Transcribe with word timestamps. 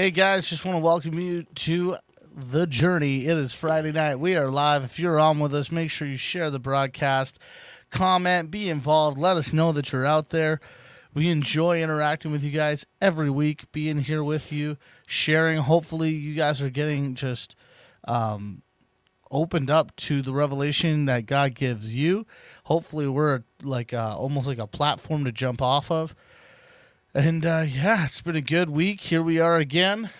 Hey 0.00 0.10
guys, 0.10 0.48
just 0.48 0.64
want 0.64 0.76
to 0.76 0.82
welcome 0.82 1.18
you 1.18 1.42
to 1.42 1.98
the 2.34 2.66
journey. 2.66 3.26
It 3.26 3.36
is 3.36 3.52
Friday 3.52 3.92
night. 3.92 4.16
We 4.16 4.34
are 4.34 4.48
live. 4.48 4.82
If 4.82 4.98
you're 4.98 5.20
on 5.20 5.40
with 5.40 5.54
us, 5.54 5.70
make 5.70 5.90
sure 5.90 6.08
you 6.08 6.16
share 6.16 6.50
the 6.50 6.58
broadcast, 6.58 7.38
comment, 7.90 8.50
be 8.50 8.70
involved. 8.70 9.18
Let 9.18 9.36
us 9.36 9.52
know 9.52 9.72
that 9.72 9.92
you're 9.92 10.06
out 10.06 10.30
there. 10.30 10.58
We 11.12 11.28
enjoy 11.28 11.82
interacting 11.82 12.32
with 12.32 12.42
you 12.42 12.50
guys 12.50 12.86
every 13.02 13.28
week, 13.28 13.70
being 13.72 13.98
here 13.98 14.24
with 14.24 14.50
you, 14.50 14.78
sharing. 15.06 15.58
Hopefully, 15.58 16.08
you 16.08 16.34
guys 16.34 16.62
are 16.62 16.70
getting 16.70 17.14
just 17.14 17.54
um, 18.08 18.62
opened 19.30 19.70
up 19.70 19.94
to 19.96 20.22
the 20.22 20.32
revelation 20.32 21.04
that 21.04 21.26
God 21.26 21.54
gives 21.54 21.94
you. 21.94 22.26
Hopefully, 22.64 23.06
we're 23.06 23.42
like 23.62 23.92
uh, 23.92 24.16
almost 24.16 24.46
like 24.46 24.56
a 24.56 24.66
platform 24.66 25.26
to 25.26 25.32
jump 25.32 25.60
off 25.60 25.90
of. 25.90 26.14
And 27.12 27.44
uh, 27.44 27.64
yeah, 27.66 28.04
it's 28.04 28.22
been 28.22 28.36
a 28.36 28.40
good 28.40 28.70
week. 28.70 29.00
Here 29.00 29.22
we 29.22 29.40
are 29.40 29.56
again. 29.56 30.10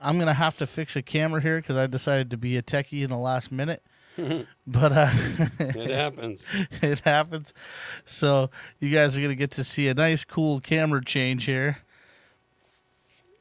I'm 0.00 0.18
gonna 0.18 0.34
have 0.34 0.56
to 0.58 0.66
fix 0.66 0.96
a 0.96 1.02
camera 1.02 1.40
here 1.40 1.58
because 1.60 1.76
I 1.76 1.86
decided 1.86 2.30
to 2.30 2.36
be 2.36 2.56
a 2.56 2.62
techie 2.62 3.02
in 3.02 3.10
the 3.10 3.16
last 3.16 3.52
minute. 3.52 3.82
but 4.66 4.92
uh, 4.92 5.10
It 5.60 5.90
happens. 5.90 6.44
it 6.82 7.00
happens. 7.00 7.54
So 8.04 8.50
you 8.80 8.90
guys 8.90 9.16
are 9.16 9.22
gonna 9.22 9.36
get 9.36 9.52
to 9.52 9.64
see 9.64 9.86
a 9.86 9.94
nice, 9.94 10.24
cool 10.24 10.60
camera 10.60 11.04
change 11.04 11.44
here 11.44 11.78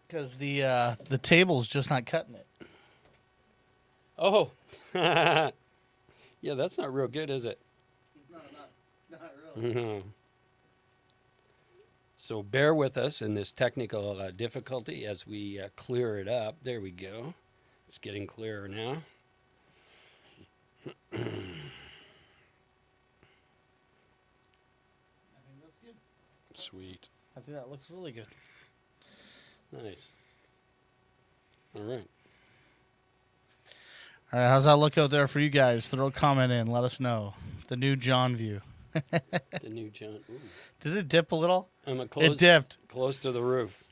because 0.07 0.35
the 0.35 0.63
uh, 0.63 0.95
the 1.09 1.17
table's 1.17 1.67
just 1.67 1.89
not 1.89 2.05
cutting 2.05 2.35
it. 2.35 2.47
Oh. 4.19 4.51
yeah, 4.93 5.51
that's 6.41 6.77
not 6.77 6.93
real 6.93 7.07
good, 7.07 7.31
is 7.31 7.45
it? 7.45 7.59
No, 8.31 8.37
not, 9.09 9.19
not 9.19 9.31
really. 9.65 10.03
No. 12.23 12.37
So 12.37 12.43
bear 12.43 12.73
with 12.73 12.97
us 12.97 13.21
in 13.21 13.33
this 13.33 13.51
technical 13.51 14.19
uh, 14.19 14.31
difficulty 14.31 15.05
as 15.05 15.27
we 15.27 15.59
uh, 15.59 15.67
clear 15.75 16.17
it 16.17 16.27
up. 16.29 16.55
There 16.63 16.79
we 16.79 16.91
go. 16.91 17.33
It's 17.87 17.97
getting 17.97 18.27
clearer 18.27 18.67
now. 18.67 19.03
I 21.11 21.17
think 21.17 21.33
that's 25.61 25.77
good. 25.83 25.95
Sweet. 26.55 27.09
I 27.35 27.41
think 27.41 27.57
that 27.57 27.69
looks 27.69 27.89
really 27.91 28.13
good. 28.13 28.27
Nice. 29.71 30.09
All 31.75 31.83
right. 31.83 32.07
All 34.31 34.39
right, 34.39 34.47
how's 34.47 34.63
that 34.65 34.77
look 34.77 34.97
out 34.97 35.11
there 35.11 35.27
for 35.27 35.39
you 35.41 35.49
guys? 35.49 35.89
Throw 35.89 36.07
a 36.07 36.11
comment 36.11 36.51
in. 36.53 36.67
Let 36.67 36.85
us 36.85 36.99
know 37.01 37.33
the 37.67 37.75
new 37.75 37.95
John 37.95 38.35
view. 38.35 38.61
The 38.93 39.69
new 39.69 39.89
John. 39.89 40.19
Ooh. 40.29 40.39
Did 40.81 40.97
it 40.97 41.07
dip 41.07 41.31
a 41.31 41.35
little? 41.35 41.69
I'm 41.87 41.99
a 41.99 42.07
close, 42.07 42.25
It 42.25 42.37
dipped. 42.39 42.77
close 42.87 43.19
to 43.19 43.31
the 43.31 43.41
roof. 43.41 43.83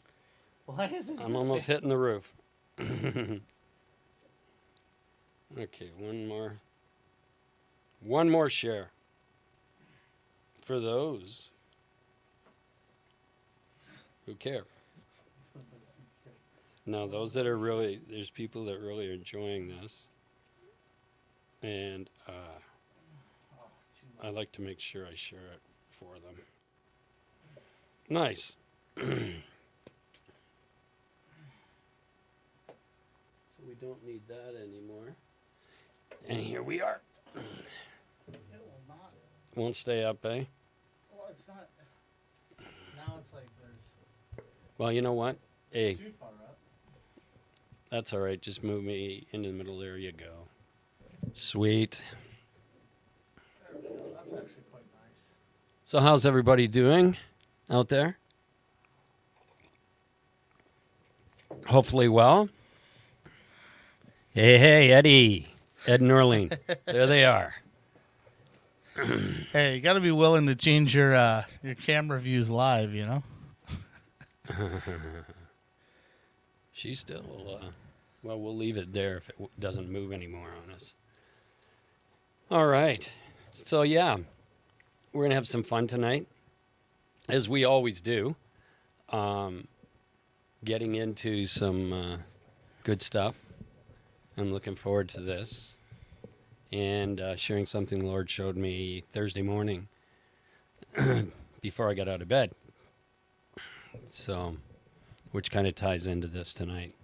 Why 0.65 0.85
is 0.87 1.09
it? 1.09 1.19
I'm 1.19 1.35
almost 1.35 1.65
hitting 1.67 1.89
the 1.89 1.97
roof. 1.97 2.33
okay, 2.79 3.41
one 5.97 6.27
more. 6.27 6.59
One 8.01 8.29
more 8.29 8.49
share. 8.49 8.91
For 10.61 10.79
those 10.79 11.49
who 14.25 14.35
care. 14.35 14.63
No, 16.85 17.07
those 17.07 17.33
that 17.33 17.45
are 17.45 17.57
really, 17.57 17.99
there's 18.09 18.29
people 18.29 18.65
that 18.65 18.79
really 18.79 19.09
are 19.09 19.13
enjoying 19.13 19.67
this. 19.67 20.07
And 21.61 22.09
uh, 22.27 22.31
I 24.21 24.29
like 24.29 24.51
to 24.53 24.61
make 24.61 24.79
sure 24.79 25.05
I 25.07 25.15
share 25.15 25.39
it 25.53 25.61
for 25.89 26.15
them. 26.15 26.35
Nice. 28.09 28.55
So 28.97 29.03
we 33.67 33.73
don't 33.75 34.03
need 34.05 34.21
that 34.27 34.55
anymore. 34.61 35.15
And 36.27 36.39
here 36.39 36.61
we 36.63 36.81
are. 36.81 37.01
It 37.35 37.41
will 38.51 38.81
not. 38.87 39.11
Won't 39.55 39.75
stay 39.75 40.03
up, 40.03 40.23
eh? 40.25 40.43
Well, 41.11 41.27
it's 41.31 41.47
not. 41.47 41.69
Now 42.95 43.15
it's 43.19 43.33
like 43.33 43.47
there's 43.59 44.45
Well, 44.77 44.91
you 44.91 45.01
know 45.01 45.13
what? 45.13 45.37
Hey, 45.71 45.95
too 45.95 46.11
far 46.19 46.29
up. 46.29 46.57
that's 47.89 48.13
all 48.13 48.19
right. 48.19 48.39
Just 48.41 48.63
move 48.63 48.83
me 48.83 49.25
into 49.31 49.49
the 49.49 49.55
middle. 49.55 49.79
There 49.79 49.97
you 49.97 50.11
go. 50.11 50.47
Sweet. 51.33 52.01
There 53.71 53.77
we 53.81 53.87
go. 53.87 53.95
That's 54.15 54.27
actually 54.33 54.63
quite 54.69 54.83
nice. 54.93 55.23
So, 55.91 55.99
how's 55.99 56.25
everybody 56.25 56.69
doing 56.69 57.17
out 57.69 57.89
there? 57.89 58.17
Hopefully, 61.65 62.07
well. 62.07 62.47
Hey, 64.29 64.57
hey, 64.57 64.93
Eddie. 64.93 65.53
Ed 65.85 65.99
and 65.99 66.09
Norleen. 66.09 66.57
there 66.85 67.07
they 67.07 67.25
are. 67.25 67.55
Hey, 69.51 69.75
you 69.75 69.81
got 69.81 69.95
to 69.95 69.99
be 69.99 70.11
willing 70.11 70.47
to 70.47 70.55
change 70.55 70.95
your 70.95 71.13
uh, 71.13 71.43
your 71.61 71.75
camera 71.75 72.21
views 72.21 72.49
live. 72.49 72.93
You 72.93 73.03
know. 73.03 73.23
She's 76.71 77.01
still, 77.01 77.59
uh, 77.61 77.67
well, 78.23 78.39
we'll 78.39 78.55
leave 78.55 78.77
it 78.77 78.93
there 78.93 79.17
if 79.17 79.27
it 79.27 79.35
w- 79.35 79.51
doesn't 79.59 79.91
move 79.91 80.13
anymore 80.13 80.51
on 80.63 80.73
us. 80.73 80.93
All 82.49 82.67
right. 82.67 83.11
So, 83.51 83.81
yeah, 83.81 84.19
we're 85.13 85.23
going 85.23 85.31
to 85.31 85.35
have 85.35 85.47
some 85.47 85.63
fun 85.63 85.87
tonight, 85.87 86.27
as 87.27 87.49
we 87.49 87.65
always 87.65 88.01
do. 88.01 88.35
Um, 89.09 89.67
getting 90.63 90.95
into 90.95 91.47
some 91.47 91.91
uh, 91.91 92.17
good 92.83 93.01
stuff. 93.01 93.35
I'm 94.37 94.53
looking 94.53 94.75
forward 94.75 95.09
to 95.09 95.21
this 95.21 95.75
and 96.71 97.19
uh, 97.19 97.35
sharing 97.35 97.65
something 97.65 97.99
the 97.99 98.05
Lord 98.05 98.29
showed 98.29 98.55
me 98.55 99.03
Thursday 99.11 99.41
morning 99.41 99.89
before 101.61 101.89
I 101.89 101.93
got 101.93 102.07
out 102.07 102.21
of 102.21 102.29
bed. 102.29 102.51
So, 104.09 104.55
which 105.31 105.51
kind 105.51 105.67
of 105.67 105.75
ties 105.75 106.07
into 106.07 106.27
this 106.27 106.53
tonight. 106.53 106.95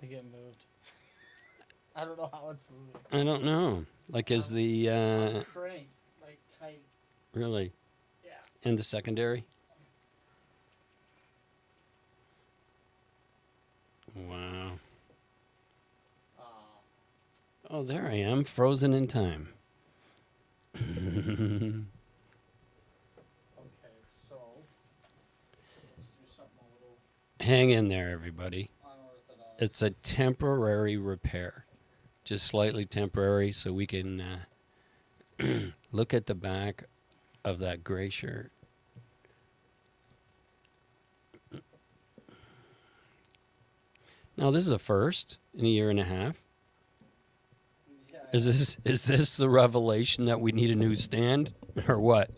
They 0.00 0.08
get 0.08 0.24
moved. 0.24 0.65
I 1.96 2.04
don't 2.04 2.18
know 2.18 2.28
how 2.32 2.50
it's 2.50 2.68
moving. 2.70 3.00
I 3.10 3.24
don't 3.24 3.42
know. 3.44 3.86
Like, 4.10 4.30
is 4.30 4.50
the 4.50 4.88
uh, 4.90 5.42
Cranked 5.52 5.86
like 6.22 6.38
tight. 6.60 6.80
really 7.32 7.72
Yeah. 8.24 8.32
in 8.62 8.76
the 8.76 8.82
secondary? 8.84 9.44
Wow. 14.14 14.72
Uh, 16.38 16.42
Oh, 17.70 17.82
there 17.82 18.06
I 18.06 18.14
am, 18.14 18.44
frozen 18.44 18.92
in 18.94 19.08
time. 19.08 19.48
okay, 20.76 20.84
so 24.28 24.36
let's 25.96 26.08
do 26.08 26.26
something 26.36 26.60
a 26.60 26.74
little 26.80 26.96
Hang 27.40 27.70
in 27.70 27.88
there, 27.88 28.10
everybody. 28.10 28.70
unorthodox. 28.84 29.50
It's 29.58 29.82
a 29.82 29.90
temporary 29.90 30.96
repair, 30.96 31.65
just 32.26 32.44
slightly 32.46 32.84
temporary, 32.84 33.52
so 33.52 33.72
we 33.72 33.86
can 33.86 34.20
uh, 34.20 34.38
look 35.92 36.12
at 36.12 36.26
the 36.26 36.34
back 36.34 36.84
of 37.44 37.60
that 37.60 37.84
gray 37.84 38.10
shirt. 38.10 38.50
Now, 44.36 44.50
this 44.50 44.64
is 44.64 44.70
a 44.70 44.78
first 44.78 45.38
in 45.54 45.64
a 45.64 45.68
year 45.68 45.88
and 45.88 46.00
a 46.00 46.04
half. 46.04 46.42
Is 48.32 48.44
this 48.44 48.76
is 48.84 49.04
this 49.04 49.36
the 49.36 49.48
revelation 49.48 50.24
that 50.24 50.40
we 50.40 50.50
need 50.50 50.70
a 50.70 50.74
new 50.74 50.96
stand 50.96 51.54
or 51.88 52.00
what? 52.00 52.30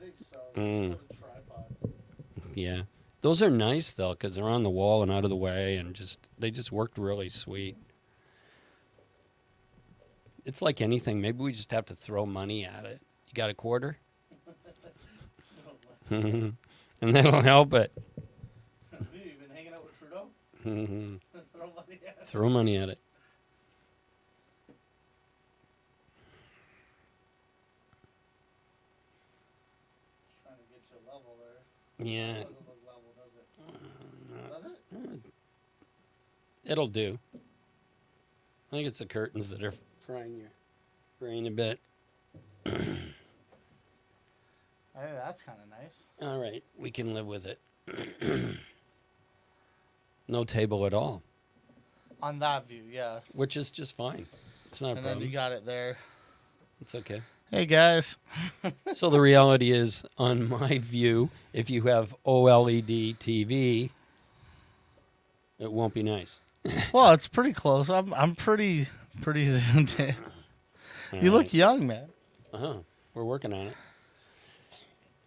I 0.00 0.04
think 0.04 0.14
so. 0.18 0.38
Mm. 0.54 0.88
Sort 0.90 1.00
of 1.10 1.18
tripods. 1.18 1.94
Yeah, 2.54 2.82
those 3.22 3.42
are 3.42 3.50
nice 3.50 3.94
though 3.94 4.10
because 4.10 4.34
they're 4.34 4.44
on 4.44 4.64
the 4.64 4.70
wall 4.70 5.02
and 5.02 5.10
out 5.10 5.24
of 5.24 5.30
the 5.30 5.36
way, 5.36 5.76
and 5.76 5.94
just 5.94 6.28
they 6.38 6.50
just 6.50 6.70
worked 6.70 6.98
really 6.98 7.30
sweet. 7.30 7.78
It's 10.44 10.62
like 10.62 10.80
anything. 10.80 11.20
Maybe 11.20 11.42
we 11.42 11.52
just 11.52 11.70
have 11.72 11.86
to 11.86 11.94
throw 11.94 12.26
money 12.26 12.64
at 12.64 12.84
it. 12.84 13.00
You 13.28 13.34
got 13.34 13.50
a 13.50 13.54
quarter, 13.54 13.96
and 16.10 16.56
that'll 17.00 17.42
help 17.42 17.74
it. 17.74 17.92
Dude, 19.12 19.22
you 19.24 19.32
been 19.40 19.54
hanging 19.54 19.72
out 19.74 19.84
with 19.84 19.98
Trudeau? 19.98 20.26
Mhm. 20.64 21.20
Throw 21.52 21.68
money 21.68 22.00
at 22.06 22.18
it. 22.22 22.26
throw 22.28 22.48
money 22.48 22.76
at 22.76 22.88
it. 22.88 22.98
Trying 30.44 30.56
to 30.56 30.62
get 30.72 30.82
you 30.90 30.98
level 31.06 31.36
there. 31.38 32.06
Yeah, 32.06 32.32
Doesn't 32.34 32.50
look 32.66 32.78
level, 32.86 33.12
does 33.16 33.34
it? 33.36 34.72
Does 35.02 35.12
it? 35.14 36.70
It'll 36.70 36.88
do. 36.88 37.18
I 37.34 38.76
think 38.76 38.86
it's 38.86 38.98
the 39.00 39.06
curtains 39.06 39.50
that 39.50 39.62
are 39.62 39.74
frying 40.10 40.36
your 40.36 40.50
brain 41.20 41.46
a 41.46 41.50
bit. 41.50 41.78
Hey, 42.64 42.72
oh, 44.96 45.00
that's 45.24 45.42
kind 45.42 45.58
of 45.62 45.70
nice. 45.70 46.00
All 46.20 46.38
right, 46.40 46.62
we 46.78 46.90
can 46.90 47.14
live 47.14 47.26
with 47.26 47.46
it. 47.46 47.58
no 50.28 50.44
table 50.44 50.86
at 50.86 50.94
all, 50.94 51.22
On 52.22 52.38
that 52.40 52.68
view, 52.68 52.82
yeah. 52.90 53.20
which 53.32 53.56
is 53.56 53.70
just 53.70 53.96
fine. 53.96 54.26
It's 54.66 54.80
not 54.80 54.88
a 54.88 54.90
And 54.90 54.98
then 54.98 55.04
problem. 55.04 55.26
you 55.26 55.32
got 55.32 55.52
it 55.52 55.66
there. 55.66 55.96
it's 56.80 56.94
okay. 56.94 57.22
Hey 57.50 57.66
guys. 57.66 58.18
So 58.94 59.08
the 59.10 59.20
reality 59.20 59.70
is, 59.72 60.04
on 60.18 60.48
my 60.48 60.78
view, 60.78 61.30
if 61.52 61.70
you 61.70 61.82
have 61.82 62.14
OLED 62.26 63.16
TV, 63.18 63.90
it 65.58 65.72
won't 65.72 65.94
be 65.94 66.02
nice. 66.02 66.40
well, 66.92 67.12
it's 67.12 67.26
pretty 67.28 67.52
close. 67.52 67.88
I'm 67.88 68.12
I'm 68.14 68.34
pretty 68.36 68.88
pretty 69.20 69.44
zoomed 69.50 69.94
in. 69.98 70.14
You 71.20 71.32
look 71.32 71.52
young, 71.52 71.86
man. 71.86 72.08
Uh 72.52 72.58
huh. 72.58 72.74
We're 73.14 73.24
working 73.24 73.52
on 73.52 73.66
it. 73.68 73.76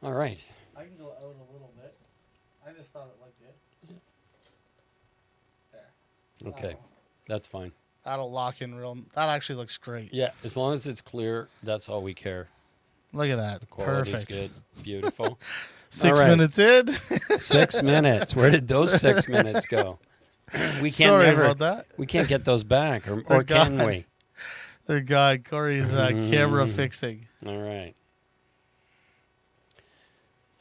All 0.02 0.14
right. 0.14 0.44
I 0.76 0.84
can 0.84 0.98
go 0.98 1.08
out 1.12 1.22
a 1.24 1.28
little 1.54 1.72
bit. 1.82 1.96
I 2.68 2.72
just 2.72 2.92
thought 2.92 3.08
it 3.08 3.22
looked 3.22 3.40
good. 3.88 3.98
There. 5.72 6.52
Okay. 6.54 6.76
That's 7.28 7.48
fine. 7.48 7.72
That'll 8.06 8.32
lock 8.32 8.62
in 8.62 8.76
real. 8.76 8.98
That 9.16 9.30
actually 9.30 9.56
looks 9.56 9.78
great. 9.78 10.14
Yeah, 10.14 10.32
as 10.44 10.58
long 10.58 10.74
as 10.74 10.88
it's 10.88 11.00
clear, 11.00 11.48
that's 11.64 11.88
all 11.88 12.02
we 12.02 12.14
care. 12.14 12.50
Look 13.14 13.30
at 13.30 13.38
that. 13.38 13.70
Quality's 13.70 14.12
Perfect. 14.12 14.30
good. 14.32 14.52
Beautiful. 14.84 15.40
Six 15.90 16.20
All 16.20 16.26
right. 16.26 16.30
minutes 16.32 16.60
in. 16.60 16.90
six 17.40 17.82
minutes. 17.84 18.36
Where 18.36 18.50
did 18.50 18.68
those 18.70 19.00
six 19.00 19.28
minutes 19.30 19.66
go? 19.68 20.00
We 20.52 20.60
can't 20.92 20.94
Sorry 20.94 21.26
never. 21.28 21.44
about 21.44 21.60
that. 21.60 21.86
We 21.98 22.06
can't 22.06 22.28
get 22.28 22.46
those 22.46 22.64
back, 22.64 23.08
or, 23.08 23.22
or 23.28 23.44
can 23.44 23.84
we? 23.86 24.06
Their 24.86 25.00
God, 25.02 25.46
Corey's 25.46 25.94
uh, 25.94 26.10
camera 26.30 26.66
Mm. 26.66 26.70
fixing. 26.76 27.28
All 27.46 27.62
right. 27.62 27.94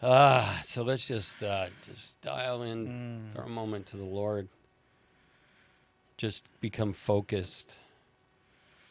Ah, 0.02 0.61
so 0.64 0.82
let's 0.82 1.06
just 1.06 1.43
uh, 1.43 1.67
just 1.87 2.20
dial 2.23 2.62
in 2.62 2.87
Mm. 3.32 3.37
for 3.37 3.43
a 3.43 3.49
moment 3.49 3.87
to 3.87 3.96
the 3.96 4.05
Lord. 4.05 4.49
Just 6.17 6.49
become 6.61 6.93
focused. 6.93 7.79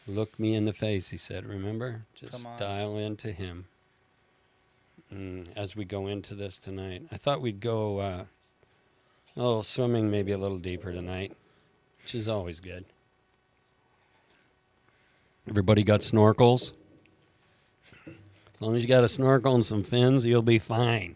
Look 0.08 0.38
me 0.40 0.56
in 0.56 0.66
the 0.66 0.74
face, 0.74 1.10
he 1.10 1.18
said. 1.18 1.46
Remember, 1.46 2.02
just 2.16 2.44
dial 2.58 2.98
into 2.98 3.32
Him. 3.32 3.66
Mm, 5.14 5.48
as 5.56 5.76
we 5.76 5.86
go 5.86 6.08
into 6.08 6.34
this 6.36 6.58
tonight, 6.58 7.04
I 7.12 7.18
thought 7.18 7.42
we'd 7.42 7.60
go 7.60 8.00
uh, 8.00 8.24
a 9.36 9.39
little 9.39 9.63
swimming, 9.63 10.12
maybe 10.12 10.31
a 10.31 10.38
little 10.38 10.57
deeper 10.57 10.92
tonight, 10.92 11.36
which 12.01 12.16
is 12.16 12.28
always 12.28 12.60
good. 12.60 12.86
Everybody 15.48 15.83
got 15.83 16.01
snorkels? 16.01 16.74
As 18.07 18.62
long 18.62 18.75
as 18.75 18.83
you 18.83 18.88
got 18.88 19.04
a 19.04 19.10
snorkel 19.10 19.56
and 19.56 19.66
some 19.66 19.83
fins, 19.83 20.25
you'll 20.25 20.44
be 20.44 20.60
fine. 20.60 21.16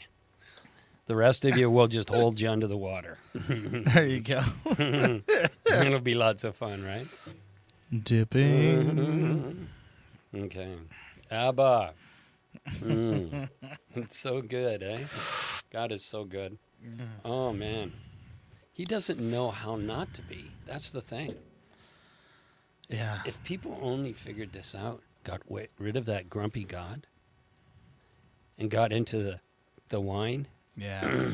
The 1.08 1.16
rest 1.16 1.46
of 1.46 1.56
you 1.56 1.70
will 1.70 1.88
just 1.88 2.10
hold 2.10 2.40
you 2.40 2.50
under 2.50 2.66
the 2.68 2.78
water. 2.78 3.18
There 3.48 4.08
you 4.08 4.22
go. 4.22 4.42
It'll 5.68 6.00
be 6.00 6.16
lots 6.16 6.44
of 6.44 6.56
fun, 6.56 6.84
right? 6.84 7.06
Dipping. 8.04 9.68
Okay. 10.36 10.74
Abba. 11.30 11.94
Mm. 12.82 13.50
It's 13.96 14.18
so 14.18 14.42
good, 14.42 14.82
eh? 14.84 15.06
God 15.72 15.92
is 15.92 16.04
so 16.04 16.24
good. 16.26 16.58
Oh, 17.24 17.54
man. 17.54 17.94
He 18.76 18.86
doesn't 18.86 19.20
know 19.20 19.52
how 19.52 19.78
not 19.78 20.14
to 20.16 20.22
be. 20.22 20.52
That's 20.66 20.90
the 20.90 21.02
thing. 21.02 21.36
Yeah. 22.90 23.20
If 23.26 23.42
people 23.44 23.80
only 23.82 24.12
figured 24.12 24.52
this 24.52 24.76
out, 24.76 25.02
got 25.24 25.42
rid 25.80 25.96
of 25.96 26.06
that 26.06 26.30
grumpy 26.30 26.66
God, 26.66 27.08
and 28.60 28.70
got 28.70 28.92
into 28.92 29.24
the, 29.24 29.40
the 29.90 30.02
wine, 30.02 30.48
Yeah. 30.76 31.30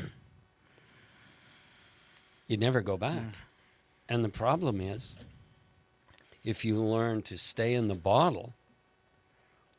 you'd 2.47 2.59
never 2.59 2.81
go 2.81 2.97
back. 2.97 3.17
Mm. 3.17 3.33
And 4.09 4.23
the 4.23 4.29
problem 4.29 4.79
is, 4.79 5.15
if 6.43 6.63
you 6.63 6.77
learn 6.77 7.23
to 7.23 7.37
stay 7.37 7.73
in 7.73 7.87
the 7.87 7.95
bottle, 7.95 8.53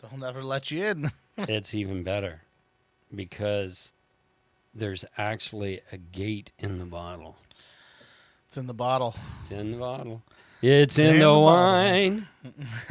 They'll 0.00 0.18
never 0.18 0.42
let 0.42 0.72
you 0.72 0.82
in. 0.84 1.12
it's 1.38 1.74
even 1.74 2.02
better 2.02 2.40
because 3.14 3.92
there's 4.74 5.04
actually 5.16 5.80
a 5.92 5.96
gate 5.96 6.50
in 6.58 6.78
the 6.78 6.84
bottle. 6.84 7.36
It's 8.52 8.58
in 8.58 8.66
the 8.66 8.74
bottle. 8.74 9.14
It's 9.40 9.50
in 9.50 9.72
the 9.72 9.78
bottle. 9.78 10.22
It's, 10.60 10.98
in, 10.98 11.06
in 11.06 11.18
the, 11.20 11.24
the 11.24 11.38
wine. 11.38 12.28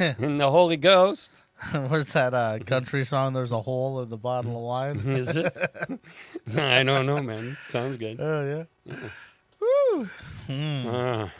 in 0.18 0.38
the 0.38 0.50
Holy 0.50 0.76
Ghost. 0.76 1.44
Where's 1.72 2.12
that 2.14 2.34
uh, 2.34 2.58
country 2.66 3.04
song? 3.04 3.32
There's 3.32 3.52
a 3.52 3.60
hole 3.60 4.00
in 4.00 4.08
the 4.08 4.16
bottle 4.16 4.56
of 4.56 4.62
wine. 4.62 4.96
Is 5.16 5.36
it? 5.36 5.56
I 6.58 6.82
don't 6.82 7.06
know, 7.06 7.22
man. 7.22 7.56
Sounds 7.68 7.96
good. 7.96 8.16
Oh 8.18 8.66
yeah. 8.88 8.96
Woo. 9.60 10.08
Hmm. 10.48 10.88
Ah. 10.88 11.32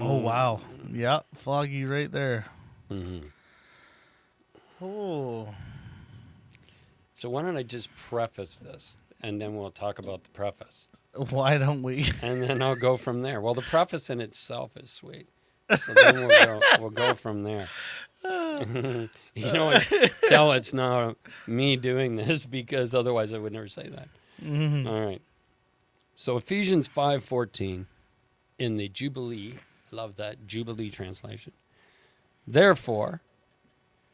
Oh 0.00 0.16
wow. 0.16 0.62
Yep. 0.90 1.26
Foggy 1.34 1.84
right 1.84 2.10
there. 2.10 2.46
Mhm. 2.90 3.24
Oh. 4.80 5.54
So 7.12 7.28
why 7.28 7.42
don't 7.42 7.58
I 7.58 7.64
just 7.64 7.94
preface 7.96 8.56
this, 8.56 8.96
and 9.22 9.38
then 9.38 9.58
we'll 9.58 9.70
talk 9.70 9.98
about 9.98 10.24
the 10.24 10.30
preface, 10.30 10.88
Why 11.30 11.58
don't 11.58 11.82
we? 11.82 12.06
and 12.22 12.42
then 12.42 12.62
I'll 12.62 12.76
go 12.76 12.96
from 12.96 13.20
there. 13.20 13.40
Well, 13.40 13.54
the 13.54 13.62
preface 13.62 14.10
in 14.10 14.20
itself 14.20 14.76
is 14.76 14.90
sweet, 14.90 15.28
so 15.70 15.94
then 15.94 16.14
we'll 16.16 16.28
go, 16.28 16.60
we'll 16.80 16.90
go 16.90 17.14
from 17.14 17.42
there. 17.42 17.68
you 18.24 19.08
know, 19.52 19.66
what? 19.66 20.12
tell 20.28 20.52
it's 20.52 20.72
not 20.72 21.16
me 21.46 21.76
doing 21.76 22.16
this 22.16 22.46
because 22.46 22.94
otherwise 22.94 23.32
I 23.32 23.38
would 23.38 23.52
never 23.52 23.68
say 23.68 23.88
that. 23.88 24.08
Mhm. 24.42 24.88
All 24.88 25.06
right. 25.06 25.22
So 26.14 26.36
Ephesians 26.36 26.88
five 26.88 27.22
fourteen, 27.22 27.86
in 28.58 28.76
the 28.76 28.88
Jubilee, 28.88 29.54
love 29.92 30.16
that 30.16 30.46
Jubilee 30.48 30.90
translation. 30.90 31.52
Therefore, 32.46 33.20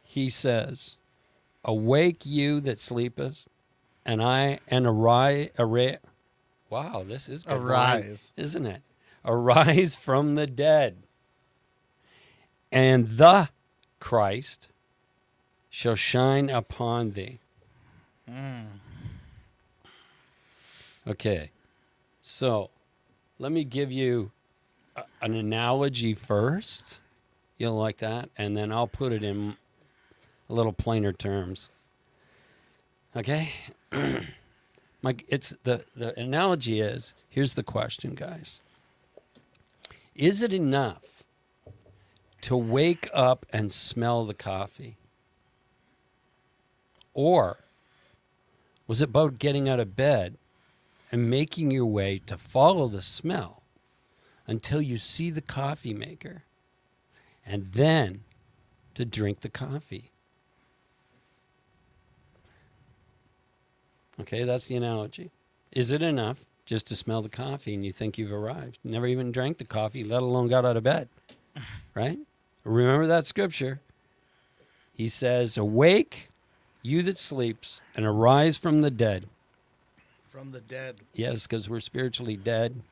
he 0.02 0.28
says, 0.28 0.96
"Awake 1.64 2.26
you 2.26 2.60
that 2.60 2.78
sleepest, 2.78 3.46
and 4.04 4.22
I 4.22 4.58
and 4.68 4.86
arise, 4.86 5.48
arise. 5.58 5.96
Wow, 6.74 7.04
this 7.06 7.28
is 7.28 7.44
good 7.44 7.62
Arise. 7.62 8.32
isn't 8.36 8.66
it? 8.66 8.82
Arise 9.24 9.94
from 9.94 10.34
the 10.34 10.48
dead, 10.48 11.04
and 12.72 13.16
the 13.16 13.50
Christ 14.00 14.68
shall 15.70 15.94
shine 15.94 16.50
upon 16.50 17.12
thee." 17.12 17.38
Hmm. 18.28 18.64
Okay. 21.06 21.50
So 22.22 22.70
let 23.38 23.52
me 23.52 23.62
give 23.62 23.92
you 23.92 24.32
a, 24.96 25.04
an 25.22 25.34
analogy 25.34 26.12
first. 26.12 27.00
You'll 27.56 27.76
like 27.76 27.98
that. 27.98 28.30
And 28.36 28.56
then 28.56 28.72
I'll 28.72 28.88
put 28.88 29.12
it 29.12 29.22
in 29.22 29.56
a 30.48 30.52
little 30.52 30.72
plainer 30.72 31.12
terms. 31.12 31.70
Okay? 33.14 33.52
Mike, 35.04 35.26
it's 35.28 35.54
the, 35.64 35.84
the 35.94 36.18
analogy 36.18 36.80
is 36.80 37.12
here's 37.28 37.52
the 37.52 37.62
question, 37.62 38.14
guys. 38.14 38.62
Is 40.14 40.40
it 40.40 40.54
enough 40.54 41.22
to 42.40 42.56
wake 42.56 43.10
up 43.12 43.44
and 43.52 43.70
smell 43.70 44.24
the 44.24 44.32
coffee? 44.32 44.96
Or 47.12 47.58
was 48.86 49.02
it 49.02 49.10
about 49.10 49.38
getting 49.38 49.68
out 49.68 49.78
of 49.78 49.94
bed 49.94 50.38
and 51.12 51.28
making 51.28 51.70
your 51.70 51.84
way 51.84 52.18
to 52.24 52.38
follow 52.38 52.88
the 52.88 53.02
smell 53.02 53.62
until 54.46 54.80
you 54.80 54.96
see 54.96 55.28
the 55.28 55.42
coffee 55.42 55.92
maker 55.92 56.44
and 57.44 57.72
then 57.72 58.22
to 58.94 59.04
drink 59.04 59.42
the 59.42 59.50
coffee. 59.50 60.13
Okay, 64.20 64.44
that's 64.44 64.66
the 64.66 64.76
analogy. 64.76 65.30
Is 65.72 65.90
it 65.90 66.02
enough 66.02 66.44
just 66.66 66.86
to 66.88 66.96
smell 66.96 67.22
the 67.22 67.28
coffee 67.28 67.74
and 67.74 67.84
you 67.84 67.92
think 67.92 68.16
you've 68.16 68.32
arrived? 68.32 68.78
Never 68.84 69.06
even 69.06 69.32
drank 69.32 69.58
the 69.58 69.64
coffee, 69.64 70.04
let 70.04 70.22
alone 70.22 70.48
got 70.48 70.64
out 70.64 70.76
of 70.76 70.84
bed. 70.84 71.08
Right? 71.94 72.18
Remember 72.64 73.06
that 73.06 73.24
scripture. 73.24 73.78
He 74.96 75.06
says, 75.06 75.56
Awake, 75.56 76.30
you 76.82 77.02
that 77.02 77.16
sleeps, 77.16 77.82
and 77.94 78.04
arise 78.04 78.58
from 78.58 78.80
the 78.80 78.90
dead. 78.90 79.26
From 80.28 80.50
the 80.50 80.60
dead. 80.60 80.96
Yes, 81.12 81.46
because 81.46 81.70
we're 81.70 81.78
spiritually 81.78 82.36
dead. 82.36 82.82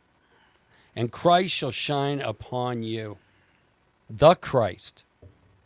And 0.95 1.11
Christ 1.11 1.52
shall 1.52 1.73
shine 1.73 2.21
upon 2.21 2.85
you. 2.85 3.19
The 4.09 4.37
Christ, 4.37 5.02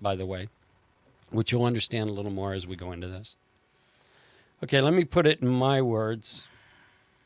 by 0.00 0.16
the 0.16 0.24
way, 0.24 0.48
which 1.30 1.52
you'll 1.52 1.64
understand 1.64 2.08
a 2.08 2.12
little 2.14 2.30
more 2.30 2.54
as 2.54 2.66
we 2.66 2.76
go 2.76 2.92
into 2.92 3.08
this. 3.08 3.36
Okay, 4.62 4.80
let 4.80 4.94
me 4.94 5.04
put 5.04 5.26
it 5.26 5.40
in 5.40 5.48
my 5.48 5.82
words. 5.82 6.48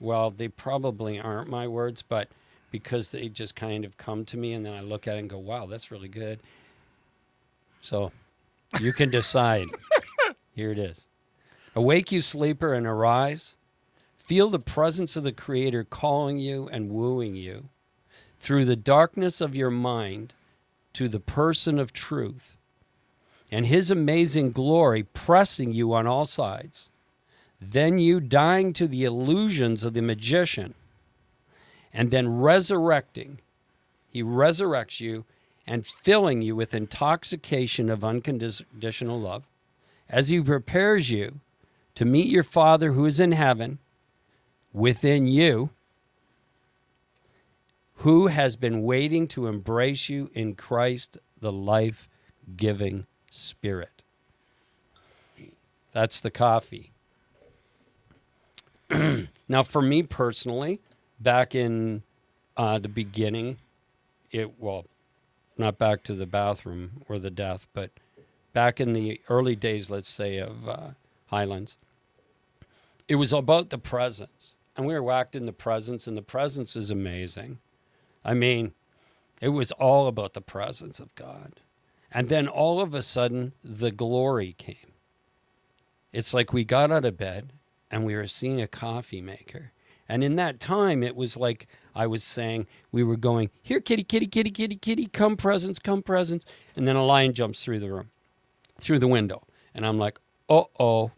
Well, 0.01 0.31
they 0.31 0.49
probably 0.49 1.21
aren't 1.21 1.49
my 1.49 1.69
words, 1.69 2.03
but 2.03 2.29
because 2.71 3.11
they 3.11 3.29
just 3.29 3.55
kind 3.55 3.85
of 3.85 3.97
come 3.97 4.25
to 4.27 4.37
me 4.37 4.53
and 4.53 4.65
then 4.65 4.73
I 4.73 4.81
look 4.81 5.07
at 5.07 5.17
it 5.17 5.21
and 5.21 5.31
go, 5.31 5.39
wow, 5.39 5.67
that's 5.67 5.91
really 5.91 6.09
good. 6.09 6.41
So 7.81 8.13
you 8.81 8.93
can 8.93 9.11
decide. 9.11 9.69
Here 10.55 10.73
it 10.73 10.79
is. 10.79 11.07
Awake, 11.75 12.11
you 12.11 12.21
sleeper, 12.21 12.75
and 12.75 12.87
arise. 12.87 13.57
Feel 14.17 14.51
the 14.51 14.59
presence 14.59 15.17
of 15.17 15.25
the 15.25 15.33
Creator 15.33 15.85
calling 15.85 16.39
you 16.39 16.69
and 16.71 16.91
wooing 16.91 17.35
you 17.35 17.69
through 18.39 18.65
the 18.65 18.77
darkness 18.77 19.41
of 19.41 19.55
your 19.55 19.71
mind 19.71 20.35
to 20.95 21.09
the 21.09 21.21
person 21.21 21.79
of 21.79 21.93
truth 21.93 22.57
and 23.51 23.67
his 23.67 23.91
amazing 23.91 24.53
glory 24.53 25.03
pressing 25.03 25.73
you 25.73 25.93
on 25.93 26.07
all 26.07 26.27
sides. 26.27 26.89
Then 27.61 27.99
you 27.99 28.21
dying 28.21 28.73
to 28.75 28.89
the 28.89 29.05
illusions 29.05 29.85
of 29.85 29.93
the 29.93 30.01
magician 30.01 30.75
and 31.93 32.11
then 32.11 32.41
resurrecting. 32.41 33.39
He 34.09 34.23
resurrects 34.23 35.01
you 35.01 35.25
and 35.67 35.87
filling 35.87 36.43
you 36.43 36.57
with 36.57 36.75
intoxication 36.75 37.91
of 37.91 38.05
unconditional 38.05 39.21
love 39.21 39.45
as 40.09 40.29
he 40.29 40.41
prepares 40.41 41.11
you 41.11 41.41
to 41.95 42.05
meet 42.05 42.27
your 42.27 42.43
Father 42.43 42.93
who 42.93 43.05
is 43.05 43.21
in 43.21 43.33
heaven 43.33 43.79
within 44.73 45.27
you, 45.27 45.71
who 47.97 48.29
has 48.29 48.57
been 48.57 48.83
waiting 48.83 49.29
to 49.29 49.47
embrace 49.47 50.09
you 50.09 50.31
in 50.35 50.55
Christ, 50.55 51.19
the 51.41 51.53
life 51.53 52.09
giving 52.57 53.07
Spirit. 53.31 54.03
That's 55.93 56.21
the 56.21 56.31
coffee. 56.31 56.93
now, 59.49 59.63
for 59.63 59.83
me 59.83 60.03
personally, 60.03 60.81
back 61.21 61.55
in 61.55 62.03
uh, 62.57 62.79
the 62.79 62.89
beginning, 62.89 63.59
it 64.31 64.59
well, 64.59 64.87
not 65.57 65.79
back 65.79 66.03
to 66.05 66.15
the 66.15 66.27
bathroom 66.27 67.03
or 67.09 67.19
the 67.19 67.31
death, 67.31 67.69
but 67.73 67.91
back 68.53 68.81
in 68.81 68.93
the 68.93 69.21
early 69.29 69.55
days, 69.55 69.91
let's 69.91 70.09
say 70.09 70.39
of 70.39 70.69
uh, 70.69 70.89
Highlands, 71.27 71.77
it 73.07 73.17
was 73.17 73.33
about 73.33 73.71
the 73.71 73.79
presence, 73.79 74.57
and 74.77 74.87
we 74.87 74.95
were 74.95 75.03
whacked 75.03 75.37
in 75.37 75.47
the 75.47 75.53
presence, 75.53 76.07
and 76.07 76.17
the 76.17 76.23
presence 76.23 76.75
is 76.75 76.91
amazing. 76.91 77.59
I 78.25 78.35
mean, 78.35 78.73
it 79.41 79.49
was 79.49 79.73
all 79.73 80.07
about 80.07 80.35
the 80.35 80.41
presence 80.41 80.99
of 80.99 81.15
God, 81.15 81.61
and 82.11 82.29
then 82.29 82.49
all 82.49 82.81
of 82.81 82.95
a 82.95 83.03
sudden, 83.03 83.53
the 83.63 83.93
glory 83.93 84.55
came. 84.59 84.77
It's 86.13 86.35
like 86.35 86.53
we 86.53 86.65
got 86.65 86.91
out 86.91 87.05
of 87.05 87.17
bed 87.17 87.53
and 87.91 88.05
we 88.05 88.15
were 88.15 88.27
seeing 88.27 88.61
a 88.61 88.67
coffee 88.67 89.21
maker 89.21 89.73
and 90.11 90.25
in 90.25 90.35
that 90.37 90.59
time, 90.59 91.05
it 91.05 91.15
was 91.15 91.37
like 91.37 91.69
I 91.95 92.09
was 92.09 92.25
saying, 92.25 92.67
we 92.91 93.05
were 93.05 93.17
going, 93.17 93.49
here, 93.63 93.79
kitty, 93.79 94.03
kitty, 94.03 94.27
kitty, 94.27 94.51
kitty, 94.51 94.75
kitty, 94.75 95.07
come 95.07 95.37
presents, 95.37 95.79
come 95.79 96.03
presents. 96.03 96.45
And 96.75 96.89
then 96.89 96.97
a 96.97 97.07
lion 97.07 97.33
jumps 97.33 97.65
through 97.65 97.79
the 97.79 97.93
room, 97.93 98.11
through 98.81 98.99
the 98.99 99.07
window. 99.07 99.47
And 99.73 99.87
I'm 99.87 99.99
like, 99.99 100.19
uh 100.49 100.65
oh, 100.81 101.13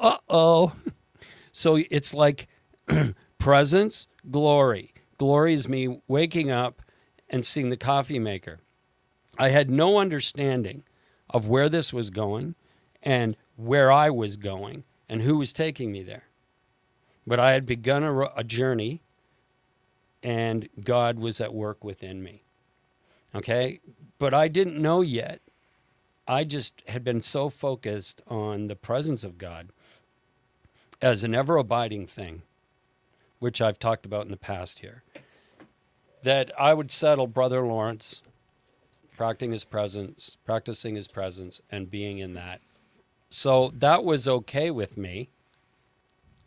uh 0.00 0.16
oh. 0.30 0.72
So 1.52 1.78
it's 1.90 2.14
like 2.14 2.48
presence, 3.38 4.08
glory. 4.30 4.94
Glory 5.18 5.52
is 5.52 5.68
me 5.68 6.00
waking 6.08 6.50
up 6.50 6.80
and 7.28 7.44
seeing 7.44 7.68
the 7.68 7.76
coffee 7.76 8.18
maker. 8.18 8.60
I 9.38 9.50
had 9.50 9.68
no 9.68 9.98
understanding 9.98 10.84
of 11.28 11.48
where 11.48 11.68
this 11.68 11.92
was 11.92 12.08
going 12.08 12.54
and 13.02 13.36
where 13.56 13.92
I 13.92 14.08
was 14.08 14.38
going 14.38 14.84
and 15.14 15.22
who 15.22 15.36
was 15.36 15.52
taking 15.52 15.92
me 15.92 16.02
there. 16.02 16.24
But 17.24 17.38
I 17.38 17.52
had 17.52 17.64
begun 17.64 18.02
a, 18.02 18.22
a 18.36 18.42
journey, 18.42 19.00
and 20.24 20.68
God 20.82 21.20
was 21.20 21.40
at 21.40 21.54
work 21.54 21.84
within 21.84 22.20
me. 22.20 22.42
Okay? 23.32 23.78
But 24.18 24.34
I 24.34 24.48
didn't 24.48 24.82
know 24.82 25.02
yet. 25.02 25.40
I 26.26 26.42
just 26.42 26.82
had 26.88 27.04
been 27.04 27.22
so 27.22 27.48
focused 27.48 28.22
on 28.26 28.66
the 28.66 28.74
presence 28.74 29.22
of 29.22 29.38
God 29.38 29.68
as 31.00 31.22
an 31.22 31.32
ever 31.32 31.58
abiding 31.58 32.08
thing, 32.08 32.42
which 33.38 33.60
I've 33.62 33.78
talked 33.78 34.04
about 34.04 34.24
in 34.24 34.32
the 34.32 34.36
past 34.36 34.80
here, 34.80 35.04
that 36.24 36.50
I 36.58 36.74
would 36.74 36.90
settle 36.90 37.28
Brother 37.28 37.64
Lawrence, 37.64 38.20
practicing 39.16 39.52
his 39.52 39.62
presence, 39.62 40.38
practicing 40.44 40.96
his 40.96 41.06
presence, 41.06 41.60
and 41.70 41.88
being 41.88 42.18
in 42.18 42.34
that. 42.34 42.60
So 43.34 43.72
that 43.74 44.04
was 44.04 44.28
okay 44.28 44.70
with 44.70 44.96
me 44.96 45.28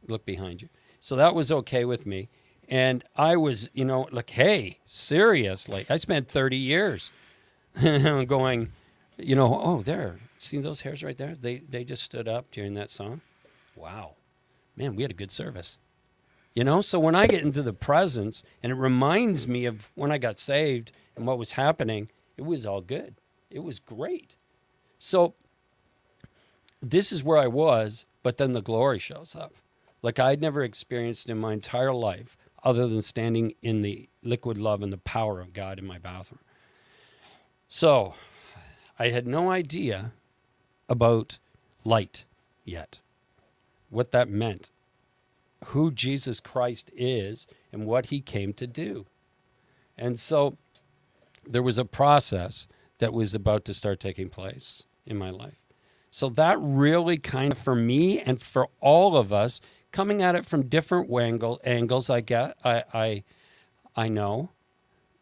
look 0.08 0.26
behind 0.26 0.62
you. 0.62 0.70
So 1.02 1.18
that 1.18 1.36
was 1.36 1.52
okay 1.52 1.84
with 1.84 2.06
me. 2.06 2.30
And 2.70 3.04
I 3.14 3.36
was, 3.36 3.70
you 3.74 3.84
know, 3.84 4.08
like, 4.10 4.30
hey, 4.30 4.80
seriously, 4.86 5.86
I 5.90 5.98
spent 5.98 6.30
30 6.30 6.56
years 6.56 7.12
going, 7.84 8.72
you 9.18 9.36
know, 9.36 9.60
oh, 9.62 9.82
there, 9.82 10.20
see 10.40 10.60
those 10.60 10.80
hairs 10.80 11.04
right 11.04 11.18
there? 11.18 11.36
They, 11.36 11.58
they 11.58 11.84
just 11.84 12.04
stood 12.04 12.30
up 12.30 12.52
during 12.52 12.74
that 12.76 12.90
song. 12.90 13.20
Wow. 13.76 14.12
Man, 14.78 14.96
we 14.96 15.02
had 15.02 15.12
a 15.12 15.16
good 15.16 15.32
service. 15.32 15.78
You 16.54 16.64
know, 16.64 16.80
so 16.80 17.00
when 17.00 17.16
I 17.16 17.28
get 17.28 17.44
into 17.44 17.64
the 17.64 17.74
presence 17.74 18.46
and 18.64 18.72
it 18.72 18.76
reminds 18.76 19.46
me 19.46 19.66
of 19.66 19.92
when 19.96 20.10
I 20.10 20.20
got 20.20 20.40
saved 20.40 20.94
and 21.18 21.28
what 21.28 21.38
was 21.38 21.52
happening, 21.52 22.08
it 22.38 22.46
was 22.46 22.66
all 22.66 22.80
good. 22.80 23.16
It 23.52 23.60
was 23.60 23.78
great. 23.78 24.36
So 25.00 25.36
this 26.82 27.12
is 27.12 27.24
where 27.24 27.38
I 27.38 27.48
was, 27.48 28.06
but 28.24 28.38
then 28.38 28.52
the 28.52 28.62
glory 28.62 29.00
shows 29.00 29.36
up 29.36 29.54
like 30.02 30.20
I'd 30.20 30.42
never 30.42 30.64
experienced 30.64 31.30
in 31.30 31.38
my 31.38 31.54
entire 31.54 31.94
life, 31.94 32.38
other 32.64 32.88
than 32.88 33.02
standing 33.02 33.54
in 33.62 33.82
the 33.82 34.10
liquid 34.24 34.58
love 34.58 34.82
and 34.82 34.92
the 34.92 34.98
power 34.98 35.40
of 35.40 35.54
God 35.54 35.80
in 35.80 35.86
my 35.86 35.98
bathroom. 35.98 36.40
So 37.68 38.14
I 39.00 39.10
had 39.10 39.28
no 39.28 39.52
idea 39.52 40.12
about 40.90 41.40
light 41.84 42.26
yet, 42.64 43.00
what 43.90 44.12
that 44.12 44.30
meant, 44.30 44.70
who 45.66 45.92
Jesus 45.92 46.40
Christ 46.40 46.92
is, 46.96 47.48
and 47.72 47.86
what 47.86 48.08
he 48.08 48.22
came 48.22 48.54
to 48.54 48.68
do. 48.68 49.06
And 49.98 50.20
so 50.20 50.58
there 51.46 51.64
was 51.64 51.78
a 51.78 51.86
process 51.86 52.68
that 53.00 53.14
was 53.14 53.34
about 53.34 53.66
to 53.66 53.74
start 53.74 54.00
taking 54.00 54.30
place 54.30 54.84
in 55.06 55.18
my 55.18 55.30
life. 55.30 55.67
So 56.12 56.30
that 56.30 56.58
really 56.60 57.18
kind 57.18 57.52
of, 57.52 57.58
for 57.58 57.76
me 57.76 58.20
and 58.20 58.42
for 58.42 58.70
all 58.80 59.16
of 59.18 59.34
us, 59.34 59.62
coming 59.92 60.22
at 60.22 60.36
it 60.36 60.46
from 60.46 60.68
different 60.68 61.10
angles. 61.66 62.10
I 62.10 62.22
get, 62.22 62.58
I, 62.64 62.84
I, 62.94 63.24
I 63.96 64.10
know, 64.10 64.52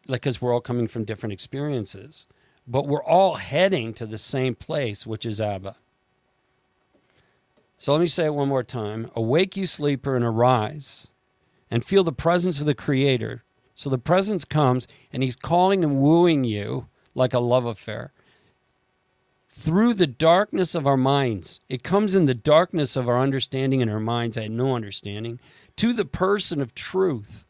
like 0.06 0.22
because 0.22 0.40
we're 0.40 0.54
all 0.54 0.60
coming 0.60 0.88
from 0.88 1.04
different 1.04 1.32
experiences, 1.32 2.26
but 2.66 2.86
we're 2.86 3.04
all 3.04 3.36
heading 3.36 3.94
to 3.94 4.06
the 4.06 4.18
same 4.18 4.54
place, 4.54 5.06
which 5.06 5.26
is 5.26 5.40
Abba. 5.40 5.76
So 7.78 7.92
let 7.92 8.00
me 8.00 8.06
say 8.06 8.26
it 8.26 8.34
one 8.34 8.48
more 8.48 8.62
time: 8.62 9.10
Awake, 9.14 9.56
you 9.56 9.66
sleeper, 9.66 10.16
and 10.16 10.24
arise, 10.24 11.08
and 11.70 11.84
feel 11.84 12.04
the 12.04 12.12
presence 12.12 12.60
of 12.60 12.66
the 12.66 12.74
Creator. 12.74 13.44
So 13.74 13.90
the 13.90 13.98
presence 13.98 14.44
comes, 14.44 14.88
and 15.12 15.22
He's 15.22 15.36
calling 15.36 15.84
and 15.84 16.00
wooing 16.00 16.44
you 16.44 16.86
like 17.14 17.34
a 17.34 17.38
love 17.38 17.66
affair 17.66 18.12
through 19.58 19.94
the 19.94 20.06
darkness 20.06 20.74
of 20.74 20.86
our 20.86 20.98
minds. 20.98 21.60
It 21.70 21.82
comes 21.82 22.14
in 22.14 22.26
the 22.26 22.34
darkness 22.34 22.94
of 22.94 23.08
our 23.08 23.18
understanding 23.18 23.80
and 23.80 23.90
our 23.90 23.98
minds. 23.98 24.36
I 24.36 24.42
had 24.42 24.50
no 24.50 24.76
understanding. 24.76 25.40
To 25.76 25.94
the 25.94 26.04
person 26.04 26.60
of 26.60 26.74
truth. 26.74 27.46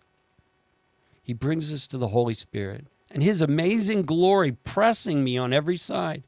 He 1.21 1.33
brings 1.33 1.75
us 1.75 1.89
to 1.89 1.99
the 1.99 2.09
Holy 2.09 2.35
Spirit 2.35 2.87
and 3.11 3.25
His 3.25 3.43
amazing 3.43 4.03
glory 4.03 4.53
pressing 4.53 5.25
me 5.25 5.37
on 5.37 5.53
every 5.53 5.77
side. 5.77 6.23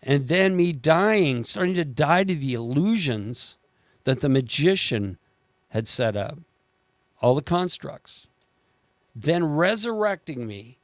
And 0.00 0.28
then 0.28 0.56
me 0.56 0.72
dying, 0.72 1.44
starting 1.44 1.74
to 1.74 1.84
die 1.84 2.22
to 2.22 2.34
the 2.36 2.54
illusions 2.54 3.56
that 4.04 4.20
the 4.20 4.28
magician 4.28 5.18
had 5.70 5.88
set 5.88 6.16
up, 6.16 6.38
all 7.20 7.34
the 7.34 7.42
constructs. 7.42 8.28
Then 9.16 9.44
resurrecting 9.44 10.46
me 10.46 10.78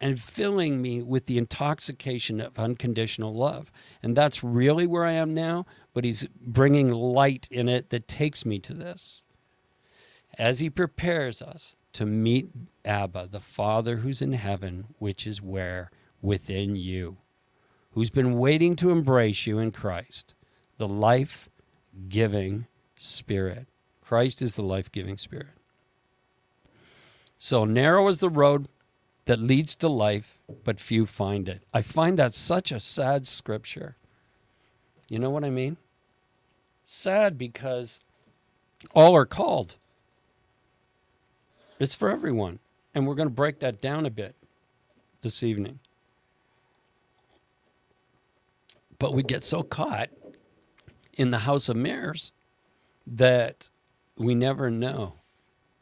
and 0.00 0.20
filling 0.20 0.82
me 0.82 1.02
with 1.02 1.26
the 1.26 1.38
intoxication 1.38 2.40
of 2.40 2.58
unconditional 2.58 3.34
love. 3.34 3.72
And 4.02 4.16
that's 4.16 4.44
really 4.44 4.86
where 4.86 5.04
I 5.04 5.12
am 5.12 5.34
now, 5.34 5.66
but 5.94 6.04
He's 6.04 6.26
bringing 6.40 6.90
light 6.90 7.48
in 7.50 7.68
it 7.68 7.90
that 7.90 8.08
takes 8.08 8.44
me 8.44 8.58
to 8.60 8.74
this. 8.74 9.22
As 10.38 10.60
He 10.60 10.68
prepares 10.68 11.40
us 11.40 11.76
to 11.94 12.04
meet 12.04 12.50
Abba, 12.84 13.28
the 13.30 13.40
Father 13.40 13.96
who's 13.96 14.20
in 14.20 14.34
heaven, 14.34 14.88
which 14.98 15.26
is 15.26 15.40
where? 15.40 15.90
Within 16.20 16.76
you, 16.76 17.18
who's 17.92 18.10
been 18.10 18.38
waiting 18.38 18.76
to 18.76 18.90
embrace 18.90 19.46
you 19.46 19.58
in 19.58 19.70
Christ, 19.70 20.34
the 20.76 20.88
life 20.88 21.48
giving 22.08 22.66
Spirit. 22.96 23.66
Christ 24.02 24.42
is 24.42 24.56
the 24.56 24.62
life 24.62 24.90
giving 24.92 25.16
Spirit. 25.16 25.48
So 27.38 27.64
narrow 27.64 28.08
is 28.08 28.18
the 28.18 28.30
road 28.30 28.68
that 29.26 29.40
leads 29.40 29.74
to 29.76 29.88
life, 29.88 30.38
but 30.64 30.80
few 30.80 31.04
find 31.04 31.48
it. 31.48 31.62
I 31.74 31.82
find 31.82 32.18
that 32.18 32.32
such 32.32 32.72
a 32.72 32.80
sad 32.80 33.26
scripture. 33.26 33.96
You 35.08 35.18
know 35.18 35.30
what 35.30 35.44
I 35.44 35.50
mean? 35.50 35.76
Sad 36.86 37.36
because 37.36 38.00
all 38.94 39.14
are 39.14 39.26
called. 39.26 39.76
It's 41.78 41.94
for 41.94 42.10
everyone. 42.10 42.60
And 42.94 43.06
we're 43.06 43.14
going 43.14 43.28
to 43.28 43.34
break 43.34 43.58
that 43.60 43.82
down 43.82 44.06
a 44.06 44.10
bit 44.10 44.34
this 45.22 45.42
evening. 45.42 45.80
But 48.98 49.12
we 49.12 49.22
get 49.22 49.44
so 49.44 49.62
caught 49.62 50.08
in 51.12 51.30
the 51.30 51.40
house 51.40 51.68
of 51.68 51.76
mirrors 51.76 52.32
that 53.06 53.68
we 54.16 54.34
never 54.34 54.70
know. 54.70 55.14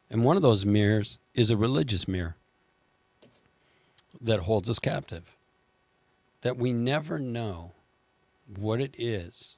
And 0.09 0.23
one 0.25 0.35
of 0.35 0.41
those 0.41 0.65
mirrors 0.65 1.17
is 1.33 1.49
a 1.49 1.55
religious 1.57 2.07
mirror 2.07 2.35
that 4.21 4.41
holds 4.41 4.69
us 4.69 4.79
captive. 4.79 5.35
That 6.41 6.57
we 6.57 6.73
never 6.73 7.19
know 7.19 7.71
what 8.47 8.79
it 8.79 8.95
is 8.97 9.55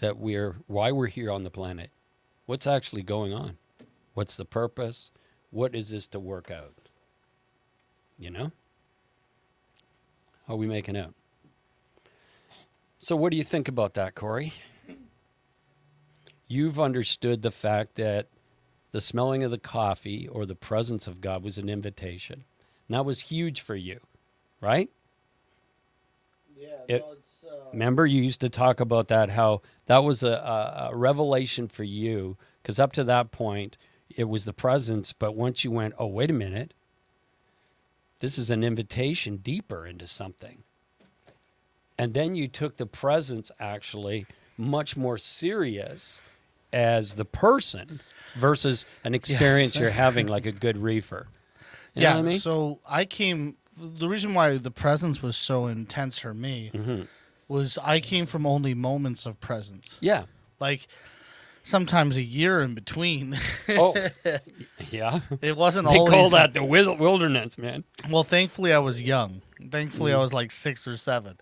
that 0.00 0.16
we're 0.16 0.56
why 0.66 0.90
we're 0.90 1.06
here 1.06 1.30
on 1.30 1.44
the 1.44 1.50
planet. 1.50 1.90
What's 2.46 2.66
actually 2.66 3.02
going 3.02 3.32
on? 3.32 3.58
What's 4.14 4.34
the 4.34 4.44
purpose? 4.44 5.10
What 5.50 5.74
is 5.74 5.90
this 5.90 6.08
to 6.08 6.18
work 6.18 6.50
out? 6.50 6.74
You 8.18 8.30
know? 8.30 8.52
How 10.46 10.54
are 10.54 10.56
we 10.56 10.66
making 10.66 10.96
out? 10.96 11.14
So, 12.98 13.14
what 13.14 13.30
do 13.30 13.36
you 13.36 13.44
think 13.44 13.68
about 13.68 13.94
that, 13.94 14.14
Corey? 14.14 14.52
You've 16.48 16.80
understood 16.80 17.42
the 17.42 17.52
fact 17.52 17.94
that 17.94 18.26
the 18.92 19.00
smelling 19.00 19.42
of 19.44 19.50
the 19.50 19.58
coffee 19.58 20.26
or 20.28 20.46
the 20.46 20.54
presence 20.54 21.06
of 21.06 21.20
God 21.20 21.42
was 21.42 21.58
an 21.58 21.68
invitation. 21.68 22.44
And 22.88 22.94
that 22.96 23.04
was 23.04 23.20
huge 23.20 23.60
for 23.60 23.76
you, 23.76 24.00
right? 24.60 24.90
Yeah, 26.56 26.68
It- 26.88 27.02
uh, 27.02 27.14
Remember, 27.72 28.04
you 28.04 28.22
used 28.22 28.40
to 28.40 28.48
talk 28.48 28.80
about 28.80 29.08
that, 29.08 29.30
how 29.30 29.62
that 29.86 29.98
was 29.98 30.22
a, 30.24 30.28
a, 30.32 30.88
a 30.90 30.96
revelation 30.96 31.68
for 31.68 31.84
you, 31.84 32.36
because 32.62 32.80
up 32.80 32.90
to 32.92 33.04
that 33.04 33.30
point, 33.30 33.76
it 34.14 34.24
was 34.24 34.44
the 34.44 34.52
presence. 34.52 35.12
But 35.12 35.36
once 35.36 35.62
you 35.62 35.70
went, 35.70 35.94
oh, 35.98 36.06
wait 36.08 36.30
a 36.30 36.34
minute, 36.34 36.74
this 38.18 38.38
is 38.38 38.50
an 38.50 38.64
invitation 38.64 39.36
deeper 39.36 39.86
into 39.86 40.06
something. 40.08 40.64
And 41.96 42.12
then 42.12 42.34
you 42.34 42.48
took 42.48 42.76
the 42.76 42.86
presence 42.86 43.50
actually 43.60 44.26
much 44.58 44.96
more 44.96 45.16
serious 45.18 46.20
as 46.72 47.14
the 47.14 47.24
person 47.24 48.00
versus 48.36 48.84
an 49.04 49.14
experience 49.14 49.76
you're 49.78 49.90
having 49.90 50.26
like 50.34 50.46
a 50.46 50.52
good 50.52 50.76
reefer. 50.78 51.26
You 51.94 52.02
know 52.02 52.08
yeah. 52.08 52.14
what 52.16 52.20
I 52.20 52.22
mean? 52.30 52.38
So 52.38 52.78
I 52.88 53.04
came. 53.04 53.56
The 53.76 54.08
reason 54.08 54.34
why 54.34 54.56
the 54.58 54.70
presence 54.70 55.22
was 55.22 55.36
so 55.36 55.66
intense 55.66 56.18
for 56.18 56.34
me 56.34 56.70
Mhm. 56.74 57.06
was 57.48 57.78
I 57.82 58.00
came 58.00 58.26
from 58.26 58.46
only 58.46 58.74
moments 58.74 59.26
of 59.26 59.40
presence, 59.40 59.96
Yeah. 60.00 60.24
like 60.60 60.86
sometimes 61.62 62.16
a 62.16 62.22
year 62.22 62.60
in 62.60 62.74
between. 62.74 63.38
Oh, 63.70 63.94
yeah. 64.90 65.20
it 65.40 65.56
wasn't 65.56 65.88
They 65.88 65.96
always. 65.98 66.12
call 66.12 66.30
that 66.30 66.52
the 66.54 66.62
wilderness, 66.64 67.58
man. 67.58 67.84
Well, 68.08 68.22
thankfully 68.22 68.72
I 68.72 68.78
was 68.78 69.00
young. 69.02 69.42
Thankfully 69.70 70.12
I 70.12 70.16
Mm. 70.16 70.20
was 70.20 70.32
like 70.32 70.52
six 70.52 70.86
or 70.86 70.96
seven. 70.96 71.38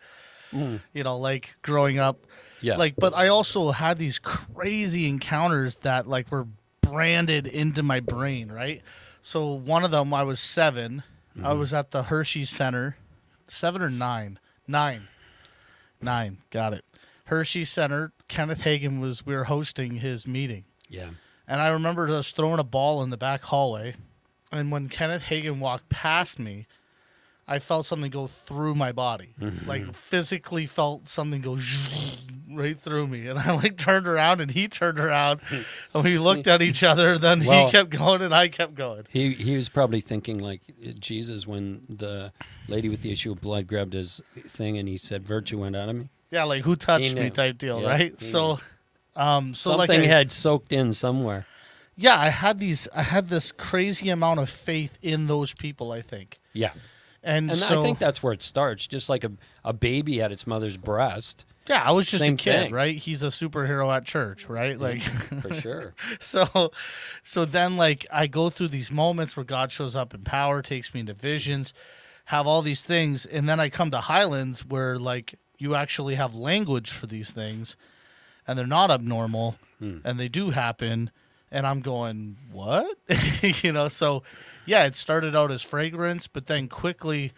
You 0.53 1.05
know, 1.05 1.19
like 1.19 1.57
growing 1.63 1.99
up. 1.99 2.19
Yeah. 2.61 2.77
Like, 2.77 2.97
but 2.97 3.15
I 3.15 3.29
also 3.29 3.71
had 3.71 3.99
these 3.99 4.19
crazy 4.19 5.09
encounters 5.09 5.77
that 5.79 6.07
like 6.09 6.31
were 6.31 6.47
branded 6.81 7.47
into 7.47 7.83
my 7.83 8.01
brain, 8.01 8.51
right? 8.51 8.83
So 9.23 9.53
one 9.53 9.85
of 9.85 9.91
them, 9.91 10.13
I 10.15 10.23
was 10.25 10.41
7 10.41 11.03
I 11.37 11.41
Mm-hmm. 11.41 11.59
was 11.61 11.73
at 11.73 11.93
the 11.93 12.05
Hershey 12.05 12.45
Center, 12.45 12.97
seven 13.47 13.81
or 13.81 13.91
nine, 13.91 14.41
nine, 14.67 15.07
nine. 16.03 16.39
Got 16.51 16.73
it. 16.73 16.85
Hershey 17.27 17.65
Center. 17.65 18.13
Kenneth 18.27 18.63
Hagin 18.63 18.99
was. 19.01 19.25
We 19.25 19.37
were 19.37 19.45
hosting 19.45 19.97
his 19.97 20.27
meeting, 20.27 20.65
yeah. 20.89 21.11
and 21.47 21.63
I 21.63 21.69
remember 21.69 22.09
us 22.09 22.33
throwing 22.33 22.59
a 22.59 22.65
ball 22.65 23.03
in 23.05 23.11
the 23.11 23.17
back 23.17 23.43
hallway, 23.45 23.95
and 24.51 24.71
when 24.73 24.89
Kenneth 24.89 25.25
Hagin 25.25 25.61
walked 25.61 25.89
past 25.91 26.39
me, 26.41 26.67
I 27.51 27.59
felt 27.61 27.87
something 27.87 28.11
go 28.11 28.27
through 28.27 28.75
my 28.75 28.93
body, 28.93 29.31
like 29.67 29.95
physically 29.95 30.67
felt 30.67 31.09
something 31.09 31.41
go 31.41 31.59
right 32.53 32.79
through 32.79 33.07
me, 33.09 33.27
and 33.27 33.39
I 33.39 33.53
like 33.53 33.77
turned 33.79 34.07
around 34.07 34.41
and 34.43 34.51
he 34.51 34.69
turned 34.69 34.99
around, 35.01 35.41
and 35.95 36.05
we 36.05 36.19
looked 36.19 36.47
at 36.47 36.61
each 36.61 36.83
other. 36.83 37.17
Then 37.17 37.45
Well- 37.45 37.67
he 37.67 37.73
kept 37.73 37.91
going 37.91 38.21
and 38.23 38.35
I 38.35 38.49
kept 38.49 38.75
going. 38.75 39.05
He 39.11 39.33
he 39.33 39.57
was 39.57 39.69
probably 39.69 40.01
thinking 40.03 40.39
like 40.39 40.61
Jesus 41.01 41.47
when 41.47 41.83
the 41.89 42.33
lady 42.69 42.89
with 42.91 43.01
the 43.03 43.11
issue 43.13 43.33
of 43.33 43.41
blood 43.41 43.67
grabbed 43.67 43.95
his 43.95 44.21
thing 44.47 44.77
and 44.79 44.87
he 44.89 44.99
said, 44.99 45.27
"Virtue 45.27 45.59
went 45.61 45.75
out 45.75 45.89
of 45.89 45.97
me." 45.97 46.09
Yeah, 46.31 46.45
like 46.45 46.63
who 46.65 46.77
touched 46.77 47.15
me 47.15 47.31
type 47.31 47.57
deal, 47.57 47.81
Yeah, 47.81 47.89
right? 47.89 48.21
So, 48.21 48.61
um, 49.17 49.55
so 49.55 49.71
Something 49.71 50.01
like 50.03 50.11
I, 50.11 50.13
had 50.13 50.31
soaked 50.31 50.75
in 50.75 50.93
somewhere. 50.93 51.47
yeah, 51.97 52.21
I 52.21 52.29
had 52.29 52.61
these, 52.61 52.87
I 52.95 53.03
had 53.03 53.29
this 53.29 53.51
crazy 53.51 54.11
amount 54.11 54.39
of 54.41 54.51
faith 54.51 54.99
in 55.01 55.27
those 55.27 55.55
people. 55.55 55.91
I 55.91 56.03
think, 56.03 56.39
Yeah, 56.53 56.73
and, 57.29 57.51
and 57.51 57.59
so 57.59 57.81
I 57.81 57.83
think 57.85 57.99
that's 57.99 58.23
where 58.23 58.33
it 58.33 58.43
starts. 58.43 58.87
Just 58.87 59.09
like 59.09 59.25
a 59.25 59.33
a 59.65 59.73
baby 59.73 60.21
at 60.21 60.33
its 60.33 60.47
mother's 60.47 60.77
breast, 60.77 61.45
yeah, 61.69 61.83
I 61.85 61.93
was 61.93 62.09
just 62.09 62.23
same 62.23 62.35
a 62.35 62.37
kid, 62.37 62.63
thing. 62.65 62.73
right? 62.73 62.97
He's 62.97 63.23
a 63.23 63.29
superhero 63.29 63.95
at 63.95 64.05
church, 64.05 64.49
right? 64.49 64.79
Mm-hmm. 64.79 64.83
Like, 64.83 65.03
for 65.43 65.55
sure. 65.55 65.95
so, 66.21 66.73
so 67.23 67.45
then 67.45 67.77
like 67.77 68.07
I 68.11 68.27
go 68.27 68.51
through 68.51 68.69
these 68.69 68.91
moments 68.91 69.37
where 69.37 69.45
God 69.45 69.71
shows 69.71 69.95
up 69.95 70.15
in 70.15 70.23
power, 70.23 70.63
takes 70.63 70.95
me 70.95 71.01
into 71.01 71.15
visions, 71.15 71.75
have 72.27 72.47
all 72.47 72.63
these 72.63 72.83
things, 72.83 73.27
and 73.27 73.49
then 73.49 73.61
I 73.61 73.69
come 73.69 73.91
to 73.91 74.01
Highlands 74.01 74.65
where 74.65 74.99
like 74.99 75.35
you 75.59 75.75
actually 75.75 76.15
have 76.15 76.35
language 76.35 76.91
for 76.91 77.07
these 77.07 77.31
things, 77.31 77.77
and 78.47 78.59
they're 78.59 78.67
not 78.67 78.91
abnormal, 78.91 79.57
hmm. 79.79 79.99
and 80.05 80.19
they 80.19 80.29
do 80.29 80.51
happen, 80.51 81.11
and 81.51 81.67
I'm 81.67 81.81
going 81.81 82.37
what, 82.53 82.97
you 83.63 83.73
know? 83.73 83.89
So, 83.89 84.23
yeah, 84.67 84.85
it 84.85 84.97
started 84.97 85.35
out 85.37 85.51
as 85.51 85.63
fragrance, 85.63 86.27
but 86.27 86.47
then 86.47 86.69
quickly 86.69 87.33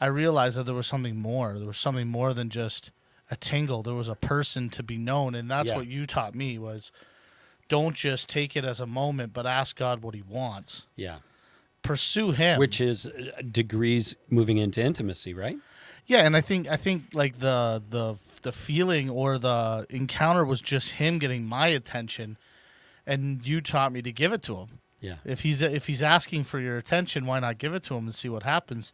I 0.00 0.06
realized 0.06 0.56
that 0.58 0.64
there 0.64 0.74
was 0.74 0.86
something 0.86 1.16
more. 1.16 1.58
There 1.58 1.66
was 1.66 1.78
something 1.78 2.08
more 2.08 2.32
than 2.34 2.50
just 2.50 2.90
a 3.30 3.36
tingle. 3.36 3.82
There 3.82 3.94
was 3.94 4.08
a 4.08 4.14
person 4.14 4.68
to 4.70 4.82
be 4.82 4.96
known, 4.96 5.34
and 5.34 5.50
that's 5.50 5.70
Yeah. 5.70 5.76
what 5.76 5.86
you 5.86 6.06
taught 6.06 6.34
me 6.34 6.58
was 6.58 6.92
don't 7.68 7.94
just 7.96 8.28
take 8.30 8.56
it 8.56 8.64
as 8.64 8.80
a 8.80 8.86
moment, 8.86 9.32
but 9.34 9.46
ask 9.46 9.76
God 9.76 10.02
what 10.02 10.14
He 10.14 10.22
wants. 10.22 10.86
Yeah, 10.96 11.16
Pursue 11.82 12.32
Him. 12.32 12.58
which 12.58 12.80
is 12.80 13.06
uh, 13.06 13.42
degrees 13.50 14.16
moving 14.30 14.56
into 14.58 14.82
intimacy, 14.82 15.34
right? 15.34 15.58
yeah, 16.06 16.20
and 16.24 16.34
I 16.36 16.40
think 16.40 16.68
I 16.70 16.76
think 16.76 17.02
like 17.12 17.38
the 17.40 17.82
the 17.90 18.16
the 18.42 18.52
feeling 18.52 19.10
or 19.10 19.36
the 19.38 19.84
encounter 19.90 20.44
was 20.44 20.60
just 20.62 20.92
Him 20.92 21.18
getting 21.18 21.44
my 21.44 21.66
attention, 21.68 22.38
and 23.08 23.44
you 23.46 23.60
taught 23.60 23.90
me 23.92 24.02
to 24.02 24.12
give 24.12 24.32
it 24.32 24.42
to 24.44 24.56
Him. 24.56 24.68
Yeah, 25.00 25.16
If 25.24 25.40
he's 25.42 25.62
if 25.62 25.86
he's 25.86 26.02
asking 26.02 26.44
for 26.44 26.58
your 26.58 26.76
attention, 26.76 27.24
why 27.24 27.38
not 27.38 27.58
give 27.58 27.72
it 27.72 27.84
to 27.84 27.94
him 27.94 28.06
and 28.06 28.14
see 28.14 28.28
what 28.28 28.42
happens? 28.42 28.92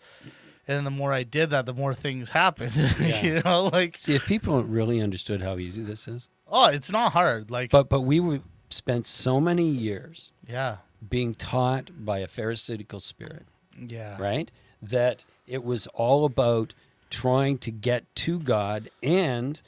And 0.68 0.86
the 0.86 0.90
more 0.90 1.14
I 1.14 1.22
did 1.22 1.48
that, 1.50 1.64
the 1.64 1.72
more 1.72 1.94
things 1.94 2.30
happened. 2.30 2.72
Yeah. 3.00 3.22
you 3.22 3.42
know, 3.42 3.64
like 3.72 3.98
see 3.98 4.14
if 4.14 4.26
people 4.26 4.62
really 4.64 5.00
understood 5.00 5.40
how 5.40 5.56
easy 5.56 5.82
this 5.82 6.06
is, 6.06 6.28
oh, 6.46 6.66
it's 6.66 6.92
not 6.92 7.12
hard. 7.12 7.50
Like 7.50 7.70
but 7.70 7.88
but 7.88 8.02
we 8.02 8.20
would 8.20 8.42
spent 8.68 9.06
so 9.06 9.40
many 9.40 9.66
years 9.66 10.32
yeah, 10.46 10.78
being 11.08 11.34
taught 11.34 12.04
by 12.04 12.18
a 12.18 12.26
pharisaical 12.26 13.00
spirit 13.00 13.46
yeah, 13.88 14.20
right? 14.20 14.50
That 14.82 15.24
it 15.46 15.64
was 15.64 15.86
all 15.94 16.26
about 16.26 16.74
trying 17.08 17.56
to 17.58 17.70
get 17.70 18.14
to 18.16 18.38
God 18.40 18.90
and 19.02 19.60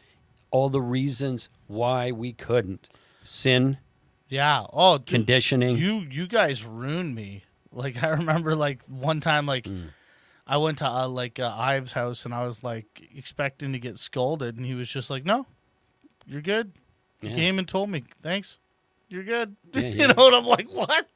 all 0.50 0.68
the 0.68 0.82
reasons 0.82 1.48
why 1.66 2.10
we 2.12 2.32
couldn't. 2.34 2.88
Sin, 3.24 3.78
yeah. 4.28 4.64
Oh, 4.72 4.98
dude, 4.98 5.06
conditioning. 5.08 5.76
you 5.76 6.06
you 6.10 6.26
guys 6.26 6.64
ruined 6.64 7.14
me. 7.14 7.44
Like 7.72 8.02
I 8.02 8.08
remember, 8.10 8.54
like 8.54 8.82
one 8.84 9.20
time, 9.20 9.46
like 9.46 9.64
Mm. 9.64 9.88
I 10.46 10.58
went 10.58 10.78
to 10.78 10.86
uh, 10.86 11.08
like 11.08 11.40
uh, 11.40 11.52
Ives' 11.56 11.92
house 11.92 12.24
and 12.24 12.32
I 12.32 12.46
was 12.46 12.62
like 12.62 12.86
expecting 13.16 13.72
to 13.72 13.78
get 13.80 13.96
scolded, 13.98 14.56
and 14.56 14.64
he 14.64 14.74
was 14.74 14.88
just 14.88 15.10
like, 15.10 15.24
"No, 15.24 15.46
you're 16.26 16.40
good." 16.42 16.72
He 17.20 17.28
Yeah. 17.28 17.34
came 17.34 17.58
and 17.58 17.66
told 17.68 17.90
me, 17.90 18.04
"Thanks, 18.22 18.58
you're 19.08 19.24
good." 19.24 19.56
Yeah, 19.74 19.80
you 19.82 19.88
yeah. 19.96 20.06
know, 20.12 20.26
and 20.28 20.36
I'm 20.36 20.44
like, 20.46 20.70
"What?" 20.72 21.08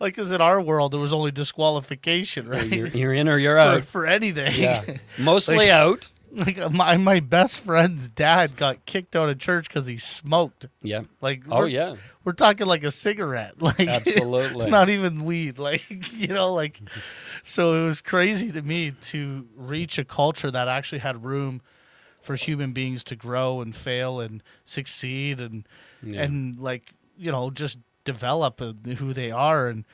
Like, 0.00 0.16
because 0.16 0.32
in 0.32 0.40
our 0.40 0.60
world, 0.60 0.92
there 0.92 0.98
was 1.00 1.12
only 1.12 1.30
disqualification, 1.30 2.48
right? 2.54 2.66
you're, 2.66 2.88
you're 2.88 3.12
in 3.14 3.28
or 3.28 3.38
you're 3.38 3.54
for, 3.56 3.60
out. 3.60 3.84
for 3.84 4.06
anything. 4.06 4.52
Yeah. 4.56 4.82
Mostly 5.18 5.56
Like- 5.58 5.68
out. 5.70 6.08
Like 6.34 6.58
uh, 6.58 6.68
my 6.70 6.96
my 6.96 7.20
best 7.20 7.60
friend's 7.60 8.08
dad 8.08 8.56
got 8.56 8.84
kicked 8.86 9.14
out 9.16 9.28
of 9.28 9.38
church 9.38 9.68
because 9.68 9.86
he 9.86 9.96
smoked. 9.96 10.66
Yeah. 10.82 11.02
Like, 11.20 11.42
Oh, 11.50 11.64
yeah. 11.64 11.96
we're 12.24 12.32
talking 12.32 12.66
like 12.66 12.84
a 12.84 12.90
cigarette, 12.90 13.54
like 13.62 13.80
Absolutely. 13.88 14.70
not 14.70 14.88
even 14.88 15.24
weed, 15.24 15.58
like 15.58 16.12
you 16.12 16.28
know, 16.28 16.52
like. 16.52 16.80
So 17.42 17.74
it 17.74 17.86
was 17.86 18.00
crazy 18.00 18.50
to 18.52 18.62
me 18.62 18.92
to 19.02 19.46
reach 19.56 19.98
a 19.98 20.04
culture 20.04 20.50
that 20.50 20.66
actually 20.68 21.00
had 21.00 21.24
room 21.24 21.60
for 22.22 22.36
human 22.36 22.72
beings 22.72 23.04
to 23.04 23.16
grow 23.16 23.60
and 23.60 23.76
fail 23.76 24.18
and 24.20 24.42
succeed 24.64 25.40
and 25.40 25.66
Yeah. 26.02 26.22
and 26.22 26.58
like 26.58 26.94
you 27.18 27.30
know 27.30 27.50
just 27.50 27.78
develop 28.04 28.60
who 28.60 29.12
they 29.12 29.30
are 29.30 29.68
and 29.68 29.84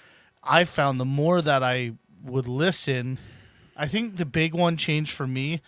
i 0.42 0.64
found 0.64 0.98
the 1.00 1.04
more 1.04 1.42
that 1.42 1.62
i 1.62 1.92
would 2.24 2.46
listen 2.48 3.18
i 3.76 3.86
think 3.86 4.16
the 4.16 4.24
big 4.24 4.54
one 4.54 4.76
changed 4.76 5.12
for 5.12 5.26
me 5.26 5.60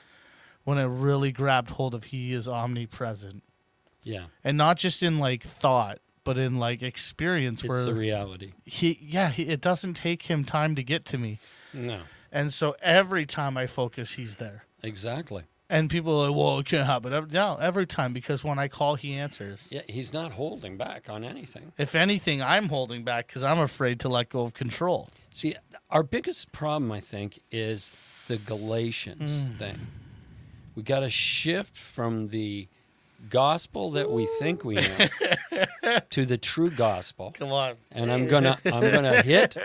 when 0.64 0.78
it 0.78 0.84
really 0.86 1.32
grabbed 1.32 1.70
hold 1.70 1.94
of 1.94 2.04
he 2.04 2.32
is 2.32 2.48
omnipresent 2.48 3.42
Yeah. 4.02 4.26
and 4.44 4.56
not 4.56 4.76
just 4.78 5.02
in 5.02 5.18
like 5.18 5.42
thought 5.42 5.98
but 6.24 6.38
in 6.38 6.58
like 6.58 6.82
experience 6.82 7.62
It's 7.62 7.68
where 7.68 7.84
the 7.84 7.94
reality. 7.94 8.52
he 8.64 8.98
yeah 9.02 9.30
he, 9.30 9.44
it 9.48 9.60
doesn't 9.60 9.94
take 9.94 10.22
him 10.24 10.44
time 10.44 10.74
to 10.76 10.82
get 10.82 11.04
to 11.06 11.18
me 11.18 11.38
No, 11.74 12.02
and 12.30 12.52
so 12.52 12.76
every 12.80 13.26
time 13.26 13.56
i 13.56 13.66
focus 13.66 14.12
he's 14.14 14.36
there 14.36 14.64
exactly. 14.82 15.42
and 15.68 15.90
people 15.90 16.20
are 16.20 16.28
like 16.30 16.36
well 16.38 16.58
it 16.60 16.66
can't 16.66 16.86
happen 16.86 17.28
no 17.32 17.56
every 17.60 17.86
time 17.86 18.12
because 18.12 18.44
when 18.44 18.58
i 18.58 18.68
call 18.68 18.94
he 18.94 19.14
answers 19.14 19.68
Yeah, 19.72 19.82
he's 19.88 20.12
not 20.12 20.32
holding 20.32 20.76
back 20.76 21.08
on 21.10 21.24
anything. 21.24 21.72
if 21.76 21.94
anything 21.96 22.40
i'm 22.40 22.68
holding 22.68 23.02
back 23.04 23.26
because 23.26 23.42
i'm 23.42 23.58
afraid 23.58 23.98
to 24.00 24.08
let 24.08 24.28
go 24.28 24.42
of 24.44 24.54
control 24.54 25.10
See, 25.34 25.54
our 25.88 26.02
biggest 26.02 26.52
problem, 26.52 26.92
I 26.92 27.00
think, 27.00 27.40
is 27.50 27.90
the 28.28 28.36
Galatians 28.36 29.30
Mm. 29.30 29.58
thing. 29.58 29.78
We 30.74 30.82
got 30.82 31.00
to 31.00 31.10
shift 31.10 31.76
from 31.76 32.28
the 32.28 32.68
gospel 33.30 33.90
that 33.92 34.10
we 34.10 34.26
think 34.38 34.64
we 34.64 34.74
know 34.76 35.08
to 36.10 36.24
the 36.24 36.36
true 36.38 36.70
gospel. 36.70 37.32
come 37.38 37.52
on 37.52 37.74
And 37.92 38.10
I'm 38.10 38.26
gonna 38.26 38.58
I'm 38.64 38.80
gonna 38.90 39.22
hit 39.22 39.56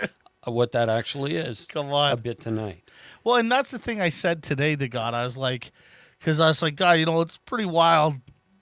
what 0.44 0.72
that 0.72 0.88
actually 0.88 1.34
is 1.34 1.66
come 1.66 1.92
on. 1.92 2.12
a 2.12 2.16
bit 2.16 2.40
tonight. 2.40 2.88
well 3.24 3.34
and 3.36 3.50
that's 3.52 3.70
the 3.72 3.78
thing 3.78 4.00
i 4.00 4.08
said 4.08 4.42
today 4.42 4.74
to 4.76 4.88
god 4.88 5.12
i 5.12 5.22
was 5.24 5.36
like 5.36 5.72
because 6.18 6.40
i 6.40 6.48
was 6.48 6.62
like 6.62 6.74
god 6.76 6.92
you 6.92 7.04
know 7.04 7.20
it's 7.20 7.36
pretty 7.36 7.66
wild 7.66 8.14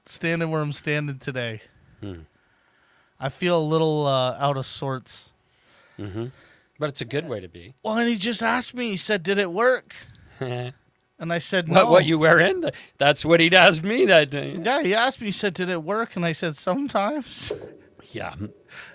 standing 0.05 0.51
where 0.51 0.61
i'm 0.63 0.73
standing 0.73 1.19
today 1.19 1.61
Hmm. 2.01 2.21
i 3.21 3.29
feel 3.29 3.57
a 3.59 3.63
little 3.63 4.07
uh, 4.07 4.37
out 4.41 4.57
of 4.57 4.67
sorts 4.67 5.31
hmm 5.97 6.27
But 6.79 6.89
it's 6.89 7.01
a 7.03 7.05
good 7.07 7.29
way 7.29 7.39
to 7.41 7.49
be. 7.49 7.75
well 7.85 7.99
and 7.99 8.09
he 8.09 8.17
just 8.17 8.43
asked 8.43 8.75
me 8.75 8.91
he 8.91 8.97
said 8.97 9.23
did 9.23 9.39
it 9.39 9.53
work 9.53 9.95
and 11.19 11.33
i 11.33 11.39
said 11.39 11.69
no 11.69 11.91
what 11.91 12.05
you 12.05 12.19
were 12.19 12.39
in? 12.41 12.71
That's 12.99 13.25
what 13.25 13.41
he'd 13.41 13.55
asked 13.55 13.83
me 13.85 14.05
that 14.07 14.31
day. 14.31 14.59
Yeah, 14.63 14.83
he 14.83 14.95
asked 14.95 15.21
me. 15.21 15.29
He 15.29 15.33
said, 15.33 15.55
"Did 15.55 15.69
it 15.69 15.83
work?" 15.83 16.15
And 16.17 16.25
I 16.25 16.33
said, 16.33 16.57
"Sometimes, 16.57 17.53
Yeah, 18.13 18.35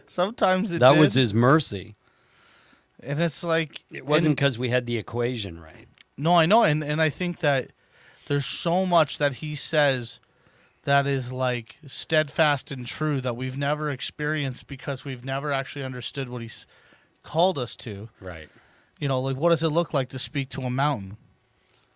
sometimes 0.08 0.72
it 0.72 0.80
that 0.80 0.94
did." 0.94 1.00
was 1.00 1.14
his 1.16 1.34
mercy. 1.34 1.96
and 3.02 3.20
it's 3.20 3.44
like 3.44 3.84
It 3.92 4.06
wasn't 4.06 4.36
because 4.36 4.58
we 4.60 4.70
had 4.70 4.86
the 4.86 4.98
equation 4.98 5.60
right. 5.60 5.88
no, 6.18 6.36
I 6.36 6.46
know, 6.46 6.64
and 6.64 6.84
and 6.84 7.02
I 7.02 7.10
think 7.10 7.40
that 7.40 7.72
there's 8.28 8.46
so 8.46 8.86
much 8.86 9.18
that 9.18 9.36
he 9.36 9.56
says 9.56 10.20
that 10.84 11.06
is 11.08 11.32
like 11.32 11.78
steadfast 11.86 12.72
and 12.72 12.86
true 12.88 13.22
that 13.22 13.36
we've 13.36 13.58
never 13.58 13.90
experienced 13.90 14.68
because 14.68 15.06
we've 15.06 15.24
never 15.26 15.52
actually 15.52 15.84
understood 15.86 16.28
what 16.30 16.42
he's 16.42 16.66
called 17.24 17.58
us 17.58 17.76
to. 17.78 18.10
Right. 18.20 18.50
You 19.00 19.08
know, 19.08 19.20
like 19.22 19.38
what 19.38 19.50
does 19.50 19.64
it 19.64 19.70
look 19.70 19.94
like 19.94 20.10
to 20.10 20.20
speak 20.20 20.50
to 20.50 20.62
a 20.62 20.70
mountain? 20.70 21.18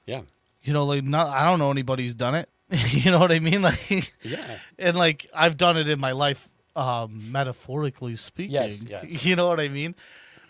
Yeah. 0.05 0.21
You 0.63 0.73
know, 0.73 0.85
like 0.85 1.03
not 1.03 1.27
I 1.27 1.43
don't 1.43 1.59
know 1.59 1.71
anybody 1.71 2.03
who's 2.03 2.15
done 2.15 2.35
it. 2.35 2.49
you 2.69 3.11
know 3.11 3.19
what 3.19 3.31
I 3.31 3.39
mean? 3.39 3.61
Like 3.63 4.13
Yeah. 4.23 4.57
and 4.79 4.97
like 4.97 5.27
I've 5.33 5.57
done 5.57 5.77
it 5.77 5.87
in 5.87 5.99
my 5.99 6.11
life, 6.13 6.47
um, 6.75 7.31
metaphorically 7.31 8.15
speaking. 8.15 8.53
Yes, 8.53 8.83
yes. 8.89 9.25
You 9.25 9.35
know 9.35 9.47
what 9.47 9.59
I 9.59 9.69
mean? 9.69 9.95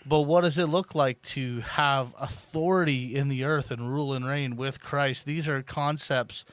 But 0.08 0.22
what 0.22 0.42
does 0.42 0.58
it 0.60 0.68
look 0.68 0.94
like 0.94 1.22
to 1.24 1.62
have 1.62 2.14
authority 2.20 3.16
in 3.16 3.28
the 3.28 3.44
earth 3.44 3.72
and 3.72 3.92
rule 3.92 4.14
and 4.14 4.26
reign 4.26 4.56
with 4.56 4.80
Christ? 4.80 5.26
These 5.26 5.48
are 5.50 5.62
concepts 5.64 6.46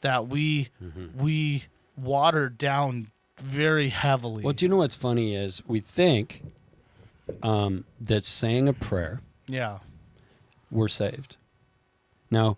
that 0.00 0.28
we 0.28 0.70
Mm-hmm. 0.82 1.18
we 1.22 1.64
watered 1.96 2.56
down 2.56 3.10
very 3.38 3.90
heavily. 3.90 4.42
Well, 4.42 4.54
do 4.54 4.64
you 4.64 4.68
know 4.70 4.76
what's 4.78 4.96
funny 4.96 5.34
is 5.34 5.62
we 5.66 5.80
think 5.80 6.42
um, 7.42 7.84
that 8.00 8.24
saying 8.24 8.66
a 8.68 8.72
prayer 8.72 9.20
yeah. 9.46 9.78
we're 10.70 10.88
saved. 10.88 11.36
Now, 12.30 12.56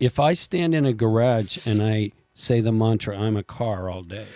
if 0.00 0.18
I 0.18 0.32
stand 0.34 0.74
in 0.74 0.84
a 0.84 0.92
garage 0.92 1.58
and 1.66 1.82
I 1.82 2.12
say 2.34 2.60
the 2.60 2.72
mantra, 2.72 3.16
I'm 3.18 3.36
a 3.36 3.42
car 3.42 3.88
all 3.88 4.02
day, 4.02 4.26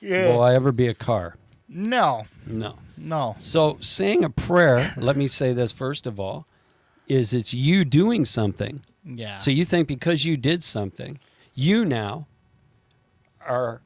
Yeah. 0.00 0.28
will 0.28 0.42
I 0.42 0.54
ever 0.54 0.72
be 0.72 0.86
a 0.88 0.94
car? 0.94 1.36
no. 1.68 2.26
No. 2.46 2.78
No. 2.98 3.36
So, 3.40 3.76
saying 3.80 4.24
a 4.24 4.30
prayer, 4.30 4.94
let 4.96 5.16
me 5.18 5.28
say 5.28 5.52
this 5.52 5.70
first 5.70 6.06
of 6.06 6.18
all, 6.18 6.46
is 7.08 7.34
it's 7.34 7.52
you 7.52 7.84
doing 7.84 8.24
something. 8.24 8.80
Yeah. 9.04 9.36
So, 9.36 9.50
you 9.50 9.64
think 9.66 9.86
because 9.86 10.24
you 10.24 10.36
did 10.38 10.64
something, 10.64 11.18
you 11.54 11.84
now 11.84 12.26
are, 13.46 13.82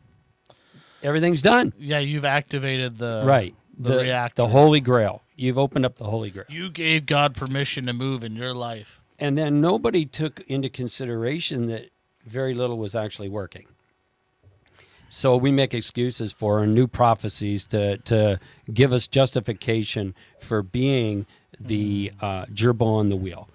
everything's 1.03 1.43
done. 1.43 1.73
yeah, 1.79 1.99
you've 1.99 2.25
activated 2.25 2.99
the 2.99 3.23
right. 3.27 3.55
the 3.79 3.99
reactor. 3.99 4.43
the 4.43 4.49
Holy 4.49 4.81
Grail. 4.81 5.23
You've 5.35 5.59
opened 5.59 5.85
up 5.87 5.97
the 5.97 6.05
Holy 6.05 6.31
Grail. 6.31 6.47
You 6.49 6.71
gave 6.71 7.07
God 7.07 7.35
permission 7.35 7.87
to 7.87 7.93
move 7.93 8.23
in 8.23 8.37
your 8.37 8.55
life. 8.55 9.00
And 9.21 9.37
then 9.37 9.61
nobody 9.61 10.07
took 10.07 10.41
into 10.49 10.71
consideration 10.71 11.67
that 11.67 11.91
very 12.27 12.55
little 12.55 12.79
was 12.79 12.95
actually 12.95 13.29
working. 13.29 13.67
So 15.11 15.37
we 15.37 15.53
make 15.53 15.75
excuses 15.75 16.33
for 16.33 16.65
new 16.67 16.87
prophecies 16.87 17.67
to, 17.67 17.99
to 17.99 18.41
give 18.73 18.93
us 18.93 19.07
justification 19.07 20.15
for 20.41 20.63
being 20.63 21.27
the 21.59 22.13
uh, 22.21 22.47
gerbil 22.47 22.87
on 22.87 23.09
the 23.09 23.17
wheel. 23.17 23.49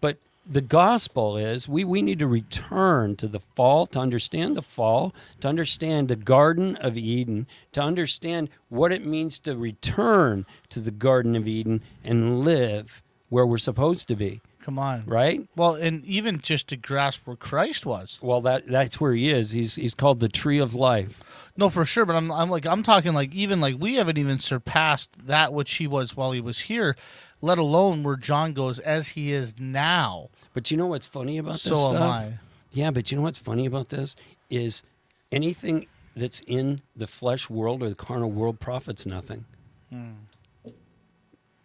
But 0.00 0.18
the 0.46 0.60
gospel 0.60 1.36
is 1.36 1.68
we, 1.68 1.82
we 1.82 2.02
need 2.02 2.18
to 2.20 2.26
return 2.26 3.16
to 3.16 3.26
the 3.26 3.40
fall, 3.40 3.86
to 3.86 3.98
understand 3.98 4.56
the 4.56 4.62
fall, 4.62 5.14
to 5.40 5.48
understand 5.48 6.08
the 6.08 6.16
Garden 6.16 6.76
of 6.76 6.96
Eden, 6.96 7.46
to 7.72 7.80
understand 7.80 8.50
what 8.68 8.92
it 8.92 9.04
means 9.04 9.38
to 9.40 9.56
return 9.56 10.46
to 10.68 10.78
the 10.78 10.90
Garden 10.90 11.34
of 11.34 11.48
Eden 11.48 11.82
and 12.04 12.44
live 12.44 13.02
where 13.30 13.46
we're 13.46 13.58
supposed 13.58 14.08
to 14.08 14.14
be, 14.14 14.40
Come 14.68 14.78
on. 14.78 15.04
right? 15.06 15.48
Well, 15.56 15.76
and 15.76 16.04
even 16.04 16.42
just 16.42 16.68
to 16.68 16.76
grasp 16.76 17.22
where 17.24 17.36
Christ 17.36 17.86
was. 17.86 18.18
Well, 18.20 18.42
that 18.42 18.66
that's 18.66 19.00
where 19.00 19.14
he 19.14 19.30
is. 19.30 19.52
He's 19.52 19.76
he's 19.76 19.94
called 19.94 20.20
the 20.20 20.28
tree 20.28 20.58
of 20.58 20.74
life. 20.74 21.22
No, 21.56 21.70
for 21.70 21.86
sure. 21.86 22.04
But 22.04 22.16
I'm, 22.16 22.30
I'm 22.30 22.50
like, 22.50 22.66
I'm 22.66 22.82
talking 22.82 23.14
like 23.14 23.32
even 23.32 23.62
like 23.62 23.76
we 23.78 23.94
haven't 23.94 24.18
even 24.18 24.38
surpassed 24.38 25.26
that 25.26 25.54
which 25.54 25.76
he 25.76 25.86
was 25.86 26.18
while 26.18 26.32
he 26.32 26.40
was 26.42 26.58
here, 26.60 26.96
let 27.40 27.56
alone 27.56 28.02
where 28.02 28.16
John 28.16 28.52
goes 28.52 28.78
as 28.78 29.08
he 29.08 29.32
is 29.32 29.58
now. 29.58 30.28
But 30.52 30.70
you 30.70 30.76
know 30.76 30.88
what's 30.88 31.06
funny 31.06 31.38
about 31.38 31.54
this 31.54 31.62
So 31.62 31.96
am? 31.96 32.02
I. 32.02 32.32
Yeah, 32.70 32.90
but 32.90 33.10
you 33.10 33.16
know 33.16 33.22
what's 33.22 33.38
funny 33.38 33.64
about 33.64 33.88
this 33.88 34.16
is 34.50 34.82
anything 35.32 35.86
that's 36.14 36.42
in 36.46 36.82
the 36.94 37.06
flesh 37.06 37.48
world 37.48 37.82
or 37.82 37.88
the 37.88 37.94
carnal 37.94 38.30
world 38.30 38.60
profits 38.60 39.06
nothing. 39.06 39.46
Hmm. 39.88 40.10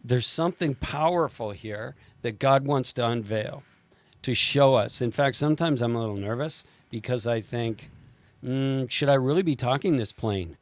There's 0.04 0.28
something 0.28 0.76
powerful 0.76 1.52
here 1.52 1.96
that 2.22 2.40
God 2.40 2.66
wants 2.66 2.92
to 2.94 3.08
unveil, 3.08 3.64
to 4.22 4.34
show 4.34 4.74
us. 4.74 5.02
In 5.02 5.12
fact, 5.12 5.36
sometimes 5.36 5.82
I'm 5.82 5.96
a 5.96 6.00
little 6.00 6.18
nervous 6.18 6.64
because 6.90 7.26
I 7.26 7.42
think, 7.42 7.90
mm, 8.44 8.90
should 8.90 9.10
I 9.10 9.16
really 9.16 9.44
be 9.44 9.56
talking 9.56 9.96
this 9.96 10.12
plain? 10.12 10.58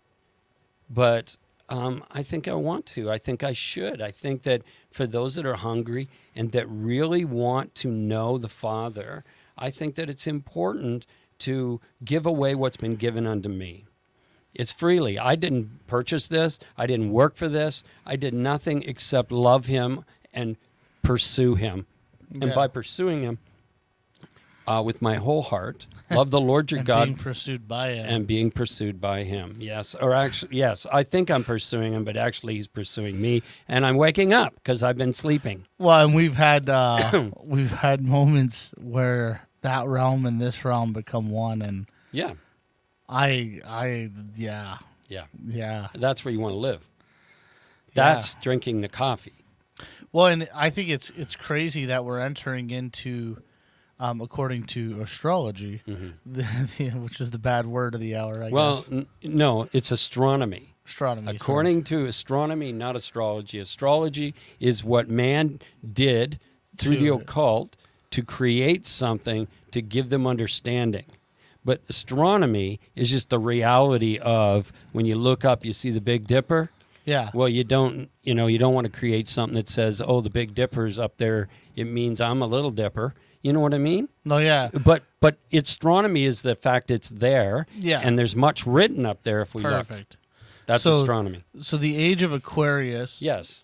But 0.89 1.37
um, 1.69 2.03
I 2.11 2.21
think 2.21 2.47
I 2.47 2.53
want 2.53 2.85
to. 2.87 3.09
I 3.09 3.17
think 3.17 3.43
I 3.43 3.53
should. 3.53 4.01
I 4.01 4.11
think 4.11 4.43
that 4.43 4.61
for 4.91 5.07
those 5.07 5.35
that 5.35 5.45
are 5.45 5.55
hungry 5.55 6.09
and 6.35 6.51
that 6.51 6.69
really 6.69 7.23
want 7.23 7.73
to 7.75 7.89
know 7.89 8.37
the 8.37 8.49
Father, 8.49 9.23
I 9.57 9.69
think 9.69 9.95
that 9.95 10.09
it's 10.09 10.27
important 10.27 11.07
to 11.39 11.79
give 12.03 12.25
away 12.25 12.55
what's 12.55 12.77
been 12.77 12.95
given 12.95 13.25
unto 13.25 13.49
me. 13.49 13.85
It's 14.53 14.71
freely. 14.71 15.17
I 15.17 15.35
didn't 15.35 15.87
purchase 15.87 16.27
this. 16.27 16.59
I 16.77 16.85
didn't 16.85 17.11
work 17.11 17.35
for 17.35 17.47
this. 17.47 17.83
I 18.05 18.15
did 18.15 18.33
nothing 18.33 18.83
except 18.83 19.31
love 19.31 19.65
Him 19.67 20.03
and 20.33 20.57
pursue 21.03 21.55
Him. 21.55 21.85
And 22.33 22.43
Yeah. 22.49 22.55
by 22.55 22.67
pursuing 22.67 23.23
Him 23.23 23.39
uh, 24.67 24.81
with 24.85 25.01
my 25.01 25.15
whole 25.15 25.41
heart, 25.41 25.87
love 26.11 26.31
the 26.31 26.39
Lord 26.39 26.69
your 26.71 26.79
And 26.81 26.87
God 26.87 27.05
being 27.05 27.17
pursued 27.17 27.67
by 27.67 27.89
him. 27.93 28.05
and 28.05 28.27
being 28.27 28.51
pursued 28.51 29.01
by 29.01 29.23
him. 29.23 29.55
Yes, 29.59 29.95
or 29.95 30.13
actually, 30.13 30.55
yes, 30.55 30.85
I 30.93 31.03
think 31.03 31.31
I'm 31.31 31.43
pursuing 31.43 31.93
him, 31.93 32.03
but 32.03 32.15
actually, 32.15 32.55
he's 32.55 32.67
pursuing 32.67 33.19
me, 33.19 33.41
and 33.67 33.85
I'm 33.85 33.97
waking 33.97 34.33
up 34.33 34.53
because 34.55 34.83
I've 34.83 34.97
been 34.97 35.13
sleeping. 35.13 35.65
well, 35.79 36.05
and 36.05 36.13
we've 36.13 36.35
had 36.35 36.69
uh, 36.69 37.29
we've 37.43 37.71
had 37.71 38.01
moments 38.05 38.71
where 38.77 39.47
that 39.61 39.87
realm 39.87 40.25
and 40.25 40.39
this 40.39 40.63
realm 40.63 40.93
become 40.93 41.29
one, 41.31 41.61
and 41.61 41.87
Yeah, 42.11 42.33
I 43.11 43.59
I 43.67 44.09
yeah 44.35 44.77
yeah, 45.09 45.25
yeah. 45.45 45.89
that's 45.93 46.23
where 46.23 46.33
you 46.33 46.39
want 46.39 46.53
to 46.53 46.57
live. 46.57 46.87
Yeah. 47.93 48.13
That's 48.13 48.35
drinking 48.35 48.79
the 48.81 48.87
coffee. 48.87 49.33
Well, 50.13 50.27
and 50.27 50.47
I 50.55 50.69
think 50.69 50.89
it's 50.89 51.09
it's 51.11 51.35
crazy 51.35 51.85
that 51.85 52.05
we're 52.05 52.19
entering 52.19 52.69
into, 52.69 53.41
um, 53.99 54.21
according 54.21 54.63
to 54.67 55.01
astrology, 55.01 55.81
which 56.25 57.19
is 57.21 57.31
the 57.31 57.39
bad 57.39 57.65
word 57.65 57.95
of 57.95 58.01
the 58.01 58.15
hour. 58.15 58.41
I 58.43 58.47
Mm-hmm. 58.47 58.53
Well, 58.55 58.85
n- 58.91 59.07
no, 59.23 59.67
it's 59.73 59.91
astronomy. 59.91 60.73
astronomy. 60.85 61.25
sorry. 61.27 61.35
According 61.37 61.83
to 61.85 62.05
astronomy, 62.05 62.71
not 62.71 62.95
astrology. 62.95 63.59
Astrology 63.59 64.33
is 64.59 64.83
what 64.83 65.09
man 65.09 65.59
did 65.93 66.39
through 66.77 66.97
the 66.97 67.07
To- 67.07 67.13
occult 67.15 67.75
to 68.11 68.23
create 68.23 68.85
something 68.85 69.47
to 69.71 69.81
give 69.81 70.09
them 70.09 70.25
understanding. 70.27 71.05
But 71.63 71.81
astronomy 71.89 72.79
is 72.95 73.09
just 73.11 73.29
the 73.29 73.39
reality 73.39 74.17
of 74.19 74.71
when 74.91 75.05
you 75.05 75.15
look 75.15 75.45
up, 75.45 75.63
you 75.63 75.73
see 75.73 75.91
the 75.91 76.01
Big 76.01 76.27
Dipper. 76.27 76.69
yeah, 77.05 77.29
Well, 77.33 77.47
you 77.49 77.63
don't, 77.63 78.09
you 78.23 78.33
know, 78.35 78.47
you 78.47 78.57
don't 78.57 78.73
want 78.73 78.85
to 78.85 78.91
create 78.91 79.27
something 79.27 79.55
that 79.55 79.69
says, 79.69 80.01
"Oh, 80.05 80.21
the 80.21 80.29
Big 80.29 80.53
Dipper's 80.55 80.97
up 80.99 81.17
there." 81.17 81.47
It 81.75 81.85
means 81.85 82.19
I'm 82.21 82.41
a 82.41 82.47
little 82.47 82.71
dipper. 82.71 83.13
You 83.43 83.53
know 83.53 83.59
what 83.59 83.73
I 83.73 83.79
mean? 83.79 84.07
no, 84.25 84.37
yeah, 84.37 84.69
But 84.85 85.03
but 85.19 85.37
astronomy 85.51 86.25
is 86.25 86.41
the 86.43 86.55
fact 86.55 86.91
it's 86.91 87.09
there, 87.09 87.65
Yeah. 87.77 87.99
and 88.03 88.17
there's 88.19 88.35
much 88.35 88.67
written 88.67 89.03
up 89.05 89.23
there 89.23 89.41
if 89.41 89.55
we 89.55 89.63
look. 89.63 89.71
perfect. 89.71 90.17
That's 90.67 90.83
So- 90.83 90.99
astronomy. 90.99 91.43
So 91.59 91.77
the 91.77 91.95
age 91.97 92.21
of 92.21 92.31
Aquarius 92.33 93.19
Yes. 93.21 93.61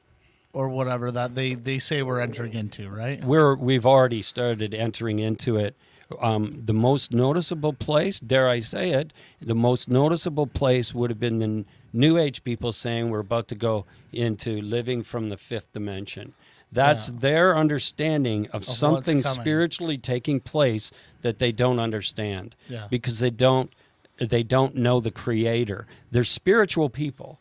or 0.54 0.68
whatever 0.70 1.12
that 1.12 1.36
they 1.36 1.54
they 1.54 1.78
say 1.80 2.02
we're 2.02 2.22
entering 2.22 2.54
into, 2.54 2.90
right? 2.90 3.24
we're 3.24 3.56
we've 3.56 3.86
already 3.86 4.22
started 4.24 4.74
entering 4.74 5.20
into 5.20 5.58
it. 5.58 5.76
Um, 6.22 6.62
the 6.66 6.74
most 6.74 7.12
noticeable 7.12 7.74
place, 7.74 8.20
dare 8.20 8.48
I 8.48 8.62
say 8.62 8.92
it, 8.92 9.12
the 9.42 9.56
most 9.56 9.90
noticeable 9.90 10.48
place 10.48 10.94
would 10.94 11.10
have 11.10 11.20
been 11.20 11.40
the 11.40 11.66
New 11.92 12.18
Age 12.18 12.44
people 12.46 12.72
saying 12.72 13.10
we're 13.10 13.20
about 13.20 13.48
to 13.50 13.56
go 13.56 13.86
into 14.14 14.62
living 14.62 15.04
from 15.04 15.28
the 15.30 15.36
fifth 15.38 15.74
dimension. 15.74 16.34
That's 16.72 17.10
Yeah. 17.10 17.16
their 17.20 17.58
understanding 17.58 18.46
of, 18.48 18.62
what's 18.68 18.78
something 18.78 19.22
spiritually 19.24 19.98
taking 19.98 20.40
place 20.40 20.92
that 21.24 21.40
they 21.40 21.52
don't 21.52 21.80
understand 21.80 22.56
Yeah. 22.70 22.88
because 22.90 23.20
they 23.20 23.30
don't 23.32 23.72
they 24.20 24.42
don't 24.42 24.74
know 24.76 25.00
the 25.00 25.12
creator. 25.12 25.86
They're 26.10 26.24
spiritual 26.24 26.90
people. 26.90 27.40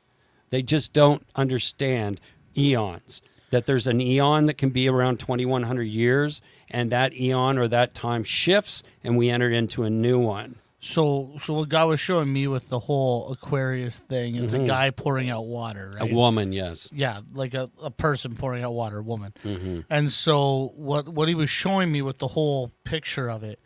They 0.50 0.61
just 0.61 0.92
don't 0.92 1.22
understand 1.35 2.20
eons. 2.55 3.22
That 3.48 3.64
there's 3.64 3.87
an 3.87 4.00
eon 4.02 4.44
that 4.46 4.59
can 4.59 4.68
be 4.68 4.87
around 4.87 5.18
2100 5.18 5.85
years 5.85 6.42
and 6.70 6.90
that 6.92 7.14
eon 7.14 7.59
or 7.59 7.68
that 7.68 7.94
time 7.94 8.24
shifts 8.24 8.83
and 9.05 9.16
we 9.16 9.31
enter 9.31 9.50
into 9.50 9.83
a 9.85 9.90
new 9.90 10.18
one. 10.18 10.57
So 10.81 11.33
so 11.38 11.55
what 11.55 11.68
God 11.68 11.88
was 11.88 12.00
showing 12.00 12.33
me 12.33 12.46
with 12.46 12.68
the 12.68 12.79
whole 12.79 13.33
Aquarius 13.33 13.98
thing, 13.98 14.37
it's 14.37 14.52
a 14.52 14.59
guy 14.61 14.90
pouring 14.90 15.31
out 15.31 15.46
water, 15.46 15.94
Mm-hmm. 15.98 16.12
A 16.12 16.16
woman, 16.16 16.52
yes. 16.52 16.90
yeah, 16.94 17.20
like 17.33 17.55
a, 17.55 17.68
a 17.83 17.90
person 17.90 18.37
pouring 18.37 18.62
out 18.62 18.72
water, 18.72 18.98
a 18.98 19.02
woman. 19.02 19.33
Mm-hmm. 19.42 19.81
And 19.90 20.12
so 20.12 20.72
what 20.76 21.09
what 21.09 21.29
he 21.29 21.35
was 21.35 21.50
showing 21.50 21.90
me 21.90 22.02
with 22.02 22.18
the 22.18 22.29
whole 22.29 22.70
picture 22.85 23.29
of 23.29 23.42
it 23.42 23.59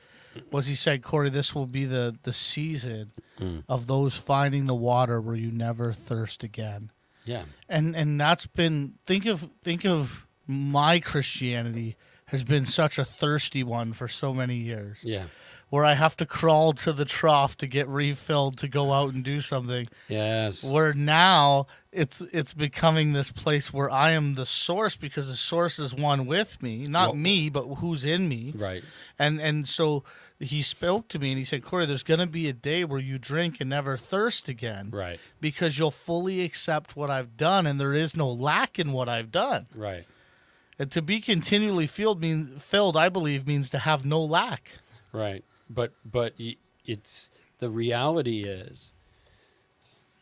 was 0.53 0.69
he 0.69 0.75
said, 0.77 1.03
Corey, 1.03 1.29
this 1.29 1.55
will 1.55 1.67
be 1.67 1.85
the 1.85 2.17
the 2.23 2.33
season 2.33 3.11
Mm. 3.39 3.65
of 3.71 3.87
those 3.87 4.15
finding 4.15 4.67
the 4.67 4.75
water 4.75 5.19
where 5.19 5.35
you 5.35 5.51
never 5.51 5.95
thirst 5.95 6.45
again. 6.45 6.91
Yeah. 7.25 7.45
And 7.71 7.97
and 7.97 8.21
that's 8.21 8.47
been 8.47 8.95
think 9.07 9.25
of 9.25 9.49
think 9.65 9.87
of 9.87 10.27
my 10.47 11.01
Christianity 11.01 11.97
has 12.31 12.45
been 12.45 12.67
such 12.67 12.99
a 12.99 13.05
thirsty 13.05 13.63
one 13.63 13.93
for 13.93 14.09
so 14.09 14.33
many 14.35 14.57
years 14.57 15.03
Yeah. 15.05 15.25
where 15.69 15.85
I 15.85 15.95
have 15.95 16.17
to 16.19 16.27
crawl 16.27 16.73
to 16.75 16.93
the 16.93 17.05
trough 17.05 17.57
to 17.59 17.67
get 17.67 17.87
refilled 17.89 18.59
to 18.59 18.69
go 18.69 18.93
out 18.93 19.13
and 19.15 19.23
do 19.25 19.41
something 19.41 19.89
Yes. 20.09 20.65
where 20.65 20.93
now 20.93 21.67
it's 21.93 22.21
it's 22.33 22.53
becoming 22.53 23.13
this 23.13 23.33
place 23.33 23.73
where 23.73 23.91
I 23.91 24.13
am 24.13 24.35
the 24.37 24.47
source 24.47 24.95
because 24.97 25.27
the 25.29 25.35
source 25.37 25.79
is 25.81 25.93
one 25.93 26.25
with 26.27 26.63
me, 26.63 26.87
not 26.87 27.09
Well- 27.11 27.17
me, 27.17 27.49
but 27.49 27.63
who's 27.77 28.05
in 28.05 28.29
me. 28.29 28.53
Right. 28.55 28.85
And 29.19 29.41
and 29.41 29.69
so 29.69 30.05
he 30.39 30.63
spoke 30.63 31.09
to 31.09 31.19
me 31.19 31.31
and 31.33 31.39
he 31.39 31.45
said, 31.45 31.63
Corey, 31.65 31.85
there's 31.87 32.03
gonna 32.05 32.27
be 32.29 32.49
a 32.49 32.53
day 32.53 32.85
where 32.85 33.01
you 33.01 33.19
drink 33.19 33.61
and 33.61 33.69
never 33.69 33.97
thirst 33.97 34.49
again. 34.49 34.91
Right. 34.93 35.19
Because 35.41 35.79
you'll 35.79 35.91
fully 35.91 36.43
accept 36.43 36.95
what 36.97 37.11
I've 37.11 37.37
done 37.37 37.67
and 37.67 37.79
there 37.81 37.93
is 37.93 38.17
no 38.17 38.31
lack 38.31 38.79
in 38.79 38.93
what 38.93 39.09
I've 39.09 39.33
done. 39.33 39.67
Right. 39.75 40.07
And 40.81 40.91
to 40.93 41.03
be 41.03 41.21
continually 41.21 41.87
filled 41.87 42.21
mean 42.21 42.57
filled, 42.59 42.97
I 42.97 43.09
believe, 43.09 43.47
means 43.47 43.71
to 43.71 43.79
have 43.79 44.05
no 44.05 44.21
lack. 44.21 44.79
Right. 45.13 45.45
But 45.69 45.93
but 46.05 46.35
it's 46.87 47.29
the 47.59 47.71
reality 47.71 48.45
is 48.45 48.93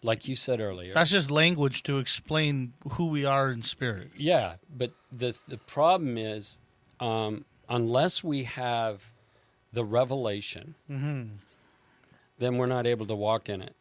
like 0.03 0.29
you 0.29 0.37
said 0.37 0.61
earlier. 0.61 0.95
That's 0.95 1.11
just 1.11 1.31
language 1.31 1.83
to 1.85 1.99
explain 1.99 2.73
who 2.93 3.07
we 3.07 3.25
are 3.25 3.51
in 3.51 3.63
spirit. 3.63 4.11
Yeah, 4.17 4.55
but 4.77 4.93
the 5.13 5.37
the 5.49 5.59
problem 5.59 6.19
is, 6.19 6.59
um, 7.01 7.45
unless 7.69 8.23
we 8.23 8.45
have 8.45 9.13
the 9.73 9.85
revelation, 9.85 10.75
then 12.39 12.57
we're 12.57 12.67
not 12.67 12.87
able 12.87 13.07
to 13.07 13.15
walk 13.15 13.49
in 13.49 13.61
it. 13.61 13.75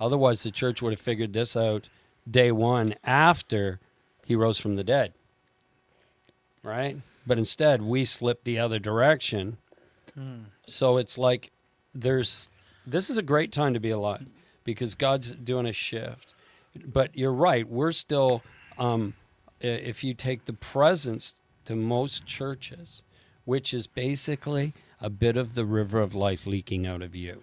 Otherwise, 0.00 0.42
the 0.42 0.50
church 0.50 0.80
would 0.80 0.92
have 0.92 1.00
figured 1.00 1.32
this 1.32 1.56
out 1.56 1.88
day 2.30 2.52
one 2.52 2.94
after 3.02 3.80
he 4.24 4.36
rose 4.36 4.58
from 4.58 4.76
the 4.76 4.84
dead, 4.84 5.14
right? 6.62 6.96
But 7.26 7.38
instead, 7.38 7.82
we 7.82 8.04
slip 8.04 8.44
the 8.44 8.58
other 8.58 8.78
direction. 8.78 9.58
So 10.66 10.96
it's 10.96 11.16
like 11.18 11.50
there's 11.94 12.48
this 12.86 13.08
is 13.10 13.18
a 13.18 13.22
great 13.22 13.52
time 13.52 13.74
to 13.74 13.80
be 13.80 13.90
alive 13.90 14.26
because 14.64 14.94
God's 14.94 15.34
doing 15.34 15.66
a 15.66 15.72
shift. 15.72 16.34
But 16.84 17.16
you're 17.16 17.32
right, 17.32 17.68
we're 17.68 17.92
still 17.92 18.42
um, 18.78 19.14
if 19.60 20.02
you 20.02 20.14
take 20.14 20.44
the 20.46 20.52
presence 20.52 21.34
to 21.66 21.76
most 21.76 22.26
churches, 22.26 23.02
which 23.44 23.72
is 23.74 23.86
basically 23.86 24.74
a 25.00 25.10
bit 25.10 25.36
of 25.36 25.54
the 25.54 25.64
river 25.64 26.00
of 26.00 26.14
life 26.14 26.46
leaking 26.46 26.86
out 26.86 27.02
of 27.02 27.14
you. 27.14 27.42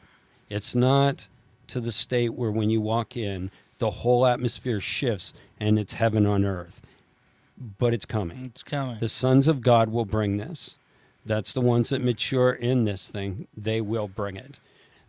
It's 0.49 0.75
not 0.75 1.28
to 1.67 1.80
the 1.80 1.91
state 1.91 2.34
where 2.34 2.51
when 2.51 2.69
you 2.69 2.82
walk 2.82 3.15
in, 3.15 3.51
the 3.80 3.91
whole 3.91 4.25
atmosphere 4.25 4.80
shifts 4.80 5.34
and 5.60 5.78
it's 5.80 5.95
heaven 5.95 6.25
on 6.25 6.45
earth. 6.45 6.82
But 7.57 7.93
it's 7.93 8.05
coming. 8.05 8.45
It's 8.45 8.63
coming. 8.63 8.99
The 8.99 9.09
sons 9.09 9.47
of 9.47 9.61
God 9.61 9.89
will 9.89 10.05
bring 10.05 10.37
this. 10.37 10.77
That's 11.25 11.53
the 11.53 11.61
ones 11.61 11.89
that 11.89 12.03
mature 12.03 12.51
in 12.51 12.85
this 12.85 13.07
thing. 13.07 13.47
They 13.55 13.81
will 13.81 14.07
bring 14.07 14.35
it. 14.35 14.59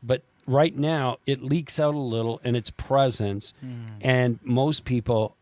But 0.03 0.23
right 0.47 0.77
now, 0.77 1.19
it 1.27 1.43
leaks 1.43 1.79
out 1.81 1.95
a 1.95 1.99
little 1.99 2.41
in 2.45 2.57
its 2.57 2.71
presence, 2.71 3.53
hmm. 3.61 3.99
and 4.01 4.39
most 4.43 4.85
people 4.85 5.37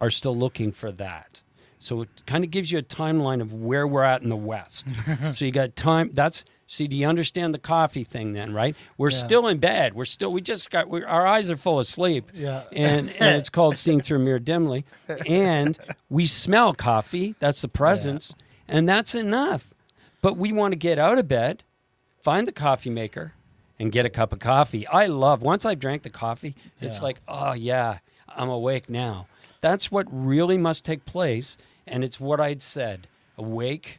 are 0.00 0.10
still 0.10 0.36
looking 0.36 0.72
for 0.72 0.92
that. 0.92 1.42
So 1.78 2.02
it 2.02 2.08
kind 2.26 2.42
of 2.44 2.50
gives 2.50 2.72
you 2.72 2.78
a 2.78 2.82
timeline 2.82 3.40
of 3.40 3.52
where 3.52 3.86
we're 3.86 4.02
at 4.02 4.22
in 4.22 4.28
the 4.28 4.36
West. 4.36 4.86
so 5.32 5.44
you 5.44 5.52
got 5.52 5.76
time. 5.76 6.10
That's 6.12 6.44
see. 6.66 6.88
Do 6.88 6.96
you 6.96 7.06
understand 7.06 7.54
the 7.54 7.58
coffee 7.58 8.04
thing 8.04 8.32
then? 8.32 8.52
Right? 8.52 8.74
We're 8.96 9.10
Yeah. 9.10 9.16
still 9.18 9.46
in 9.46 9.58
bed. 9.58 9.94
We're 9.94 10.04
still. 10.04 10.32
We 10.32 10.40
just 10.40 10.70
got. 10.70 10.88
we 10.88 11.04
our 11.04 11.26
eyes 11.26 11.50
are 11.50 11.56
full 11.56 11.78
of 11.78 11.86
sleep 11.86 12.30
yeah. 12.34 12.64
and, 12.72 13.10
and 13.20 13.36
it's 13.36 13.48
called 13.48 13.76
seeing 13.76 14.00
through 14.00 14.18
a 14.20 14.24
mirror 14.24 14.38
dimly 14.40 14.84
and 15.26 15.78
we 16.10 16.26
smell 16.26 16.74
coffee 16.74 17.34
that's 17.38 17.60
the 17.60 17.68
presence 17.68 18.34
and 18.66 18.88
that's 18.88 19.14
enough 19.14 19.72
but 20.20 20.36
we 20.36 20.52
want 20.52 20.72
to 20.72 20.76
get 20.76 20.98
out 20.98 21.16
of 21.18 21.28
bed 21.28 21.62
find 22.20 22.46
the 22.48 22.52
coffee 22.52 22.90
maker 22.90 23.32
and 23.78 23.92
get 23.92 24.04
a 24.04 24.10
cup 24.10 24.32
of 24.32 24.38
coffee 24.40 24.86
i 24.88 25.06
love 25.06 25.40
once 25.42 25.64
i've 25.64 25.78
drank 25.78 26.02
the 26.02 26.10
coffee 26.10 26.54
it's 26.80 26.98
Yeah. 26.98 27.02
like 27.04 27.20
oh 27.28 27.52
yeah 27.52 27.98
i'm 28.28 28.48
awake 28.48 28.90
now 28.90 29.26
that's 29.60 29.90
what 29.90 30.06
really 30.10 30.58
must 30.58 30.84
take 30.84 31.04
place 31.04 31.56
and 31.90 32.04
it's 32.04 32.18
what 32.20 32.40
i'd 32.40 32.62
said 32.62 33.06
awake 33.36 33.98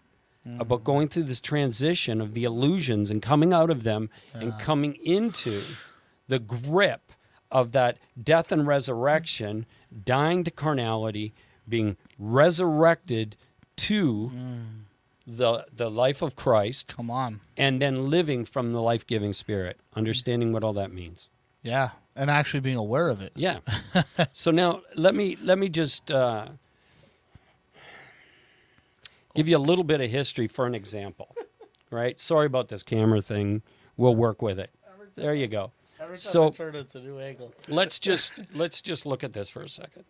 about 0.60 0.84
going 0.84 1.08
through 1.08 1.24
this 1.24 1.40
transition 1.42 2.20
of 2.20 2.34
the 2.34 2.44
illusions 2.44 3.12
and 3.12 3.22
coming 3.22 3.54
out 3.54 3.70
of 3.70 3.84
them 3.84 4.10
and 4.34 4.58
coming 4.58 4.96
into 5.04 5.62
the 6.28 6.40
grip 6.40 7.12
of 7.52 7.72
that 7.72 7.98
death 8.22 8.52
and 8.52 8.66
resurrection, 8.66 9.68
dying 10.06 10.44
to 10.44 10.50
carnality, 10.50 11.34
being 11.68 11.98
resurrected 12.18 13.36
to 13.76 14.32
the 15.28 15.66
the 15.72 15.92
life 15.92 16.22
of 16.24 16.36
Christ, 16.36 16.96
Come 16.98 17.12
on. 17.12 17.42
and 17.56 17.80
then 17.80 18.10
living 18.10 18.44
from 18.44 18.74
the 18.74 18.82
life 18.82 19.06
giving 19.06 19.34
Spirit, 19.34 19.80
understanding 19.96 20.52
what 20.52 20.64
all 20.64 20.74
that 20.74 20.92
means. 20.92 21.30
Yeah. 21.62 21.90
And 22.16 22.32
actually 22.32 22.62
being 22.62 22.76
aware 22.78 23.10
of 23.10 23.22
it. 23.22 23.34
Yeah. 23.36 23.60
so 24.32 24.50
now 24.50 24.82
let 24.96 25.14
me 25.14 25.38
let 25.44 25.60
me 25.60 25.70
just 25.70 26.10
uh, 26.10 26.48
give 29.40 29.48
you 29.48 29.56
a 29.56 29.68
little 29.72 29.86
bit 29.86 30.02
of 30.02 30.10
history 30.12 30.48
for 30.48 30.66
an 30.68 30.76
example. 30.76 31.36
Right? 31.92 32.20
Sorry 32.20 32.46
about 32.46 32.68
this 32.68 32.84
camera 32.84 33.20
thing. 33.20 33.64
We'll 33.98 34.14
work 34.14 34.44
with 34.44 34.60
it. 34.60 34.70
There 35.16 35.34
you 35.34 35.48
go. 35.48 35.72
Every 36.00 36.18
time 36.18 36.20
So- 36.20 36.48
I 36.50 36.50
turn, 36.52 36.76
it's 36.76 36.94
a 36.94 37.00
new 37.00 37.18
angle. 37.18 37.52
let's 37.68 37.98
just 37.98 38.34
let's 38.54 38.84
just 38.84 39.08
look 39.08 39.24
at 39.24 39.34
this 39.34 39.50
for 39.50 39.64
a 39.64 39.70
second 39.70 40.04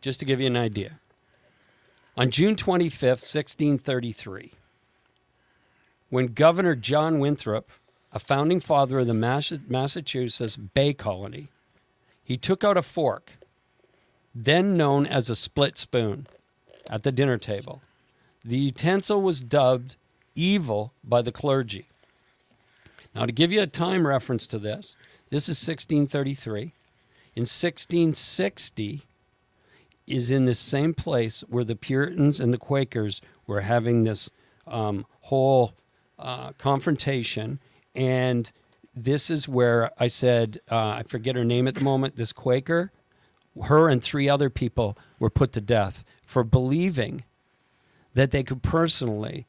just 0.00 0.20
to 0.20 0.24
give 0.24 0.40
you 0.40 0.46
an 0.46 0.56
idea 0.56 1.00
on 2.16 2.30
june 2.30 2.54
25th 2.54 3.26
1633 3.26 4.52
when 6.08 6.26
governor 6.28 6.76
john 6.76 7.18
winthrop 7.18 7.70
a 8.12 8.20
founding 8.20 8.60
father 8.60 9.00
of 9.00 9.08
the 9.08 9.60
massachusetts 9.68 10.54
bay 10.56 10.92
colony 10.92 11.48
he 12.22 12.36
took 12.36 12.62
out 12.62 12.76
a 12.76 12.82
fork 12.82 13.32
then 14.32 14.76
known 14.76 15.04
as 15.04 15.28
a 15.28 15.34
split 15.34 15.76
spoon 15.76 16.28
at 16.88 17.02
the 17.02 17.10
dinner 17.10 17.38
table 17.38 17.82
the 18.48 18.58
utensil 18.58 19.20
was 19.20 19.40
dubbed 19.40 19.96
evil 20.34 20.92
by 21.04 21.22
the 21.22 21.32
clergy 21.32 21.88
now, 23.18 23.26
to 23.26 23.32
give 23.32 23.50
you 23.50 23.60
a 23.60 23.66
time 23.66 24.06
reference 24.06 24.46
to 24.46 24.60
this, 24.60 24.96
this 25.30 25.48
is 25.48 25.66
1633. 25.66 26.72
In 27.34 27.42
1660 27.42 29.02
is 30.06 30.30
in 30.30 30.44
the 30.44 30.54
same 30.54 30.94
place 30.94 31.42
where 31.48 31.64
the 31.64 31.74
Puritans 31.74 32.38
and 32.38 32.52
the 32.52 32.58
Quakers 32.58 33.20
were 33.46 33.62
having 33.62 34.04
this 34.04 34.30
um, 34.68 35.04
whole 35.22 35.74
uh, 36.16 36.52
confrontation. 36.58 37.58
And 37.92 38.52
this 38.94 39.30
is 39.30 39.48
where 39.48 39.90
I 39.98 40.06
said, 40.06 40.60
uh, 40.70 40.76
I 40.76 41.02
forget 41.02 41.34
her 41.34 41.44
name 41.44 41.66
at 41.66 41.74
the 41.74 41.84
moment, 41.84 42.16
this 42.16 42.32
Quaker, 42.32 42.92
her 43.64 43.88
and 43.88 44.00
three 44.00 44.28
other 44.28 44.48
people 44.48 44.96
were 45.18 45.30
put 45.30 45.52
to 45.54 45.60
death 45.60 46.04
for 46.22 46.44
believing 46.44 47.24
that 48.14 48.30
they 48.30 48.42
could 48.42 48.62
personally 48.62 49.46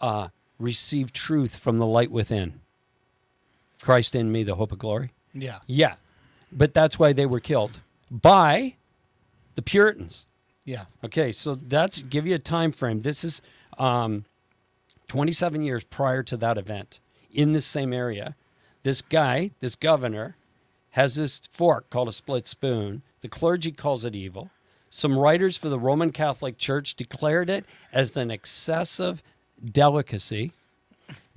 uh, 0.00 0.28
receive 0.58 1.12
truth 1.12 1.56
from 1.56 1.78
the 1.78 1.86
light 1.86 2.10
within. 2.10 2.60
Christ 3.80 4.14
in 4.14 4.30
me, 4.30 4.42
the 4.42 4.56
hope 4.56 4.72
of 4.72 4.78
glory. 4.78 5.12
Yeah. 5.32 5.60
Yeah. 5.66 5.94
but 6.52 6.74
that's 6.74 6.98
why 6.98 7.12
they 7.12 7.26
were 7.26 7.40
killed 7.40 7.80
by 8.10 8.74
the 9.54 9.62
Puritans. 9.62 10.26
Yeah. 10.64 10.86
Okay, 11.04 11.32
so 11.32 11.54
that's 11.54 12.02
give 12.02 12.26
you 12.26 12.34
a 12.34 12.38
time 12.38 12.72
frame. 12.72 13.02
This 13.02 13.24
is 13.24 13.40
um, 13.78 14.24
27 15.08 15.62
years 15.62 15.84
prior 15.84 16.22
to 16.24 16.36
that 16.36 16.58
event 16.58 17.00
in 17.32 17.52
this 17.52 17.66
same 17.66 17.92
area. 17.92 18.36
This 18.82 19.00
guy, 19.02 19.52
this 19.60 19.74
governor, 19.76 20.36
has 20.90 21.14
this 21.14 21.40
fork 21.50 21.88
called 21.90 22.08
a 22.08 22.12
split 22.12 22.46
spoon. 22.46 23.02
The 23.20 23.28
clergy 23.28 23.72
calls 23.72 24.04
it 24.04 24.14
evil. 24.14 24.50
Some 24.90 25.16
writers 25.16 25.56
for 25.56 25.68
the 25.68 25.78
Roman 25.78 26.10
Catholic 26.10 26.58
Church 26.58 26.96
declared 26.96 27.48
it 27.48 27.64
as 27.92 28.16
an 28.16 28.30
excessive 28.30 29.22
delicacy. 29.64 30.52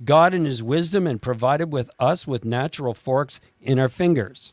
God, 0.04 0.34
in 0.34 0.44
his 0.44 0.62
wisdom, 0.62 1.06
and 1.06 1.22
provided 1.22 1.72
with 1.72 1.88
us 2.00 2.26
with 2.26 2.44
natural 2.44 2.94
forks 2.94 3.40
in 3.62 3.78
our 3.78 3.88
fingers. 3.88 4.52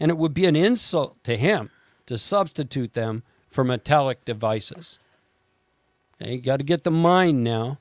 And 0.00 0.10
it 0.10 0.16
would 0.16 0.32
be 0.32 0.46
an 0.46 0.56
insult 0.56 1.22
to 1.24 1.36
him 1.36 1.70
to 2.06 2.16
substitute 2.16 2.94
them 2.94 3.22
for 3.50 3.62
metallic 3.62 4.24
devices. 4.24 4.98
Okay, 6.20 6.36
you 6.36 6.40
got 6.40 6.56
to 6.56 6.64
get 6.64 6.84
the 6.84 6.90
mind 6.90 7.44
now. 7.44 7.78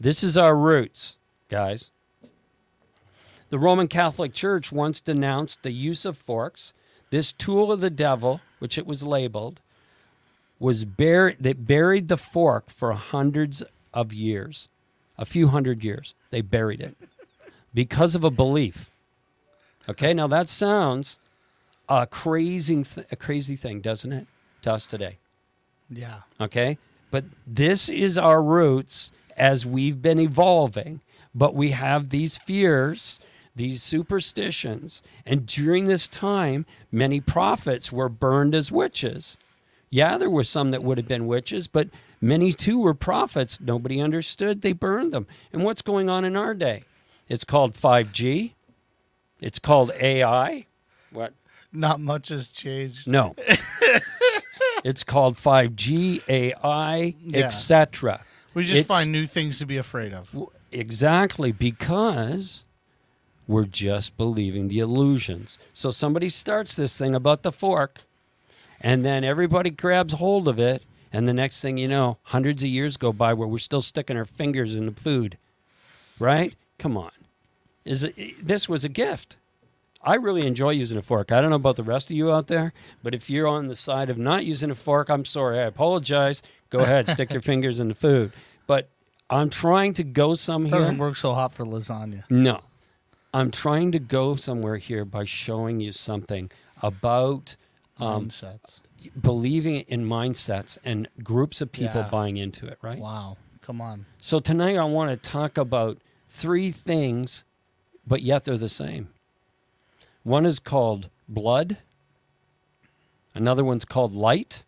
This 0.00 0.24
is 0.24 0.36
our 0.36 0.56
roots, 0.56 1.18
guys. 1.50 1.90
The 3.50 3.58
Roman 3.58 3.88
Catholic 3.88 4.32
Church 4.32 4.72
once 4.72 5.00
denounced 5.00 5.62
the 5.62 5.70
use 5.70 6.04
of 6.04 6.16
forks. 6.16 6.72
This 7.10 7.32
tool 7.32 7.70
of 7.70 7.80
the 7.80 7.90
devil, 7.90 8.40
which 8.58 8.78
it 8.78 8.86
was 8.86 9.02
labeled, 9.02 9.60
was 10.58 10.84
buried. 10.84 11.36
They 11.40 11.52
buried 11.52 12.08
the 12.08 12.16
fork 12.16 12.70
for 12.70 12.92
hundreds 12.92 13.62
of 13.92 14.12
years, 14.12 14.68
a 15.18 15.24
few 15.24 15.48
hundred 15.48 15.84
years. 15.84 16.14
They 16.30 16.40
buried 16.40 16.80
it 16.80 16.96
because 17.74 18.14
of 18.14 18.24
a 18.24 18.30
belief. 18.30 18.90
Okay, 19.88 20.12
now 20.12 20.26
that 20.26 20.48
sounds 20.48 21.18
a 21.88 22.06
crazy, 22.06 22.82
th- 22.82 23.06
a 23.10 23.16
crazy 23.16 23.56
thing, 23.56 23.80
doesn't 23.80 24.12
it, 24.12 24.26
to 24.62 24.72
us 24.72 24.86
today? 24.86 25.18
Yeah. 25.88 26.22
Okay, 26.40 26.78
but 27.10 27.24
this 27.46 27.88
is 27.88 28.18
our 28.18 28.42
roots 28.42 29.12
as 29.36 29.64
we've 29.64 30.02
been 30.02 30.18
evolving. 30.18 31.00
But 31.34 31.54
we 31.54 31.72
have 31.72 32.08
these 32.08 32.38
fears, 32.38 33.20
these 33.54 33.82
superstitions, 33.82 35.02
and 35.26 35.44
during 35.46 35.84
this 35.84 36.08
time, 36.08 36.64
many 36.90 37.20
prophets 37.20 37.92
were 37.92 38.08
burned 38.08 38.54
as 38.54 38.72
witches. 38.72 39.36
Yeah, 39.90 40.18
there 40.18 40.30
were 40.30 40.44
some 40.44 40.70
that 40.70 40.82
would 40.82 40.98
have 40.98 41.06
been 41.08 41.26
witches, 41.26 41.66
but 41.68 41.88
many 42.20 42.52
too 42.52 42.80
were 42.80 42.94
prophets. 42.94 43.58
Nobody 43.60 44.00
understood. 44.00 44.62
They 44.62 44.72
burned 44.72 45.12
them. 45.12 45.26
And 45.52 45.62
what's 45.64 45.82
going 45.82 46.08
on 46.10 46.24
in 46.24 46.36
our 46.36 46.54
day? 46.54 46.84
It's 47.28 47.44
called 47.44 47.74
5G. 47.74 48.52
It's 49.40 49.58
called 49.58 49.92
AI. 50.00 50.66
What? 51.12 51.32
Not 51.72 52.00
much 52.00 52.28
has 52.28 52.48
changed. 52.50 53.06
No. 53.06 53.34
it's 54.84 55.02
called 55.04 55.36
5G, 55.36 56.22
AI, 56.28 57.14
Yeah. 57.22 57.46
etc. 57.46 58.24
We 58.54 58.62
just 58.62 58.72
It's- 58.74 58.86
find 58.86 59.12
new 59.12 59.26
things 59.26 59.58
to 59.58 59.66
be 59.66 59.76
afraid 59.76 60.12
of. 60.12 60.34
Exactly, 60.72 61.52
because 61.52 62.64
we're 63.46 63.64
just 63.66 64.16
believing 64.16 64.68
the 64.68 64.78
illusions. 64.80 65.58
So 65.72 65.90
somebody 65.90 66.28
starts 66.28 66.74
this 66.74 66.96
thing 66.98 67.14
about 67.14 67.42
the 67.42 67.52
fork, 67.52 68.02
and 68.80 69.04
then 69.04 69.24
everybody 69.24 69.70
grabs 69.70 70.14
hold 70.14 70.48
of 70.48 70.58
it, 70.58 70.82
and 71.12 71.26
the 71.26 71.34
next 71.34 71.60
thing 71.60 71.78
you 71.78 71.88
know, 71.88 72.18
hundreds 72.24 72.62
of 72.62 72.68
years 72.68 72.96
go 72.96 73.12
by 73.12 73.32
where 73.32 73.48
we're 73.48 73.58
still 73.58 73.82
sticking 73.82 74.16
our 74.16 74.24
fingers 74.24 74.74
in 74.74 74.86
the 74.86 74.92
food. 74.92 75.38
Right? 76.18 76.54
Come 76.78 76.96
on. 76.96 77.12
Is 77.84 78.02
it, 78.02 78.46
this 78.46 78.68
was 78.68 78.84
a 78.84 78.88
gift. 78.88 79.36
I 80.02 80.14
really 80.14 80.46
enjoy 80.46 80.70
using 80.70 80.98
a 80.98 81.02
fork. 81.02 81.32
I 81.32 81.40
don't 81.40 81.50
know 81.50 81.56
about 81.56 81.76
the 81.76 81.82
rest 81.82 82.10
of 82.10 82.16
you 82.16 82.32
out 82.32 82.46
there, 82.46 82.72
but 83.02 83.14
if 83.14 83.28
you're 83.28 83.48
on 83.48 83.66
the 83.66 83.74
side 83.74 84.08
of 84.08 84.16
not 84.16 84.44
using 84.44 84.70
a 84.70 84.74
fork, 84.74 85.10
I'm 85.10 85.24
sorry. 85.24 85.58
I 85.58 85.62
apologize. 85.62 86.42
Go 86.70 86.78
ahead, 86.78 87.08
stick 87.10 87.32
your 87.32 87.42
fingers 87.42 87.80
in 87.80 87.88
the 87.88 87.94
food. 87.94 88.32
But 88.66 88.88
I'm 89.28 89.50
trying 89.50 89.94
to 89.94 90.04
go 90.04 90.32
It 90.32 90.36
some 90.36 90.66
doesn't 90.66 90.98
work 90.98 91.16
so 91.16 91.34
hot 91.34 91.52
for 91.52 91.64
lasagna. 91.64 92.24
No. 92.30 92.60
I'm 93.34 93.50
trying 93.50 93.92
to 93.92 93.98
go 93.98 94.36
somewhere 94.36 94.76
here 94.76 95.04
by 95.04 95.24
showing 95.24 95.80
you 95.80 95.92
something 95.92 96.50
about 96.82 97.56
um, 97.98 98.28
Mindsets. 98.28 98.80
believing 99.20 99.76
in 99.82 100.04
mindsets 100.06 100.78
and 100.84 101.08
groups 101.22 101.60
of 101.60 101.72
people 101.72 102.02
Yeah. 102.02 102.08
buying 102.10 102.36
into 102.36 102.66
it, 102.66 102.78
right? 102.82 102.98
Wow. 102.98 103.36
Come 103.62 103.80
on. 103.80 104.06
So 104.20 104.38
tonight 104.40 104.76
I 104.76 104.84
want 104.84 105.10
to 105.10 105.30
talk 105.30 105.56
about 105.58 105.98
three 106.28 106.70
things, 106.70 107.44
but 108.06 108.22
yet 108.22 108.44
they're 108.44 108.56
the 108.58 108.68
same. 108.68 109.08
One 110.22 110.44
is 110.46 110.58
called 110.58 111.08
blood, 111.28 111.78
another 113.34 113.64
one's 113.64 113.84
called 113.84 114.12
light, 114.12 114.64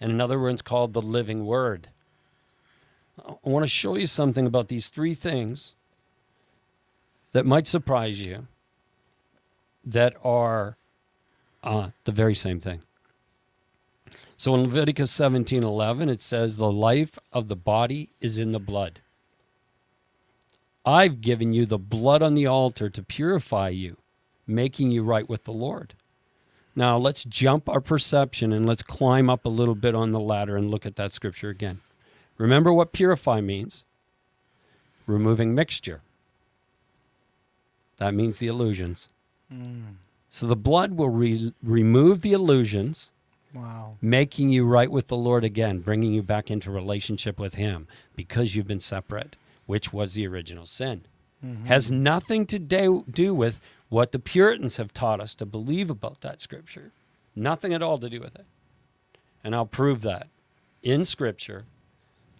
and 0.00 0.10
another 0.10 0.38
one's 0.38 0.62
called 0.62 0.92
the 0.92 1.02
living 1.02 1.44
word. 1.44 1.88
I 3.26 3.34
want 3.42 3.62
to 3.64 3.68
show 3.68 3.96
you 3.96 4.06
something 4.06 4.46
about 4.46 4.68
these 4.68 4.88
three 4.88 5.14
things 5.14 5.74
that 7.32 7.46
might 7.46 7.66
surprise 7.66 8.20
you 8.20 8.46
that 9.84 10.14
are 10.24 10.76
uh, 11.62 11.90
the 12.04 12.12
very 12.12 12.34
same 12.34 12.60
thing. 12.60 12.82
So 14.36 14.54
in 14.54 14.62
Leviticus 14.62 15.12
17:11 15.12 16.08
it 16.08 16.20
says 16.20 16.56
the 16.56 16.72
life 16.72 17.18
of 17.32 17.48
the 17.48 17.56
body 17.56 18.10
is 18.20 18.38
in 18.38 18.52
the 18.52 18.58
blood. 18.58 19.00
I've 20.84 21.20
given 21.20 21.52
you 21.52 21.64
the 21.64 21.78
blood 21.78 22.22
on 22.22 22.34
the 22.34 22.46
altar 22.46 22.90
to 22.90 23.02
purify 23.04 23.68
you, 23.68 23.98
making 24.46 24.90
you 24.90 25.04
right 25.04 25.28
with 25.28 25.44
the 25.44 25.52
Lord. 25.52 25.94
Now 26.74 26.96
let's 26.96 27.22
jump 27.24 27.68
our 27.68 27.80
perception 27.80 28.52
and 28.52 28.66
let's 28.66 28.82
climb 28.82 29.30
up 29.30 29.44
a 29.44 29.50
little 29.50 29.74
bit 29.76 29.94
on 29.94 30.10
the 30.10 30.18
ladder 30.18 30.56
and 30.56 30.70
look 30.70 30.86
at 30.86 30.96
that 30.96 31.12
scripture 31.12 31.50
again. 31.50 31.80
Remember 32.38 32.72
what 32.72 32.92
purify 32.92 33.40
means? 33.40 33.84
Removing 35.06 35.54
mixture. 35.54 36.00
That 37.98 38.14
means 38.14 38.38
the 38.38 38.48
illusions. 38.48 39.08
So 40.34 40.46
the 40.46 40.56
blood 40.56 40.92
will 40.94 41.10
re- 41.10 41.52
remove 41.62 42.22
the 42.22 42.32
illusions 42.32 43.10
Wow. 43.52 43.98
making 44.00 44.48
you 44.48 44.64
right 44.64 44.90
with 44.90 45.08
the 45.08 45.16
Lord 45.16 45.44
again, 45.44 45.80
bringing 45.80 46.14
you 46.14 46.22
back 46.22 46.50
into 46.50 46.70
relationship 46.70 47.38
with 47.38 47.56
Him 47.56 47.86
because 48.16 48.54
you've 48.54 48.66
been 48.66 48.80
separate, 48.80 49.36
which 49.66 49.92
was 49.92 50.14
the 50.14 50.26
original 50.26 50.64
sin. 50.64 51.02
Mm-hmm. 51.44 51.66
Has 51.66 51.90
nothing 51.90 52.46
to 52.46 52.58
do, 52.58 53.04
do 53.10 53.34
with 53.34 53.60
what 53.90 54.12
the 54.12 54.18
Puritans 54.18 54.78
have 54.78 54.94
taught 54.94 55.20
us 55.20 55.34
to 55.34 55.44
believe 55.44 55.90
about 55.90 56.22
that 56.22 56.40
scripture. 56.40 56.92
Nothing 57.36 57.74
at 57.74 57.82
all 57.82 57.98
to 57.98 58.08
do 58.08 58.18
with 58.18 58.34
it. 58.34 58.46
And 59.44 59.54
I'll 59.54 59.66
prove 59.66 60.00
that 60.00 60.28
in 60.82 61.04
scripture, 61.04 61.66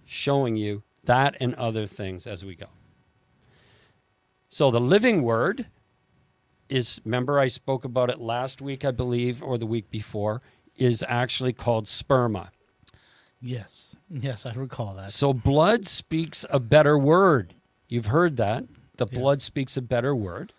showing 0.07 0.57
you 0.57 0.83
that 1.05 1.37
and 1.41 1.55
other 1.57 1.87
things 1.87 2.27
as 2.27 2.43
we 2.43 2.55
go. 2.55 2.69
So 4.49 4.71
the 4.71 4.81
living 4.81 5.21
word 5.23 5.67
is, 6.73 7.01
remember, 7.05 7.39
I 7.39 7.49
spoke 7.49 7.85
about 7.85 8.09
it 8.11 8.19
last 8.19 8.63
week, 8.63 8.85
I 8.85 8.91
believe, 8.91 9.43
or 9.43 9.59
the 9.59 9.67
week 9.67 9.91
before, 9.91 10.41
is 10.77 11.05
actually 11.07 11.53
called 11.53 11.85
sperma. 11.85 12.49
Yes. 13.41 13.95
Yes, 14.09 14.47
I 14.47 14.53
recall 14.55 14.95
that. 14.95 15.11
So 15.11 15.33
blood 15.33 15.87
speaks 15.87 16.47
a 16.49 16.59
better 16.59 16.99
word. 16.99 17.55
You've 17.89 18.07
heard 18.07 18.37
that. 18.39 18.65
The 18.97 19.07
Yeah. 19.11 19.19
blood 19.19 19.43
speaks 19.43 19.77
a 19.77 19.83
better 19.83 20.15
word. 20.15 20.53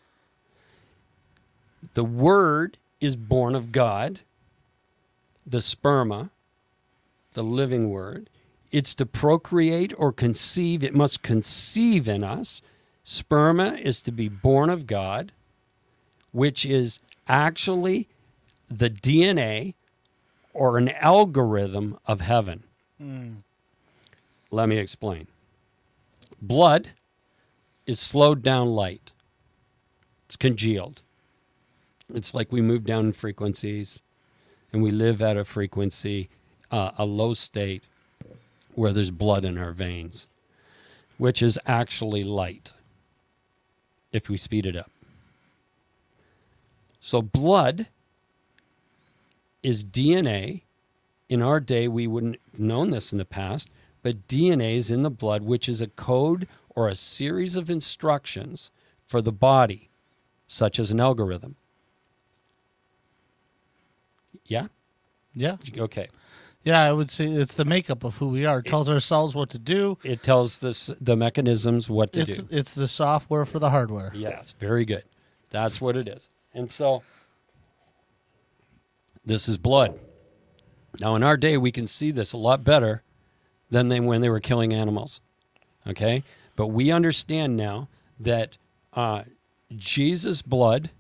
The 1.94 2.04
word 2.04 2.78
is 3.00 3.16
born 3.16 3.56
of 3.56 3.72
God. 3.72 4.22
The 5.46 5.60
sperma, 5.60 6.30
the 7.34 7.44
living 7.44 7.90
word, 7.90 8.30
it's 8.72 8.94
to 8.96 9.06
procreate 9.06 9.94
or 9.98 10.12
conceive. 10.12 10.84
It 10.84 10.96
must 10.96 11.22
conceive 11.24 12.08
in 12.08 12.24
us. 12.24 12.62
Sperma 13.04 13.80
is 13.80 14.02
to 14.02 14.12
be 14.12 14.30
born 14.30 14.70
of 14.70 14.88
God, 14.88 15.32
which 16.34 16.66
is 16.66 17.00
actually 17.28 18.10
the 18.70 18.90
DNA 18.90 19.76
or 20.54 20.78
an 20.78 20.90
algorithm 20.90 21.98
of 22.06 22.20
heaven. 22.22 22.64
Let 24.52 24.68
me 24.70 24.78
explain. 24.78 25.28
Blood 26.42 26.92
is 27.86 28.00
slowed 28.00 28.44
down 28.44 28.70
light. 28.70 29.12
It's 30.28 30.36
congealed. 30.36 31.02
It's 32.14 32.34
like 32.34 32.52
we 32.52 32.62
move 32.62 32.86
down 32.86 33.06
in 33.08 33.14
frequencies 33.14 34.00
and 34.72 34.82
we 34.84 34.92
live 34.92 35.22
at 35.22 35.38
a 35.38 35.46
frequency, 35.46 36.30
uh, 36.72 36.92
a 36.98 37.06
low 37.06 37.34
state 37.34 37.84
where 38.76 38.92
there's 38.94 39.12
blood 39.12 39.46
in 39.46 39.58
our 39.58 39.72
veins, 39.72 40.28
which 41.18 41.42
is 41.44 41.60
actually 41.66 42.24
light 42.24 42.74
if 44.12 44.30
we 44.30 44.38
speed 44.38 44.66
it 44.66 44.76
up. 44.76 44.92
So, 47.06 47.22
blood 47.22 47.88
is 49.62 49.84
DNA. 49.84 50.62
In 51.28 51.42
our 51.42 51.60
day, 51.60 51.90
we 51.90 52.08
wouldn't 52.08 52.38
have 52.54 52.62
known 52.62 52.92
this 52.92 53.12
in 53.12 53.18
the 53.18 53.26
past, 53.26 53.70
but 54.02 54.26
DNA 54.30 54.76
is 54.76 54.90
in 54.90 55.04
the 55.04 55.10
blood, 55.10 55.42
which 55.44 55.68
is 55.68 55.82
a 55.82 55.88
code 55.88 56.48
or 56.70 56.88
a 56.88 56.96
series 56.96 57.58
of 57.58 57.70
instructions 57.70 58.72
for 59.06 59.22
the 59.22 59.34
body, 59.34 59.90
such 60.48 60.80
as 60.80 60.92
an 60.92 61.02
algorithm. 61.02 61.56
Yeah? 64.46 64.68
Yeah. 65.34 65.58
Okay. 65.78 66.08
Yeah, 66.64 66.84
I 66.84 66.94
would 66.94 67.10
say 67.12 67.26
it's 67.26 67.58
the 67.58 67.66
makeup 67.66 68.06
of 68.06 68.16
who 68.16 68.30
we 68.30 68.46
are. 68.46 68.60
It 68.60 68.68
tells 68.68 68.90
ourselves 68.90 69.36
what 69.36 69.50
to 69.50 69.60
do. 69.60 69.98
It 70.04 70.24
tells 70.24 70.60
this 70.60 70.90
the 71.02 71.18
mechanisms 71.18 71.90
what 71.90 72.14
to 72.14 72.22
It's 72.22 72.44
do. 72.44 72.48
it's 72.50 72.74
the 72.74 72.88
software 72.88 73.44
for 73.44 73.60
the 73.60 73.72
hardware. 73.72 74.14
Yes, 74.16 74.56
very 74.58 74.86
good. 74.86 75.04
That's 75.50 75.82
what 75.82 75.98
it 75.98 76.08
is. 76.08 76.30
And 76.54 76.72
so 76.72 77.04
this 79.26 79.48
is 79.48 79.58
blood. 79.58 80.00
Now 81.00 81.16
in 81.16 81.24
our 81.24 81.38
day 81.38 81.58
we 81.58 81.72
can 81.72 81.88
see 81.88 82.12
this 82.12 82.34
a 82.34 82.38
lot 82.38 82.64
better 82.64 83.02
than 83.70 83.88
they 83.88 84.00
when 84.00 84.22
they 84.22 84.30
were 84.30 84.40
killing 84.40 84.74
animals. 84.74 85.20
Okay? 85.88 86.24
But 86.56 86.68
we 86.68 86.92
understand 86.92 87.58
now 87.58 87.88
that 88.20 88.58
uh, 88.94 89.24
Jesus' 89.76 90.42
blood 90.42 90.92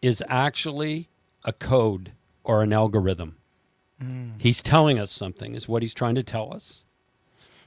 is 0.00 0.22
actually 0.28 1.08
a 1.44 1.52
code 1.52 2.12
or 2.42 2.62
an 2.62 2.72
algorithm. 2.72 3.36
He's 4.38 4.62
telling 4.62 4.98
us 4.98 5.10
something, 5.10 5.54
is 5.54 5.68
what 5.68 5.82
he's 5.82 5.94
trying 5.94 6.14
to 6.16 6.22
tell 6.22 6.52
us. 6.52 6.82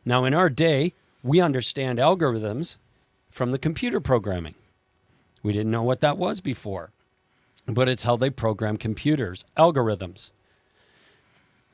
Now, 0.06 0.24
in 0.24 0.34
our 0.34 0.50
day, 0.50 0.94
we 1.24 1.40
understand 1.42 2.00
algorithms 2.00 2.78
from 3.30 3.52
the 3.52 3.58
computer 3.58 4.00
programming. 4.00 4.56
We 5.44 5.54
didn't 5.54 5.72
know 5.72 5.84
what 5.84 6.02
that 6.02 6.18
was 6.18 6.42
before, 6.42 6.92
but 7.68 7.88
it's 7.88 8.04
how 8.04 8.18
they 8.18 8.30
program 8.30 8.78
computers, 8.78 9.46
algorithms. 9.56 10.32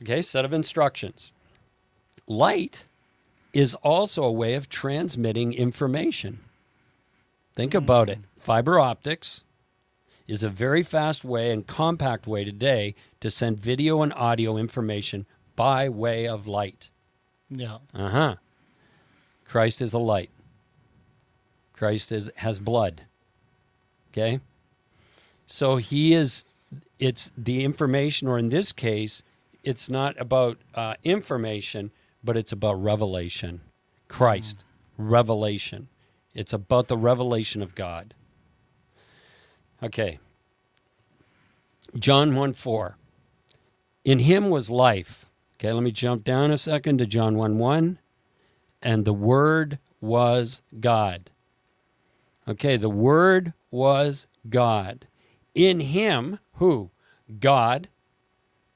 Okay, 0.02 0.22
set 0.22 0.46
of 0.46 0.54
instructions. 0.54 1.32
Light 2.28 2.86
is 3.54 3.76
also 3.76 4.24
a 4.24 4.32
way 4.32 4.56
of 4.56 4.70
transmitting 4.70 5.54
information. 5.54 6.40
Think 7.56 7.74
about 7.74 8.10
it. 8.10 8.20
Fiber 8.40 8.80
optics 8.80 9.44
is 10.28 10.44
a 10.44 10.50
very 10.50 10.84
fast 10.84 11.24
way 11.24 11.52
and 11.52 11.68
compact 11.68 12.26
way 12.26 12.44
today 12.44 12.96
to 13.20 13.30
send 13.30 13.60
video 13.60 14.02
and 14.02 14.14
audio 14.14 14.58
information 14.58 15.26
by 15.56 15.88
way 15.88 16.28
of 16.28 16.48
light. 16.48 16.90
Yeah. 17.50 17.78
Uh 17.94 18.10
huh. 18.10 18.36
Christ 19.46 19.82
is 19.82 19.92
the 19.92 20.00
light. 20.00 20.32
Christ 21.74 22.12
is 22.12 22.32
has 22.38 22.60
blood. 22.60 23.04
Okay. 24.14 24.40
So 25.48 25.78
he 25.78 26.14
is. 26.14 26.46
It's 27.00 27.32
the 27.38 27.64
information, 27.64 28.28
or 28.28 28.38
in 28.38 28.50
this 28.50 28.72
case, 28.72 29.24
it's 29.64 29.90
not 29.90 30.20
about 30.20 30.58
uh, 30.74 30.94
information, 31.04 31.92
but 32.24 32.38
it's 32.38 32.52
about 32.52 32.82
revelation. 32.82 33.62
Christ, 34.08 34.64
revelation. 34.98 35.90
It's 36.34 36.54
about 36.54 36.88
the 36.88 36.98
revelation 36.98 37.62
of 37.62 37.76
God. 37.76 38.14
Okay. 39.82 40.20
John 41.98 42.36
1 42.36 42.54
4. 42.54 42.98
In 44.06 44.20
him 44.20 44.50
was 44.50 44.70
life. 44.70 45.26
Okay, 45.56 45.72
let 45.72 45.84
me 45.84 45.92
jump 45.92 46.24
down 46.24 46.52
a 46.52 46.58
second 46.58 46.98
to 47.00 47.06
John 47.06 47.36
1 47.36 47.58
1. 47.58 48.00
And 48.82 49.06
the 49.06 49.14
Word 49.14 49.80
was 50.02 50.62
God. 50.80 51.30
Okay, 52.48 52.78
the 52.78 52.90
Word 52.90 53.54
was 53.72 54.28
God. 54.50 55.08
In 55.56 55.80
him, 55.80 56.40
who? 56.56 56.92
God, 57.40 57.88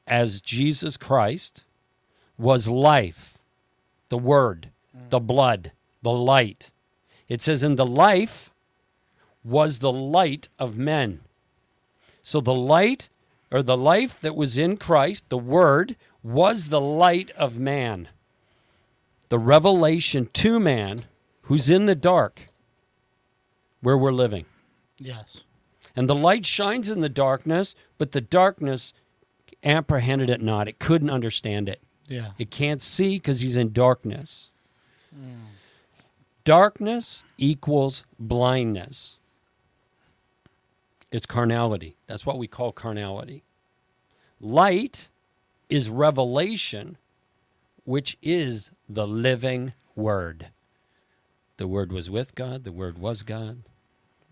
as 0.06 0.42
Jesus 0.42 0.96
Christ, 0.96 1.64
was 2.38 2.68
life, 2.68 3.40
the 4.10 4.18
Word, 4.18 4.70
mm. 4.96 5.10
the 5.10 5.20
blood, 5.20 5.72
the 6.02 6.12
light. 6.12 6.72
It 7.28 7.42
says, 7.42 7.62
in 7.62 7.76
the 7.76 7.86
life 7.86 8.52
was 9.44 9.80
the 9.80 9.92
light 9.92 10.48
of 10.58 10.78
men. 10.78 11.22
So 12.24 12.40
the 12.40 12.54
light 12.54 13.10
or 13.52 13.64
the 13.64 13.78
life 13.78 14.20
that 14.22 14.36
was 14.36 14.58
in 14.58 14.78
Christ, 14.78 15.30
the 15.30 15.38
Word, 15.38 15.96
was 16.24 16.70
the 16.70 16.82
light 16.82 17.32
of 17.32 17.58
man. 17.58 18.10
The 19.30 19.40
revelation 19.40 20.30
to 20.34 20.60
man 20.60 21.06
who's 21.44 21.70
in 21.70 21.86
the 21.86 21.96
dark 21.96 22.47
where 23.82 23.98
we're 23.98 24.12
living. 24.12 24.46
Yes. 24.98 25.44
And 25.96 26.10
the 26.10 26.16
light 26.16 26.46
shines 26.46 26.90
in 26.90 27.02
the 27.02 27.10
darkness, 27.10 27.76
but 27.98 28.12
the 28.12 28.22
darkness 28.22 28.94
apprehended 29.64 30.30
it 30.30 30.42
not. 30.42 30.68
It 30.68 30.80
couldn't 30.80 31.10
understand 31.10 31.68
it. 31.68 31.82
Yeah. 32.08 32.32
It 32.38 32.52
can't 32.52 32.82
see 32.82 33.18
because 33.18 33.42
he's 33.42 33.58
in 33.58 33.74
darkness. 33.74 34.52
Darkness 36.44 37.24
equals 37.38 38.06
blindness. 38.20 39.18
It's 41.12 41.26
carnality. 41.26 41.98
That's 42.08 42.26
what 42.26 42.38
we 42.38 42.48
call 42.48 42.72
carnality. 42.72 43.44
Light 44.40 45.10
is 45.70 45.90
revelation, 45.90 46.98
which 47.86 48.18
is 48.22 48.72
the 48.88 49.08
living 49.08 49.74
word. 49.96 50.48
The 51.58 51.68
word 51.68 51.92
was 51.92 52.10
with 52.10 52.36
God, 52.36 52.64
the 52.64 52.72
word 52.72 52.98
was 52.98 53.24
God, 53.24 53.64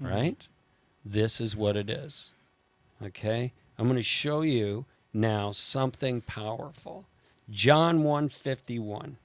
mm-hmm. 0.02 0.14
right? 0.14 0.48
This 1.04 1.42
is 1.42 1.56
what 1.56 1.76
it 1.76 1.90
is. 1.90 2.34
Okay? 3.04 3.54
I'm 3.78 3.86
going 3.86 3.98
to 3.98 4.04
show 4.04 4.42
you 4.42 4.86
now 5.14 5.52
something 5.52 6.22
powerful. 6.22 7.06
John 7.50 8.04
151. 8.04 9.18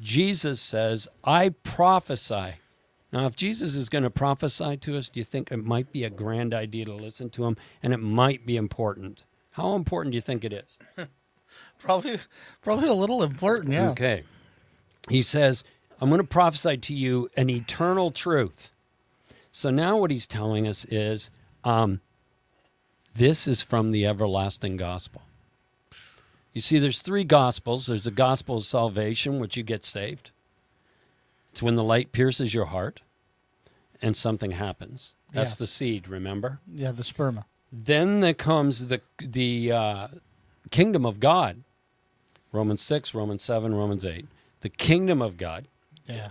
Jesus 0.00 0.60
says, 0.60 1.08
I 1.22 1.50
prophesy. 1.50 2.54
Now, 3.12 3.26
if 3.26 3.36
Jesus 3.36 3.74
is 3.74 3.88
going 3.88 4.04
to 4.04 4.10
prophesy 4.10 4.76
to 4.78 4.96
us, 4.96 5.08
do 5.08 5.20
you 5.20 5.24
think 5.24 5.52
it 5.52 5.58
might 5.58 5.92
be 5.92 6.02
a 6.04 6.10
grand 6.10 6.54
idea 6.54 6.86
to 6.86 6.94
listen 6.94 7.30
to 7.30 7.44
him 7.44 7.56
and 7.82 7.92
it 7.92 8.00
might 8.00 8.46
be 8.46 8.56
important? 8.56 9.24
How 9.52 9.74
important 9.74 10.12
do 10.12 10.16
you 10.16 10.22
think 10.22 10.44
it 10.44 10.52
is? 10.52 10.78
Probably 11.78 12.18
probably 12.62 12.88
a 12.88 12.94
little 12.94 13.22
important, 13.22 13.74
yeah. 13.74 13.90
Okay. 13.90 14.22
He 15.10 15.22
says, 15.22 15.64
I'm 16.02 16.08
going 16.08 16.20
to 16.20 16.26
prophesy 16.26 16.78
to 16.78 16.94
you 16.94 17.30
an 17.36 17.48
eternal 17.48 18.10
truth. 18.10 18.72
So 19.52 19.70
now 19.70 19.96
what 19.98 20.10
he's 20.10 20.26
telling 20.26 20.66
us 20.66 20.84
is 20.86 21.30
um, 21.62 22.00
this 23.14 23.46
is 23.46 23.62
from 23.62 23.92
the 23.92 24.04
everlasting 24.04 24.76
gospel. 24.76 25.22
You 26.52 26.60
see, 26.60 26.80
there's 26.80 27.02
three 27.02 27.22
gospels. 27.22 27.86
There's 27.86 28.02
the 28.02 28.10
gospel 28.10 28.56
of 28.56 28.64
salvation, 28.66 29.38
which 29.38 29.56
you 29.56 29.62
get 29.62 29.84
saved. 29.84 30.32
It's 31.52 31.62
when 31.62 31.76
the 31.76 31.84
light 31.84 32.10
pierces 32.10 32.52
your 32.52 32.66
heart 32.66 33.00
and 34.02 34.16
something 34.16 34.50
happens. 34.50 35.14
That's 35.32 35.50
Yes. 35.52 35.56
the 35.56 35.66
seed, 35.68 36.08
remember? 36.08 36.58
Yeah, 36.74 36.90
the 36.90 37.04
sperma. 37.04 37.44
Then 37.70 38.18
there 38.18 38.34
comes 38.34 38.88
the 38.88 39.02
the 39.20 39.70
uh, 39.70 40.08
kingdom 40.72 41.06
of 41.06 41.20
God. 41.20 41.62
Romans 42.50 42.82
six, 42.82 43.14
Romans 43.14 43.42
seven, 43.42 43.72
Romans 43.72 44.04
eight. 44.04 44.26
The 44.62 44.68
kingdom 44.68 45.22
of 45.22 45.36
God, 45.36 45.68
Yeah. 46.06 46.30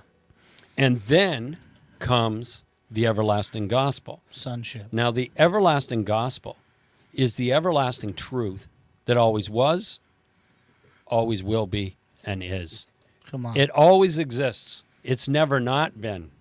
and 0.77 1.01
then 1.01 1.57
comes 1.99 2.63
the 2.89 3.05
everlasting 3.07 3.67
gospel. 3.67 4.21
Sonship. 4.31 4.87
Now, 4.91 5.11
the 5.11 5.31
everlasting 5.37 6.03
gospel 6.03 6.57
is 7.13 7.35
the 7.35 7.53
everlasting 7.53 8.13
truth 8.13 8.67
that 9.05 9.17
always 9.17 9.49
was, 9.49 9.99
always 11.07 11.41
will 11.43 11.67
be, 11.67 11.95
and 12.25 12.43
is. 12.43 12.87
Come 13.29 13.45
on. 13.45 13.55
It 13.57 13.69
always 13.69 14.17
exists. 14.17 14.83
It's 15.03 15.27
never 15.27 15.59
not 15.59 16.01
been. 16.01 16.31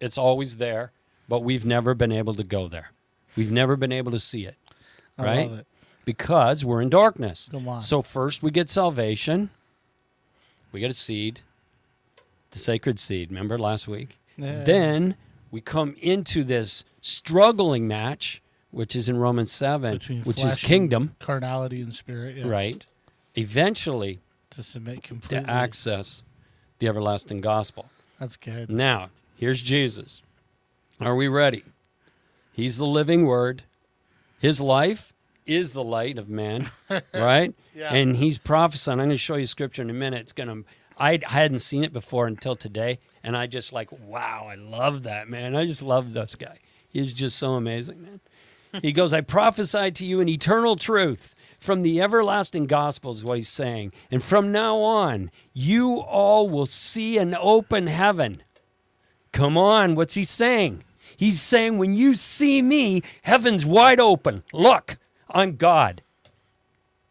It's 0.00 0.18
always 0.18 0.56
there, 0.56 0.92
but 1.28 1.42
we've 1.42 1.64
never 1.64 1.94
been 1.94 2.12
able 2.12 2.34
to 2.34 2.44
go 2.44 2.68
there. 2.68 2.90
We've 3.36 3.50
never 3.52 3.76
been 3.76 3.92
able 3.92 4.12
to 4.12 4.20
see 4.20 4.44
it, 4.46 4.56
I 5.18 5.24
right? 5.24 5.50
love 5.50 5.58
it. 5.60 5.66
Because 6.04 6.64
we're 6.64 6.80
in 6.82 6.88
darkness. 6.90 7.48
Come 7.50 7.68
on. 7.68 7.82
So 7.82 8.00
first 8.02 8.42
we 8.42 8.50
get 8.50 8.70
salvation. 8.70 9.50
We 10.72 10.80
get 10.80 10.90
a 10.90 10.94
seed, 10.94 11.40
the 12.56 12.62
sacred 12.62 12.98
seed. 12.98 13.30
Remember 13.30 13.58
last 13.58 13.86
week? 13.86 14.18
Yeah. 14.36 14.64
Then 14.64 15.16
we 15.50 15.60
come 15.60 15.94
into 16.00 16.42
this 16.42 16.84
struggling 17.00 17.86
match, 17.86 18.42
which 18.70 18.96
is 18.96 19.08
in 19.08 19.18
Romans 19.18 19.52
7, 19.52 19.92
Between 19.92 20.22
which 20.22 20.42
is 20.42 20.56
kingdom, 20.56 21.14
carnality 21.18 21.80
and 21.80 21.92
spirit, 21.92 22.36
yeah. 22.36 22.48
right? 22.48 22.84
Eventually 23.34 24.20
To 24.50 24.62
submit 24.62 25.02
completely, 25.02 25.44
to 25.44 25.50
access 25.50 26.24
the 26.78 26.88
everlasting 26.88 27.40
gospel. 27.40 27.86
That's 28.18 28.36
good. 28.36 28.70
Now, 28.70 29.10
here's 29.36 29.62
Jesus. 29.62 30.22
Are 31.00 31.14
we 31.14 31.28
ready? 31.28 31.62
He's 32.52 32.78
the 32.78 32.86
living 32.86 33.26
word. 33.26 33.64
His 34.38 34.60
life 34.60 35.12
is 35.44 35.72
the 35.72 35.84
light 35.84 36.16
of 36.18 36.28
man, 36.28 36.70
right? 37.14 37.54
Yeah. 37.74 37.92
And 37.92 38.16
he's 38.16 38.38
prophesying. 38.38 38.98
I'm 38.98 39.06
going 39.08 39.10
to 39.10 39.18
show 39.18 39.36
you 39.36 39.46
scripture 39.46 39.82
in 39.82 39.90
a 39.90 39.94
minute. 39.94 40.22
It's 40.22 40.32
going 40.32 40.48
to 40.48 40.68
I 40.98 41.20
hadn't 41.26 41.58
seen 41.58 41.84
it 41.84 41.92
before 41.92 42.26
until 42.26 42.56
today, 42.56 42.98
and 43.22 43.36
I 43.36 43.46
just 43.46 43.72
like, 43.72 43.90
wow, 43.92 44.46
I 44.50 44.54
love 44.54 45.02
that, 45.02 45.28
man. 45.28 45.54
I 45.54 45.66
just 45.66 45.82
love 45.82 46.12
this 46.12 46.34
guy. 46.36 46.58
He's 46.88 47.12
just 47.12 47.38
so 47.38 47.52
amazing, 47.52 48.02
man. 48.02 48.20
He 48.82 48.92
goes, 48.92 49.12
I 49.12 49.20
prophesy 49.20 49.90
to 49.90 50.04
you 50.04 50.20
an 50.20 50.28
eternal 50.28 50.76
truth 50.76 51.34
from 51.58 51.82
the 51.82 52.00
everlasting 52.00 52.66
gospel, 52.66 53.12
is 53.12 53.24
what 53.24 53.38
he's 53.38 53.48
saying. 53.48 53.92
And 54.10 54.22
from 54.22 54.52
now 54.52 54.78
on, 54.78 55.30
you 55.52 55.98
all 55.98 56.48
will 56.48 56.66
see 56.66 57.18
an 57.18 57.34
open 57.38 57.86
heaven. 57.86 58.42
Come 59.32 59.56
on, 59.56 59.94
what's 59.94 60.14
he 60.14 60.24
saying? 60.24 60.84
He's 61.16 61.40
saying, 61.40 61.78
when 61.78 61.94
you 61.94 62.14
see 62.14 62.60
me, 62.60 63.02
heaven's 63.22 63.64
wide 63.64 64.00
open. 64.00 64.42
Look, 64.52 64.98
I'm 65.30 65.56
God. 65.56 66.02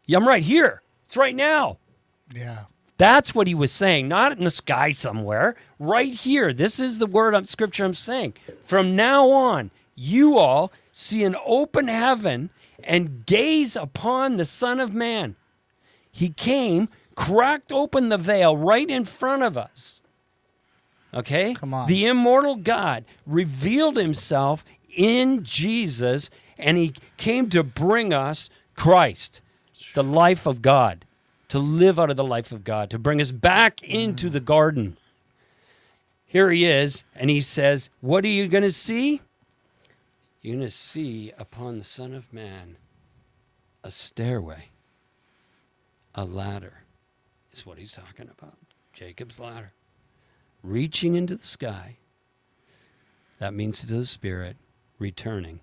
Yeah, 0.06 0.18
I'm 0.18 0.28
right 0.28 0.44
here. 0.44 0.82
It's 1.06 1.18
right 1.18 1.36
now. 1.36 1.78
Yeah. 2.34 2.66
That's 2.98 3.36
what 3.36 3.48
he 3.48 3.56
was 3.56 3.72
saying, 3.72 4.08
not 4.08 4.38
in 4.38 4.44
the 4.44 4.52
sky 4.52 4.92
somewhere, 4.92 5.56
right 5.80 6.14
here. 6.14 6.54
This 6.54 6.80
is 6.80 6.98
the 6.98 7.06
word 7.06 7.34
of 7.34 7.50
scripture 7.50 7.84
I'm 7.84 7.94
saying. 7.94 8.36
From 8.64 8.96
now 8.96 9.30
on, 9.32 9.72
you 9.96 10.38
all 10.38 10.72
see 10.92 11.24
an 11.24 11.36
open 11.46 11.88
heaven 11.88 12.50
and 12.84 13.26
gaze 13.26 13.76
upon 13.76 14.38
the 14.38 14.46
Son 14.46 14.80
of 14.80 14.94
Man. 14.94 15.36
He 16.12 16.30
came, 16.30 16.88
cracked 17.16 17.74
open 17.74 18.10
the 18.10 18.18
veil 18.18 18.56
right 18.56 18.90
in 18.90 19.04
front 19.04 19.44
of 19.44 19.58
us. 19.58 20.02
Okay? 21.14 21.54
Come 21.54 21.74
on. 21.74 21.88
The 21.88 22.06
immortal 22.06 22.56
God 22.56 23.06
revealed 23.26 23.98
himself 23.98 24.64
in 24.96 25.44
Jesus, 25.44 26.30
and 26.58 26.78
he 26.78 26.94
came 27.18 27.50
to 27.50 27.64
bring 27.64 28.14
us 28.14 28.50
Christ, 28.76 29.42
the 29.94 30.04
life 30.04 30.46
of 30.46 30.62
God, 30.62 31.05
to 31.50 31.60
live 31.60 32.00
out 32.00 32.10
of 32.10 32.18
the 32.18 32.24
life 32.24 32.52
of 32.52 32.64
God, 32.64 32.90
to 32.90 33.00
bring 33.00 33.22
us 33.22 33.32
back 33.32 33.84
into 33.84 34.30
the 34.30 34.40
garden. 34.40 34.98
Here 36.26 36.52
he 36.52 36.66
is, 36.66 37.04
and 37.16 37.30
he 37.30 37.42
says, 37.42 37.90
What 38.02 38.26
are 38.26 38.30
you 38.30 38.48
going 38.48 38.64
to 38.64 38.72
see? 38.72 39.22
You're 40.42 40.56
going 40.56 40.68
to 40.68 40.72
see 40.72 41.32
upon 41.38 41.78
the 41.78 41.84
Son 41.84 42.14
of 42.14 42.32
Man 42.34 42.78
a 43.84 43.92
stairway, 43.92 44.70
a 46.14 46.26
ladder, 46.26 46.84
is 47.54 47.66
what 47.66 47.78
he's 47.78 47.94
talking 47.94 48.30
about. 48.38 48.58
Jacob's 48.94 49.40
ladder, 49.40 49.72
reaching 50.64 51.16
into 51.16 51.36
the 51.36 51.48
sky. 51.48 51.98
That 53.40 53.54
means 53.54 53.80
to 53.80 53.88
the 53.88 54.06
Spirit, 54.06 54.58
returning 54.98 55.60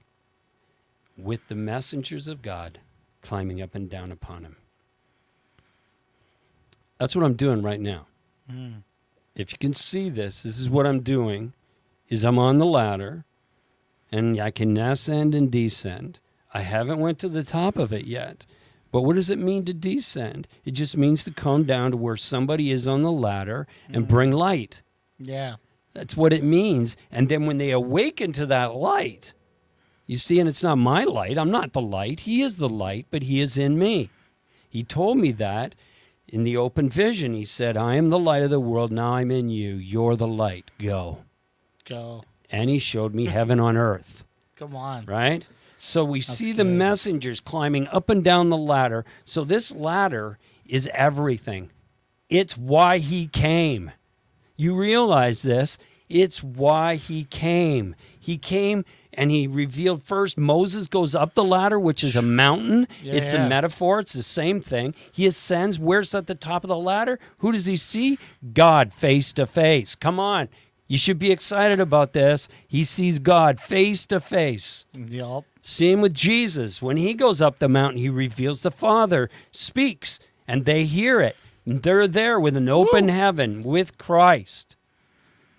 with 1.16 1.48
the 1.48 1.54
messengers 1.54 2.26
of 2.26 2.42
God 2.42 2.78
climbing 3.20 3.62
up 3.62 3.74
and 3.74 3.88
down 3.88 4.12
upon 4.12 4.44
him. 4.44 4.56
That's 7.02 7.16
what 7.16 7.24
I'm 7.24 7.34
doing 7.34 7.62
right 7.62 7.80
now. 7.80 8.06
Hmm. 8.48 8.74
If 9.34 9.50
you 9.50 9.58
can 9.58 9.74
see 9.74 10.08
this, 10.08 10.44
this 10.44 10.56
is 10.56 10.70
what 10.70 10.86
I'm 10.86 11.00
doing 11.00 11.52
is 12.06 12.22
I'm 12.22 12.38
on 12.38 12.58
the 12.58 12.64
ladder 12.64 13.24
and 14.12 14.40
I 14.40 14.52
can 14.52 14.76
ascend 14.76 15.34
and 15.34 15.50
descend. 15.50 16.20
I 16.54 16.60
haven't 16.60 17.00
went 17.00 17.18
to 17.18 17.28
the 17.28 17.42
top 17.42 17.76
of 17.76 17.92
it 17.92 18.04
yet. 18.04 18.46
But 18.92 19.02
what 19.02 19.16
does 19.16 19.30
it 19.30 19.40
mean 19.40 19.64
to 19.64 19.74
descend? 19.74 20.46
It 20.64 20.74
just 20.74 20.96
means 20.96 21.24
to 21.24 21.32
come 21.32 21.64
down 21.64 21.90
to 21.90 21.96
where 21.96 22.16
somebody 22.16 22.70
is 22.70 22.86
on 22.86 23.02
the 23.02 23.10
ladder 23.10 23.66
and 23.88 24.04
hmm. 24.04 24.08
bring 24.08 24.30
light. 24.30 24.82
Yeah. 25.18 25.56
That's 25.94 26.16
what 26.16 26.32
it 26.32 26.44
means. 26.44 26.96
And 27.10 27.28
then 27.28 27.46
when 27.46 27.58
they 27.58 27.72
awaken 27.72 28.30
to 28.34 28.46
that 28.46 28.76
light, 28.76 29.34
you 30.06 30.18
see, 30.18 30.38
and 30.38 30.48
it's 30.48 30.62
not 30.62 30.78
my 30.78 31.02
light. 31.02 31.36
I'm 31.36 31.50
not 31.50 31.72
the 31.72 31.80
light. 31.80 32.20
He 32.20 32.42
is 32.42 32.58
the 32.58 32.68
light, 32.68 33.06
but 33.10 33.24
He 33.24 33.40
is 33.40 33.58
in 33.58 33.76
me. 33.76 34.08
He 34.68 34.84
told 34.84 35.18
me 35.18 35.32
that 35.32 35.74
in 36.28 36.42
the 36.44 36.56
open 36.56 36.88
vision. 36.88 37.34
He 37.34 37.44
said, 37.44 37.76
I 37.76 37.94
am 37.96 38.08
the 38.08 38.18
light 38.18 38.42
of 38.42 38.50
the 38.50 38.60
world. 38.60 38.90
Now 38.92 39.14
I'm 39.14 39.30
in 39.30 39.48
you. 39.50 39.74
You're 39.74 40.16
the 40.16 40.26
light. 40.26 40.70
Go. 40.78 41.18
Go. 41.84 42.24
And 42.50 42.70
He 42.70 42.78
showed 42.78 43.14
me 43.14 43.26
heaven 43.26 43.58
on 43.60 43.76
earth, 43.76 44.24
Come 44.56 44.74
on. 44.76 45.04
right? 45.06 45.46
So 45.78 46.04
we 46.04 46.20
see 46.20 46.52
the 46.52 46.64
messengers 46.64 47.40
climbing 47.40 47.88
up 47.88 48.08
and 48.08 48.22
down 48.22 48.50
the 48.50 48.56
ladder. 48.56 49.04
So 49.24 49.42
this 49.44 49.72
ladder 49.72 50.38
is 50.64 50.88
everything. 50.94 51.70
It's 52.28 52.56
why 52.56 52.98
He 52.98 53.26
came. 53.26 53.90
You 54.56 54.76
realize 54.76 55.42
this. 55.42 55.78
It's 56.12 56.42
why 56.42 56.96
he 56.96 57.24
came. 57.24 57.96
He 58.18 58.36
came 58.36 58.84
and 59.14 59.30
he 59.30 59.46
revealed 59.46 60.02
first 60.02 60.36
Moses 60.36 60.86
goes 60.86 61.14
up 61.14 61.32
the 61.32 61.42
ladder, 61.42 61.80
which 61.80 62.04
is 62.04 62.14
a 62.14 62.22
mountain. 62.22 62.86
Yeah, 63.02 63.14
it's 63.14 63.32
yeah. 63.32 63.46
a 63.46 63.48
metaphor. 63.48 64.00
It's 64.00 64.12
the 64.12 64.22
same 64.22 64.60
thing. 64.60 64.94
He 65.10 65.26
ascends. 65.26 65.78
Where's 65.78 66.14
at 66.14 66.26
the 66.26 66.34
top 66.34 66.64
of 66.64 66.68
the 66.68 66.76
ladder? 66.76 67.18
Who 67.38 67.50
does 67.50 67.64
he 67.64 67.78
see? 67.78 68.18
God 68.52 68.92
face 68.92 69.32
to 69.32 69.46
face. 69.46 69.94
Come 69.94 70.20
on. 70.20 70.50
You 70.86 70.98
should 70.98 71.18
be 71.18 71.32
excited 71.32 71.80
about 71.80 72.12
this. 72.12 72.46
He 72.68 72.84
sees 72.84 73.18
God 73.18 73.58
face 73.58 74.04
to 74.06 74.20
face. 74.20 74.84
Yup. 74.92 75.46
Same 75.62 76.02
with 76.02 76.12
Jesus. 76.12 76.82
When 76.82 76.98
he 76.98 77.14
goes 77.14 77.40
up 77.40 77.58
the 77.58 77.70
mountain, 77.70 78.02
he 78.02 78.10
reveals 78.10 78.60
the 78.60 78.70
Father, 78.70 79.30
speaks, 79.50 80.20
and 80.46 80.66
they 80.66 80.84
hear 80.84 81.22
it. 81.22 81.36
And 81.64 81.82
they're 81.82 82.06
there 82.06 82.38
with 82.38 82.56
an 82.56 82.68
open 82.68 83.08
heaven 83.08 83.62
with 83.62 83.96
Christ. 83.96 84.76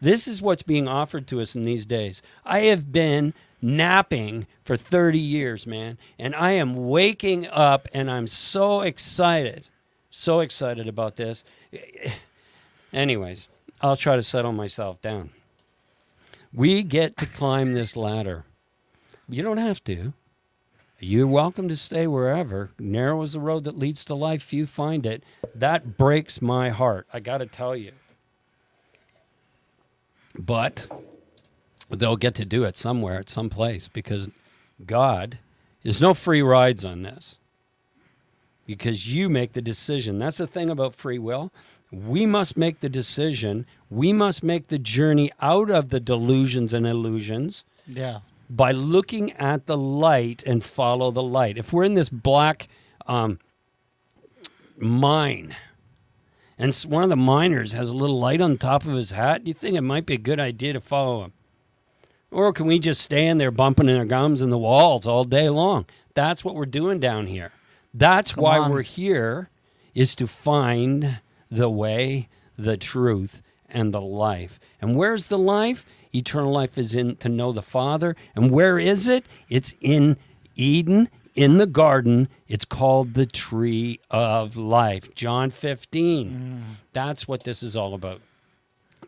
This 0.04 0.28
is 0.28 0.42
what's 0.42 0.64
being 0.64 0.86
offered 0.86 1.28
to 1.28 1.40
us 1.40 1.56
in 1.56 1.64
these 1.64 1.86
days. 1.86 2.22
I 2.44 2.64
have 2.64 2.92
been 2.92 3.34
napping 3.62 4.48
for 4.66 4.76
30 4.76 5.18
years, 5.18 5.66
man, 5.66 5.98
and 6.20 6.36
I 6.36 6.52
am 6.52 6.90
waking 6.90 7.48
up 7.48 7.88
and 7.94 8.12
I'm 8.12 8.28
so 8.28 8.82
excited. 8.82 9.70
So 10.10 10.42
excited 10.42 10.90
about 10.90 11.16
this. 11.16 11.46
Anyways, 12.94 13.48
I'll 13.80 13.96
try 13.96 14.18
to 14.18 14.24
settle 14.24 14.52
myself 14.52 15.02
down. 15.02 15.30
We 16.54 16.84
get 16.84 17.16
to 17.16 17.26
climb 17.26 17.74
this 17.74 17.96
ladder. 17.96 18.44
You 19.30 19.42
don't 19.42 19.56
have 19.56 19.82
to. 19.86 20.12
You're 21.00 21.28
welcome 21.28 21.70
to 21.70 21.78
stay 21.78 22.08
wherever. 22.08 22.72
Narrow 22.78 23.22
is 23.22 23.34
the 23.34 23.40
road 23.40 23.64
that 23.64 23.78
leads 23.78 24.04
to 24.06 24.16
life, 24.16 24.44
few 24.44 24.66
find 24.66 25.06
it. 25.06 25.24
That 25.56 25.98
breaks 25.98 26.42
my 26.42 26.72
heart. 26.72 27.08
I 27.14 27.22
got 27.22 27.38
to 27.38 27.46
tell 27.46 27.74
you. 27.74 27.94
But 30.38 30.88
they'll 31.90 32.18
get 32.18 32.36
to 32.36 32.46
do 32.46 32.64
it 32.64 32.78
somewhere 32.78 33.20
at 33.20 33.30
some 33.30 33.50
place 33.50 33.88
because 33.88 34.30
God, 34.86 35.40
there's 35.84 36.02
no 36.02 36.14
free 36.14 36.42
rides 36.42 36.84
on 36.84 37.04
this 37.04 37.40
because 38.66 39.08
you 39.14 39.30
make 39.30 39.54
the 39.54 39.62
decision. 39.62 40.18
That's 40.20 40.38
the 40.38 40.48
thing 40.48 40.70
about 40.70 40.96
free 40.96 41.20
will. 41.20 41.52
We 41.92 42.26
must 42.26 42.58
make 42.58 42.80
the 42.80 42.90
decision. 42.90 43.66
We 43.92 44.12
must 44.14 44.42
make 44.44 44.70
the 44.70 44.80
journey 44.80 45.32
out 45.42 45.70
of 45.70 45.90
the 45.90 46.00
delusions 46.00 46.74
and 46.74 46.88
illusions 46.88 47.64
Yeah. 47.86 48.22
by 48.50 48.72
looking 48.72 49.32
at 49.34 49.68
the 49.68 49.78
light 49.78 50.42
and 50.48 50.64
follow 50.64 51.12
the 51.12 51.22
light. 51.22 51.58
If 51.60 51.72
we're 51.72 51.84
in 51.84 51.94
this 51.94 52.10
black 52.10 52.68
um, 53.06 53.38
mine, 54.78 55.56
and 56.58 56.74
one 56.76 57.04
of 57.04 57.10
the 57.10 57.16
miners 57.16 57.74
has 57.74 57.90
a 57.90 57.94
little 57.94 58.20
light 58.20 58.42
on 58.42 58.58
top 58.58 58.86
of 58.86 58.94
his 58.94 59.12
hat, 59.12 59.48
you 59.48 59.54
think 59.54 59.76
it 59.76 59.82
might 59.82 60.06
be 60.06 60.16
a 60.16 60.20
good 60.20 60.40
idea 60.40 60.74
to 60.74 60.82
follow 60.82 61.24
him? 61.24 61.34
Or 62.32 62.52
can 62.52 62.66
we 62.66 62.80
just 62.80 63.02
stand 63.02 63.40
there 63.40 63.52
bumping 63.52 63.90
our 63.90 64.06
gums 64.06 64.42
in 64.42 64.50
the 64.50 64.58
walls 64.58 65.06
all 65.06 65.24
day 65.24 65.50
long? 65.50 65.86
That's 66.16 66.44
what 66.44 66.56
we're 66.56 66.66
doing 66.66 67.00
down 67.00 67.28
here. 67.28 67.52
That's 67.94 68.36
why 68.36 68.58
on. 68.58 68.72
we're 68.72 68.82
here, 68.82 69.50
is 69.94 70.16
to 70.16 70.28
find 70.28 71.20
the 71.52 71.70
way, 71.70 72.30
the 72.58 72.78
truth, 72.78 73.44
and 73.70 73.94
the 73.94 74.02
life. 74.02 74.60
And 74.82 74.96
where's 74.96 75.28
the 75.28 75.38
life? 75.38 75.86
Eternal 76.14 76.52
life 76.52 76.78
is 76.78 76.94
in 76.94 77.16
to 77.18 77.30
know 77.30 77.52
the 77.52 77.62
Father. 77.62 78.16
And 78.36 78.52
where 78.52 78.80
is 78.80 79.08
it? 79.08 79.26
It's 79.50 79.74
in 79.82 80.18
Eden, 80.56 81.10
in 81.36 81.58
the 81.58 81.68
garden. 81.68 82.30
It's 82.48 82.66
called 82.66 83.14
the 83.14 83.26
tree 83.26 84.00
of 84.10 84.56
life. 84.56 85.14
John 85.16 85.52
15. 85.52 86.64
That's 86.94 87.28
what 87.28 87.44
this 87.44 87.64
is 87.64 87.76
all 87.76 87.94
about. 87.94 88.22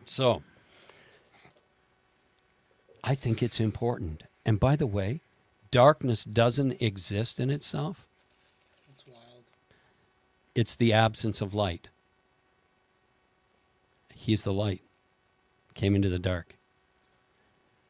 So, 0.06 0.44
I 3.04 3.16
think 3.16 3.42
it's 3.42 3.60
important. 3.60 4.24
And 4.46 4.60
by 4.60 4.76
the 4.76 4.88
way, 4.88 5.22
darkness 5.72 6.24
doesn't 6.24 6.82
exist 6.82 7.40
in 7.40 7.50
itself. 7.50 8.08
That's 8.88 9.08
wild. 9.08 9.44
It's 10.54 10.76
the 10.76 10.94
absence 10.94 11.42
of 11.42 11.54
light. 11.54 11.90
He's 14.14 14.44
the 14.44 14.54
light. 14.54 14.82
Came 15.74 15.96
into 15.96 16.10
the 16.10 16.20
dark. 16.20 16.56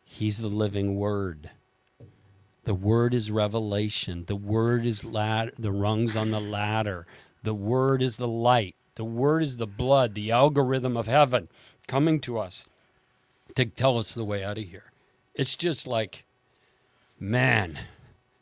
He's 0.04 0.40
the 0.40 0.48
living 0.48 0.98
word. 0.98 1.52
The 2.66 2.74
word 2.74 3.13
is 3.13 3.32
revelation. 3.32 4.26
The 4.26 4.36
word 4.36 4.86
is 4.86 5.05
lad- 5.05 5.53
the 5.57 5.72
rungs 5.72 6.16
on 6.16 6.32
the 6.32 6.41
ladder. 6.41 7.05
The 7.43 7.53
word 7.53 8.01
is 8.01 8.18
the 8.18 8.28
light. 8.28 8.76
The 8.95 9.05
word 9.05 9.43
is 9.43 9.57
the 9.57 9.68
blood, 9.68 10.16
the 10.16 10.32
algorithm 10.32 10.97
of 10.97 11.05
heaven 11.07 11.47
coming 11.88 12.20
to 12.22 12.39
us 12.39 12.66
to 13.55 13.66
tell 13.66 13.97
us 13.97 14.11
the 14.13 14.26
way 14.26 14.43
out 14.43 14.57
of 14.57 14.63
here. 14.66 14.91
It's 15.36 15.55
just 15.55 15.86
like, 15.86 16.26
man, 17.20 17.78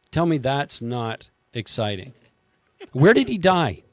tell 0.09 0.25
me 0.25 0.37
that's 0.37 0.81
not 0.81 1.29
exciting. 1.53 2.13
Where 2.91 3.13
did 3.13 3.27
he 3.27 3.37
die? 3.37 3.83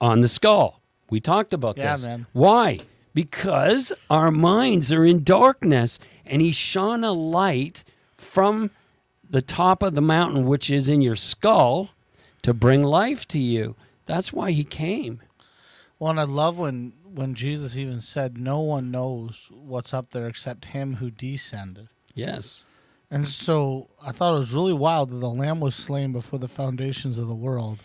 On 0.00 0.20
the 0.20 0.28
skull. 0.28 0.80
We 1.10 1.20
talked 1.20 1.52
about 1.52 1.76
this. 1.76 1.84
Yeah, 1.84 1.96
this. 1.96 2.06
man. 2.06 2.26
Why? 2.32 2.78
Because 3.14 3.92
our 4.10 4.30
minds 4.30 4.92
are 4.92 5.04
in 5.04 5.24
darkness, 5.24 5.98
and 6.26 6.42
he 6.42 6.52
shone 6.52 7.02
a 7.02 7.12
light 7.12 7.82
from 8.16 8.70
the 9.30 9.42
top 9.42 9.82
of 9.82 9.94
the 9.94 10.00
mountain, 10.00 10.46
which 10.46 10.70
is 10.70 10.88
in 10.88 11.00
your 11.00 11.16
skull, 11.16 11.90
to 12.42 12.54
bring 12.54 12.82
life 12.82 13.26
to 13.28 13.38
you. 13.38 13.74
That's 14.06 14.32
why 14.32 14.52
he 14.52 14.64
came. 14.64 15.20
Well, 15.98 16.10
and 16.10 16.20
I 16.20 16.24
love 16.24 16.58
when 16.58 16.92
when 17.12 17.34
Jesus 17.34 17.76
even 17.76 18.00
said, 18.00 18.36
"No 18.38 18.60
one 18.60 18.90
knows 18.90 19.48
what's 19.50 19.94
up 19.94 20.10
there 20.10 20.28
except 20.28 20.66
Him 20.66 20.96
who 20.96 21.10
descended." 21.10 21.88
Yes. 22.14 22.62
And 23.10 23.28
so 23.28 23.88
I 24.02 24.12
thought 24.12 24.34
it 24.34 24.38
was 24.38 24.52
really 24.52 24.72
wild 24.72 25.10
that 25.10 25.16
the 25.16 25.30
lamb 25.30 25.60
was 25.60 25.74
slain 25.74 26.12
before 26.12 26.38
the 26.38 26.48
foundations 26.48 27.18
of 27.18 27.28
the 27.28 27.34
world 27.34 27.78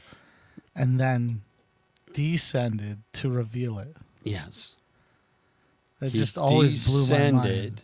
and 0.75 0.99
then 0.99 1.43
descended 2.11 2.99
to 3.13 3.29
reveal 3.29 3.77
it. 3.79 3.95
Yes. 4.23 4.75
It 6.01 6.11
He 6.11 6.19
just 6.19 6.37
always 6.37 6.87
blew 6.87 7.07
my 7.07 7.31
mind. 7.31 7.43
descended 7.43 7.81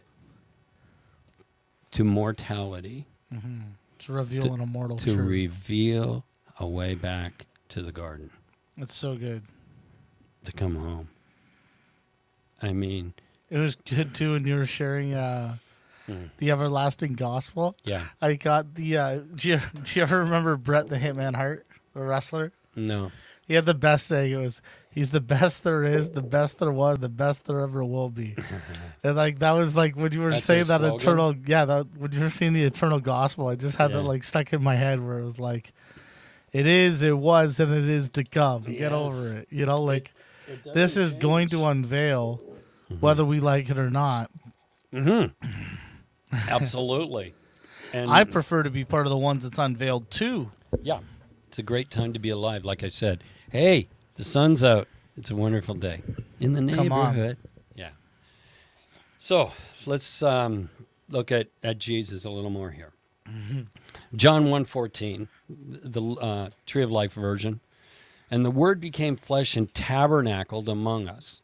to 1.92 2.04
mortality 2.04 3.06
To 3.32 4.14
reveal 4.14 4.54
an 4.54 4.62
immortal 4.62 4.98
to 4.98 5.16
truth. 5.16 5.28
reveal 5.28 6.24
a 6.60 6.68
way 6.68 6.96
back 6.96 7.46
to 7.70 7.82
the 7.82 7.92
garden, 7.92 8.30
it's 8.78 8.96
so 8.96 9.16
good. 9.16 9.42
to 10.46 10.52
come 10.52 10.76
home. 10.76 11.10
I 12.62 12.74
mean, 12.74 13.14
It 13.50 13.58
was 13.58 13.76
good 13.76 14.14
too 14.16 14.32
when 14.34 14.46
you 14.48 14.56
were 14.56 14.66
sharing 14.66 15.14
uh, 15.14 15.58
the 16.38 16.52
everlasting 16.52 17.14
gospel. 17.14 17.76
yeah, 17.84 18.06
I 18.22 18.36
got 18.36 18.76
the. 18.76 18.98
Uh, 18.98 19.20
do, 19.36 19.50
you, 19.50 19.60
do 19.84 19.92
you 19.96 20.02
ever 20.04 20.20
remember 20.20 20.56
Bret 20.56 20.88
the 20.90 20.98
Hitman 20.98 21.36
Hart, 21.36 21.66
the 21.94 22.02
wrestler? 22.04 22.52
no, 22.76 23.12
He 23.48 23.54
had 23.54 23.66
the 23.66 23.74
best 23.74 24.08
saying. 24.08 24.34
It 24.34 24.38
was, 24.38 24.62
"He's 24.92 25.10
the 25.10 25.22
best 25.22 25.64
there 25.64 25.84
is, 25.84 26.10
the 26.10 26.22
best 26.22 26.60
there 26.60 26.72
was, 26.72 26.98
the 26.98 27.10
best 27.10 27.46
there 27.46 27.62
ever 27.62 27.84
will 27.84 28.10
be." 28.10 28.36
and 29.04 29.16
like 29.16 29.40
that 29.40 29.54
was 29.54 29.76
like 29.76 29.96
when 29.96 30.12
you 30.12 30.20
were 30.22 30.32
That's 30.32 30.44
saying 30.44 30.66
that 30.66 30.82
slogan? 30.82 30.96
eternal, 30.96 31.36
yeah, 31.46 31.66
that 31.66 31.88
when 31.98 32.12
you 32.12 32.20
were 32.20 32.30
saying 32.30 32.54
the 32.54 32.64
eternal 32.64 33.00
gospel, 33.00 33.48
I 33.48 33.56
just 33.56 33.78
had 33.78 33.92
Yeah. 33.92 33.98
that 33.98 34.04
like 34.04 34.24
stuck 34.24 34.52
in 34.52 34.62
my 34.62 34.76
head 34.76 35.06
where 35.06 35.20
it 35.20 35.24
was 35.26 35.40
like, 35.40 35.72
"It 36.52 36.68
is, 36.68 37.02
it 37.04 37.18
was, 37.18 37.60
and 37.60 37.74
it 37.74 37.86
is 37.90 38.10
to 38.12 38.24
come." 38.26 38.64
Get 38.64 38.92
over 38.92 39.38
it. 39.38 39.48
You 39.50 39.66
know, 39.66 39.82
like 39.82 40.14
this 40.74 40.98
is 40.98 41.14
going 41.14 41.50
to 41.50 41.66
unveil, 41.66 42.42
mm-hmm. 42.92 42.96
whether 43.00 43.24
we 43.24 43.40
like 43.40 43.70
it 43.70 43.78
or 43.78 43.90
not. 43.90 44.30
Mm-hmm. 44.94 45.48
absolutely. 46.50 47.34
And 47.94 48.12
I 48.12 48.26
prefer 48.26 48.64
to 48.64 48.70
be 48.70 48.84
part 48.84 49.06
of 49.06 49.12
the 49.12 49.18
ones 49.18 49.44
that's 49.44 49.58
unveiled 49.60 50.12
too. 50.12 50.52
yeah, 50.82 51.00
it's 51.48 51.60
a 51.60 51.64
great 51.64 51.90
time 51.90 52.12
to 52.14 52.20
be 52.20 52.30
alive. 52.30 52.66
Like 52.66 52.84
I 52.84 52.90
said, 52.90 53.24
hey, 53.52 53.88
the 54.16 54.24
sun's 54.24 54.64
out. 54.64 54.88
It's 55.16 55.32
a 55.32 55.36
wonderful 55.36 55.76
day 55.76 56.02
in 56.40 56.54
the 56.54 56.74
Come 56.74 56.92
on. 56.92 57.16
neighborhood. 57.16 57.38
Yeah. 57.76 57.90
So 59.18 59.52
let's 59.86 60.22
um, 60.22 60.70
look 61.10 61.32
at, 61.32 61.48
at 61.64 61.80
Jesus 61.80 62.24
a 62.26 62.30
little 62.30 62.52
more 62.52 62.72
here. 62.72 62.92
John 64.16 64.46
1.14, 64.46 65.28
the 65.50 66.02
uh, 66.02 66.50
Tree 66.66 66.84
of 66.84 66.92
Life 66.92 67.14
version. 67.14 67.60
And 68.30 68.46
the 68.46 68.52
Word 68.52 68.80
became 68.80 69.16
flesh 69.16 69.56
and 69.56 69.74
tabernacled 69.74 70.70
among 70.70 71.08
us. 71.08 71.42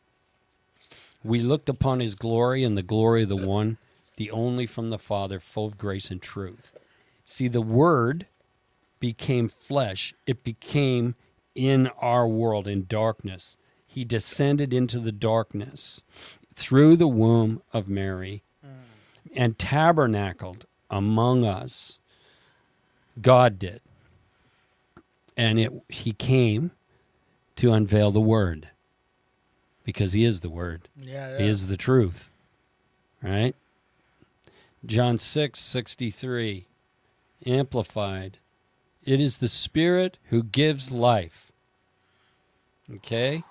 We 1.24 1.40
looked 1.42 1.70
upon 1.70 2.00
his 2.00 2.16
glory 2.16 2.64
and 2.64 2.78
the 2.78 2.84
glory 2.84 3.24
of 3.24 3.30
the 3.30 3.36
one, 3.36 3.78
the 4.18 4.30
only 4.32 4.66
from 4.66 4.90
the 4.90 5.00
Father, 5.00 5.40
full 5.40 5.66
of 5.66 5.78
grace 5.78 6.12
and 6.12 6.22
truth. 6.22 6.74
See, 7.26 7.48
the 7.48 7.62
Word 7.62 8.28
became 9.00 9.50
flesh, 9.50 10.14
it 10.26 10.44
became 10.44 11.16
in 11.56 11.88
our 12.00 12.28
world, 12.28 12.68
in 12.68 12.86
darkness. 12.88 13.58
He 13.86 14.04
descended 14.04 14.74
into 14.74 15.00
the 15.00 15.12
darkness 15.12 16.02
through 16.56 16.98
the 16.98 17.08
womb 17.08 17.62
of 17.72 17.88
Mary 17.88 18.44
and 19.36 19.58
tabernacled 19.58 20.66
among 20.90 21.46
us. 21.46 22.00
God 23.22 23.60
did. 23.60 23.82
And 25.36 25.60
it, 25.60 25.72
he 25.90 26.12
came 26.14 26.72
to 27.56 27.72
unveil 27.74 28.12
the 28.12 28.22
Word 28.22 28.70
because 29.84 30.14
he 30.14 30.24
is 30.24 30.42
the 30.42 30.50
Word. 30.50 30.88
Yeah, 31.00 31.38
He 31.38 31.48
is 31.48 31.68
the 31.68 31.78
truth. 31.78 32.30
Right? 33.22 33.56
John 34.86 35.18
6 35.18 35.60
63, 35.60 36.68
Amplified. 37.46 38.38
It 39.06 39.20
is 39.20 39.38
the 39.40 39.48
Spirit 39.48 40.18
who 40.26 40.44
gives 40.44 40.92
life. 40.92 41.52
Okay? 42.96 43.44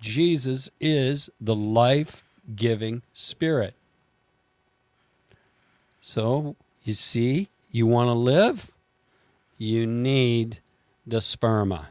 Jesus 0.00 0.68
is 0.80 1.30
the 1.40 1.54
life 1.54 2.24
giving 2.54 3.02
Spirit. 3.12 3.74
So, 6.00 6.56
you 6.84 6.94
see, 6.94 7.48
you 7.70 7.86
want 7.86 8.08
to 8.08 8.12
live? 8.12 8.70
You 9.58 9.86
need 9.86 10.60
the 11.06 11.18
sperma. 11.18 11.86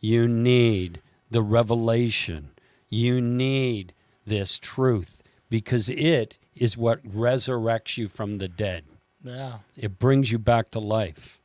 You 0.00 0.26
need 0.26 1.00
the 1.30 1.42
revelation. 1.42 2.50
You 2.88 3.20
need 3.20 3.92
this 4.26 4.58
truth 4.58 5.22
because 5.48 5.88
it 5.88 6.38
is 6.56 6.76
what 6.76 7.06
resurrects 7.06 7.96
you 7.96 8.08
from 8.08 8.34
the 8.34 8.48
dead. 8.48 8.84
yeah. 9.22 9.58
It 9.76 9.98
brings 9.98 10.30
you 10.30 10.38
back 10.38 10.70
to 10.72 10.78
life. 10.80 11.38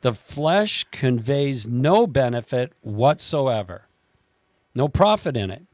The 0.00 0.14
flesh 0.14 0.84
conveys 0.92 1.66
no 1.66 2.06
benefit 2.06 2.72
whatsoever, 2.82 3.86
no 4.74 4.88
profit 4.88 5.36
in 5.36 5.50
it. 5.50 5.64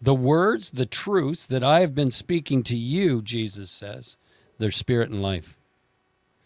The 0.00 0.14
words, 0.14 0.70
the 0.70 0.86
truths 0.86 1.46
that 1.46 1.64
I 1.64 1.80
have 1.80 1.94
been 1.94 2.10
speaking 2.10 2.62
to 2.64 2.76
you, 2.76 3.22
Jesus 3.22 3.70
says, 3.70 4.16
they're 4.58 4.70
spirit 4.70 5.10
and 5.10 5.22
life. 5.22 5.56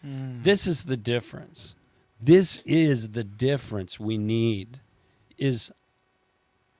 Hmm. 0.01 0.41
This 0.41 0.65
is 0.65 0.83
the 0.83 0.97
difference. 0.97 1.75
This 2.19 2.61
is 2.65 3.09
the 3.09 3.23
difference 3.23 3.99
we 3.99 4.17
need 4.17 4.79
is 5.37 5.71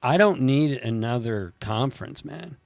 I 0.02 0.16
don't 0.16 0.40
need 0.40 0.78
another 0.78 1.54
conference, 1.60 2.24
man, 2.24 2.56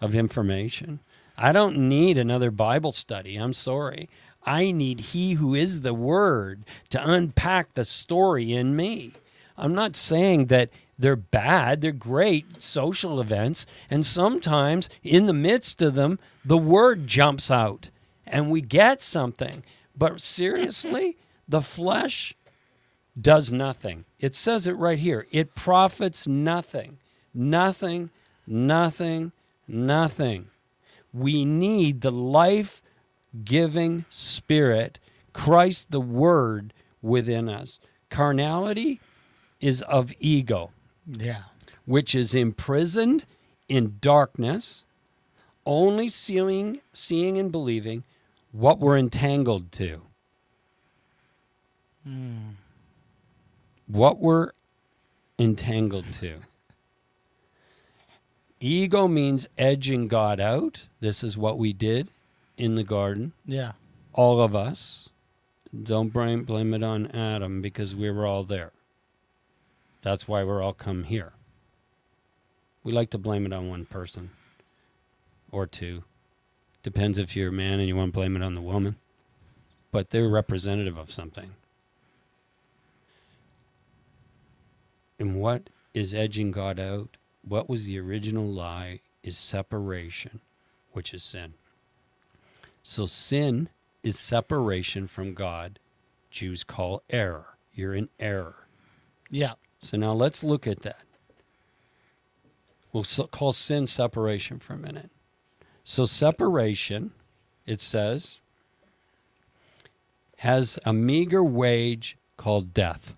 of 0.00 0.14
information. 0.14 1.00
I 1.36 1.52
don't 1.52 1.76
need 1.76 2.18
another 2.18 2.50
Bible 2.50 2.92
study. 2.92 3.36
I'm 3.36 3.54
sorry. 3.54 4.08
I 4.44 4.70
need 4.70 5.00
He 5.00 5.34
who 5.34 5.54
is 5.54 5.80
the 5.80 5.94
Word 5.94 6.64
to 6.90 7.10
unpack 7.10 7.74
the 7.74 7.84
story 7.84 8.52
in 8.52 8.74
me. 8.76 9.12
I'm 9.56 9.74
not 9.74 9.96
saying 9.96 10.46
that 10.46 10.70
they're 10.98 11.16
bad, 11.16 11.80
they're 11.80 11.92
great 11.92 12.62
social 12.62 13.20
events. 13.20 13.66
And 13.90 14.06
sometimes 14.06 14.88
in 15.02 15.26
the 15.26 15.32
midst 15.32 15.82
of 15.82 15.94
them, 15.94 16.18
the 16.44 16.58
Word 16.58 17.06
jumps 17.06 17.50
out 17.50 17.90
and 18.26 18.50
we 18.50 18.60
get 18.60 19.02
something. 19.02 19.62
But 19.96 20.20
seriously, 20.20 21.16
the 21.48 21.62
flesh 21.62 22.34
does 23.20 23.52
nothing. 23.52 24.04
It 24.18 24.34
says 24.34 24.66
it 24.66 24.72
right 24.72 24.98
here. 24.98 25.26
It 25.30 25.54
profits 25.54 26.26
nothing. 26.26 26.98
Nothing, 27.34 28.10
nothing, 28.46 29.32
nothing. 29.68 30.48
We 31.12 31.44
need 31.44 32.00
the 32.00 32.12
life 32.12 32.81
giving 33.44 34.04
spirit, 34.08 34.98
Christ 35.32 35.90
the 35.90 36.00
Word 36.00 36.72
within 37.00 37.48
us. 37.48 37.80
Carnality 38.10 39.00
is 39.60 39.82
of 39.82 40.12
ego, 40.18 40.70
Yeah. 41.06 41.44
which 41.86 42.14
is 42.14 42.34
imprisoned 42.34 43.24
in 43.68 43.96
darkness, 44.00 44.84
only 45.64 46.08
seeing, 46.08 46.80
seeing 46.92 47.38
and 47.38 47.50
believing 47.50 48.04
what 48.50 48.78
we're 48.78 48.98
entangled 48.98 49.72
to. 49.72 50.02
Hmm. 52.04 52.50
What 53.86 54.18
we're 54.18 54.52
entangled 55.38 56.12
to. 56.14 56.36
Ego 58.60 59.08
means 59.08 59.46
edging 59.56 60.08
God 60.08 60.38
out. 60.38 60.86
This 61.00 61.24
is 61.24 61.36
what 61.36 61.58
we 61.58 61.72
did 61.72 62.10
in 62.56 62.74
the 62.74 62.84
garden. 62.84 63.32
Yeah. 63.46 63.72
All 64.12 64.40
of 64.40 64.54
us. 64.54 65.08
Don't 65.82 66.12
blame, 66.12 66.44
blame 66.44 66.74
it 66.74 66.82
on 66.82 67.06
Adam 67.12 67.62
because 67.62 67.94
we 67.94 68.10
were 68.10 68.26
all 68.26 68.44
there. 68.44 68.72
That's 70.02 70.28
why 70.28 70.44
we're 70.44 70.62
all 70.62 70.74
come 70.74 71.04
here. 71.04 71.32
We 72.84 72.92
like 72.92 73.10
to 73.10 73.18
blame 73.18 73.46
it 73.46 73.52
on 73.52 73.68
one 73.68 73.86
person 73.86 74.30
or 75.50 75.66
two. 75.66 76.02
Depends 76.82 77.16
if 77.16 77.36
you're 77.36 77.50
a 77.50 77.52
man 77.52 77.78
and 77.78 77.88
you 77.88 77.96
want 77.96 78.12
to 78.12 78.18
blame 78.18 78.36
it 78.36 78.42
on 78.42 78.54
the 78.54 78.60
woman. 78.60 78.96
But 79.92 80.10
they're 80.10 80.28
representative 80.28 80.98
of 80.98 81.10
something. 81.10 81.52
And 85.18 85.36
what 85.36 85.70
is 85.94 86.12
edging 86.12 86.50
God 86.50 86.80
out? 86.80 87.16
What 87.46 87.68
was 87.68 87.84
the 87.84 87.98
original 87.98 88.46
lie? 88.46 89.00
Is 89.22 89.38
separation, 89.38 90.40
which 90.92 91.14
is 91.14 91.22
sin. 91.22 91.54
So 92.82 93.06
sin 93.06 93.68
is 94.02 94.18
separation 94.18 95.06
from 95.06 95.34
God. 95.34 95.78
Jews 96.30 96.64
call 96.64 97.02
error. 97.10 97.56
You're 97.72 97.94
in 97.94 98.08
error. 98.18 98.66
Yeah. 99.30 99.54
So 99.80 99.96
now 99.96 100.12
let's 100.12 100.44
look 100.44 100.66
at 100.66 100.80
that. 100.80 101.04
We'll 102.92 103.04
call 103.30 103.52
sin 103.52 103.86
separation 103.86 104.58
for 104.58 104.74
a 104.74 104.78
minute. 104.78 105.10
So 105.84 106.04
separation, 106.04 107.12
it 107.66 107.80
says, 107.80 108.38
has 110.38 110.78
a 110.84 110.92
meager 110.92 111.42
wage 111.42 112.16
called 112.36 112.74
death. 112.74 113.14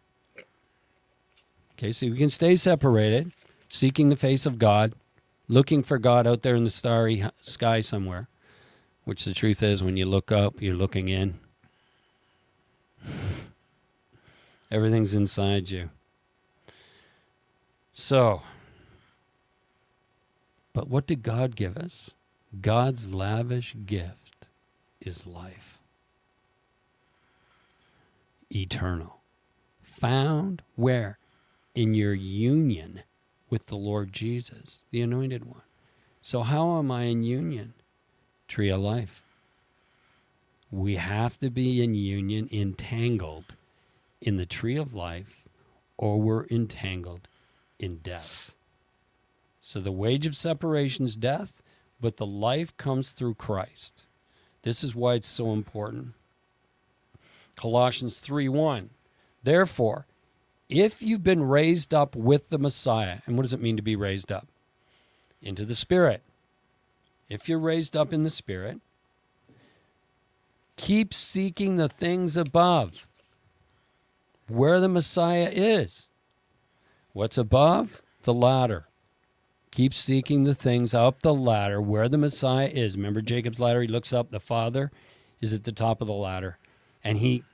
Okay, 1.73 1.91
so 1.93 2.07
you 2.07 2.15
can 2.15 2.31
stay 2.31 2.55
separated, 2.55 3.33
seeking 3.69 4.09
the 4.09 4.17
face 4.17 4.47
of 4.47 4.59
God, 4.59 4.95
looking 5.49 5.83
for 5.83 5.99
God 5.99 6.27
out 6.27 6.43
there 6.43 6.55
in 6.55 6.65
the 6.65 6.71
starry 6.71 7.25
sky 7.41 7.81
somewhere. 7.81 8.29
Which 9.05 9.25
the 9.25 9.35
truth 9.35 9.63
is 9.63 9.83
when 9.83 9.97
you 9.97 10.07
look 10.07 10.33
up, 10.33 10.61
you're 10.61 10.75
looking 10.75 11.09
in. 11.09 11.39
Everything's 14.71 15.15
inside 15.15 15.71
you. 15.71 15.91
So, 17.93 18.43
but 20.73 20.89
what 20.89 21.07
did 21.07 21.23
God 21.23 21.55
give 21.55 21.77
us? 21.77 22.11
God's 22.61 23.13
lavish 23.13 23.77
gift 23.87 24.47
is 25.01 25.27
life, 25.27 25.79
eternal, 28.51 29.21
found 29.83 30.63
where? 30.77 31.19
In 31.75 31.95
your 31.95 32.15
union 32.15 33.03
with 33.51 33.67
the 33.67 33.77
Lord 33.77 34.13
Jesus, 34.13 34.83
the 34.91 35.03
Anointed 35.03 35.45
One. 35.45 35.63
So, 36.23 36.43
how 36.43 36.79
am 36.79 36.91
I 36.91 37.03
in 37.03 37.23
union? 37.25 37.75
Tree 38.49 38.71
of 38.71 38.81
life. 38.81 39.23
We 40.71 40.97
have 40.97 41.39
to 41.39 41.51
be 41.51 41.83
in 41.83 41.95
union, 41.95 42.49
entangled 42.53 43.55
in 44.21 44.37
the 44.37 44.47
tree 44.47 44.77
of 44.77 44.95
life, 44.95 45.45
or 45.97 46.21
we're 46.21 46.47
entangled 46.47 47.29
in 47.79 47.99
death. 47.99 48.55
So 49.61 49.81
the 49.81 49.93
wage 49.93 50.27
of 50.27 50.37
separation 50.37 51.05
is 51.05 51.17
death, 51.17 51.63
but 52.01 52.17
the 52.17 52.27
life 52.27 52.77
comes 52.77 53.11
through 53.11 53.35
Christ. 53.35 54.03
This 54.63 54.83
is 54.83 54.95
why 54.95 55.15
it's 55.15 55.29
so 55.29 55.53
important. 55.53 56.15
Colossians 57.57 58.19
3 58.19 58.49
1. 58.49 58.91
Therefore, 59.43 60.07
if 60.69 61.03
you've 61.03 61.23
been 61.23 61.45
raised 61.45 61.95
up 61.95 62.17
with 62.17 62.49
the 62.49 62.59
Messiah, 62.59 63.19
and 63.27 63.37
what 63.37 63.43
does 63.43 63.53
it 63.53 63.61
mean 63.61 63.77
to 63.77 63.83
be 63.83 63.97
raised 63.97 64.33
up? 64.33 64.49
Into 65.41 65.65
the 65.65 65.77
Spirit. 65.77 66.23
If 67.29 67.49
you're 67.49 67.59
raised 67.59 67.97
up 67.97 68.13
in 68.13 68.23
the 68.23 68.31
Spirit, 68.31 68.81
keep 70.77 71.15
seeking 71.15 71.77
the 71.77 71.89
things 71.89 72.37
above, 72.37 73.07
where 74.49 74.81
the 74.81 74.89
Messiah 74.89 75.51
is. 75.53 76.09
What's 77.13 77.39
above? 77.39 78.03
The 78.23 78.35
ladder. 78.35 78.87
Keep 79.71 79.95
seeking 79.95 80.45
the 80.45 80.55
things 80.55 80.95
up 80.95 81.23
the 81.23 81.35
ladder 81.35 81.81
where 81.81 82.09
the 82.09 82.19
Messiah 82.19 82.71
is. 82.73 82.97
Remember 82.97 83.21
Jacob's 83.21 83.59
ladder? 83.59 83.83
He 83.83 83.89
looks 83.89 84.13
up, 84.13 84.31
the 84.31 84.41
Father 84.41 84.93
is 85.41 85.53
at 85.53 85.65
the 85.65 85.73
top 85.73 86.01
of 86.01 86.07
the 86.07 86.15
ladder. 86.15 86.59
And 87.03 87.19
he 87.19 87.45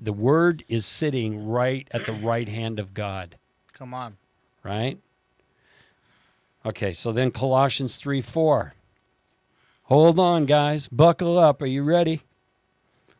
the 0.00 0.12
word 0.12 0.64
is 0.68 0.86
sitting 0.86 1.46
right 1.46 1.88
at 1.90 2.06
the 2.06 2.12
right 2.12 2.48
hand 2.48 2.78
of 2.78 2.94
God. 2.94 3.36
Come 3.72 3.92
on. 3.92 4.16
Right? 4.62 4.98
Okay, 6.64 6.92
so 6.92 7.12
then 7.12 7.30
Colossians 7.30 7.96
3 7.96 8.22
4. 8.22 8.74
Hold 9.86 10.20
on, 10.20 10.46
guys. 10.46 10.88
Buckle 10.88 11.38
up. 11.38 11.60
Are 11.62 11.66
you 11.66 11.82
ready? 11.82 12.22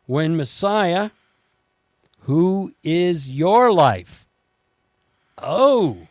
When 0.05 0.37
Messiah, 0.37 1.11
who 2.21 2.73
is 2.83 3.29
your 3.29 3.71
life, 3.71 4.27
Oh. 5.41 6.07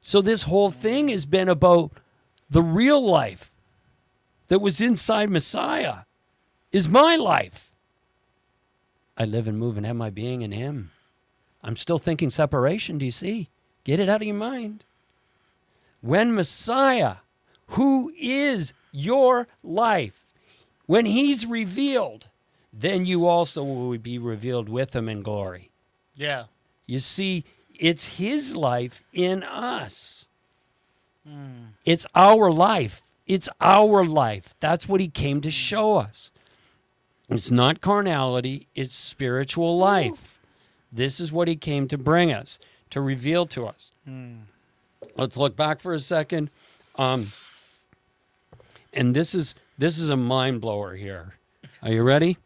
So 0.00 0.20
this 0.20 0.42
whole 0.42 0.70
thing 0.70 1.08
has 1.08 1.26
been 1.26 1.48
about 1.48 1.92
the 2.50 2.62
real 2.62 3.04
life 3.04 3.50
that 4.48 4.60
was 4.60 4.80
inside 4.80 5.30
Messiah 5.30 6.00
is 6.72 6.88
my 6.88 7.16
life. 7.16 7.72
I 9.16 9.24
live 9.24 9.48
and 9.48 9.58
move 9.58 9.76
and 9.76 9.86
have 9.86 9.96
my 9.96 10.10
being 10.10 10.42
in 10.42 10.52
him. 10.52 10.90
I'm 11.62 11.76
still 11.76 11.98
thinking 11.98 12.30
separation, 12.30 12.98
do 12.98 13.06
you 13.06 13.10
see? 13.10 13.48
Get 13.84 14.00
it 14.00 14.08
out 14.08 14.20
of 14.20 14.26
your 14.26 14.36
mind. 14.36 14.84
When 16.02 16.34
Messiah, 16.34 17.16
who 17.68 18.12
is 18.18 18.74
your 18.94 19.48
life, 19.62 20.24
when 20.86 21.04
he's 21.04 21.44
revealed, 21.44 22.28
then 22.72 23.04
you 23.04 23.26
also 23.26 23.62
will 23.64 23.98
be 23.98 24.18
revealed 24.18 24.68
with 24.68 24.94
him 24.94 25.08
in 25.08 25.22
glory. 25.22 25.70
Yeah. 26.14 26.44
You 26.86 27.00
see, 27.00 27.44
it's 27.78 28.18
his 28.18 28.54
life 28.54 29.02
in 29.12 29.42
us. 29.42 30.28
It's 31.84 32.06
our 32.14 32.50
life. 32.52 33.02
It's 33.26 33.48
our 33.60 34.04
life. 34.04 34.54
That's 34.60 34.88
what 34.88 35.00
he 35.00 35.08
came 35.08 35.40
to 35.40 35.50
show 35.50 35.96
us. 35.96 36.30
It's 37.28 37.50
not 37.50 37.80
carnality, 37.80 38.66
it's 38.74 38.94
spiritual 38.94 39.78
life. 39.78 40.38
This 40.92 41.18
is 41.18 41.32
what 41.32 41.48
he 41.48 41.56
came 41.56 41.88
to 41.88 41.96
bring 41.96 42.30
us, 42.30 42.58
to 42.90 43.00
reveal 43.00 43.46
to 43.46 43.66
us. 43.66 43.90
Let's 45.16 45.36
look 45.36 45.56
back 45.56 45.80
for 45.80 45.94
a 45.94 45.98
second. 45.98 46.50
Um, 46.96 47.32
and 48.94 49.14
this 49.14 49.34
is 49.34 49.54
this 49.78 49.98
is 49.98 50.08
a 50.08 50.16
mind 50.16 50.60
blower 50.60 50.94
here. 50.94 51.34
Are 51.82 51.90
you 51.90 52.02
ready? 52.02 52.38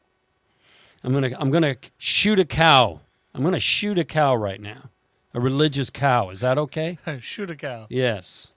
I'm 1.05 1.13
gonna 1.13 1.31
I'm 1.39 1.51
gonna 1.51 1.77
shoot 1.99 2.39
a 2.39 2.45
cow. 2.45 3.01
I'm 3.35 3.43
gonna 3.43 3.61
shoot 3.61 3.99
a 3.99 4.05
cow 4.05 4.35
right 4.35 4.61
now. 4.61 4.91
A 5.35 5.41
religious 5.41 5.91
cow. 5.91 6.31
Is 6.31 6.41
that 6.41 6.59
okay? 6.59 6.99
Shoot 7.21 7.51
a 7.51 7.57
cow. 7.57 7.87
Yes. 7.91 8.53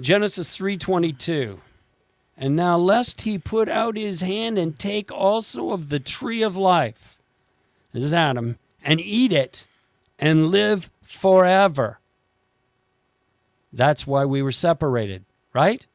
Genesis 0.00 0.56
3:22. 0.56 1.58
And 2.36 2.56
now 2.56 2.76
lest 2.76 3.22
he 3.22 3.38
put 3.38 3.68
out 3.68 3.96
his 3.96 4.20
hand 4.20 4.58
and 4.58 4.78
take 4.78 5.12
also 5.12 5.70
of 5.70 5.90
the 5.90 6.00
tree 6.00 6.42
of 6.42 6.56
life. 6.56 7.18
This 7.92 8.04
is 8.04 8.12
Adam 8.12 8.58
and 8.82 9.00
eat 9.00 9.32
it 9.32 9.64
and 10.18 10.48
live 10.48 10.90
forever. 11.02 12.00
That's 13.72 14.06
why 14.06 14.24
we 14.24 14.42
were 14.42 14.52
separated, 14.52 15.24
right? 15.54 15.86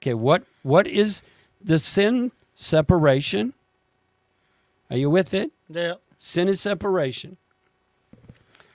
Okay, 0.00 0.14
what 0.14 0.44
what 0.62 0.86
is 0.86 1.22
the 1.60 1.78
sin 1.78 2.32
separation? 2.54 3.54
Are 4.90 4.96
you 4.96 5.10
with 5.10 5.34
it? 5.34 5.52
Yeah. 5.68 5.94
Sin 6.18 6.48
is 6.48 6.60
separation. 6.60 7.36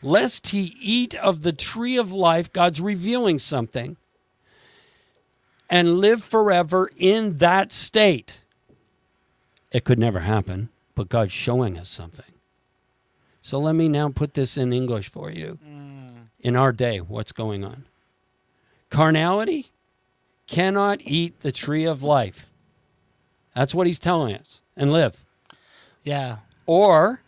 Lest 0.03 0.49
he 0.49 0.73
eat 0.81 1.15
of 1.15 1.41
the 1.43 1.53
tree 1.53 1.97
of 1.97 2.11
life, 2.11 2.51
God's 2.51 2.81
revealing 2.81 3.39
something, 3.39 3.97
and 5.69 5.99
live 5.99 6.23
forever 6.23 6.89
in 6.97 7.37
that 7.37 7.71
state. 7.71 8.41
It 9.71 9.85
could 9.85 9.99
never 9.99 10.19
happen, 10.19 10.69
but 10.95 11.07
God's 11.07 11.31
showing 11.31 11.77
us 11.77 11.89
something. 11.89 12.25
So 13.41 13.59
let 13.59 13.73
me 13.73 13.87
now 13.87 14.09
put 14.09 14.33
this 14.33 14.57
in 14.57 14.73
English 14.73 15.09
for 15.09 15.31
you. 15.31 15.59
Mm. 15.65 16.27
In 16.41 16.55
our 16.55 16.71
day, 16.71 16.99
what's 16.99 17.31
going 17.31 17.63
on? 17.63 17.85
Carnality 18.89 19.71
cannot 20.51 20.99
eat 21.01 21.39
the 21.39 21.51
tree 21.51 21.85
of 21.85 22.03
life. 22.03 22.51
That's 23.55 23.73
what 23.73 23.87
he's 23.87 23.99
telling 23.99 24.35
us, 24.35 24.61
and 24.75 24.91
live 24.91 25.25
Yeah. 26.03 26.39
or 26.65 27.21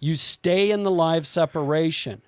you 0.00 0.16
stay 0.16 0.72
in 0.72 0.82
the 0.82 0.90
live 0.90 1.26
separation. 1.28 2.22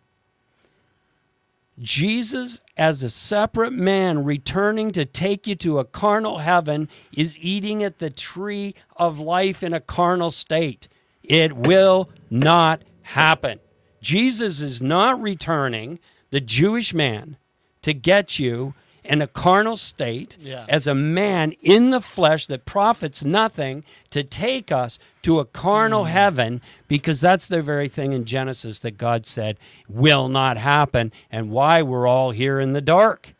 Jesus, 1.81 2.61
as 2.77 3.03
a 3.03 3.11
separate 3.11 3.73
man 3.73 4.25
returning 4.25 4.91
to 4.93 5.05
take 5.05 5.47
you 5.47 5.55
to 5.57 5.79
a 5.81 5.85
carnal 5.85 6.39
heaven, 6.39 6.89
is 7.13 7.39
eating 7.39 7.83
at 7.83 7.99
the 7.99 8.11
tree 8.11 8.75
of 8.97 9.19
life 9.19 9.63
in 9.63 9.73
a 9.73 9.81
carnal 9.81 10.31
state. 10.31 10.89
It 11.23 11.57
will 11.57 12.11
not 12.31 12.83
happen. 13.03 13.59
Jesus 14.01 14.61
is 14.61 14.81
not 14.81 15.21
returning, 15.21 15.99
the 16.31 16.41
Jewish 16.41 16.95
man, 16.95 17.37
to 17.83 17.93
get 17.93 18.39
you 18.39 18.75
in 19.09 19.23
a 19.23 19.27
carnal 19.27 19.77
state 19.77 20.37
Yeah. 20.41 20.67
as 20.69 20.87
a 20.87 20.95
man 20.95 21.53
in 21.63 21.91
the 21.91 22.01
flesh 22.01 22.47
that 22.47 22.67
profits 22.67 23.25
nothing 23.25 23.83
to 24.11 24.23
take 24.23 24.71
us 24.71 24.99
to 25.23 25.41
a 25.41 25.45
carnal 25.45 26.05
mm. 26.05 26.09
heaven 26.09 26.61
because 26.87 27.21
that's 27.21 27.49
the 27.49 27.63
very 27.63 27.89
thing 27.89 28.13
in 28.13 28.27
Genesis 28.27 28.81
that 28.81 28.99
God 28.99 29.27
said 29.27 29.59
will 29.89 30.29
not 30.29 30.59
happen 30.59 31.11
and 31.31 31.51
why 31.51 31.83
we're 31.83 32.07
all 32.07 32.31
here 32.33 32.61
in 32.61 32.75
the 32.75 32.83
dark. 32.83 33.35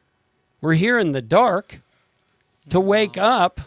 We're 0.61 0.75
here 0.75 0.99
in 0.99 1.13
the 1.13 1.23
dark 1.23 1.81
to 2.71 2.81
wake 2.81 3.17
up, 3.17 3.61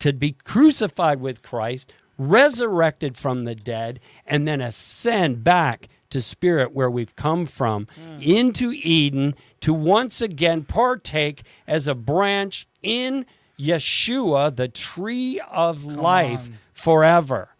to 0.00 0.12
be 0.12 0.32
crucified 0.32 1.20
with 1.20 1.42
Christ, 1.42 1.92
resurrected 2.18 3.16
from 3.16 3.44
the 3.44 3.54
dead, 3.54 4.00
and 4.26 4.46
then 4.46 4.60
ascend 4.60 5.42
back 5.42 5.88
to 6.10 6.20
spirit 6.20 6.72
where 6.72 6.90
we've 6.90 7.14
come 7.16 7.46
from 7.46 7.86
mm. 7.98 8.22
into 8.22 8.72
Eden 8.72 9.34
to 9.60 9.74
once 9.74 10.20
again 10.20 10.64
partake 10.64 11.42
as 11.66 11.86
a 11.86 11.94
branch 11.94 12.66
in 12.82 13.26
Yeshua, 13.58 14.54
the 14.54 14.68
tree 14.68 15.40
of 15.50 15.84
life 15.84 16.46
on. 16.46 16.58
forever. 16.72 17.50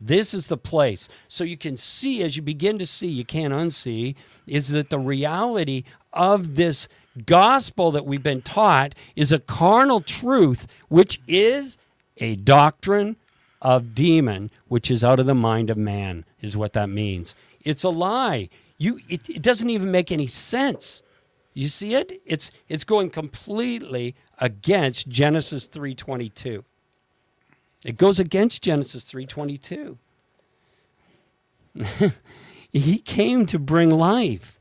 This 0.00 0.32
is 0.32 0.46
the 0.46 0.56
place. 0.56 1.08
So 1.26 1.42
you 1.44 1.56
can 1.56 1.76
see, 1.76 2.22
as 2.22 2.36
you 2.36 2.42
begin 2.42 2.78
to 2.78 2.86
see, 2.86 3.08
you 3.08 3.24
can't 3.24 3.52
unsee, 3.52 4.14
is 4.46 4.68
that 4.68 4.90
the 4.90 4.98
reality 4.98 5.84
of 6.12 6.54
this 6.54 6.88
gospel 7.26 7.90
that 7.92 8.06
we've 8.06 8.22
been 8.22 8.42
taught 8.42 8.94
is 9.16 9.32
a 9.32 9.40
carnal 9.40 10.00
truth, 10.00 10.66
which 10.88 11.20
is 11.26 11.78
a 12.18 12.36
doctrine 12.36 13.16
of 13.60 13.94
demon, 13.94 14.50
which 14.68 14.90
is 14.90 15.02
out 15.02 15.18
of 15.18 15.26
the 15.26 15.34
mind 15.34 15.68
of 15.70 15.76
man, 15.76 16.24
is 16.40 16.56
what 16.56 16.74
that 16.74 16.88
means. 16.88 17.34
It's 17.64 17.82
a 17.82 17.88
lie. 17.88 18.48
You, 18.76 19.00
it, 19.08 19.28
it 19.28 19.42
doesn't 19.42 19.70
even 19.70 19.90
make 19.90 20.12
any 20.12 20.28
sense. 20.28 21.02
You 21.58 21.66
see 21.66 21.94
it? 21.94 22.22
It's 22.24 22.52
it's 22.68 22.84
going 22.84 23.10
completely 23.10 24.14
against 24.38 25.08
Genesis 25.08 25.66
3:22. 25.66 26.62
It 27.84 27.96
goes 27.96 28.20
against 28.20 28.62
Genesis 28.62 29.10
3:22. 29.10 29.98
he 32.72 32.98
came 32.98 33.44
to 33.46 33.58
bring 33.58 33.90
life, 33.90 34.60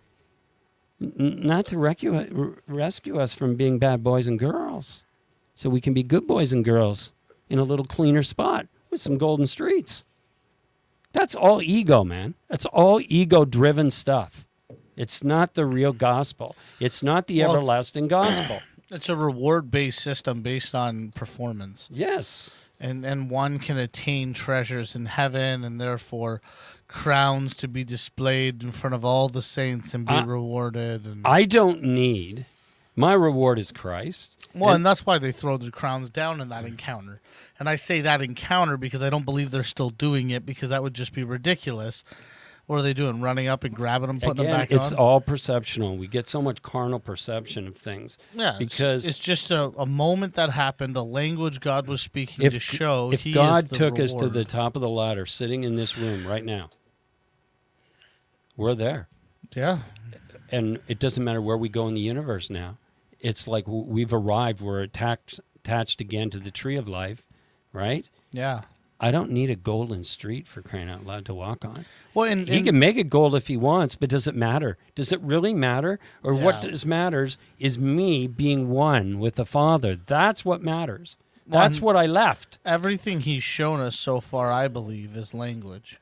not 1.00 1.68
to 1.68 1.78
rescue, 1.78 2.56
rescue 2.66 3.20
us 3.20 3.36
from 3.36 3.54
being 3.54 3.78
bad 3.78 4.04
boys 4.04 4.26
and 4.26 4.39
girls, 4.39 5.04
so 5.54 5.70
we 5.70 5.80
can 5.80 5.93
be 5.93 6.02
good 6.02 6.26
boys 6.26 6.52
and 6.52 6.66
girls 6.66 7.14
in 7.48 7.60
a 7.60 7.64
little 7.64 7.86
cleaner 7.86 8.24
spot 8.24 8.66
with 8.89 9.02
some 9.02 9.20
golden 9.20 9.45
streets. 9.45 10.04
That's 11.14 11.36
all 11.36 11.62
ego, 11.62 12.04
man. 12.04 12.34
That's 12.48 12.66
all 12.66 13.00
ego 13.06 13.45
driven 13.45 13.91
stuff. 13.91 14.47
It's 14.98 15.24
not 15.24 15.54
the 15.54 15.66
real 15.66 15.93
gospel. 15.93 16.56
It's 16.80 17.02
not 17.02 17.28
the 17.28 17.39
Well, 17.41 17.54
everlasting 17.54 18.08
gospel. 18.10 18.60
It's 18.89 19.10
a 19.10 19.18
reward 19.18 19.70
based 19.70 20.00
system 20.00 20.41
based 20.41 20.74
on 20.74 21.12
performance. 21.12 21.89
yes. 21.91 22.56
And 22.80 23.04
and 23.06 23.30
one 23.30 23.60
can 23.60 23.78
attain 23.78 24.34
treasures 24.34 24.95
in 24.95 25.08
heaven 25.08 25.64
and 25.66 25.82
therefore 25.82 26.39
crowns 26.88 27.56
to 27.58 27.68
be 27.68 27.84
displayed 27.84 28.64
in 28.64 28.72
front 28.72 28.93
of 28.93 29.04
all 29.04 29.28
the 29.30 29.41
saints 29.41 29.93
and 29.93 30.06
be 30.06 30.14
I- 30.14 30.24
rewarded 30.24 31.06
and 31.06 31.28
I 31.28 31.43
don't 31.43 31.84
need 31.84 32.45
my 32.95 33.14
reward 33.14 33.60
is 33.60 33.72
Christ. 33.74 34.38
Well, 34.56 34.74
and 34.74 34.86
that's 34.86 35.06
why 35.06 35.20
they 35.20 35.32
throw 35.32 35.58
the 35.58 35.70
crowns 35.70 36.10
down 36.10 36.39
in 36.41 36.50
that 36.50 36.66
encounter. 36.66 37.20
And 37.60 37.68
I 37.70 37.76
say 37.76 38.02
that 38.02 38.22
encounter 38.24 38.76
because 38.78 39.04
I 39.04 39.10
don't 39.12 39.26
believe 39.26 39.52
they're 39.52 39.62
still 39.64 39.89
doing 39.91 40.30
it 40.32 40.45
because 40.45 40.70
that 40.70 40.82
would 40.82 40.93
just 40.95 41.14
be 41.14 41.24
ridiculous. 41.24 42.04
What 42.68 42.80
are 42.80 42.82
they 42.82 42.93
doing? 42.93 43.22
Running 43.22 43.47
up 43.47 43.63
and 43.63 43.74
grabbing 43.74 44.07
them, 44.07 44.20
putting 44.20 44.41
Again, 44.41 44.51
them 44.51 44.59
back 44.59 44.72
it's 44.72 44.88
on? 44.88 44.91
It's 44.91 44.93
all 44.93 45.22
perceptional. 45.22 45.97
We 45.97 46.07
get 46.07 46.28
so 46.28 46.41
much 46.41 46.61
carnal 46.61 46.99
perception 46.99 47.65
of 47.65 47.78
things. 47.78 48.18
yeah, 48.34 48.57
because- 48.59 49.05
it's 49.05 49.18
just 49.20 49.51
a, 49.51 49.72
a 49.78 49.86
moment 49.86 50.34
that 50.34 50.49
happened, 50.51 50.95
a 50.97 51.01
language 51.01 51.61
God 51.61 51.88
was 51.88 52.01
speaking 52.01 52.45
If 52.45 52.53
to 52.53 52.59
show. 52.59 53.11
if 53.13 53.24
he 53.24 53.32
God 53.32 53.72
took 53.72 53.97
us 53.99 54.13
to 54.15 54.28
the 54.28 54.43
top 54.43 54.76
of 54.76 54.82
the 54.82 54.89
ladder, 54.89 55.26
sitting 55.26 55.63
in 55.63 55.76
this 55.78 55.97
room 55.97 56.28
right 56.28 56.43
now, 56.43 56.70
we're 58.57 58.76
there, 58.76 59.07
yeah, 59.55 59.80
and 60.51 60.80
it 60.88 60.99
doesn't 60.99 61.24
matter 61.24 61.41
where 61.41 61.57
we 61.57 61.70
go 61.70 61.88
in 61.88 61.93
the 61.93 62.01
universe 62.01 62.49
now. 62.49 62.78
It's 63.20 63.47
like 63.47 63.63
we've 63.68 64.13
arrived. 64.13 64.59
We're 64.61 64.82
attached 64.82 65.39
attached 65.55 66.01
again 66.01 66.30
to 66.32 66.39
the 66.39 66.51
tree 66.51 66.76
of 66.76 66.88
life, 66.88 67.26
right? 67.72 68.09
yeah. 68.32 68.61
I 69.00 69.12
don't 69.12 69.30
need 69.30 69.52
a 69.52 69.56
golden 69.56 70.04
street 70.04 70.48
for 70.48 70.62
crying 70.64 70.89
out 70.89 71.06
loud 71.06 71.26
to 71.26 71.34
walk 71.34 71.64
on. 71.64 71.86
Well, 72.16 72.30
and, 72.32 72.48
He 72.48 72.58
and- 72.58 72.66
can 72.66 72.80
make 72.80 72.98
it 72.98 73.10
gold 73.12 73.36
if 73.36 73.48
he 73.48 73.56
wants, 73.56 73.95
but 73.95 74.10
does 74.10 74.26
it 74.26 74.36
matter? 74.36 74.78
Does 74.95 75.12
it 75.12 75.22
really 75.22 75.54
matter? 75.54 76.00
Or 76.24 76.34
what 76.34 76.62
does 76.62 76.84
matters 76.86 77.38
is 77.60 77.78
me 77.78 78.26
being 78.28 78.70
one 78.70 79.20
with 79.20 79.36
the 79.36 79.45
Father. 79.45 79.95
That's 80.08 80.43
what 80.43 80.64
matters. 80.64 81.16
That's 81.45 81.78
and- 81.78 81.86
what 81.86 81.95
I 81.95 82.08
left. 82.08 82.58
everything 82.66 83.22
he's 83.22 83.43
shown 83.43 83.80
us 83.80 83.95
so 83.98 84.20
far, 84.20 84.52
I 84.52 84.68
believe, 84.68 85.16
is 85.16 85.34
language. 85.34 86.00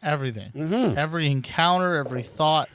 Everything. 0.00 0.52
Mhm. 0.54 0.96
Every 0.96 1.26
encounter, 1.28 1.96
every 1.96 2.22
thought, 2.22 2.68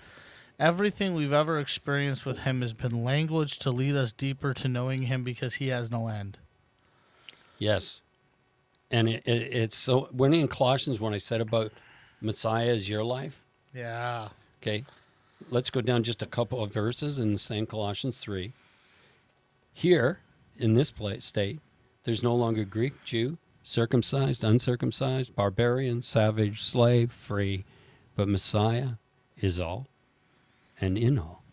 everything 0.60 1.16
we've 1.16 1.32
ever 1.32 1.58
experienced 1.58 2.26
with 2.26 2.40
him 2.40 2.62
has 2.62 2.74
been 2.74 3.04
language 3.06 3.58
to 3.60 3.72
lead 3.72 3.96
us 3.96 4.12
deeper 4.12 4.54
to 4.56 4.68
knowing 4.68 5.04
him 5.04 5.24
because 5.24 5.56
he 5.56 5.70
has 5.70 5.90
no 5.90 6.10
end. 6.10 6.38
Yes. 7.58 8.02
And 8.94 9.10
it, 9.10 9.24
it, 9.26 9.54
it's 9.54 9.76
so 9.76 10.08
when 10.12 10.34
in 10.34 10.48
Colossians 10.48 11.00
when 11.00 11.14
I 11.14 11.18
said 11.18 11.42
about 11.42 11.72
Messiah 12.22 12.68
is 12.68 12.88
your 12.88 13.04
life, 13.04 13.44
Yeah. 13.74 14.30
okay, 14.62 14.86
let's 15.50 15.70
go 15.72 15.82
down 15.82 16.04
just 16.04 16.22
a 16.22 16.28
couple 16.28 16.64
of 16.64 16.72
verses 16.72 17.18
in 17.20 17.34
the 17.34 17.40
same 17.40 17.66
Colossians 17.66 18.20
3. 18.20 18.54
Here, 19.74 20.20
in 20.60 20.76
this 20.76 20.92
place, 20.92 21.26
state, 21.26 21.60
there's 22.04 22.22
no 22.24 22.36
longer 22.36 22.64
Greek, 22.64 23.04
Jew, 23.04 23.40
circumcised, 23.64 24.44
uncircumcised, 24.44 25.36
barbarian, 25.36 26.04
savage, 26.04 26.62
slave, 26.62 27.12
free, 27.12 27.66
but 28.16 28.28
Messiah 28.28 28.90
is 29.38 29.60
all 29.60 29.88
and 30.80 30.98
in 31.00 31.18
all. 31.18 31.44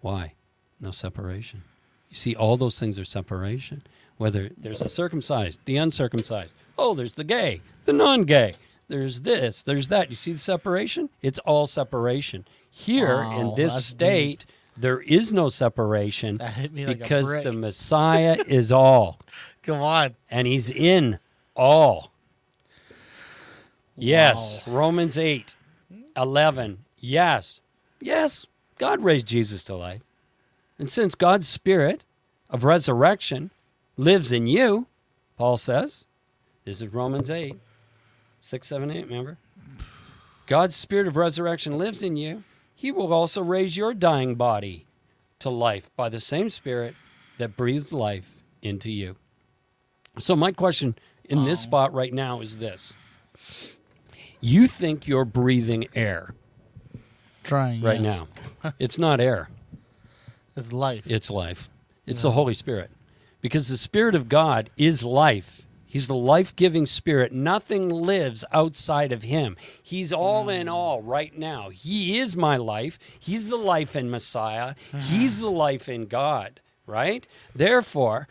Why? 0.00 0.34
No 0.80 0.92
separation. 0.92 1.64
You 2.08 2.16
see, 2.16 2.36
all 2.36 2.56
those 2.56 2.78
things 2.78 2.98
are 2.98 3.04
separation. 3.04 3.82
Whether 4.18 4.50
there's 4.56 4.80
the 4.80 4.88
circumcised, 4.88 5.60
the 5.64 5.76
uncircumcised, 5.76 6.52
oh, 6.78 6.94
there's 6.94 7.14
the 7.14 7.24
gay, 7.24 7.60
the 7.84 7.92
non 7.92 8.22
gay, 8.22 8.52
there's 8.88 9.22
this, 9.22 9.62
there's 9.62 9.88
that. 9.88 10.10
You 10.10 10.16
see 10.16 10.32
the 10.32 10.38
separation? 10.38 11.08
It's 11.22 11.38
all 11.40 11.66
separation. 11.66 12.44
Here 12.70 13.18
Wow, 13.18 13.40
in 13.40 13.54
this 13.54 13.84
state, 13.84 14.46
there 14.76 15.00
is 15.00 15.32
no 15.32 15.48
separation 15.48 16.38
like 16.38 16.72
because 16.72 17.30
the 17.42 17.52
Messiah 17.52 18.42
is 18.46 18.72
all 18.72 19.18
Come 19.62 19.80
on. 19.80 20.16
and 20.30 20.46
he's 20.46 20.70
in 20.70 21.18
all. 21.54 22.12
Yes, 23.96 24.58
Wow. 24.66 24.74
Romans 24.74 25.18
8, 25.18 25.54
11. 26.16 26.78
Yes, 26.98 27.60
yes, 28.00 28.46
God 28.78 29.04
raised 29.04 29.26
Jesus 29.26 29.62
to 29.64 29.74
life. 29.76 30.00
And 30.78 30.88
since 30.90 31.14
God's 31.14 31.46
spirit 31.46 32.02
of 32.48 32.64
resurrection 32.64 33.50
lives 33.96 34.32
in 34.32 34.46
you, 34.46 34.86
Paul 35.36 35.56
says, 35.56 36.06
this 36.64 36.80
is 36.80 36.88
Romans 36.92 37.30
8, 37.30 37.56
6, 38.40 38.66
7, 38.66 38.90
8, 38.90 39.06
remember? 39.06 39.38
God's 40.46 40.76
spirit 40.76 41.06
of 41.06 41.16
resurrection 41.16 41.78
lives 41.78 42.02
in 42.02 42.16
you. 42.16 42.42
He 42.74 42.90
will 42.92 43.12
also 43.12 43.42
raise 43.42 43.76
your 43.76 43.94
dying 43.94 44.34
body 44.34 44.86
to 45.38 45.50
life 45.50 45.90
by 45.96 46.08
the 46.08 46.20
same 46.20 46.50
spirit 46.50 46.94
that 47.38 47.56
breathes 47.56 47.92
life 47.92 48.42
into 48.60 48.90
you. 48.90 49.16
So 50.18 50.36
my 50.36 50.52
question 50.52 50.96
in 51.24 51.44
this 51.44 51.60
spot 51.60 51.92
right 51.94 52.12
now 52.12 52.40
is 52.40 52.58
this. 52.58 52.92
You 54.40 54.66
think 54.66 55.06
you're 55.08 55.24
breathing 55.24 55.86
air 55.94 56.34
Trying. 57.44 57.80
right 57.80 58.00
yes. 58.00 58.22
now. 58.62 58.72
It's 58.78 58.98
not 58.98 59.20
air, 59.20 59.48
It's 60.56 60.72
life. 60.72 61.04
it's 61.06 61.30
life. 61.30 61.70
It's 62.06 62.22
the 62.22 62.32
Holy 62.32 62.54
Spirit. 62.54 62.90
Because 63.42 63.68
the 63.68 63.76
Spirit 63.76 64.14
of 64.14 64.30
God 64.30 64.70
is 64.78 65.04
life. 65.04 65.66
He's 65.84 66.08
the 66.08 66.14
life 66.14 66.56
giving 66.56 66.86
Spirit. 66.86 67.32
Nothing 67.32 67.90
lives 67.90 68.46
outside 68.50 69.12
of 69.12 69.24
Him. 69.24 69.58
He's 69.82 70.10
all 70.10 70.48
in 70.48 70.68
mm. 70.68 70.72
all 70.72 71.02
right 71.02 71.36
now. 71.36 71.68
He 71.68 72.18
is 72.18 72.34
my 72.34 72.56
life. 72.56 72.98
He's 73.20 73.50
the 73.50 73.58
life 73.58 73.94
in 73.94 74.10
Messiah. 74.10 74.74
Mm-hmm. 74.90 74.98
He's 75.00 75.40
the 75.40 75.50
life 75.50 75.90
in 75.90 76.06
God, 76.06 76.60
right? 76.86 77.28
Therefore, 77.54 78.26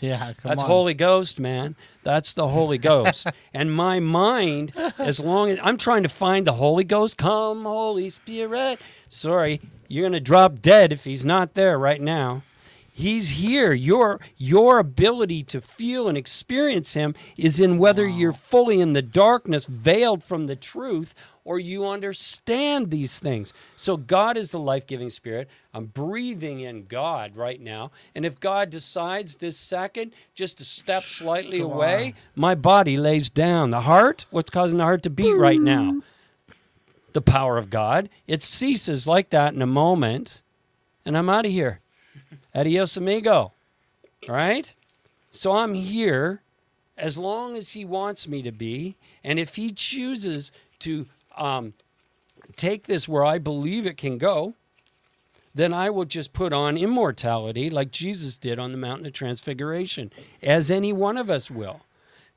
yeah. 0.00 0.32
Come 0.34 0.48
That's 0.50 0.62
on. 0.62 0.68
Holy 0.68 0.94
Ghost, 0.94 1.38
man. 1.38 1.76
That's 2.02 2.32
the 2.32 2.48
Holy 2.48 2.78
Ghost. 2.78 3.26
and 3.54 3.72
my 3.72 4.00
mind, 4.00 4.72
as 4.98 5.20
long 5.20 5.50
as 5.50 5.58
I'm 5.62 5.76
trying 5.76 6.02
to 6.02 6.08
find 6.08 6.46
the 6.46 6.54
Holy 6.54 6.84
Ghost, 6.84 7.16
come, 7.16 7.64
Holy 7.64 8.10
Spirit. 8.10 8.80
Sorry, 9.08 9.60
you're 9.88 10.02
going 10.02 10.12
to 10.12 10.20
drop 10.20 10.60
dead 10.60 10.92
if 10.92 11.04
he's 11.04 11.24
not 11.24 11.54
there 11.54 11.78
right 11.78 12.00
now. 12.00 12.42
He's 13.00 13.30
here. 13.30 13.72
Your 13.72 14.20
your 14.36 14.78
ability 14.78 15.42
to 15.44 15.60
feel 15.60 16.08
and 16.08 16.18
experience 16.18 16.92
him 16.92 17.14
is 17.36 17.58
in 17.58 17.78
whether 17.78 18.06
you're 18.06 18.32
fully 18.32 18.80
in 18.80 18.92
the 18.92 19.02
darkness, 19.02 19.66
veiled 19.66 20.22
from 20.22 20.46
the 20.46 20.56
truth, 20.56 21.14
or 21.44 21.58
you 21.58 21.86
understand 21.86 22.90
these 22.90 23.18
things. 23.18 23.52
So 23.74 23.96
God 23.96 24.36
is 24.36 24.50
the 24.50 24.58
life-giving 24.58 25.10
spirit. 25.10 25.48
I'm 25.72 25.86
breathing 25.86 26.60
in 26.60 26.86
God 26.86 27.36
right 27.36 27.60
now. 27.60 27.90
And 28.14 28.26
if 28.26 28.38
God 28.38 28.70
decides 28.70 29.36
this 29.36 29.56
second 29.56 30.12
just 30.34 30.58
to 30.58 30.64
step 30.64 31.04
slightly 31.04 31.60
away, 31.60 32.14
my 32.34 32.54
body 32.54 32.96
lays 32.96 33.30
down. 33.30 33.70
The 33.70 33.82
heart, 33.82 34.26
what's 34.30 34.50
causing 34.50 34.78
the 34.78 34.84
heart 34.84 35.02
to 35.04 35.10
beat 35.10 35.34
right 35.34 35.60
now? 35.60 36.02
The 37.12 37.22
power 37.22 37.56
of 37.56 37.70
God. 37.70 38.08
It 38.26 38.42
ceases 38.42 39.06
like 39.06 39.30
that 39.30 39.54
in 39.54 39.62
a 39.62 39.66
moment, 39.66 40.42
and 41.04 41.16
I'm 41.16 41.28
out 41.30 41.46
of 41.46 41.52
here. 41.52 41.80
Adios, 42.54 42.96
amigo. 42.96 43.52
All 44.28 44.34
right? 44.34 44.74
So 45.30 45.52
I'm 45.52 45.74
here 45.74 46.42
as 46.96 47.18
long 47.18 47.56
as 47.56 47.72
he 47.72 47.84
wants 47.84 48.28
me 48.28 48.42
to 48.42 48.52
be. 48.52 48.96
And 49.24 49.38
if 49.38 49.56
he 49.56 49.72
chooses 49.72 50.52
to 50.80 51.06
um, 51.36 51.74
take 52.56 52.86
this 52.86 53.08
where 53.08 53.24
I 53.24 53.38
believe 53.38 53.86
it 53.86 53.96
can 53.96 54.18
go, 54.18 54.54
then 55.54 55.72
I 55.74 55.90
will 55.90 56.04
just 56.04 56.32
put 56.32 56.52
on 56.52 56.76
immortality 56.76 57.70
like 57.70 57.90
Jesus 57.90 58.36
did 58.36 58.58
on 58.58 58.72
the 58.72 58.78
Mountain 58.78 59.06
of 59.06 59.12
Transfiguration, 59.12 60.12
as 60.42 60.70
any 60.70 60.92
one 60.92 61.16
of 61.16 61.28
us 61.28 61.50
will. 61.50 61.80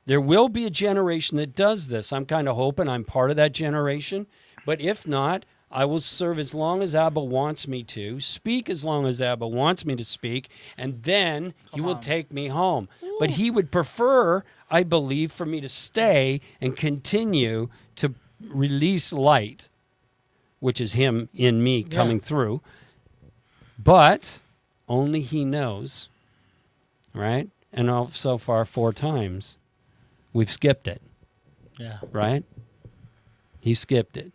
There 0.06 0.20
will 0.20 0.48
be 0.48 0.66
a 0.66 0.70
generation 0.70 1.36
that 1.38 1.54
does 1.54 1.88
this. 1.88 2.12
I'm 2.12 2.26
kind 2.26 2.48
of 2.48 2.56
hoping 2.56 2.88
I'm 2.88 3.04
part 3.04 3.30
of 3.30 3.36
that 3.36 3.52
generation. 3.52 4.26
But 4.66 4.80
if 4.80 5.06
not, 5.06 5.44
I 5.74 5.84
will 5.84 5.98
serve 6.00 6.38
as 6.38 6.54
long 6.54 6.82
as 6.82 6.94
Abba 6.94 7.20
wants 7.20 7.66
me 7.66 7.82
to, 7.82 8.20
speak 8.20 8.70
as 8.70 8.84
long 8.84 9.06
as 9.06 9.20
Abba 9.20 9.46
wants 9.48 9.84
me 9.84 9.96
to 9.96 10.04
speak, 10.04 10.48
and 10.78 11.02
then 11.02 11.52
he 11.74 11.80
will 11.80 11.96
take 11.96 12.32
me 12.32 12.46
home. 12.48 12.88
But 13.18 13.30
he 13.30 13.50
would 13.50 13.72
prefer, 13.72 14.44
I 14.70 14.84
believe, 14.84 15.32
for 15.32 15.44
me 15.44 15.60
to 15.60 15.68
stay 15.68 16.40
and 16.60 16.76
continue 16.76 17.68
to 17.96 18.14
release 18.40 19.12
light 19.12 19.68
which 20.60 20.80
is 20.80 20.94
Him 20.94 21.28
in 21.34 21.62
me 21.62 21.80
Yeah. 21.80 21.94
coming 21.94 22.20
through. 22.20 22.62
But 23.78 24.40
only 24.88 25.20
He 25.20 25.44
knows, 25.44 26.08
right? 27.12 27.50
And 27.72 27.90
all, 27.90 28.10
so 28.14 28.38
far, 28.38 28.64
four 28.64 28.92
times, 28.92 29.56
we've 30.32 30.50
skipped 30.50 30.88
it, 30.88 31.02
Yeah. 31.78 31.98
right? 32.12 32.44
He 33.60 33.74
skipped 33.74 34.16
it. 34.16 34.32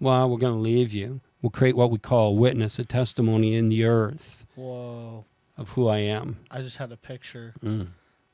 Well, 0.00 0.30
we're 0.30 0.38
going 0.38 0.54
to 0.54 0.60
leave 0.60 0.92
you. 0.92 1.20
We'll 1.42 1.50
create 1.50 1.76
what 1.76 1.90
we 1.90 1.98
call 1.98 2.28
a 2.28 2.32
witness, 2.32 2.78
a 2.78 2.84
testimony 2.84 3.54
in 3.54 3.68
the 3.68 3.84
earth 3.84 4.46
Whoa. 4.54 5.24
of 5.56 5.70
who 5.70 5.86
I 5.88 5.98
am. 5.98 6.38
I 6.50 6.62
just 6.62 6.76
had 6.78 6.90
a 6.92 6.96
picture. 6.96 7.54
Mm. 7.64 7.88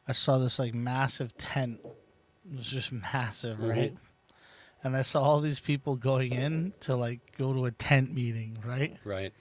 I 0.08 0.12
saw 0.12 0.38
this 0.38 0.58
like 0.58 0.74
massive 0.74 1.36
tent. 1.36 1.80
It 1.84 2.56
was 2.56 2.66
just 2.66 2.92
massive, 3.12 3.60
right? 3.60 3.94
And 4.82 4.96
I 4.96 5.02
saw 5.02 5.22
all 5.22 5.40
these 5.40 5.60
people 5.60 5.96
going 5.96 6.32
in 6.32 6.74
to 6.80 6.94
like 6.96 7.20
go 7.38 7.52
to 7.54 7.64
a 7.64 7.70
tent 7.70 8.12
meeting, 8.14 8.58
right? 8.64 8.96
Right. 9.04 9.32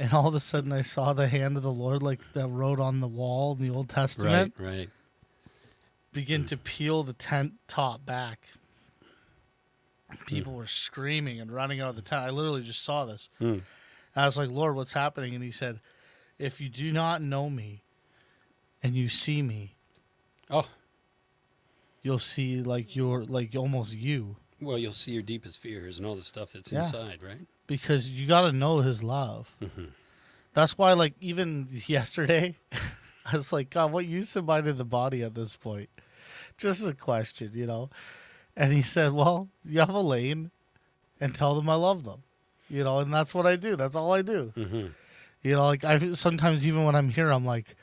And 0.00 0.12
all 0.14 0.28
of 0.28 0.34
a 0.34 0.40
sudden 0.40 0.72
I 0.72 0.80
saw 0.82 1.12
the 1.12 1.28
hand 1.28 1.58
of 1.58 1.62
the 1.62 1.72
Lord 1.72 2.02
like 2.02 2.20
that 2.32 2.48
wrote 2.48 2.80
on 2.80 3.00
the 3.00 3.08
wall 3.08 3.54
in 3.58 3.66
the 3.66 3.72
Old 3.72 3.90
Testament 3.90 4.54
Right. 4.58 4.66
Right. 4.78 4.90
begin 6.12 6.46
to 6.46 6.56
peel 6.56 7.02
the 7.02 7.12
tent 7.12 7.54
top 7.68 8.06
back. 8.06 8.46
People 10.26 10.54
were 10.54 10.66
screaming 10.66 11.40
and 11.40 11.50
running 11.50 11.80
out 11.80 11.90
of 11.90 11.96
the 11.96 12.02
tent. 12.02 12.22
I 12.22 12.30
literally 12.30 12.62
just 12.62 12.82
saw 12.82 13.04
this. 13.04 13.28
Mm. 13.40 13.62
I 14.14 14.26
was 14.26 14.36
like, 14.36 14.50
Lord, 14.50 14.76
what's 14.76 14.92
happening? 14.92 15.34
And 15.34 15.42
he 15.42 15.50
said, 15.50 15.80
If 16.38 16.60
you 16.60 16.68
do 16.68 16.92
not 16.92 17.22
know 17.22 17.48
me 17.50 17.82
and 18.82 18.94
you 18.94 19.08
see 19.08 19.42
me, 19.42 19.76
Oh, 20.50 20.68
you'll 22.02 22.18
see 22.18 22.62
like 22.62 22.94
your 22.96 23.24
like 23.24 23.54
almost 23.56 23.94
you. 23.94 24.36
well, 24.60 24.78
you'll 24.78 24.92
see 24.92 25.12
your 25.12 25.22
deepest 25.22 25.60
fears 25.60 25.98
and 25.98 26.06
all 26.06 26.14
the 26.14 26.22
stuff 26.22 26.52
that's 26.52 26.72
Yeah. 26.72 26.80
inside, 26.84 27.22
right? 27.22 27.46
Because 27.66 28.08
you 28.10 28.26
gotta 28.26 28.52
know 28.52 28.80
his 28.80 29.02
love. 29.02 29.56
Mhm. 29.62 29.92
That's 30.54 30.76
why 30.76 30.92
like 30.92 31.14
even 31.20 31.68
yesterday 31.86 32.56
I 33.24 33.36
was 33.36 33.52
like, 33.52 33.70
God, 33.70 33.92
what 33.92 34.06
use 34.06 34.36
am 34.36 34.50
I 34.50 34.60
to 34.60 34.72
the 34.72 34.84
body 34.84 35.22
at 35.22 35.34
this 35.34 35.56
point? 35.56 35.88
Just 36.58 36.84
a 36.84 36.92
question, 36.92 37.52
you 37.54 37.66
know? 37.66 37.88
And 38.56 38.72
he 38.72 38.82
said, 38.82 39.12
Well, 39.12 39.48
you 39.64 39.80
have 39.80 39.88
a 39.90 40.00
lane 40.00 40.50
and 41.20 41.34
tell 41.34 41.54
them 41.54 41.68
I 41.68 41.74
love 41.74 42.04
them. 42.04 42.22
You 42.68 42.84
know, 42.84 42.98
and 43.00 43.12
that's 43.12 43.34
what 43.34 43.46
I 43.46 43.56
do. 43.56 43.76
That's 43.76 43.96
all 43.96 44.12
I 44.12 44.22
do. 44.22 44.52
Mm-hmm. 44.56 44.86
You 45.42 45.52
know, 45.54 45.64
like 45.64 45.84
I 45.84 46.12
sometimes 46.12 46.66
even 46.66 46.84
when 46.84 46.94
I'm 46.94 47.08
here, 47.10 47.30
I'm 47.30 47.44
like, 47.44 47.76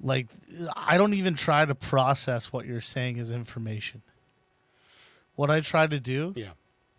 like 0.00 0.26
I 0.76 0.98
don't 0.98 1.14
even 1.14 1.34
try 1.34 1.64
to 1.64 1.74
process 1.74 2.52
what 2.52 2.66
you're 2.66 2.80
saying 2.80 3.18
as 3.18 3.30
information. 3.30 4.02
What 5.36 5.50
I 5.50 5.60
try 5.60 5.86
to 5.86 5.98
do 6.00 6.32
Yeah. 6.36 6.50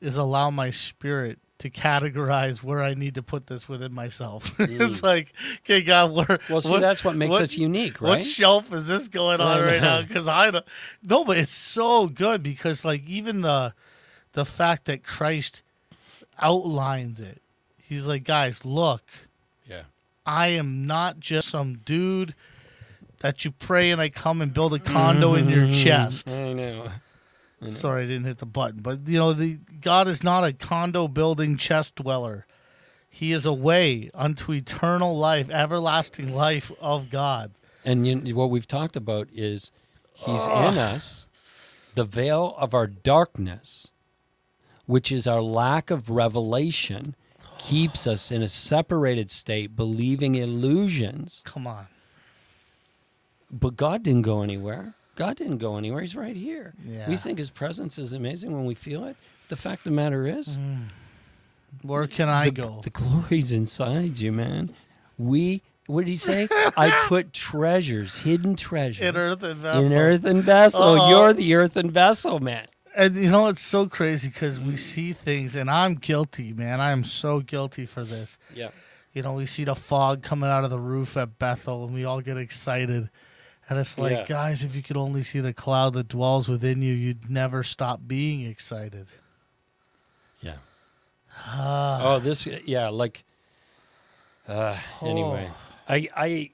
is 0.01 0.17
allow 0.17 0.49
my 0.49 0.69
spirit 0.69 1.39
to 1.59 1.69
categorize 1.69 2.61
where 2.61 2.81
I 2.83 2.93
need 2.95 3.15
to 3.15 3.23
put 3.23 3.47
this 3.47 3.69
within 3.69 3.93
myself. 3.93 4.51
it's 4.59 5.01
like, 5.01 5.31
okay, 5.59 5.81
God, 5.81 6.11
where? 6.13 6.25
Mm. 6.25 6.49
Well, 6.49 6.61
see, 6.61 6.71
what- 6.71 6.81
that's 6.81 7.03
what 7.03 7.15
makes 7.15 7.31
what- 7.31 7.41
us 7.43 7.57
unique, 7.57 8.01
right? 8.01 8.09
What 8.09 8.23
shelf 8.25 8.73
is 8.73 8.87
this 8.87 9.07
going 9.07 9.39
on 9.41 9.61
right 9.61 9.81
now? 9.81 10.01
Because 10.01 10.27
I 10.27 10.51
don't. 10.51 10.65
No, 11.01 11.23
but 11.23 11.37
it's 11.37 11.53
so 11.55 12.07
good 12.07 12.43
because 12.43 12.83
like 12.83 13.07
even 13.07 13.41
the 13.41 13.73
the 14.33 14.45
fact 14.45 14.85
that 14.85 15.03
Christ 15.03 15.61
outlines 16.39 17.21
it. 17.21 17.41
He's 17.77 18.07
like, 18.07 18.23
guys, 18.23 18.65
look, 18.65 19.03
yeah. 19.69 19.83
I 20.25 20.47
am 20.49 20.85
not 20.87 21.19
just 21.19 21.49
some 21.49 21.75
dude 21.85 22.33
that 23.19 23.45
you 23.45 23.51
pray 23.51 23.91
and 23.91 24.01
I 24.01 24.09
come 24.09 24.41
and 24.41 24.53
build 24.53 24.73
a 24.73 24.79
condo 24.79 25.35
in 25.35 25.47
your 25.49 25.71
chest. 25.71 26.31
I 26.31 26.51
know. 26.53 26.89
I. 27.61 27.69
Sorry, 27.69 28.03
I 28.03 28.07
didn't 28.07 28.25
hit 28.25 28.39
the 28.39 28.45
button. 28.45 28.81
But 28.81 29.07
you 29.07 29.17
know, 29.17 29.33
the 29.33 29.59
God 29.81 30.07
is 30.07 30.23
not 30.23 30.43
a 30.43 30.53
condo 30.53 31.07
building 31.07 31.57
chest 31.57 31.95
dweller. 31.95 32.45
He 33.09 33.31
is 33.31 33.45
a 33.45 33.53
way 33.53 34.09
unto 34.13 34.51
eternal 34.51 35.17
life, 35.17 35.49
everlasting 35.49 36.33
life 36.33 36.71
of 36.81 37.09
God. 37.09 37.51
And 37.85 38.05
you, 38.05 38.35
what 38.35 38.49
we've 38.49 38.67
talked 38.67 38.95
about 38.95 39.29
is 39.33 39.71
He's 40.13 40.45
in 40.47 40.77
us, 40.77 41.27
the 41.93 42.03
veil 42.03 42.55
of 42.57 42.73
our 42.73 42.87
darkness, 42.87 43.91
which 44.85 45.11
is 45.11 45.27
our 45.27 45.41
lack 45.41 45.91
of 45.91 46.09
revelation, 46.09 47.15
keeps 47.57 48.05
us 48.05 48.31
in 48.31 48.41
a 48.41 48.47
separated 48.47 49.31
state, 49.31 49.75
believing 49.75 50.35
illusions. 50.35 51.41
Come 51.45 51.67
on. 51.67 51.87
But 53.51 53.75
God 53.75 54.03
didn't 54.03 54.23
go 54.23 54.41
anywhere. 54.41 54.95
God 55.15 55.37
didn't 55.37 55.57
go 55.57 55.77
anywhere. 55.77 56.01
He's 56.01 56.15
right 56.15 56.35
here. 56.35 56.73
Yeah. 56.85 57.09
We 57.09 57.15
think 57.15 57.39
His 57.39 57.49
presence 57.49 57.97
is 57.97 58.13
amazing 58.13 58.51
when 58.53 58.65
we 58.65 58.75
feel 58.75 59.03
it. 59.05 59.15
The 59.49 59.55
fact 59.55 59.81
of 59.81 59.91
the 59.91 59.95
matter 59.95 60.27
is, 60.27 60.57
mm. 60.57 60.89
Where 61.81 62.07
can 62.07 62.29
I 62.29 62.45
the, 62.45 62.51
go? 62.51 62.81
the 62.83 62.89
glory's 62.89 63.51
inside 63.51 64.19
you, 64.19 64.31
man. 64.31 64.73
We, 65.17 65.61
what 65.87 66.05
did 66.05 66.11
He 66.11 66.17
say? 66.17 66.47
I 66.51 67.05
put 67.07 67.33
treasures, 67.33 68.15
hidden 68.15 68.55
treasures. 68.55 69.07
In 69.07 69.15
earthen 69.15 69.57
vessel. 69.61 69.85
in 69.85 69.93
earthen 69.93 70.41
vessel. 70.41 70.81
Uh-oh. 70.81 71.09
You're 71.09 71.33
the 71.33 71.53
earthen 71.55 71.91
vessel, 71.91 72.39
man. 72.39 72.67
And 72.95 73.15
you 73.15 73.29
know, 73.29 73.47
it's 73.47 73.61
so 73.61 73.87
crazy 73.87 74.29
because 74.29 74.59
we 74.59 74.77
see 74.77 75.11
things, 75.11 75.55
and 75.55 75.69
I'm 75.69 75.95
guilty, 75.95 76.53
man. 76.53 76.79
I 76.79 76.91
am 76.91 77.03
so 77.03 77.41
guilty 77.41 77.85
for 77.85 78.05
this. 78.05 78.37
Yeah. 78.53 78.69
You 79.13 79.21
know, 79.21 79.33
we 79.33 79.45
see 79.45 79.63
the 79.65 79.75
fog 79.75 80.23
coming 80.23 80.49
out 80.49 80.63
of 80.63 80.69
the 80.69 80.79
roof 80.79 81.17
at 81.17 81.37
Bethel, 81.37 81.85
and 81.85 81.93
we 81.93 82.05
all 82.05 82.21
get 82.21 82.37
excited. 82.37 83.09
And 83.69 83.79
it's 83.79 83.97
like, 83.97 84.11
Yeah. 84.11 84.25
guys, 84.25 84.63
if 84.63 84.75
you 84.75 84.83
could 84.83 84.97
only 84.97 85.23
see 85.23 85.39
the 85.39 85.53
cloud 85.53 85.93
that 85.93 86.07
dwells 86.07 86.47
within 86.47 86.81
you, 86.81 86.93
you'd 86.93 87.29
never 87.29 87.63
stop 87.63 88.01
being 88.05 88.41
excited. 88.45 89.07
Yeah. 90.41 90.57
Ah, 91.45 92.13
Oh, 92.15 92.19
this, 92.19 92.45
yeah, 92.65 92.89
like, 92.89 93.23
uh, 94.47 94.77
anyway, 95.01 95.49
Oh. 95.49 95.55
I, 95.89 96.09
I, 96.15 96.51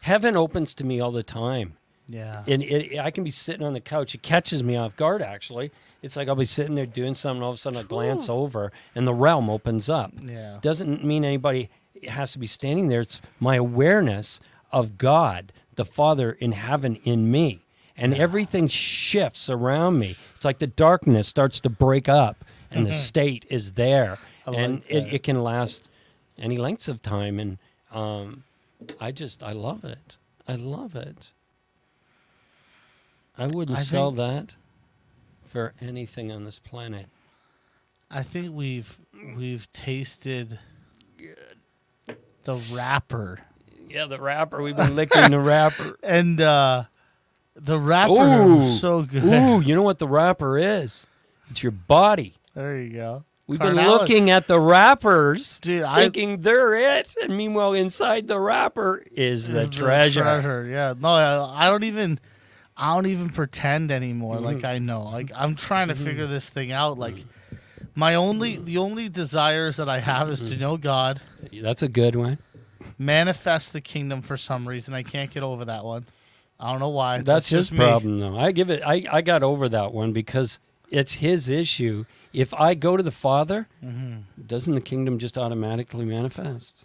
heaven 0.00 0.36
opens 0.36 0.74
to 0.76 0.84
me 0.84 1.00
all 1.00 1.10
the 1.12 1.22
time. 1.22 1.76
yeah. 2.08 2.42
and 2.48 2.62
it, 2.62 2.98
I 2.98 3.10
can 3.10 3.22
be 3.22 3.30
sitting 3.30 3.64
on 3.64 3.72
the 3.74 3.80
couch. 3.80 4.14
It 4.14 4.22
catches 4.22 4.62
me 4.62 4.76
off 4.76 4.96
guard. 4.96 5.22
Actually, 5.22 5.70
it's 6.02 6.16
like 6.16 6.26
I'll 6.28 6.34
be 6.34 6.44
sitting 6.46 6.74
there 6.74 6.86
doing 6.86 7.14
something. 7.14 7.42
All 7.42 7.50
of 7.50 7.54
a 7.54 7.58
sudden, 7.58 7.78
I 7.78 7.82
glance 7.82 8.28
over, 8.28 8.72
and 8.94 9.06
the 9.06 9.14
realm 9.14 9.48
opens 9.50 9.88
up. 9.88 10.12
Yeah. 10.22 10.58
Doesn't 10.62 11.04
mean 11.04 11.24
anybody 11.24 11.68
has 12.08 12.32
to 12.32 12.38
be 12.38 12.46
standing 12.48 12.88
there. 12.88 13.00
It's 13.00 13.20
my 13.38 13.56
awareness 13.56 14.40
of 14.72 14.96
God, 14.98 15.52
the 15.80 15.84
Father 15.86 16.32
in 16.32 16.52
heaven, 16.52 16.96
in 17.04 17.30
me, 17.30 17.62
and 17.96 18.12
everything 18.12 18.68
shifts 18.68 19.48
around 19.48 19.98
me. 19.98 20.14
It's 20.36 20.44
like 20.44 20.58
the 20.58 20.66
darkness 20.66 21.26
starts 21.26 21.58
to 21.60 21.70
break 21.70 22.06
up, 22.06 22.44
and 22.70 22.86
the 22.86 22.92
state 22.92 23.46
is 23.48 23.72
there, 23.72 24.18
I 24.46 24.50
and 24.50 24.74
like 24.74 24.90
it, 24.90 25.14
it 25.14 25.22
can 25.22 25.42
last 25.42 25.88
any 26.38 26.58
lengths 26.58 26.86
of 26.86 27.00
time. 27.00 27.40
And 27.40 27.56
um, 27.92 28.44
I 29.00 29.10
just, 29.10 29.42
I 29.42 29.52
love 29.52 29.82
it. 29.86 30.18
I 30.46 30.56
love 30.56 30.94
it. 30.94 31.32
I 33.38 33.46
wouldn't 33.46 33.78
I 33.78 33.80
sell 33.80 34.10
that 34.10 34.56
for 35.46 35.72
anything 35.80 36.30
on 36.30 36.44
this 36.44 36.58
planet. 36.58 37.06
I 38.10 38.22
think 38.22 38.54
we've 38.54 38.98
we've 39.34 39.72
tasted 39.72 40.58
the 42.44 42.56
wrapper, 42.70 43.40
Yeah, 43.90 44.06
the 44.06 44.20
wrapper. 44.20 44.62
We've 44.62 44.76
been 44.76 44.94
licking 44.96 45.30
the 45.30 45.40
wrapper. 45.40 45.98
and 46.02 46.40
uh, 46.40 46.84
the 47.56 47.78
wrapper 47.78 48.12
Ooh. 48.12 48.56
was 48.56 48.80
so 48.80 49.02
good. 49.02 49.24
Ooh, 49.24 49.60
you 49.60 49.74
know 49.74 49.82
what 49.82 49.98
the 49.98 50.08
wrapper 50.08 50.56
is? 50.58 51.06
It's 51.50 51.62
your 51.62 51.72
body. 51.72 52.34
There 52.54 52.80
you 52.80 52.92
go. 52.94 53.24
We've 53.46 53.58
been 53.58 53.74
looking 53.74 54.30
at 54.30 54.46
the 54.46 54.60
wrappers, 54.60 55.58
Dude, 55.58 55.82
I- 55.82 56.02
thinking 56.02 56.42
they're 56.42 56.74
it, 56.98 57.12
and 57.20 57.36
meanwhile, 57.36 57.72
inside 57.72 58.28
the 58.28 58.38
wrapper 58.38 59.02
is 59.10 59.48
the 59.48 59.62
is 59.62 59.70
treasure. 59.70 60.22
treasure. 60.22 60.64
Yeah. 60.66 60.94
No, 60.96 61.08
I, 61.08 61.66
I 61.66 61.70
don't 61.70 61.82
even. 61.84 62.20
I 62.76 62.94
don't 62.94 63.06
even 63.06 63.28
pretend 63.30 63.90
anymore. 63.90 64.36
Mm-hmm. 64.36 64.44
Like 64.44 64.64
I 64.64 64.78
know. 64.78 65.02
Like 65.02 65.32
I'm 65.34 65.56
trying 65.56 65.88
to 65.88 65.96
figure 65.96 66.26
this 66.28 66.48
thing 66.48 66.70
out. 66.72 66.96
Like 66.96 67.16
my 67.96 68.14
only, 68.14 68.56
the 68.56 68.78
only 68.78 69.08
desires 69.08 69.76
that 69.78 69.88
I 69.88 69.98
have 69.98 70.30
is 70.30 70.40
Mm-hmm. 70.42 70.52
to 70.52 70.56
know 70.58 70.76
God, 70.76 71.20
That's 71.52 71.82
a 71.82 71.88
good 71.88 72.14
one. 72.16 72.38
Manifest 72.98 73.72
the 73.72 73.80
kingdom 73.80 74.22
for 74.22 74.36
some 74.36 74.66
reason. 74.68 74.94
I 74.94 75.02
can't 75.02 75.30
get 75.30 75.42
over 75.42 75.64
that 75.66 75.84
one. 75.84 76.06
I 76.58 76.70
don't 76.70 76.80
know 76.80 76.88
why. 76.90 77.22
That's, 77.22 77.48
his 77.48 77.68
just 77.68 77.72
me. 77.72 77.78
problem, 77.78 78.18
though. 78.18 78.36
I 78.36 78.52
give 78.52 78.68
it. 78.70 78.82
I, 78.84 79.04
I 79.10 79.20
got 79.22 79.42
over 79.42 79.68
that 79.70 79.92
one 79.92 80.12
because 80.12 80.60
it's 80.90 81.14
his 81.14 81.48
issue. 81.48 82.04
If 82.32 82.52
I 82.54 82.74
go 82.74 82.96
to 82.96 83.02
the 83.02 83.10
Father, 83.10 83.66
Mm-hmm. 83.84 84.42
doesn't 84.46 84.74
the 84.74 84.80
kingdom 84.80 85.18
just 85.18 85.38
automatically 85.38 86.04
manifest? 86.04 86.84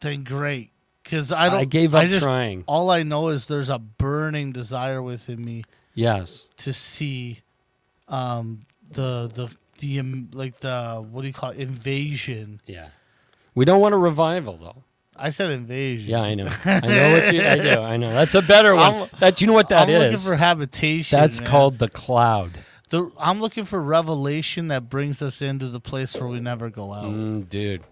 Then 0.00 0.24
great, 0.24 0.70
because 1.02 1.30
I 1.32 1.48
don't. 1.48 1.60
I 1.60 1.64
gave 1.64 1.94
up 1.94 2.02
I 2.02 2.06
just, 2.06 2.22
trying. 2.22 2.64
All 2.66 2.90
I 2.90 3.02
know 3.02 3.28
is 3.28 3.46
there's 3.46 3.68
a 3.68 3.78
burning 3.78 4.52
desire 4.52 5.02
within 5.02 5.44
me 5.44 5.64
Yes. 5.94 6.48
to 6.58 6.72
see, 6.72 7.40
um, 8.08 8.64
the 8.90 9.30
the 9.34 9.48
the 9.78 10.00
um, 10.00 10.30
like 10.32 10.60
the 10.60 11.04
what 11.10 11.22
do 11.22 11.26
you 11.26 11.32
call 11.34 11.50
it 11.50 11.58
invasion. 11.58 12.60
Yeah. 12.66 12.88
We 13.54 13.64
don't 13.64 13.80
want 13.80 13.94
a 13.94 13.98
revival, 13.98 14.56
though. 14.56 14.84
I 15.16 15.30
said 15.30 15.50
invasion. 15.50 16.10
Yeah, 16.10 16.22
I 16.22 16.34
know. 16.34 16.48
I 16.64 16.80
know 16.80 17.12
what 17.12 17.34
you. 17.34 17.42
I 17.42 17.56
do. 17.58 17.80
I 17.80 17.96
know. 17.98 18.10
That's 18.12 18.34
a 18.34 18.42
better 18.42 18.74
one. 18.74 18.94
I'm- 18.94 19.08
that 19.18 19.40
you 19.40 19.46
know 19.46 19.52
what 19.52 19.68
that 19.68 19.82
I'm 19.82 19.90
is. 19.90 20.02
looking 20.24 20.32
for 20.32 20.36
habitation. 20.36 21.18
That's 21.20 21.40
man. 21.40 21.50
called 21.50 21.78
the 21.78 21.88
cloud. 21.88 22.52
The, 22.88 23.10
I'm 23.18 23.40
looking 23.40 23.66
for 23.66 23.80
revelation 23.82 24.68
that 24.68 24.88
brings 24.88 25.20
us 25.22 25.42
into 25.42 25.68
the 25.68 25.78
place 25.80 26.14
where 26.16 26.26
we 26.28 26.40
never 26.40 26.70
go 26.70 26.92
out. 26.92 27.04
Mm, 27.04 27.48
dude, 27.48 27.82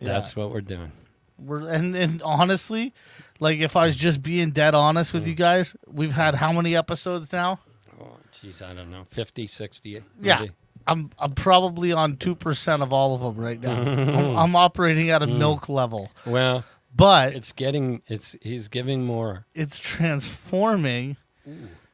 Yeah. 0.00 0.12
that's 0.14 0.34
what 0.36 0.50
we're 0.50 0.60
doing. 0.62 0.92
We're 1.38 1.68
and, 1.68 1.94
and 1.94 2.22
honestly, 2.22 2.94
like 3.40 3.58
if 3.58 3.76
I 3.76 3.86
was 3.86 3.96
just 3.96 4.22
being 4.22 4.52
dead 4.52 4.74
honest 4.74 5.12
with 5.12 5.26
you 5.26 5.34
guys, 5.34 5.76
we've 5.86 6.12
had 6.12 6.36
how 6.36 6.52
many 6.52 6.74
episodes 6.76 7.32
now? 7.32 7.60
Oh, 8.00 8.16
jeez, 8.32 8.62
I 8.62 8.72
don't 8.72 8.90
know, 8.90 9.04
50, 9.10 9.46
60? 9.46 10.02
Yeah. 10.20 10.46
I'm 10.86 11.10
I'm 11.18 11.32
probably 11.32 11.92
on 11.92 12.16
two 12.16 12.34
percent 12.34 12.82
of 12.82 12.92
all 12.92 13.14
of 13.14 13.20
them 13.20 13.44
right 13.44 13.60
now. 13.60 13.72
I'm, 13.80 14.36
I'm 14.36 14.56
operating 14.56 15.10
at 15.10 15.22
a 15.22 15.26
mm. 15.26 15.38
milk 15.38 15.68
level, 15.68 16.10
Well, 16.26 16.64
but 16.94 17.34
it's 17.34 17.52
getting, 17.52 18.02
it's, 18.06 18.36
he's 18.42 18.68
giving 18.68 19.04
more. 19.04 19.46
it's 19.54 19.78
transforming 19.78 21.16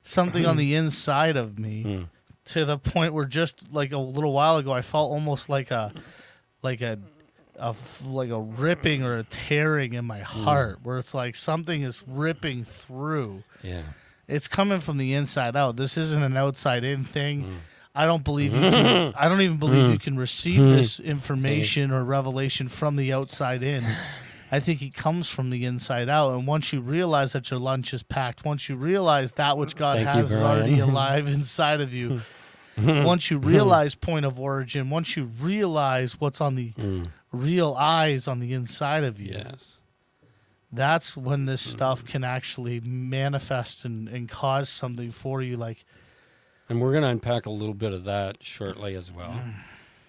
something 0.02 0.44
on 0.46 0.56
the 0.56 0.74
inside 0.82 1.36
of 1.36 1.58
me 1.58 1.84
Mm. 1.84 2.08
to 2.46 2.64
the 2.64 2.78
point 2.78 3.14
where 3.14 3.24
just 3.24 3.72
like 3.72 3.92
a 3.92 3.98
little 3.98 4.32
while 4.32 4.56
ago 4.56 4.72
I 4.72 4.82
felt 4.82 5.12
almost 5.12 5.48
like 5.48 5.70
a 5.70 5.92
like 6.62 6.80
a 6.80 6.98
like 8.04 8.30
a 8.30 8.40
ripping 8.40 9.02
or 9.02 9.16
a 9.16 9.24
tearing 9.24 9.94
in 9.94 10.04
my 10.04 10.18
hmm. 10.18 10.44
heart 10.44 10.78
where 10.82 10.98
it's 10.98 11.14
like 11.14 11.36
something 11.36 11.82
is 11.82 12.04
ripping 12.06 12.64
through. 12.64 13.42
Yeah. 13.62 13.82
It's 14.28 14.46
coming 14.46 14.80
from 14.80 14.98
the 14.98 15.14
inside 15.14 15.56
out. 15.56 15.76
This 15.76 15.96
isn't 15.96 16.22
an 16.22 16.36
outside 16.36 16.84
in 16.84 17.04
thing. 17.04 17.42
Hmm. 17.44 17.54
I 17.98 18.06
don't 18.06 18.22
believe 18.22 18.54
you 18.54 18.60
can, 18.60 19.12
I 19.16 19.28
don't 19.28 19.40
even 19.40 19.56
believe 19.56 19.90
you 19.90 19.98
can 19.98 20.16
receive 20.16 20.60
hmm. 20.60 20.70
this 20.70 20.98
hmm. 20.98 21.06
information 21.06 21.90
or 21.90 22.04
revelation 22.04 22.68
from 22.68 22.94
the 22.94 23.12
outside 23.12 23.64
in. 23.64 23.84
I 24.52 24.60
think 24.60 24.80
it 24.82 24.94
comes 24.94 25.28
from 25.28 25.50
the 25.50 25.64
inside 25.64 26.08
out. 26.08 26.32
And 26.32 26.46
once 26.46 26.72
you 26.72 26.80
realize 26.80 27.32
that 27.32 27.50
your 27.50 27.58
lunch 27.58 27.92
is 27.92 28.04
packed, 28.04 28.44
once 28.44 28.68
you 28.68 28.76
realize 28.76 29.32
that 29.32 29.58
which 29.58 29.74
God 29.74 29.96
Thank 29.96 30.14
you, 30.14 30.22
has 30.22 30.30
is 30.32 30.40
already 30.40 30.78
alive 30.78 31.26
inside 31.26 31.80
of 31.80 31.92
you, 31.92 32.20
once 32.78 33.32
you 33.32 33.38
realize 33.38 33.96
point 33.96 34.24
of 34.24 34.38
origin, 34.38 34.90
once 34.90 35.16
you 35.16 35.24
realize 35.24 36.20
what's 36.20 36.40
on 36.40 36.54
the 36.54 36.68
hmm. 36.68 37.02
real 37.32 37.74
eyes 37.74 38.28
on 38.28 38.38
the 38.38 38.52
inside 38.52 39.02
of 39.02 39.20
you, 39.20 39.32
Yes. 39.32 39.80
that's 40.72 41.16
when 41.16 41.46
this 41.46 41.60
stuff 41.62 42.04
can 42.04 42.22
actually 42.22 42.78
manifest 42.78 43.84
and, 43.84 44.08
and 44.08 44.28
cause 44.28 44.68
something 44.68 45.10
for 45.10 45.42
you. 45.42 45.56
Like, 45.56 45.84
And 46.68 46.80
we're 46.80 46.92
going 46.92 47.02
to 47.02 47.08
unpack 47.08 47.46
a 47.46 47.50
little 47.50 47.74
bit 47.74 47.92
of 47.92 48.04
that 48.04 48.38
shortly 48.42 48.94
as 48.94 49.10
well. 49.10 49.30
Mm. 49.30 49.54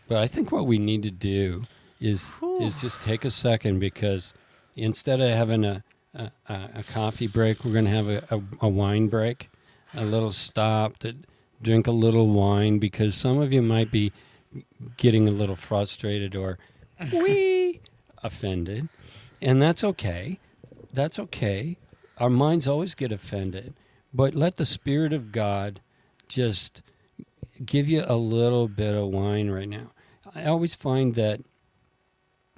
But 0.10 0.18
I 0.18 0.28
think 0.28 0.52
what 0.52 0.66
we 0.66 0.80
need 0.80 1.04
to 1.04 1.12
do 1.12 1.66
is 2.02 2.32
is 2.60 2.82
just 2.82 3.02
take 3.02 3.26
a 3.26 3.32
second 3.32 3.80
because 3.80 4.34
instead 4.76 5.22
of 5.22 5.30
having 5.30 5.64
a 5.64 5.84
a, 6.14 6.32
a 6.48 6.70
a 6.76 6.84
coffee 6.84 7.28
break, 7.28 7.64
we're 7.64 7.74
going 7.74 7.86
to 7.86 7.92
have 7.92 8.10
a, 8.10 8.24
a, 8.32 8.42
a 8.62 8.68
wine 8.68 9.08
break, 9.08 9.50
a 9.94 10.04
little 10.04 10.32
stop 10.32 10.98
to 11.00 11.16
drink 11.62 11.88
a 11.88 11.92
little 11.92 12.28
wine 12.28 12.80
because 12.80 13.16
some 13.16 13.40
of 13.40 13.54
you 13.54 13.62
might 13.62 13.92
be 13.92 14.12
getting 14.98 15.28
a 15.28 15.32
little 15.32 15.56
frustrated 15.56 16.36
or 16.36 16.58
we 17.14 17.80
offended, 18.24 18.90
and 19.42 19.62
that's 19.62 19.84
okay. 19.84 20.40
That's 20.92 21.20
okay. 21.20 21.78
Our 22.18 22.32
minds 22.32 22.68
always 22.68 22.96
get 22.96 23.12
offended, 23.12 23.76
but 24.12 24.34
let 24.34 24.58
the 24.58 24.66
Spirit 24.66 25.14
of 25.14 25.32
God 25.32 25.82
just 26.30 26.82
give 27.66 27.90
you 27.90 28.04
a 28.08 28.16
little 28.16 28.68
bit 28.68 28.96
of 28.96 29.08
wine 29.08 29.50
right 29.50 29.68
now. 29.68 29.92
I 30.34 30.46
always 30.46 30.76
find 30.76 31.16
that. 31.16 31.42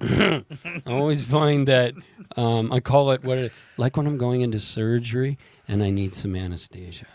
I 0.00 0.44
always 0.86 1.24
find 1.24 1.66
that 1.68 1.94
um, 2.36 2.72
I 2.72 2.80
call 2.80 3.12
it 3.12 3.22
what 3.24 3.38
it, 3.38 3.52
like 3.76 3.96
when 3.96 4.06
I'm 4.06 4.18
going 4.18 4.40
into 4.40 4.58
surgery 4.60 5.38
and 5.68 5.82
I 5.82 5.90
need 5.90 6.14
some 6.14 6.34
anesthesia. 6.34 7.06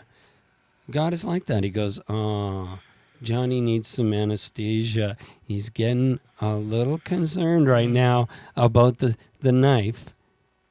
God 0.90 1.12
is 1.12 1.24
like 1.24 1.46
that. 1.46 1.64
He 1.64 1.70
goes, 1.70 2.00
"Oh, 2.08 2.78
Johnny 3.22 3.60
needs 3.60 3.88
some 3.88 4.14
anesthesia. 4.14 5.16
He's 5.42 5.68
getting 5.68 6.18
a 6.40 6.54
little 6.54 6.98
concerned 6.98 7.68
right 7.68 7.90
now 7.90 8.26
about 8.56 8.98
the 8.98 9.16
the 9.40 9.52
knife, 9.52 10.14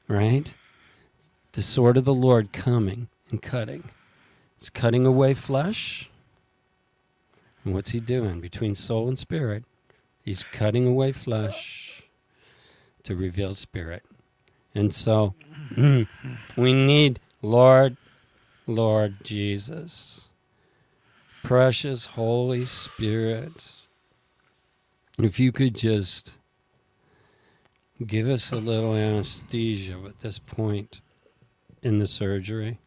right? 0.07 0.53
The 1.51 1.61
sword 1.61 1.97
of 1.97 2.05
the 2.05 2.13
Lord 2.13 2.51
coming 2.51 3.09
and 3.29 3.41
cutting. 3.41 3.89
It's 4.57 4.69
cutting 4.69 5.05
away 5.05 5.33
flesh. 5.33 6.09
And 7.63 7.73
what's 7.73 7.91
he 7.91 7.99
doing 7.99 8.39
between 8.39 8.75
soul 8.75 9.07
and 9.07 9.17
spirit? 9.17 9.63
He's 10.23 10.43
cutting 10.43 10.87
away 10.87 11.11
flesh 11.11 12.03
to 13.03 13.15
reveal 13.15 13.53
spirit. 13.53 14.03
And 14.73 14.93
so 14.93 15.35
we 16.57 16.73
need 16.73 17.19
Lord, 17.41 17.97
Lord 18.65 19.23
Jesus, 19.23 20.29
precious 21.43 22.07
Holy 22.07 22.65
Spirit. 22.65 23.71
If 25.17 25.39
you 25.39 25.51
could 25.51 25.75
just 25.75 26.33
give 28.05 28.27
us 28.27 28.51
a 28.51 28.57
little 28.57 28.93
anesthesia 28.93 29.97
at 30.05 30.19
this 30.19 30.39
point 30.39 31.01
in 31.81 31.99
the 31.99 32.07
surgery. 32.07 32.79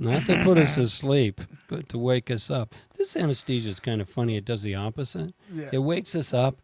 Not 0.00 0.24
to 0.26 0.42
put 0.42 0.56
us 0.56 0.76
to 0.76 0.88
sleep, 0.88 1.40
but 1.68 1.88
to 1.90 1.98
wake 1.98 2.30
us 2.30 2.50
up. 2.50 2.74
This 2.96 3.14
anesthesia 3.16 3.68
is 3.68 3.80
kind 3.80 4.00
of 4.00 4.08
funny. 4.08 4.36
It 4.36 4.46
does 4.46 4.62
the 4.62 4.74
opposite. 4.74 5.34
It 5.72 5.78
wakes 5.78 6.14
us 6.14 6.32
up, 6.32 6.56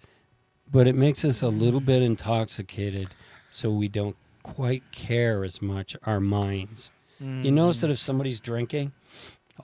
but 0.72 0.86
it 0.86 0.94
makes 0.94 1.24
us 1.24 1.42
a 1.42 1.48
little 1.48 1.80
bit 1.80 2.02
intoxicated 2.02 3.08
so 3.50 3.70
we 3.70 3.88
don't 3.88 4.16
quite 4.42 4.90
care 4.90 5.44
as 5.44 5.60
much 5.60 5.96
our 6.04 6.18
minds. 6.18 6.90
You 7.18 7.52
notice 7.52 7.80
that 7.80 7.88
mm. 7.88 7.92
if 7.92 7.98
somebody's 7.98 8.40
drinking, 8.40 8.92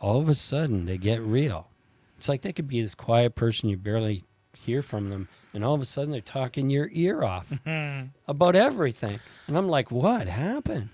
all 0.00 0.20
of 0.20 0.28
a 0.28 0.34
sudden 0.34 0.86
they 0.86 0.96
get 0.96 1.20
real. 1.20 1.68
It's 2.16 2.28
like 2.28 2.42
they 2.42 2.52
could 2.52 2.68
be 2.68 2.80
this 2.80 2.94
quiet 2.94 3.34
person 3.34 3.68
you 3.68 3.76
barely 3.76 4.24
hear 4.56 4.82
from 4.82 5.10
them, 5.10 5.28
and 5.52 5.64
all 5.64 5.74
of 5.74 5.80
a 5.80 5.84
sudden 5.84 6.12
they're 6.12 6.20
talking 6.20 6.70
your 6.70 6.88
ear 6.92 7.24
off 7.24 7.52
about 8.28 8.56
everything. 8.56 9.20
And 9.46 9.58
I'm 9.58 9.68
like, 9.68 9.90
what 9.90 10.28
happened? 10.28 10.88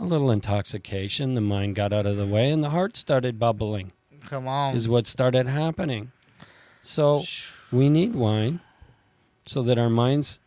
A 0.00 0.04
little 0.04 0.30
intoxication. 0.30 1.34
The 1.34 1.40
mind 1.40 1.74
got 1.76 1.92
out 1.92 2.06
of 2.06 2.16
the 2.16 2.26
way, 2.26 2.50
and 2.50 2.64
the 2.64 2.70
heart 2.70 2.96
started 2.96 3.38
bubbling 3.38 3.92
come 4.26 4.48
on. 4.48 4.74
is 4.74 4.88
what 4.88 5.06
started 5.06 5.46
happening. 5.46 6.10
So 6.80 7.24
we 7.70 7.88
need 7.90 8.14
wine 8.14 8.60
so 9.44 9.62
that 9.62 9.78
our 9.78 9.90
minds, 9.90 10.38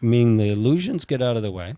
meaning 0.00 0.36
the 0.36 0.48
illusions, 0.50 1.04
get 1.04 1.22
out 1.22 1.36
of 1.36 1.42
the 1.42 1.52
way. 1.52 1.74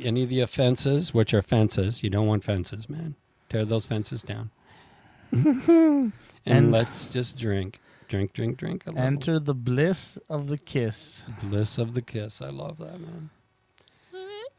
Any 0.00 0.24
of 0.24 0.28
the 0.28 0.40
offenses, 0.40 1.14
which 1.14 1.32
are 1.32 1.40
fences, 1.42 2.02
you 2.02 2.10
don't 2.10 2.26
want 2.26 2.44
fences, 2.44 2.88
man. 2.88 3.14
Tear 3.48 3.64
those 3.64 3.86
fences 3.86 4.22
down. 4.22 4.50
and, 5.32 6.12
And- 6.44 6.70
let's 6.72 7.06
just 7.06 7.36
drink. 7.38 7.80
Drink, 8.06 8.34
drink, 8.34 8.58
drink. 8.58 8.86
A. 8.86 8.90
Enter 8.98 9.38
the 9.38 9.54
bliss 9.54 10.18
of 10.28 10.48
the 10.48 10.58
kiss. 10.58 11.24
Bliss 11.42 11.78
of 11.78 11.94
the 11.94 12.02
kiss. 12.02 12.42
I 12.42 12.50
love 12.50 12.76
that, 12.78 13.00
man. 13.00 13.30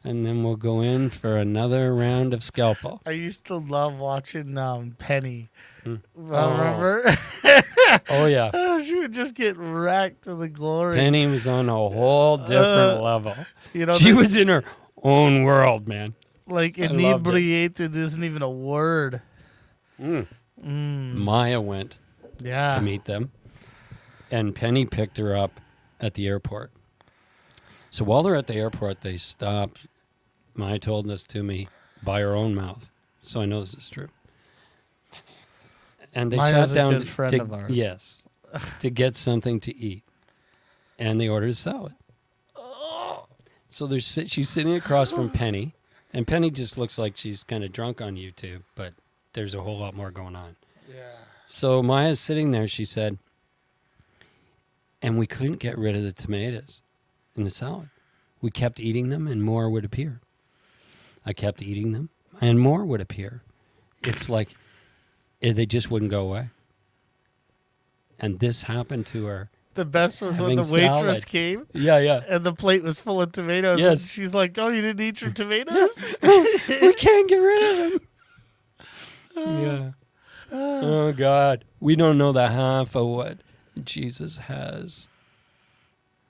And 0.05 0.23
then 0.25 0.43
we'll 0.43 0.55
go 0.55 0.81
in 0.81 1.09
for 1.09 1.35
another 1.37 1.93
round 1.93 2.33
of 2.33 2.43
scalpel. 2.43 3.01
I 3.07 3.11
used 3.11 3.45
to 3.45 3.55
love 3.57 3.95
watching 3.97 4.55
um, 4.57 4.95
Penny. 4.99 5.49
Hmm. 5.83 5.95
Uh, 6.17 6.49
Remember? 6.51 7.15
Oh, 8.09 8.25
yeah. 8.25 8.49
Oh, 8.53 8.79
she 8.79 8.95
would 8.99 9.13
just 9.13 9.35
get 9.35 9.55
wracked 9.57 10.23
to 10.23 10.35
the 10.35 10.47
glory. 10.49 10.97
Penny 10.97 11.25
was 11.27 11.47
on 11.47 11.69
a 11.69 11.73
whole 11.73 12.37
different 12.37 12.99
Uh, 12.99 13.01
level. 13.01 13.35
you 13.73 13.85
know, 13.85 13.97
She 13.97 14.11
the- 14.11 14.17
was 14.17 14.35
in 14.35 14.47
her 14.47 14.63
own 15.03 15.43
world, 15.43 15.87
man. 15.87 16.13
like 16.47 16.77
I 16.79 16.83
loved 16.83 16.93
it. 16.93 16.99
inebriated 16.99 17.95
isn't 17.95 18.23
even 18.23 18.41
a 18.41 18.49
word. 18.49 19.21
Mm. 19.99 20.27
Mm, 20.63 21.15
Maya 21.15 21.61
went 21.61 21.99
yeah. 22.39 22.75
to 22.75 22.81
meet 22.81 23.05
them, 23.05 23.31
and 24.31 24.53
Penny 24.55 24.85
picked 24.85 25.17
her 25.17 25.35
up 25.35 25.59
at 26.01 26.15
the 26.15 26.27
airport. 26.27 26.71
So 27.89 28.03
while 28.03 28.23
they're 28.23 28.35
at 28.35 28.47
the 28.47 28.55
airport, 28.55 29.01
they 29.01 29.17
stopped. 29.17 29.87
Maya 30.55 30.79
told 30.79 31.07
this 31.07 31.23
to 31.25 31.43
me 31.43 31.67
by 32.03 32.21
her 32.21 32.35
own 32.35 32.55
mouth, 32.55 32.91
so 33.19 33.41
I 33.41 33.45
know 33.45 33.59
this 33.59 33.73
is 33.73 33.89
true. 33.89 34.07
And 36.13 36.31
they 36.31 36.37
sat 36.51 36.69
down 36.75 36.93
to, 37.01 37.05
to- 37.31 37.37
yes, 37.73 38.23
to 38.79 38.89
get 38.89 39.15
something 39.17 39.59
to 39.61 39.75
eat, 39.75 40.03
and 40.97 41.19
they 41.19 41.27
ordered 41.27 41.49
a 41.49 41.53
salad. 41.55 41.93
So 43.69 43.85
there's 43.87 44.07
she's 44.27 44.47
sitting 44.49 44.73
across 44.75 45.11
from 45.11 45.29
Penny, 45.29 45.75
and 46.13 46.25
Penny 46.25 46.49
just 46.49 46.77
looks 46.77 46.97
like 46.97 47.17
she's 47.17 47.43
kind 47.43 47.61
of 47.65 47.73
drunk 47.73 47.99
on 48.01 48.15
YouTube, 48.15 48.61
but 48.75 48.93
there's 49.33 49.53
a 49.53 49.61
whole 49.61 49.77
lot 49.77 49.93
more 49.93 50.11
going 50.11 50.35
on. 50.37 50.55
Yeah. 50.89 51.11
So 51.47 51.83
Maya's 51.83 52.21
sitting 52.21 52.51
there, 52.51 52.69
she 52.69 52.85
said, 52.85 53.17
and 55.01 55.19
we 55.19 55.27
couldn't 55.27 55.59
get 55.59 55.77
rid 55.77 55.95
of 55.97 56.03
the 56.03 56.13
tomatoes 56.13 56.81
in 57.35 57.43
the 57.43 57.49
salad. 57.49 57.89
We 58.41 58.49
kept 58.49 58.79
eating 58.79 59.09
them, 59.09 59.27
and 59.27 59.43
more 59.43 59.69
would 59.69 59.83
appear. 59.83 60.21
I 61.25 61.33
kept 61.33 61.61
eating 61.61 61.91
them, 61.91 62.09
and 62.39 62.59
more 62.59 62.85
would 62.85 63.01
appear. 63.01 63.41
It's 64.03 64.29
like 64.29 64.49
eh, 65.41 65.53
they 65.53 65.65
just 65.65 65.89
wouldn't 65.89 66.11
go 66.11 66.21
away. 66.21 66.49
And 68.19 68.39
this 68.39 68.63
happened 68.63 69.05
to 69.07 69.25
her. 69.25 69.49
The 69.73 69.85
best 69.85 70.21
was 70.21 70.39
when 70.39 70.55
the 70.55 70.61
waitress 70.61 71.17
salad. 71.17 71.25
came 71.27 71.67
Yeah, 71.73 71.99
yeah. 71.99 72.21
and 72.29 72.45
the 72.45 72.53
plate 72.53 72.81
was 72.81 73.01
full 73.01 73.21
of 73.21 73.33
tomatoes. 73.33 73.79
Yes. 73.79 74.01
And 74.01 74.09
she's 74.09 74.33
like, 74.33 74.57
"Oh, 74.57 74.69
you 74.69 74.81
didn't 74.81 75.01
eat 75.01 75.21
your 75.21 75.31
tomatoes?" 75.31 75.97
we 76.21 76.93
can't 76.93 77.27
get 77.27 77.35
rid 77.37 77.63
of 77.63 77.77
them. 77.91 77.99
yeah. 79.35 79.91
Oh 80.51 81.11
God, 81.11 81.65
we 81.81 81.95
don't 81.97 82.17
know 82.17 82.31
the 82.31 82.47
half 82.49 82.95
of 82.95 83.07
what 83.07 83.39
Jesus 83.83 84.37
has 84.37 85.09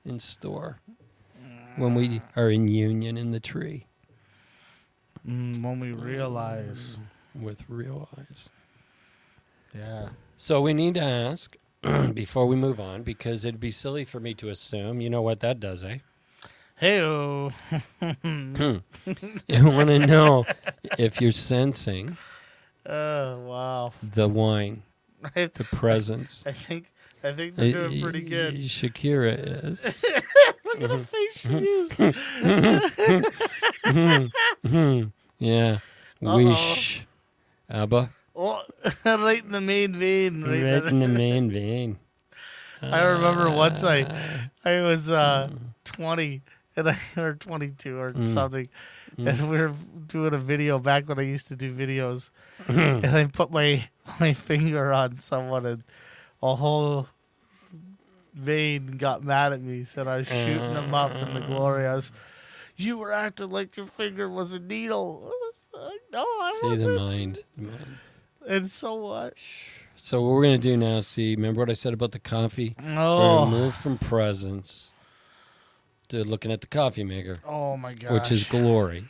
in 0.03 0.19
store 0.19 0.80
when 1.76 1.93
we 1.93 2.22
are 2.35 2.49
in 2.49 2.67
union 2.67 3.17
in 3.17 3.31
the 3.31 3.39
tree 3.39 3.85
Mm, 5.27 5.61
when 5.64 5.80
we 5.80 5.91
realize, 5.91 6.97
with 7.34 7.64
real 7.68 8.07
eyes. 8.18 8.52
yeah. 9.73 10.10
So 10.38 10.61
we 10.61 10.73
need 10.73 10.93
to 10.95 11.02
ask 11.03 11.56
before 12.14 12.45
we 12.45 12.56
move 12.56 12.80
on 12.80 13.03
because 13.03 13.45
it'd 13.45 13.60
be 13.60 13.72
silly 13.72 14.06
for 14.06 14.19
me 14.19 14.34
to 14.35 14.49
assume. 14.49 15.02
You 15.02 15.10
know 15.10 15.22
what 15.22 15.39
that 15.39 15.60
does, 15.60 15.84
eh? 15.84 15.97
Hey, 16.77 16.97
You 16.99 17.49
want 19.69 19.89
to 19.89 19.99
know 19.99 20.45
if 20.97 21.22
you're 21.22 21.31
sensing 21.31 22.18
oh 22.85 23.39
wow! 23.45 23.93
the 24.03 24.27
wine, 24.27 24.84
the 25.34 25.68
presence. 25.72 26.43
I 26.47 26.52
think 26.52 26.91
I 27.23 27.31
think 27.31 27.56
they're 27.56 27.72
doing 27.88 28.02
pretty 28.02 28.22
good. 28.22 28.56
Shakira 28.56 29.64
is. 29.72 30.06
Look 30.80 30.91
at 30.91 30.99
the 30.99 31.06
face 31.06 31.38
she 31.38 31.49
used. 31.49 31.93
Mhm. 34.65 35.11
yeah. 35.39 35.77
Uh-oh. 36.23 36.35
Wish. 36.38 37.06
ABBA. 37.69 38.10
Oh, 38.35 38.61
right 39.06 39.43
in 39.43 39.52
the 39.52 39.61
main 39.61 39.93
vein. 39.93 40.41
Right, 40.43 40.64
Right 40.64 40.84
in 40.85 40.99
the 40.99 41.07
main 41.23 41.49
vein. 41.52 41.97
I 42.81 43.03
remember 43.03 43.49
once 43.49 43.84
I 43.84 44.03
Ah. 44.03 44.49
I 44.69 44.81
was 44.81 45.10
uh, 45.10 45.49
20 45.85 46.41
and 46.76 46.89
I 46.89 46.97
or 47.18 47.34
22 47.35 47.97
or 47.97 48.11
Mm. 48.14 48.34
something, 48.34 48.68
Mm. 49.18 49.30
and 49.30 49.49
we 49.49 49.57
were 49.57 49.73
doing 50.07 50.34
a 50.34 50.38
video 50.38 50.77
back 50.77 51.07
when 51.07 51.18
I 51.19 51.23
used 51.23 51.47
to 51.47 51.56
do 51.56 51.73
videos, 51.73 52.30
Mm. 52.68 53.03
and 53.06 53.15
I 53.15 53.26
put 53.26 53.49
my 53.52 53.88
my 54.19 54.34
finger 54.34 54.91
on 54.91 55.15
someone 55.15 55.65
and 55.65 55.84
a 56.43 56.56
whole 56.56 57.07
vein 58.36 58.98
got 58.98 59.24
mad 59.24 59.53
at 59.53 59.62
me. 59.62 59.84
Said 59.84 60.07
I 60.07 60.18
was 60.18 60.28
shooting 60.28 60.74
them 60.74 60.94
up 60.94 61.12
in 61.16 61.34
the 61.34 61.41
glory. 61.41 61.86
I 61.86 61.95
was. 61.95 62.12
You 62.78 62.98
were 62.98 63.14
acting 63.14 63.49
like 63.52 63.78
your 63.78 63.88
finger 63.88 64.30
was 64.30 64.53
a 64.53 64.60
needle. 64.60 65.22
I 65.24 65.48
was 65.48 65.68
like, 65.74 66.02
no, 66.12 66.20
I 66.20 66.57
see 66.62 66.68
wasn't. 66.68 66.95
mind. 66.98 67.40
the 67.56 67.64
mind. 67.64 67.98
And 68.48 68.70
so 68.70 68.95
what? 68.95 69.34
So 69.95 70.22
what 70.22 70.32
we're 70.34 70.44
gonna 70.44 70.57
do 70.57 70.76
now? 70.76 70.99
See, 70.99 71.36
remember 71.36 71.62
what 71.62 71.70
I 71.70 71.74
said 71.74 71.94
about 71.94 72.12
the 72.12 72.20
coffee? 72.20 72.76
We're 72.78 72.95
Oh, 72.99 73.45
move 73.45 73.76
from 73.76 73.98
presence 73.98 74.94
to 76.10 76.24
looking 76.24 76.52
at 76.52 76.62
the 76.62 76.68
coffee 76.68 77.03
maker, 77.03 77.40
oh 77.48 77.78
my 77.78 77.94
gosh. 77.94 78.12
which 78.12 78.32
is 78.32 78.44
glory. 78.44 79.06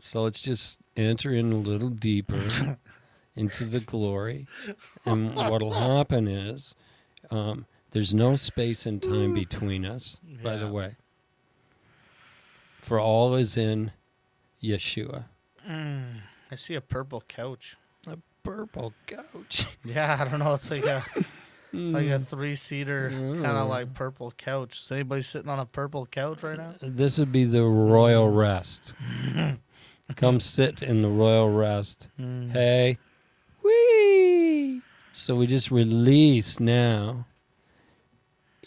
So 0.00 0.22
let's 0.22 0.40
just 0.40 0.78
enter 0.96 1.32
in 1.32 1.52
a 1.52 1.56
little 1.56 1.88
deeper 1.88 2.78
into 3.36 3.64
the 3.64 3.80
glory, 3.80 4.46
and 5.04 5.34
what'll 5.34 5.72
happen 5.72 6.28
is 6.28 6.74
um, 7.30 7.66
there's 7.92 8.12
no 8.14 8.36
space 8.36 8.86
and 8.86 9.02
time 9.02 9.34
between 9.34 9.84
us. 9.86 10.18
By 10.42 10.56
the 10.56 10.70
way, 10.72 10.96
for 12.80 12.98
all 13.00 13.34
is 13.34 13.56
in 13.56 13.92
Yeshua. 14.62 15.24
Mm, 15.68 16.04
I 16.50 16.54
see 16.56 16.74
a 16.74 16.80
purple 16.80 17.22
couch. 17.28 17.76
A 18.06 18.18
purple 18.42 18.92
couch. 19.06 19.66
Yeah, 19.84 20.16
I 20.20 20.24
don't 20.28 20.38
know. 20.40 20.54
It's 20.54 20.70
like 20.70 20.84
a 20.84 21.04
like 21.72 22.06
a 22.06 22.18
Mm. 22.18 22.26
three 22.26 22.56
seater 22.56 23.10
kind 23.10 23.44
Mm. 23.44 23.62
of 23.62 23.68
like 23.68 23.92
purple 23.92 24.32
couch. 24.36 24.80
Is 24.80 24.90
anybody 24.90 25.20
sitting 25.22 25.50
on 25.50 25.58
a 25.58 25.66
purple 25.66 26.06
couch 26.06 26.42
right 26.42 26.56
now? 26.56 26.72
This 26.80 27.18
would 27.18 27.30
be 27.32 27.44
the 27.44 27.64
royal 27.64 28.30
rest. 28.30 28.94
Come 30.16 30.40
sit 30.40 30.82
in 30.82 31.02
the 31.02 31.08
royal 31.08 31.50
rest. 31.50 32.08
Mm. 32.18 32.52
Hey. 32.52 32.96
Whee! 33.62 34.80
So 35.12 35.36
we 35.36 35.46
just 35.46 35.70
release 35.70 36.58
now 36.58 37.26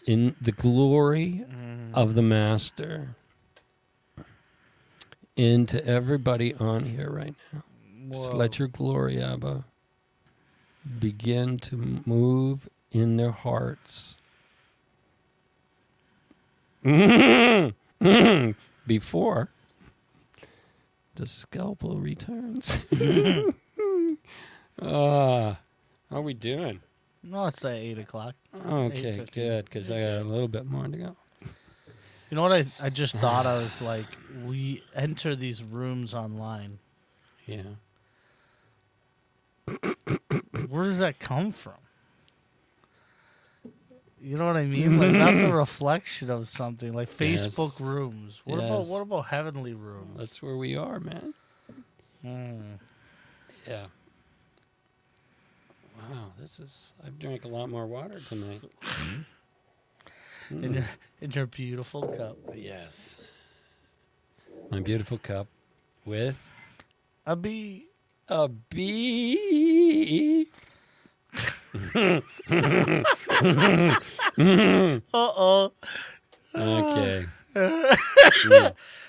in 0.05 0.35
the 0.41 0.51
glory 0.51 1.45
Mm. 1.47 1.93
of 1.93 2.15
the 2.15 2.21
Master 2.21 3.15
into 5.35 5.83
everybody 5.85 6.53
on 6.55 6.85
here 6.85 7.09
right 7.09 7.35
now. 7.53 7.63
Just 8.11 8.33
let 8.33 8.59
your 8.59 8.67
glory, 8.67 9.21
Abba, 9.21 9.63
begin 10.99 11.57
to 11.59 12.01
move 12.05 12.67
in 12.91 13.17
their 13.17 13.31
hearts. 13.31 14.15
Before 18.87 19.49
the 21.15 21.27
scalpel 21.27 21.99
returns. 21.99 22.85
Ah, 24.83 25.59
how 26.09 26.15
are 26.17 26.21
we 26.23 26.33
doing? 26.33 26.79
No, 27.23 27.45
it's 27.45 27.63
at 27.63 27.75
eight 27.75 27.99
o'clock. 27.99 28.35
Okay, 28.65 29.17
8:15. 29.19 29.31
good, 29.33 29.65
because 29.65 29.91
I 29.91 29.99
got 30.01 30.21
a 30.21 30.23
little 30.23 30.47
bit 30.47 30.65
more 30.65 30.87
to 30.87 30.97
go. 30.97 31.15
You 32.29 32.35
know 32.35 32.41
what 32.43 32.53
I, 32.53 32.65
I 32.79 32.89
just 32.89 33.15
thought? 33.17 33.45
I 33.45 33.55
was 33.57 33.81
like, 33.81 34.05
we 34.45 34.81
enter 34.95 35.35
these 35.35 35.61
rooms 35.63 36.13
online. 36.13 36.79
Yeah. 37.45 37.61
Where 40.69 40.83
does 40.83 40.99
that 40.99 41.19
come 41.19 41.51
from? 41.51 41.73
You 44.23 44.37
know 44.37 44.45
what 44.45 44.55
I 44.55 44.65
mean? 44.65 44.99
Like 44.99 45.11
that's 45.13 45.41
a 45.41 45.51
reflection 45.53 46.29
of 46.29 46.47
something. 46.49 46.93
Like 46.93 47.09
Yes. 47.19 47.47
Facebook 47.47 47.79
rooms. 47.79 48.41
What 48.45 48.59
about 48.59 48.79
Yes. 48.79 48.89
what 48.89 49.01
about 49.01 49.25
heavenly 49.27 49.73
rooms? 49.73 50.17
That's 50.17 50.41
where 50.41 50.55
we 50.57 50.75
are, 50.77 50.99
man. 50.99 51.33
Mm. 52.23 52.79
Yeah. 53.67 53.87
Wow, 56.11 56.33
this 56.41 56.59
is. 56.59 56.93
I've 57.05 57.17
drank 57.19 57.45
a 57.45 57.47
lot 57.47 57.69
more 57.69 57.85
water 57.87 58.19
tonight. 58.19 58.61
in 60.49 60.73
your 60.73 60.85
in 61.21 61.31
your 61.31 61.45
beautiful 61.45 62.01
cup. 62.09 62.37
Yes. 62.53 63.15
My 64.69 64.81
beautiful 64.81 65.17
cup 65.17 65.47
with 66.05 66.37
A 67.25 67.35
bee. 67.37 67.85
a 68.27 68.49
bee. 68.49 70.47
Uh 74.37 74.99
oh. 75.13 75.71
Okay. 76.55 77.25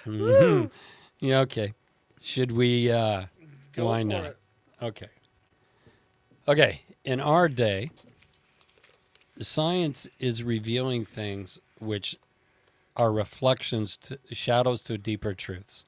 Mhm. 0.06 0.70
Yeah, 1.20 1.38
okay. 1.40 1.72
Should 2.20 2.50
we 2.52 2.90
uh 2.90 3.26
Go 3.74 3.86
why 3.86 4.02
for 4.02 4.06
not? 4.08 4.24
it. 4.24 4.36
Okay. 4.82 5.06
Okay, 6.48 6.82
in 7.04 7.20
our 7.20 7.48
day, 7.48 7.92
science 9.38 10.08
is 10.18 10.42
revealing 10.42 11.04
things 11.04 11.60
which 11.78 12.16
are 12.96 13.12
reflections 13.12 13.96
to 13.96 14.18
shadows 14.32 14.82
to 14.82 14.98
deeper 14.98 15.34
truths. 15.34 15.84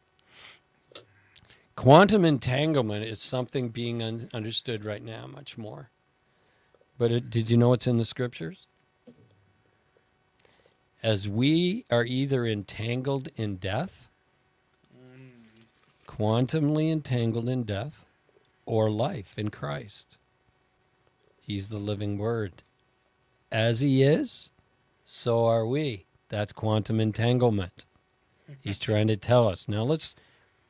Quantum 1.75 2.25
entanglement 2.25 3.05
is 3.05 3.21
something 3.21 3.71
being 3.71 4.01
un- 4.01 4.31
understood 4.33 4.85
right 4.85 5.03
now 5.03 5.27
much 5.27 5.59
more. 5.59 5.91
But 6.99 7.11
it, 7.11 7.31
did 7.31 7.51
you 7.51 7.57
know 7.57 7.73
it's 7.73 7.89
in 7.89 7.97
the 7.97 8.05
scriptures? 8.05 8.69
As 11.03 11.29
we 11.29 11.85
are 11.91 12.05
either 12.05 12.47
entangled 12.47 13.29
in 13.35 13.57
death, 13.57 14.09
quantumly 16.07 16.93
entangled 16.93 17.49
in 17.49 17.65
death, 17.65 18.05
or 18.67 18.89
life 18.89 19.35
in 19.37 19.51
Christ. 19.51 20.17
He's 21.47 21.69
the 21.69 21.79
living 21.79 22.17
word. 22.17 22.63
As 23.53 23.81
he 23.81 24.03
is, 24.03 24.51
so 25.05 25.45
are 25.45 25.67
we. 25.67 26.07
That's 26.31 26.53
quantum 26.53 27.01
entanglement. 27.01 27.85
He's 28.61 28.79
trying 28.79 29.09
to 29.09 29.17
tell 29.17 29.47
us. 29.47 29.69
Now 29.69 29.83
let's 29.83 30.15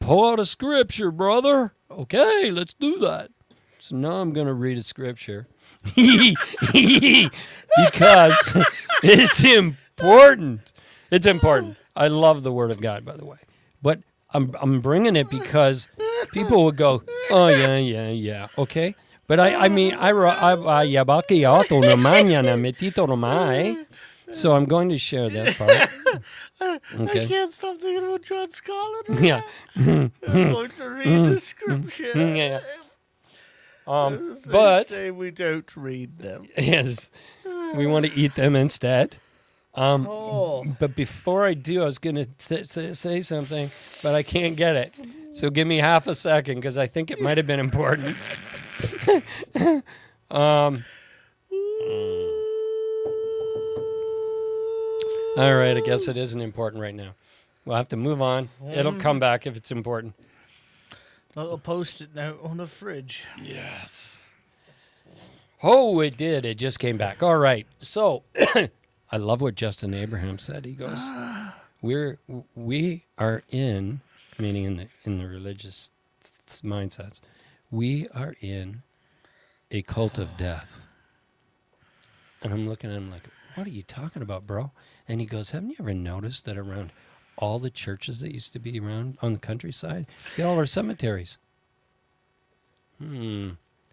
pull 0.01 0.28
out 0.28 0.40
a 0.40 0.44
scripture, 0.44 1.12
brother. 1.12 1.74
Okay, 1.88 2.51
let's 2.51 2.74
do 2.74 2.98
that. 2.98 3.30
So 3.78 3.94
now 3.94 4.16
I'm 4.16 4.32
going 4.32 4.48
to 4.48 4.55
read 4.55 4.76
a 4.76 4.82
scripture 4.82 5.46
because 5.94 6.34
it's 9.05 9.44
important. 9.44 10.72
It's 11.12 11.26
important. 11.26 11.76
I 11.94 12.09
love 12.09 12.42
the 12.42 12.52
Word 12.52 12.72
of 12.72 12.80
God, 12.80 13.05
by 13.05 13.16
the 13.16 13.24
way. 13.24 13.38
But 13.80 14.01
I'm, 14.32 14.56
I'm 14.60 14.80
bringing 14.80 15.14
it 15.14 15.30
because 15.30 15.86
people 16.32 16.64
would 16.64 16.76
go, 16.76 17.05
oh, 17.30 17.46
yeah, 17.46 17.76
yeah, 17.76 18.09
yeah. 18.09 18.48
Okay. 18.59 18.96
But 19.26 19.40
I, 19.40 19.55
I 19.55 19.68
mean, 19.68 19.94
I, 19.94 20.10
I, 20.10 20.52
I, 20.82 20.86
yabakiato 20.86 21.80
na 21.80 21.96
mañana 21.96 22.56
metito 22.59 23.06
no 23.09 23.16
mai. 23.16 23.76
So 24.30 24.55
I'm 24.55 24.64
going 24.64 24.88
to 24.88 24.98
share 24.98 25.28
that 25.30 25.56
part. 25.56 25.88
Okay. 26.98 27.24
I 27.24 27.26
can't 27.26 27.52
stop 27.52 27.78
thinking 27.78 28.05
about 28.09 28.22
John 28.22 28.46
right 29.09 29.20
Yeah. 29.20 29.42
I'm 29.76 30.12
going 30.24 30.70
to 30.70 30.88
read 30.88 31.24
the 31.24 31.38
scripture. 31.51 32.12
Yes. 32.14 32.96
Um, 33.86 34.36
They 34.46 34.51
but 34.52 34.86
say 34.86 35.10
we 35.10 35.30
don't 35.30 35.68
read 35.76 36.18
them. 36.18 36.48
yes, 36.56 37.10
we 37.74 37.86
want 37.86 38.06
to 38.06 38.12
eat 38.18 38.34
them 38.36 38.55
instead. 38.56 39.16
Um, 39.74 40.06
Oh. 40.09 40.64
But 40.78 40.94
before 40.94 41.44
I 41.44 41.52
do, 41.55 41.82
I 41.82 41.84
was 41.84 41.98
going 41.98 42.24
to 42.24 42.94
say 42.94 43.20
something, 43.20 43.70
but 44.02 44.14
I 44.14 44.22
can't 44.22 44.56
get 44.56 44.76
it. 44.76 44.94
So 45.32 45.51
give 45.51 45.66
me 45.66 45.78
half 45.78 46.06
a 46.06 46.14
second 46.14 46.56
because 46.60 46.78
I 46.78 46.86
think 46.86 47.10
it 47.10 47.20
might 47.20 47.36
have 47.36 47.46
been 47.48 47.60
important. 47.60 48.16
Um. 50.30 50.84
All 55.36 55.55
right, 55.56 55.76
I 55.76 55.80
guess 55.84 56.06
it 56.06 56.16
isn't 56.16 56.40
important 56.40 56.80
right 56.80 56.94
now. 56.94 57.14
We'll 57.64 57.76
have 57.76 57.88
to 57.88 57.96
move 57.96 58.22
on. 58.22 58.48
It'll 58.72 58.94
come 58.94 59.18
back 59.18 59.46
if 59.46 59.56
it's 59.56 59.70
important. 59.72 60.14
I'll 61.36 61.59
post 61.59 62.01
it 62.01 62.14
note 62.14 62.38
on 62.44 62.59
the 62.59 62.66
fridge. 62.66 63.24
Yes. 63.42 64.20
Oh, 65.62 66.01
it 66.01 66.16
did. 66.16 66.44
It 66.44 66.59
just 66.59 66.78
came 66.78 66.96
back. 66.96 67.22
All 67.22 67.36
right. 67.38 67.66
So, 67.80 68.22
I 69.10 69.16
love 69.16 69.40
what 69.40 69.55
Justin 69.56 69.94
Abraham 69.94 70.38
said. 70.38 70.64
He 70.64 70.72
goes, 70.72 71.01
"We're 71.82 72.18
we 72.55 73.05
are 73.18 73.42
in, 73.51 74.02
meaning 74.38 74.64
in 74.64 74.76
the 74.76 74.88
in 75.05 75.18
the 75.18 75.26
religious 75.26 75.90
mindsets, 76.62 77.20
we 77.74 78.09
are 78.09 78.34
in 78.40 78.82
a 79.70 79.82
cult 79.82 80.18
of 80.18 80.36
death." 80.36 80.86
And 82.42 82.52
I'm 82.52 82.68
looking 82.68 82.90
at 82.90 82.96
him 82.96 83.10
like, 83.10 83.24
"What 83.55 83.66
are 83.66 83.70
you 83.70 83.82
talking 83.82 84.22
about, 84.22 84.46
bro?" 84.46 84.70
And 85.09 85.20
he 85.20 85.26
goes, 85.26 85.51
"Haven't 85.51 85.70
you 85.70 85.76
ever 85.80 85.94
noticed 85.94 86.44
that 86.44 86.56
around 86.59 86.92
all 87.36 87.59
the 87.59 87.70
churches 87.70 88.20
that 88.20 88.32
used 88.32 88.52
to 88.52 88.59
be 88.59 88.78
around 88.78 89.18
on 89.22 89.32
the 89.32 89.38
countryside, 89.38 90.06
they 90.36 90.42
all 90.42 90.59
are 90.59 90.66
cemeteries?" 90.66 91.38
Hmm. 92.98 93.51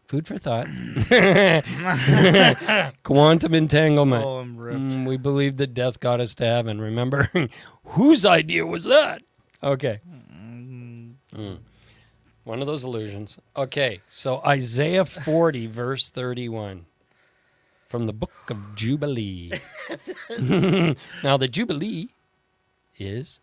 Food 0.08 0.28
for 0.28 0.38
thought. 0.38 0.68
Quantum 3.04 3.54
entanglement. 3.54 4.26
Oh, 4.26 4.40
I'm 4.40 4.58
ripped. 4.58 4.78
Mm, 4.78 5.08
we 5.08 5.16
believe 5.16 5.56
that 5.56 5.74
death 5.74 6.02
got 6.02 6.20
us 6.20 6.36
to 6.36 6.46
heaven. 6.46 6.82
Remember? 6.82 7.32
Whose 7.86 8.26
idea 8.26 8.66
was 8.66 8.84
that? 8.84 9.22
Okay. 9.64 10.02
Mm. 11.34 11.60
One 12.44 12.60
of 12.62 12.68
those 12.68 12.84
illusions. 12.84 13.40
Okay. 13.56 14.02
So 14.10 14.42
Isaiah 14.46 15.06
40, 15.06 15.68
verse 15.68 16.10
31 16.10 16.86
from 17.88 18.08
the 18.08 18.14
book 18.14 18.32
of 18.50 18.58
Jubilee. 18.76 19.52
now, 20.40 21.38
the 21.38 21.48
Jubilee 21.50 22.10
is 22.98 23.42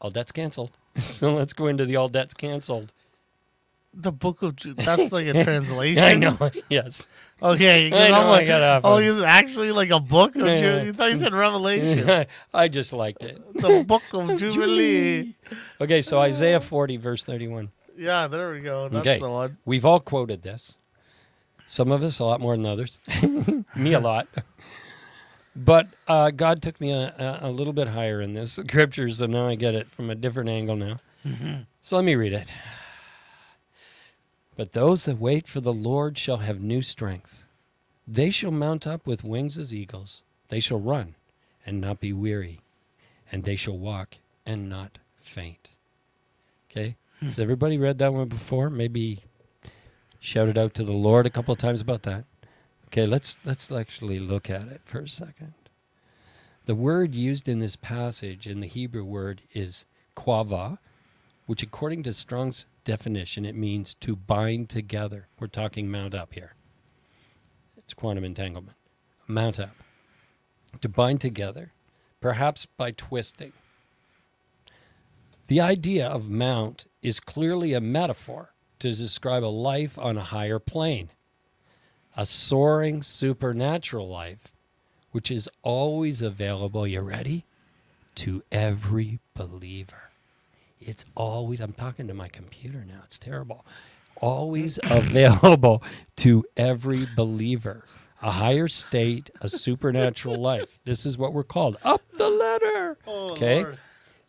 all 0.00 0.10
debts 0.10 0.32
canceled. 0.32 0.76
So 0.98 1.34
let's 1.34 1.52
go 1.52 1.68
into 1.68 1.84
the 1.86 1.94
all 1.94 2.08
debts 2.08 2.34
canceled. 2.34 2.92
The 3.94 4.10
book 4.10 4.42
of 4.42 4.56
Ju- 4.56 4.74
that's 4.74 5.12
like 5.12 5.26
a 5.28 5.44
translation. 5.44 6.02
I 6.02 6.14
know. 6.14 6.50
Yes. 6.68 7.06
Okay. 7.40 7.92
I 7.92 8.06
I'm 8.06 8.10
know, 8.10 8.18
I 8.18 8.30
like, 8.30 8.46
got 8.48 8.62
off 8.62 8.82
oh, 8.84 8.96
on- 8.96 9.04
is 9.04 9.16
it 9.16 9.24
actually 9.24 9.70
like 9.70 9.90
a 9.90 10.00
book 10.00 10.34
of 10.34 10.44
Yeah, 10.46 10.56
Ju- 10.80 10.86
You 10.86 10.92
thought 10.92 11.10
you 11.10 11.16
said 11.16 11.32
Revelation. 11.34 12.26
I 12.52 12.66
just 12.66 12.92
liked 12.92 13.22
it. 13.24 13.40
the 13.54 13.84
book 13.86 14.02
of 14.12 14.36
Jubilee. 14.38 15.34
Okay, 15.80 16.02
so 16.02 16.18
Isaiah 16.18 16.60
40, 16.60 16.96
verse 16.96 17.22
31. 17.22 17.70
Yeah, 17.98 18.28
there 18.28 18.52
we 18.52 18.60
go. 18.60 18.88
That's 18.88 19.06
Okay. 19.06 19.18
the 19.18 19.28
one. 19.28 19.56
We've 19.64 19.84
all 19.84 19.98
quoted 20.00 20.42
this. 20.42 20.76
Some 21.66 21.90
of 21.90 22.02
us 22.02 22.18
a 22.20 22.24
lot 22.24 22.40
more 22.40 22.56
than 22.56 22.64
others. 22.64 23.00
me 23.76 23.92
a 23.92 24.00
lot. 24.00 24.28
But 25.56 25.88
uh, 26.06 26.30
God 26.30 26.62
took 26.62 26.80
me 26.80 26.92
a, 26.92 27.40
a, 27.42 27.48
a 27.48 27.50
little 27.50 27.72
bit 27.72 27.88
higher 27.88 28.20
in 28.20 28.32
this 28.34 28.52
scripture, 28.52 29.08
so 29.10 29.26
now 29.26 29.48
I 29.48 29.56
get 29.56 29.74
it 29.74 29.90
from 29.90 30.08
a 30.10 30.14
different 30.14 30.48
angle 30.48 30.76
now. 30.76 31.00
So 31.82 31.96
let 31.96 32.04
me 32.04 32.14
read 32.14 32.32
it. 32.32 32.48
But 34.56 34.72
those 34.72 35.04
that 35.04 35.18
wait 35.18 35.46
for 35.46 35.60
the 35.60 35.72
Lord 35.74 36.16
shall 36.16 36.38
have 36.38 36.60
new 36.60 36.80
strength. 36.82 37.44
They 38.06 38.30
shall 38.30 38.50
mount 38.50 38.86
up 38.86 39.06
with 39.06 39.24
wings 39.24 39.58
as 39.58 39.74
eagles. 39.74 40.22
They 40.48 40.60
shall 40.60 40.80
run 40.80 41.16
and 41.66 41.80
not 41.80 42.00
be 42.00 42.12
weary, 42.12 42.60
and 43.30 43.44
they 43.44 43.56
shall 43.56 43.76
walk 43.76 44.16
and 44.46 44.68
not 44.70 44.98
faint. 45.20 45.70
Okay? 46.70 46.96
Has 47.20 47.38
everybody 47.40 47.78
read 47.78 47.98
that 47.98 48.14
one 48.14 48.28
before? 48.28 48.70
Maybe 48.70 49.24
shouted 50.20 50.56
out 50.56 50.72
to 50.74 50.84
the 50.84 50.92
Lord 50.92 51.26
a 51.26 51.30
couple 51.30 51.52
of 51.52 51.58
times 51.58 51.80
about 51.80 52.04
that. 52.04 52.24
Okay, 52.86 53.06
let's 53.06 53.38
let's 53.44 53.72
actually 53.72 54.20
look 54.20 54.48
at 54.48 54.68
it 54.68 54.82
for 54.84 55.00
a 55.00 55.08
second. 55.08 55.54
The 56.66 56.76
word 56.76 57.16
used 57.16 57.48
in 57.48 57.58
this 57.58 57.74
passage 57.74 58.46
in 58.46 58.60
the 58.60 58.68
Hebrew 58.68 59.04
word 59.04 59.42
is 59.52 59.84
qavah, 60.16 60.78
which 61.46 61.62
according 61.62 62.04
to 62.04 62.14
Strong's 62.14 62.66
definition 62.84 63.44
it 63.44 63.56
means 63.56 63.94
to 63.94 64.14
bind 64.14 64.68
together. 64.68 65.26
We're 65.40 65.48
talking 65.48 65.90
mount 65.90 66.14
up 66.14 66.34
here. 66.34 66.54
It's 67.76 67.94
quantum 67.94 68.24
entanglement. 68.24 68.76
Mount 69.26 69.58
up. 69.58 69.74
To 70.82 70.88
bind 70.88 71.20
together, 71.20 71.72
perhaps 72.20 72.66
by 72.66 72.92
twisting. 72.92 73.54
The 75.48 75.60
idea 75.60 76.06
of 76.06 76.28
mount 76.30 76.84
is 77.02 77.20
clearly 77.20 77.72
a 77.72 77.80
metaphor 77.80 78.52
to 78.80 78.92
describe 78.94 79.42
a 79.42 79.46
life 79.46 79.98
on 79.98 80.16
a 80.18 80.22
higher 80.24 80.58
plane, 80.58 81.10
a 82.16 82.26
soaring 82.26 83.02
supernatural 83.02 84.08
life, 84.08 84.52
which 85.10 85.30
is 85.30 85.48
always 85.62 86.20
available. 86.22 86.86
You 86.86 87.00
ready? 87.00 87.44
To 88.16 88.42
every 88.52 89.20
believer. 89.34 90.10
It's 90.80 91.04
always, 91.14 91.60
I'm 91.60 91.72
talking 91.72 92.06
to 92.08 92.14
my 92.14 92.28
computer 92.28 92.84
now, 92.86 93.00
it's 93.04 93.18
terrible. 93.18 93.64
Always 94.16 94.78
available 94.84 95.82
to 96.16 96.44
every 96.56 97.06
believer. 97.16 97.84
A 98.20 98.32
higher 98.32 98.68
state, 98.68 99.30
a 99.40 99.48
supernatural 99.48 100.36
life. 100.40 100.80
This 100.84 101.06
is 101.06 101.16
what 101.16 101.32
we're 101.32 101.44
called. 101.44 101.78
Up 101.84 102.02
the 102.12 102.28
ladder. 102.28 102.98
Oh, 103.06 103.30
Okay. 103.30 103.62
Lord. 103.62 103.78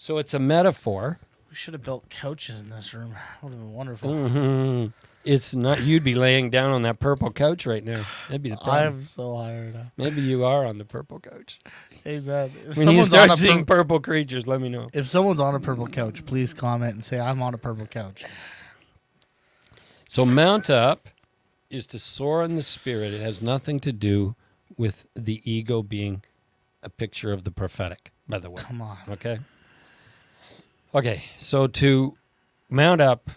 So 0.01 0.17
it's 0.17 0.34
a 0.34 0.39
metaphor. 0.39 1.19
We 1.49 1.55
should 1.55 1.73
have 1.73 1.84
built 1.84 2.09
couches 2.09 2.61
in 2.61 2.69
this 2.69 2.93
room. 2.93 3.15
Would 3.41 3.51
have 3.51 3.59
been 3.59 3.73
wonderful. 3.73 4.13
hmm 4.30 4.85
It's 5.26 5.53
not. 5.53 5.81
You'd 5.81 6.05
be 6.05 6.15
laying 6.15 6.49
down 6.49 6.71
on 6.71 6.84
that 6.84 6.99
purple 7.01 7.31
couch 7.31 7.65
right 7.65 7.84
now. 7.84 8.01
That'd 8.30 8.41
be 8.41 8.51
the 8.51 8.55
problem. 8.55 8.77
I'm 8.99 9.03
so 9.03 9.35
now. 9.73 9.91
Maybe 9.97 10.21
you 10.21 10.45
are 10.45 10.65
on 10.65 10.77
the 10.77 10.85
purple 10.85 11.19
couch. 11.19 11.59
Hey 12.01 12.21
man, 12.21 12.53
if 12.61 12.77
When 12.77 12.77
you 12.77 12.84
someone's 13.03 13.07
start 13.07 13.30
on 13.30 13.34
a 13.34 13.38
seeing 13.38 13.65
pur- 13.65 13.76
purple 13.76 13.99
creatures, 13.99 14.47
let 14.47 14.61
me 14.61 14.69
know. 14.69 14.88
if 14.93 15.05
someone's 15.05 15.41
on 15.41 15.53
a 15.53 15.59
purple 15.59 15.88
couch, 15.88 16.26
please 16.26 16.53
comment 16.53 16.93
and 16.93 17.03
say 17.03 17.19
I'm 17.19 17.41
on 17.41 17.53
a 17.53 17.57
purple 17.57 17.85
couch. 17.85 18.23
So 20.07 20.26
mount 20.26 20.69
up 20.69 21.09
is 21.69 21.85
to 21.88 21.99
soar 21.99 22.41
in 22.43 22.55
the 22.55 22.63
spirit. 22.63 23.13
It 23.13 23.19
has 23.21 23.41
nothing 23.41 23.81
to 23.81 23.91
do 23.91 24.35
with 24.77 25.05
the 25.13 25.41
ego 25.43 25.84
being 25.84 26.23
a 26.81 26.89
picture 26.89 27.34
of 27.34 27.43
the 27.43 27.51
prophetic. 27.51 28.11
By 28.30 28.39
the 28.39 28.49
way, 28.49 28.61
Come 28.63 28.81
on. 28.81 28.97
Okay. 29.09 29.39
Okay, 30.94 31.26
so 31.38 31.68
to 31.68 32.18
mount 32.68 32.99
up, 32.99 33.30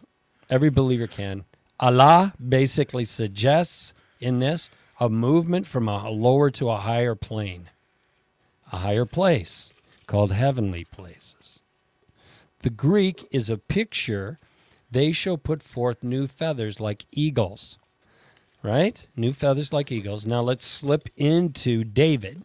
every 0.48 0.70
believer 0.70 1.06
can. 1.06 1.44
Allah 1.78 2.32
basically 2.36 3.04
suggests 3.04 3.92
in 4.20 4.38
this 4.38 4.70
a 4.98 5.10
movement 5.10 5.66
from 5.66 5.86
a 5.86 6.08
lower 6.08 6.50
to 6.52 6.70
a 6.70 6.78
higher 6.78 7.14
plane, 7.14 7.68
a 8.72 8.78
higher 8.78 9.04
place 9.04 9.70
called 10.06 10.32
heavenly 10.32 10.84
places. 10.84 11.60
The 12.60 12.70
Greek 12.70 13.28
is 13.30 13.50
a 13.50 13.58
picture. 13.58 14.38
They 14.90 15.12
shall 15.12 15.36
put 15.36 15.62
forth 15.62 16.02
new 16.02 16.26
feathers 16.26 16.80
like 16.80 17.04
eagles. 17.10 17.78
Right? 18.62 19.06
New 19.14 19.32
feathers 19.34 19.72
like 19.72 19.92
eagles. 19.92 20.24
Now 20.24 20.40
let's 20.40 20.64
slip 20.64 21.08
into 21.16 21.84
David, 21.84 22.44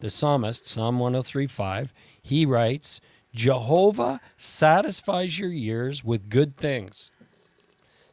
the 0.00 0.10
psalmist, 0.10 0.66
Psalm 0.66 0.98
103:5. 0.98 1.90
He 2.20 2.46
writes, 2.46 3.00
Jehovah 3.34 4.20
satisfies 4.36 5.38
your 5.38 5.52
years 5.52 6.02
with 6.02 6.28
good 6.28 6.56
things, 6.56 7.12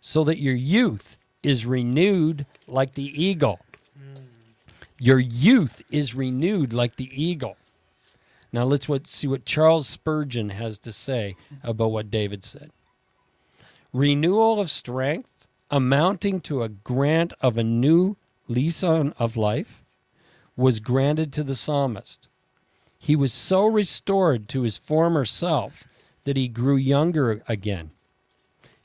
so 0.01 0.23
that 0.23 0.37
your 0.37 0.55
youth 0.55 1.17
is 1.41 1.65
renewed 1.65 2.45
like 2.67 2.93
the 2.93 3.23
eagle. 3.23 3.59
Your 4.99 5.19
youth 5.19 5.83
is 5.91 6.15
renewed 6.15 6.73
like 6.73 6.95
the 6.95 7.09
eagle. 7.11 7.57
Now 8.53 8.63
let's 8.63 8.87
what, 8.87 9.07
see 9.07 9.27
what 9.27 9.45
Charles 9.45 9.87
Spurgeon 9.87 10.49
has 10.49 10.77
to 10.79 10.91
say 10.91 11.35
about 11.63 11.91
what 11.91 12.09
David 12.09 12.43
said. 12.43 12.71
Renewal 13.91 14.59
of 14.59 14.71
strength, 14.71 15.47
amounting 15.69 16.39
to 16.41 16.63
a 16.63 16.69
grant 16.69 17.33
of 17.41 17.57
a 17.57 17.63
new 17.63 18.15
lease 18.47 18.83
on, 18.83 19.13
of 19.19 19.35
life, 19.35 19.83
was 20.55 20.79
granted 20.79 21.33
to 21.33 21.43
the 21.43 21.55
psalmist. 21.55 22.29
He 22.97 23.15
was 23.15 23.33
so 23.33 23.65
restored 23.65 24.47
to 24.49 24.61
his 24.61 24.77
former 24.77 25.25
self 25.25 25.87
that 26.23 26.37
he 26.37 26.47
grew 26.47 26.75
younger 26.75 27.43
again 27.47 27.91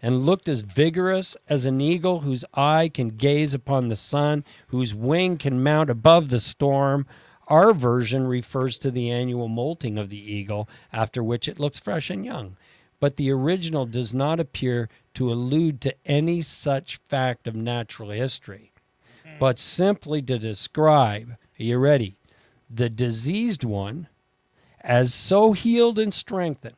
and 0.03 0.24
looked 0.24 0.49
as 0.49 0.62
vigorous 0.62 1.37
as 1.49 1.65
an 1.65 1.81
eagle 1.81 2.20
whose 2.20 2.45
eye 2.55 2.91
can 2.93 3.09
gaze 3.11 3.53
upon 3.55 3.89
the 3.89 3.97
sun, 3.97 4.45
whose 4.69 4.95
wing 4.95 5.37
can 5.37 5.62
mount 5.62 5.91
above 5.91 6.28
the 6.28 6.41
storm. 6.41 7.07
Our 7.49 7.73
version 7.73 8.27
refers 8.27 8.78
to 8.78 8.91
the 8.91 9.11
annual 9.11 9.49
molting 9.49 9.99
of 9.99 10.09
the 10.09 10.32
eagle, 10.32 10.69
after 10.93 11.23
which 11.23 11.49
it 11.49 11.59
looks 11.59 11.78
fresh 11.78 12.09
and 12.09 12.24
young. 12.24 12.57
But 12.99 13.16
the 13.16 13.31
original 13.31 13.87
does 13.87 14.12
not 14.15 14.41
appear 14.41 14.89
to 15.15 15.32
allude 15.32 15.81
to 15.82 15.95
any 16.07 16.43
such 16.43 17.01
fact 17.09 17.47
of 17.47 17.55
natural 17.55 18.11
history, 18.11 18.73
but 19.39 19.59
simply 19.59 20.23
to 20.23 20.39
describe, 20.39 21.31
are 21.59 21.62
you 21.62 21.78
ready? 21.78 22.16
The 22.72 22.88
diseased 22.88 23.64
one 23.64 24.09
as 24.80 25.12
so 25.12 25.52
healed 25.52 25.98
and 25.98 26.14
strengthened 26.14 26.76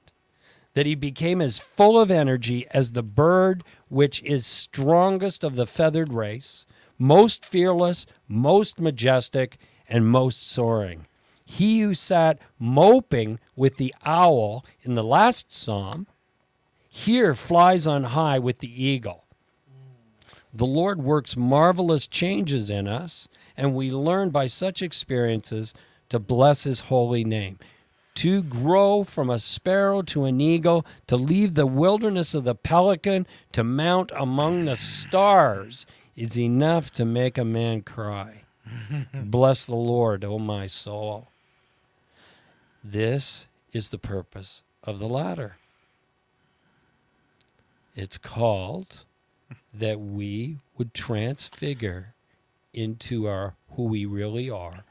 that 0.75 0.87
he 0.87 0.95
became 0.95 1.41
as 1.41 1.59
full 1.59 2.01
of 2.01 2.11
energy 2.11 2.67
as 2.71 2.93
the 2.93 3.03
bird 3.03 3.63
which 3.89 4.23
is 4.23 4.47
strongest 4.47 5.45
of 5.45 5.55
the 5.55 5.67
feathered 5.67 6.13
race, 6.13 6.65
most 6.99 7.45
fearless, 7.45 8.07
most 8.27 8.81
majestic, 8.81 9.59
and 9.89 10.07
most 10.07 10.49
soaring. 10.49 11.07
He 11.45 11.81
who 11.81 11.93
sat 11.95 12.39
moping 12.59 13.39
with 13.55 13.77
the 13.77 13.95
owl 14.05 14.65
in 14.83 14.95
the 14.95 15.05
last 15.05 15.53
psalm 15.53 16.07
here 16.89 17.35
flies 17.35 17.87
on 17.87 18.05
high 18.05 18.39
with 18.39 18.59
the 18.59 18.85
eagle. 18.85 19.25
The 20.55 20.67
Lord 20.67 21.03
works 21.03 21.37
marvelous 21.37 22.07
changes 22.07 22.71
in 22.71 22.87
us, 22.87 23.29
and 23.57 23.75
we 23.75 23.91
learn 23.91 24.31
by 24.31 24.47
such 24.47 24.83
experiences 24.83 25.75
to 26.09 26.19
bless 26.19 26.65
his 26.65 26.81
holy 26.81 27.25
name. 27.25 27.59
To 28.17 28.43
grow 28.43 29.05
from 29.05 29.31
a 29.31 29.39
sparrow 29.39 30.03
to 30.03 30.25
an 30.25 30.41
eagle, 30.41 30.85
to 31.07 31.17
leave 31.17 31.55
the 31.55 31.67
wilderness 31.67 32.35
of 32.35 32.45
the 32.45 32.55
pelican, 32.55 33.27
to 33.53 33.65
mount 33.65 34.13
among 34.15 34.67
the 34.67 34.77
stars 34.77 35.87
is 36.15 36.39
enough 36.39 36.93
to 36.93 37.05
make 37.07 37.39
a 37.39 37.45
man 37.45 37.81
cry. 37.81 38.43
Bless 39.15 39.65
the 39.67 39.75
Lord, 39.75 40.25
O 40.25 40.39
my 40.39 40.67
soul. 40.67 41.29
This 42.85 43.47
is 43.73 43.91
the 43.91 43.99
purpose 43.99 44.63
of 44.85 44.99
the 44.99 45.09
ladder. 45.09 45.57
It's 47.95 48.19
called 48.19 49.05
that 49.73 50.01
we 50.01 50.59
would 50.77 50.95
transfigure 50.95 52.12
into 52.75 53.27
our 53.27 53.55
who 53.77 53.85
we 53.85 54.05
really 54.05 54.51
are 54.51 54.85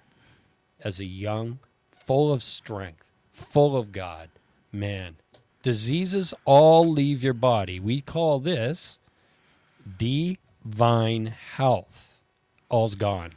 as 0.83 0.99
a 0.99 1.05
young, 1.05 1.59
full 2.05 2.33
of 2.33 2.41
strength, 2.41 3.11
full 3.31 3.77
of 3.77 3.91
God 3.91 4.29
man. 4.71 5.17
Diseases 5.63 6.33
all 6.45 6.89
leave 6.89 7.23
your 7.23 7.33
body. 7.33 7.79
We 7.79 8.01
call 8.01 8.39
this 8.39 8.99
divine 9.97 11.27
health. 11.55 12.19
All's 12.69 12.95
gone. 12.95 13.33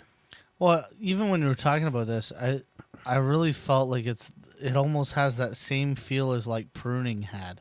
Well, 0.58 0.86
even 1.00 1.28
when 1.28 1.42
you 1.42 1.48
were 1.48 1.54
talking 1.54 1.86
about 1.86 2.06
this, 2.06 2.32
I 2.40 2.62
I 3.04 3.16
really 3.16 3.52
felt 3.52 3.90
like 3.90 4.06
it's 4.06 4.32
it 4.60 4.76
almost 4.76 5.12
has 5.12 5.36
that 5.36 5.56
same 5.56 5.94
feel 5.94 6.32
as 6.32 6.46
like 6.46 6.72
pruning 6.72 7.22
had. 7.22 7.60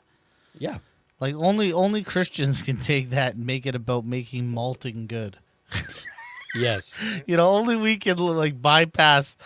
Yeah. 0.58 0.78
Like 1.20 1.36
only 1.36 1.74
only 1.74 2.04
Christians 2.04 2.62
can 2.64 2.78
take 2.78 3.10
that 3.10 3.36
and 3.36 3.46
make 3.46 3.66
it 3.66 3.76
about 3.76 4.06
making 4.06 4.50
malting 4.50 5.08
good. 5.08 5.38
Yes. 6.56 6.94
You 7.26 7.38
know, 7.38 7.52
only 7.52 7.76
we 7.76 7.98
can 7.98 8.18
like 8.18 8.62
bypass. 8.62 9.38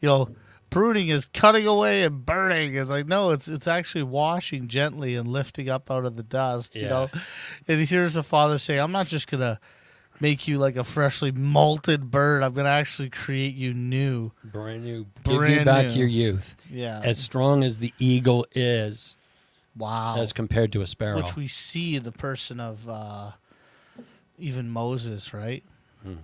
You 0.00 0.08
know, 0.08 0.28
pruning 0.70 1.08
is 1.08 1.26
cutting 1.26 1.66
away 1.66 2.02
and 2.02 2.26
burning. 2.26 2.74
It's 2.74 2.90
like 2.90 3.06
no, 3.06 3.30
it's 3.30 3.48
it's 3.48 3.68
actually 3.68 4.04
washing 4.04 4.68
gently 4.68 5.14
and 5.14 5.28
lifting 5.28 5.68
up 5.68 5.90
out 5.90 6.04
of 6.04 6.16
the 6.16 6.22
dust. 6.22 6.74
yeah. 6.74 6.82
You 6.82 6.88
know, 6.88 7.10
and 7.68 7.88
here's 7.88 8.14
the 8.14 8.22
father 8.22 8.58
saying, 8.58 8.80
"I'm 8.80 8.92
not 8.92 9.06
just 9.06 9.28
gonna." 9.28 9.60
Make 10.20 10.46
you 10.46 10.58
like 10.58 10.76
a 10.76 10.84
freshly 10.84 11.32
malted 11.32 12.12
bird. 12.12 12.44
I'm 12.44 12.52
gonna 12.52 12.68
actually 12.68 13.10
create 13.10 13.56
you 13.56 13.74
new. 13.74 14.30
Brand 14.44 14.84
new. 14.84 15.06
Give 15.24 15.48
you 15.48 15.64
back 15.64 15.86
new. 15.86 15.94
your 15.94 16.06
youth. 16.06 16.54
Yeah. 16.70 17.00
As 17.02 17.18
strong 17.18 17.64
as 17.64 17.78
the 17.78 17.92
eagle 17.98 18.46
is, 18.54 19.16
wow. 19.76 20.14
as 20.16 20.32
compared 20.32 20.70
to 20.74 20.80
a 20.80 20.86
sparrow. 20.86 21.16
which 21.16 21.34
we 21.34 21.48
see 21.48 21.98
the 21.98 22.12
person 22.12 22.60
of 22.60 22.88
uh, 22.88 23.32
even 24.38 24.70
Moses, 24.70 25.34
right? 25.34 25.64
Hmm. 26.04 26.18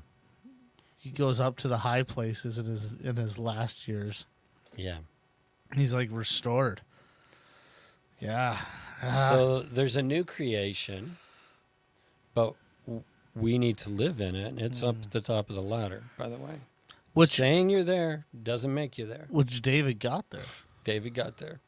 He 0.98 1.10
goes 1.10 1.38
up 1.40 1.56
to 1.58 1.68
the 1.68 1.78
high 1.78 2.02
places 2.02 2.58
in 2.58 2.66
his 2.66 2.94
in 2.94 3.16
his 3.16 3.38
last 3.38 3.86
years. 3.88 4.26
yeah. 4.76 4.98
He's 5.74 5.92
like 5.94 6.08
restored. 6.10 6.80
Yeah. 8.20 8.58
Ah, 9.02 9.26
So 9.28 9.60
there's 9.60 9.96
a 9.96 10.02
new 10.02 10.24
creation, 10.24 11.18
but 12.34 12.54
we 13.34 13.58
need 13.58 13.76
to 13.78 13.90
live 13.90 14.20
in 14.20 14.34
it, 14.34 14.46
and 14.48 14.60
it's 14.60 14.82
up 14.82 14.96
at 15.02 15.10
the 15.10 15.20
top 15.20 15.50
of 15.50 15.54
the 15.54 15.62
ladder. 15.62 16.04
By 16.16 16.28
the 16.28 16.36
way, 16.36 16.60
which 17.12 17.30
saying 17.30 17.68
you're 17.70 17.84
there 17.84 18.24
doesn't 18.42 18.72
make 18.72 18.96
you 18.98 19.06
there. 19.06 19.26
which 19.28 19.60
David 19.62 20.00
got 20.00 20.30
there. 20.30 20.42
David 20.84 21.14
got 21.14 21.36
there. 21.36 21.60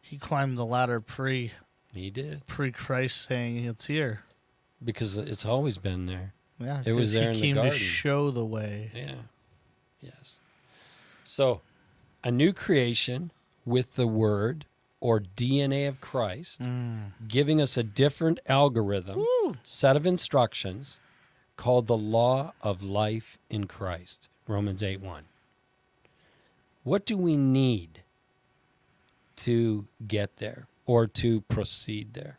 He 0.00 0.16
climbed 0.18 0.56
the 0.58 0.66
ladder 0.66 1.00
pre 1.00 1.52
He 1.94 2.10
did 2.10 2.46
pre 2.46 2.70
Christ 2.72 3.22
saying 3.26 3.64
it's 3.64 3.86
here. 3.86 4.22
because 4.84 5.16
it's 5.16 5.44
always 5.46 5.78
been 5.78 6.06
there. 6.06 6.34
Yeah, 6.58 6.82
It 6.84 6.92
was 6.92 7.12
there 7.12 7.32
he 7.32 7.34
in 7.34 7.34
the 7.34 7.40
came 7.40 7.54
garden. 7.56 7.72
to 7.72 7.78
show 7.78 8.30
the 8.30 8.44
way. 8.44 8.90
Yeah. 8.94 9.14
Yes. 10.02 10.36
So, 11.24 11.60
a 12.24 12.30
new 12.30 12.52
creation 12.52 13.30
with 13.64 13.94
the 13.94 14.06
word 14.06 14.64
or 15.00 15.20
DNA 15.20 15.86
of 15.86 16.00
Christ, 16.00 16.60
Mm. 16.60 17.12
giving 17.28 17.60
us 17.60 17.76
a 17.76 17.82
different 17.84 18.40
algorithm, 18.46 19.24
set 19.62 19.94
of 19.96 20.04
instructions 20.06 20.98
called 21.56 21.86
the 21.86 21.96
law 21.96 22.52
of 22.60 22.82
life 22.82 23.38
in 23.48 23.66
Christ. 23.68 24.28
Romans 24.48 24.82
8 24.82 25.00
1. 25.00 25.24
What 26.82 27.04
do 27.06 27.16
we 27.16 27.36
need 27.36 28.02
to 29.36 29.86
get 30.06 30.38
there 30.38 30.66
or 30.86 31.06
to 31.06 31.42
proceed 31.42 32.14
there? 32.14 32.38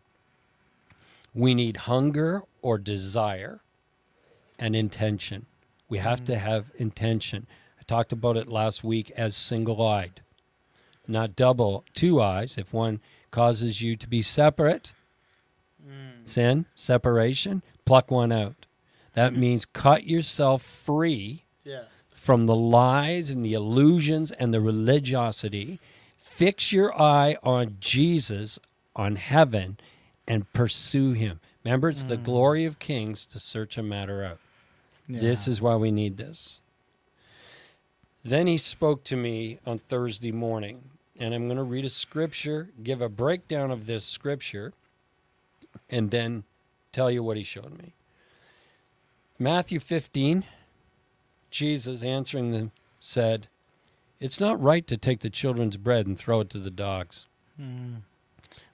We 1.33 1.53
need 1.53 1.77
hunger 1.77 2.43
or 2.61 2.77
desire 2.77 3.61
and 4.59 4.75
intention. 4.75 5.45
We 5.87 5.97
have 5.97 6.21
mm. 6.21 6.25
to 6.27 6.37
have 6.37 6.71
intention. 6.77 7.47
I 7.79 7.83
talked 7.83 8.11
about 8.11 8.37
it 8.37 8.47
last 8.47 8.83
week 8.83 9.11
as 9.11 9.35
single 9.35 9.85
eyed, 9.85 10.21
not 11.07 11.35
double, 11.35 11.85
two 11.93 12.21
eyes. 12.21 12.57
If 12.57 12.73
one 12.73 13.01
causes 13.31 13.81
you 13.81 13.95
to 13.95 14.07
be 14.07 14.21
separate, 14.21 14.93
mm. 15.83 16.27
sin, 16.27 16.65
separation, 16.75 17.63
pluck 17.85 18.11
one 18.11 18.31
out. 18.31 18.65
That 19.13 19.33
mm. 19.33 19.37
means 19.37 19.65
cut 19.65 20.05
yourself 20.05 20.61
free 20.61 21.45
Yeah. 21.63 21.83
from 22.09 22.45
the 22.45 22.55
lies 22.55 23.29
and 23.29 23.43
the 23.43 23.53
illusions 23.53 24.31
and 24.31 24.53
the 24.53 24.61
religiosity. 24.61 25.79
Fix 26.17 26.71
your 26.71 26.99
eye 26.99 27.37
on 27.43 27.77
Jesus, 27.79 28.59
on 28.95 29.15
heaven, 29.15 29.77
and 30.27 30.51
pursue 30.53 31.13
him. 31.13 31.39
Remember, 31.65 31.89
it's 31.89 32.03
the 32.03 32.17
glory 32.17 32.65
of 32.65 32.79
kings 32.79 33.25
to 33.25 33.39
search 33.39 33.77
a 33.77 33.83
matter 33.83 34.23
out. 34.23 34.39
This 35.09 35.47
is 35.47 35.59
why 35.59 35.75
we 35.75 35.91
need 35.91 36.17
this. 36.17 36.61
Then 38.23 38.47
he 38.47 38.57
spoke 38.57 39.03
to 39.05 39.15
me 39.15 39.59
on 39.65 39.79
Thursday 39.79 40.31
morning, 40.31 40.91
and 41.19 41.33
I'm 41.33 41.47
going 41.47 41.57
to 41.57 41.63
read 41.63 41.85
a 41.85 41.89
scripture, 41.89 42.69
give 42.83 43.01
a 43.01 43.09
breakdown 43.09 43.71
of 43.71 43.87
this 43.87 44.05
scripture, 44.05 44.73
and 45.89 46.11
then 46.11 46.43
tell 46.91 47.09
you 47.09 47.23
what 47.23 47.37
he 47.37 47.43
showed 47.43 47.77
me. 47.77 47.93
Matthew 49.39 49.79
15, 49.79 50.43
Jesus 51.49 52.03
answering 52.03 52.51
them 52.51 52.71
said, 52.99 53.47
It's 54.19 54.39
not 54.39 54.61
right 54.61 54.85
to 54.87 54.97
take 54.97 55.21
the 55.21 55.29
children's 55.29 55.77
bread 55.77 56.05
and 56.05 56.17
throw 56.17 56.41
it 56.41 56.49
to 56.51 56.59
the 56.59 56.69
dogs. 56.69 57.25
Mm. 57.59 58.01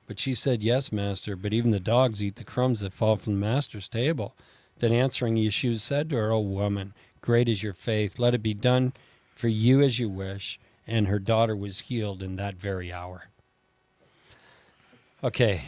But 0.07 0.19
she 0.19 0.35
said, 0.35 0.63
Yes, 0.63 0.91
master, 0.91 1.35
but 1.35 1.53
even 1.53 1.71
the 1.71 1.79
dogs 1.79 2.21
eat 2.21 2.35
the 2.35 2.43
crumbs 2.43 2.81
that 2.81 2.93
fall 2.93 3.15
from 3.15 3.33
the 3.33 3.45
master's 3.45 3.87
table. 3.87 4.35
Then 4.80 4.91
answering, 4.91 5.35
Yeshua 5.35 5.80
said 5.80 6.10
to 6.10 6.15
her, 6.18 6.31
O 6.31 6.39
woman, 6.39 6.93
great 7.22 7.47
is 7.47 7.64
your 7.64 7.73
faith. 7.73 8.19
Let 8.19 8.34
it 8.34 8.43
be 8.43 8.53
done 8.53 8.93
for 9.35 9.47
you 9.47 9.81
as 9.81 9.99
you 9.99 10.10
wish. 10.10 10.60
And 10.88 11.07
her 11.07 11.19
daughter 11.19 11.56
was 11.56 11.81
healed 11.81 12.22
in 12.22 12.35
that 12.35 12.56
very 12.56 12.91
hour. 12.91 13.30
Okay, 15.23 15.61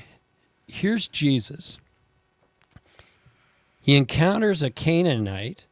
here's 0.67 1.07
Jesus. 1.07 1.79
He 3.81 3.95
encounters 3.95 4.61
a 4.61 4.69
Canaanite 4.69 5.65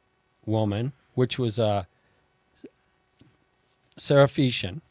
woman, 0.46 0.94
which 1.14 1.38
was 1.38 1.60
a 1.60 1.88
Syrophoenician, 3.98 4.82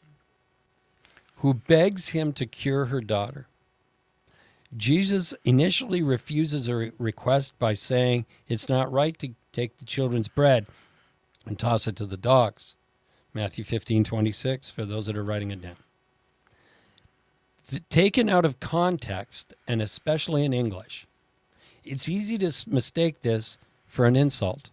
who 1.37 1.55
begs 1.55 2.09
him 2.09 2.31
to 2.33 2.45
cure 2.45 2.85
her 2.85 3.01
daughter. 3.01 3.47
Jesus 4.75 5.33
initially 5.43 6.01
refuses 6.01 6.67
a 6.67 6.91
request 6.97 7.57
by 7.59 7.73
saying 7.73 8.25
it's 8.47 8.67
not 8.67 8.91
right 8.91 9.17
to 9.19 9.33
take 9.53 9.77
the 9.77 9.85
children's 9.85 10.27
bread 10.27 10.65
and 11.45 11.57
toss 11.57 11.87
it 11.87 11.95
to 11.97 12.05
the 12.05 12.17
dogs. 12.17 12.75
Matthew 13.33 13.63
15, 13.63 14.03
26, 14.03 14.69
for 14.69 14.85
those 14.85 15.05
that 15.05 15.17
are 15.17 15.23
writing 15.23 15.51
it 15.51 15.61
down. 15.61 15.75
Th- 17.69 17.83
taken 17.89 18.29
out 18.29 18.45
of 18.45 18.59
context, 18.59 19.53
and 19.67 19.81
especially 19.81 20.45
in 20.45 20.53
English, 20.53 21.07
it's 21.83 22.09
easy 22.09 22.37
to 22.37 22.51
mistake 22.67 23.21
this 23.21 23.57
for 23.87 24.05
an 24.05 24.15
insult. 24.15 24.71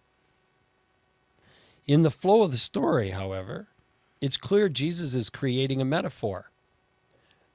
In 1.85 2.01
the 2.01 2.11
flow 2.11 2.43
of 2.43 2.51
the 2.51 2.57
story, 2.57 3.11
however, 3.11 3.67
it's 4.21 4.37
clear 4.37 4.69
Jesus 4.69 5.13
is 5.13 5.29
creating 5.29 5.81
a 5.81 5.85
metaphor 5.85 6.49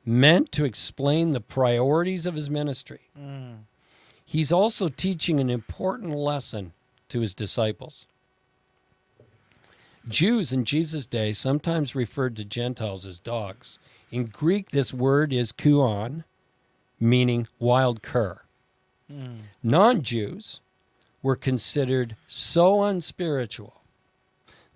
meant 0.08 0.50
to 0.50 0.64
explain 0.64 1.32
the 1.32 1.40
priorities 1.40 2.24
of 2.24 2.34
his 2.34 2.48
ministry. 2.48 3.00
Mm. 3.18 3.58
He's 4.24 4.50
also 4.50 4.88
teaching 4.88 5.38
an 5.38 5.50
important 5.50 6.14
lesson 6.14 6.72
to 7.10 7.20
his 7.20 7.34
disciples. 7.34 8.06
Jews 10.08 10.50
in 10.50 10.64
Jesus' 10.64 11.04
day 11.04 11.34
sometimes 11.34 11.94
referred 11.94 12.36
to 12.36 12.44
Gentiles 12.44 13.04
as 13.04 13.18
dogs. 13.18 13.78
In 14.10 14.24
Greek, 14.24 14.70
this 14.70 14.94
word 14.94 15.32
is 15.32 15.52
kuon, 15.52 16.24
meaning 16.98 17.46
wild 17.58 18.02
cur. 18.02 18.40
Non 19.62 20.02
Jews 20.02 20.60
were 21.22 21.36
considered 21.36 22.16
so 22.26 22.82
unspiritual 22.82 23.80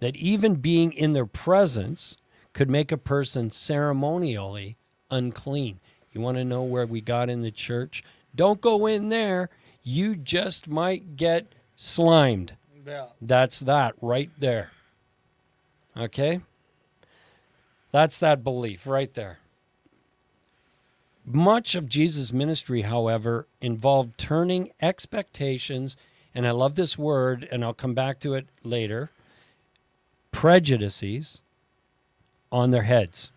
that 0.01 0.17
even 0.17 0.57
being 0.57 0.93
in 0.93 1.13
their 1.13 1.27
presence 1.27 2.17
could 2.53 2.69
make 2.69 2.91
a 2.93 2.99
person 2.99 3.51
ceremonially 3.51 4.77
unclean. 5.13 5.79
You 6.13 6.21
want 6.21 6.39
to 6.39 6.45
know 6.45 6.65
where 6.65 6.87
we 6.87 7.01
got 7.01 7.31
in 7.31 7.43
the 7.43 7.53
church? 7.53 8.03
Don't 8.35 8.61
go 8.61 8.87
in 8.87 9.09
there. 9.09 9.49
You 9.85 10.17
just 10.17 10.67
might 10.67 11.17
get 11.17 11.47
slimed. 11.77 12.57
Yeah. 12.85 13.07
That's 13.21 13.61
that 13.61 13.95
right 14.01 14.31
there. 14.39 14.73
Okay? 15.97 16.41
That's 17.93 18.19
that 18.19 18.43
belief 18.43 18.87
right 18.87 19.13
there. 19.15 19.39
Much 21.25 21.77
of 21.77 21.89
Jesus' 21.89 22.33
ministry, 22.33 22.83
however, 22.83 23.47
involved 23.61 24.19
turning 24.19 24.73
expectations, 24.81 25.97
and 26.35 26.47
I 26.47 26.51
love 26.51 26.75
this 26.75 26.99
word, 26.99 27.47
and 27.53 27.63
I'll 27.63 27.75
come 27.75 27.95
back 27.95 28.19
to 28.21 28.35
it 28.35 28.47
later 28.65 29.11
prejudices 30.33 31.41
on 32.51 32.71
their 32.71 32.83
heads. 32.83 33.31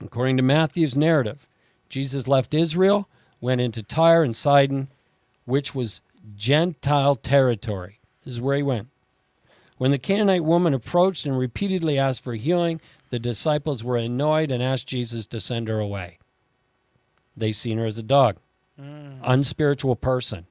According 0.00 0.36
to 0.36 0.42
Matthew's 0.42 0.96
narrative, 0.96 1.46
Jesus 1.88 2.26
left 2.26 2.54
Israel, 2.54 3.08
went 3.40 3.60
into 3.60 3.82
Tyre 3.82 4.22
and 4.22 4.34
Sidon, 4.34 4.88
which 5.44 5.74
was 5.74 6.00
Gentile 6.36 7.16
territory. 7.16 7.98
This 8.24 8.34
is 8.34 8.40
where 8.40 8.56
he 8.56 8.62
went. 8.62 8.88
When 9.76 9.90
the 9.90 9.98
Canaanite 9.98 10.44
woman 10.44 10.72
approached 10.72 11.26
and 11.26 11.38
repeatedly 11.38 11.98
asked 11.98 12.22
for 12.22 12.34
healing, 12.34 12.80
the 13.10 13.18
disciples 13.18 13.84
were 13.84 13.96
annoyed 13.96 14.50
and 14.50 14.62
asked 14.62 14.86
Jesus 14.86 15.26
to 15.26 15.40
send 15.40 15.68
her 15.68 15.78
away. 15.78 16.18
They 17.36 17.52
seen 17.52 17.78
her 17.78 17.86
as 17.86 17.98
a 17.98 18.02
dog, 18.02 18.36
mm. 18.80 19.18
unspiritual 19.22 19.96
person. 19.96 20.46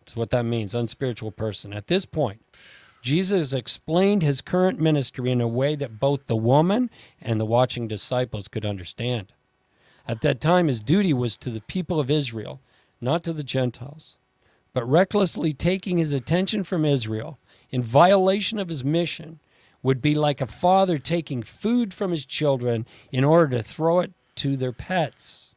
That's 0.00 0.16
what 0.16 0.30
that 0.30 0.44
means, 0.44 0.74
unspiritual 0.74 1.32
person. 1.32 1.72
At 1.72 1.88
this 1.88 2.06
point, 2.06 2.40
Jesus 3.04 3.52
explained 3.52 4.22
his 4.22 4.40
current 4.40 4.80
ministry 4.80 5.30
in 5.30 5.42
a 5.42 5.46
way 5.46 5.76
that 5.76 6.00
both 6.00 6.26
the 6.26 6.34
woman 6.34 6.88
and 7.20 7.38
the 7.38 7.44
watching 7.44 7.86
disciples 7.86 8.48
could 8.48 8.64
understand. 8.64 9.30
At 10.08 10.22
that 10.22 10.40
time, 10.40 10.68
his 10.68 10.80
duty 10.80 11.12
was 11.12 11.36
to 11.36 11.50
the 11.50 11.60
people 11.60 12.00
of 12.00 12.10
Israel, 12.10 12.62
not 13.02 13.22
to 13.24 13.34
the 13.34 13.44
Gentiles. 13.44 14.16
But 14.72 14.88
recklessly 14.88 15.52
taking 15.52 15.98
his 15.98 16.14
attention 16.14 16.64
from 16.64 16.86
Israel 16.86 17.38
in 17.70 17.82
violation 17.82 18.58
of 18.58 18.70
his 18.70 18.82
mission 18.82 19.38
would 19.82 20.00
be 20.00 20.14
like 20.14 20.40
a 20.40 20.46
father 20.46 20.96
taking 20.96 21.42
food 21.42 21.92
from 21.92 22.10
his 22.10 22.24
children 22.24 22.86
in 23.12 23.22
order 23.22 23.58
to 23.58 23.62
throw 23.62 24.00
it 24.00 24.12
to 24.36 24.56
their 24.56 24.72
pets. 24.72 25.54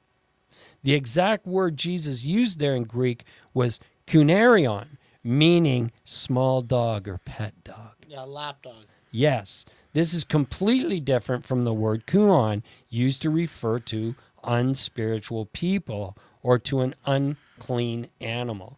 The 0.84 0.96
exact 0.96 1.48
word 1.48 1.78
Jesus 1.78 2.26
used 2.26 2.60
there 2.60 2.76
in 2.76 2.84
Greek 2.84 3.24
was 3.54 3.80
kunarion, 4.06 4.97
meaning 5.28 5.92
small 6.06 6.62
dog 6.62 7.08
or 7.08 7.18
pet 7.20 7.54
dog. 7.64 7.96
Yeah, 8.08 8.22
lap 8.22 8.62
dog. 8.62 8.86
Yes, 9.12 9.66
this 9.94 10.14
is 10.14 10.24
completely 10.24 11.00
different 11.00 11.46
from 11.46 11.66
the 11.66 11.74
word 11.74 12.08
kuon 12.08 12.64
used 12.90 13.22
to 13.24 13.30
refer 13.30 13.80
to 13.80 14.16
unspiritual 14.44 15.48
people 15.48 16.18
or 16.42 16.58
to 16.60 16.80
an 16.80 16.96
unclean 17.06 18.08
animal. 18.22 18.78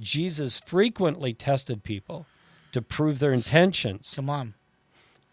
Jesus 0.00 0.60
frequently 0.66 1.32
tested 1.32 1.84
people 1.84 2.26
to 2.72 2.82
prove 2.82 3.20
their 3.20 3.32
intentions. 3.32 4.12
Come 4.14 4.30
on. 4.30 4.54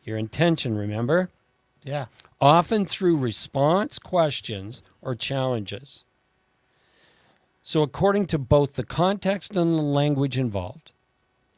Your 0.03 0.17
intention, 0.17 0.77
remember? 0.77 1.31
Yeah. 1.83 2.05
often 2.41 2.85
through 2.85 3.17
response 3.17 3.99
questions 3.99 4.81
or 5.01 5.15
challenges. 5.15 6.04
So, 7.67 7.81
according 7.81 8.27
to 8.27 8.37
both 8.37 8.73
the 8.75 8.83
context 8.83 9.57
and 9.57 9.73
the 9.73 9.81
language 9.81 10.37
involved, 10.37 10.91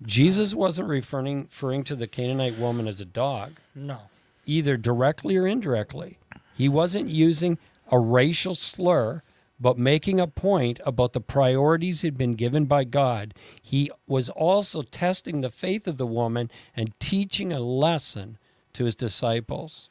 Jesus 0.01 0.55
wasn't 0.55 0.88
referring, 0.88 1.43
referring 1.43 1.84
to 1.84 1.97
the 1.97 2.07
Canaanite 2.07 2.57
woman 2.57 2.88
as 2.88 3.01
a 3.01 3.05
dog, 3.05 3.59
No. 3.75 4.03
either 4.45 4.77
directly 4.77 5.35
or 5.35 5.45
indirectly. 5.45 6.17
He 6.55 6.69
wasn't 6.69 7.09
using 7.09 7.57
a 7.91 7.99
racial 7.99 8.55
slur, 8.55 9.21
but 9.59 9.77
making 9.77 10.17
a 10.21 10.27
point 10.27 10.79
about 10.85 11.11
the 11.11 11.19
priorities 11.19 12.03
he'd 12.03 12.17
been 12.17 12.35
given 12.35 12.63
by 12.67 12.85
God. 12.85 13.34
He 13.61 13.91
was 14.07 14.29
also 14.29 14.84
testing 14.84 15.41
the 15.41 15.49
faith 15.51 15.89
of 15.89 15.97
the 15.97 16.07
woman 16.07 16.49
and 16.73 16.97
teaching 17.01 17.51
a 17.51 17.59
lesson 17.59 18.38
to 18.71 18.85
his 18.85 18.95
disciples. 18.95 19.89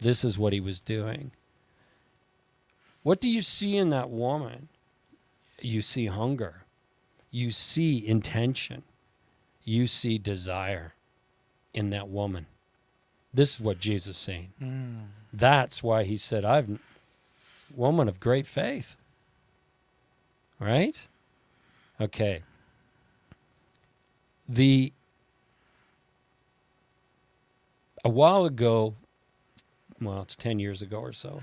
This 0.00 0.24
is 0.24 0.38
what 0.38 0.54
he 0.54 0.60
was 0.60 0.80
doing. 0.80 1.32
What 3.02 3.20
do 3.20 3.28
you 3.28 3.42
see 3.42 3.76
in 3.76 3.90
that 3.90 4.08
woman? 4.08 4.68
You 5.62 5.82
see 5.82 6.06
hunger. 6.06 6.64
You 7.30 7.50
see 7.50 8.06
intention. 8.06 8.82
You 9.64 9.86
see 9.86 10.18
desire 10.18 10.94
in 11.72 11.90
that 11.90 12.08
woman. 12.08 12.46
This 13.32 13.54
is 13.54 13.60
what 13.60 13.80
Jesus 13.80 14.16
is 14.16 14.22
saying. 14.22 14.52
Mm. 14.62 15.06
That's 15.32 15.82
why 15.82 16.04
he 16.04 16.16
said, 16.16 16.44
I've 16.44 16.78
woman 17.74 18.08
of 18.08 18.20
great 18.20 18.46
faith. 18.46 18.96
Right? 20.58 21.08
Okay. 22.00 22.42
The 24.48 24.92
a 28.04 28.08
while 28.08 28.44
ago, 28.44 28.94
well, 30.00 30.22
it's 30.22 30.36
10 30.36 30.58
years 30.58 30.82
ago 30.82 30.98
or 30.98 31.12
so. 31.12 31.42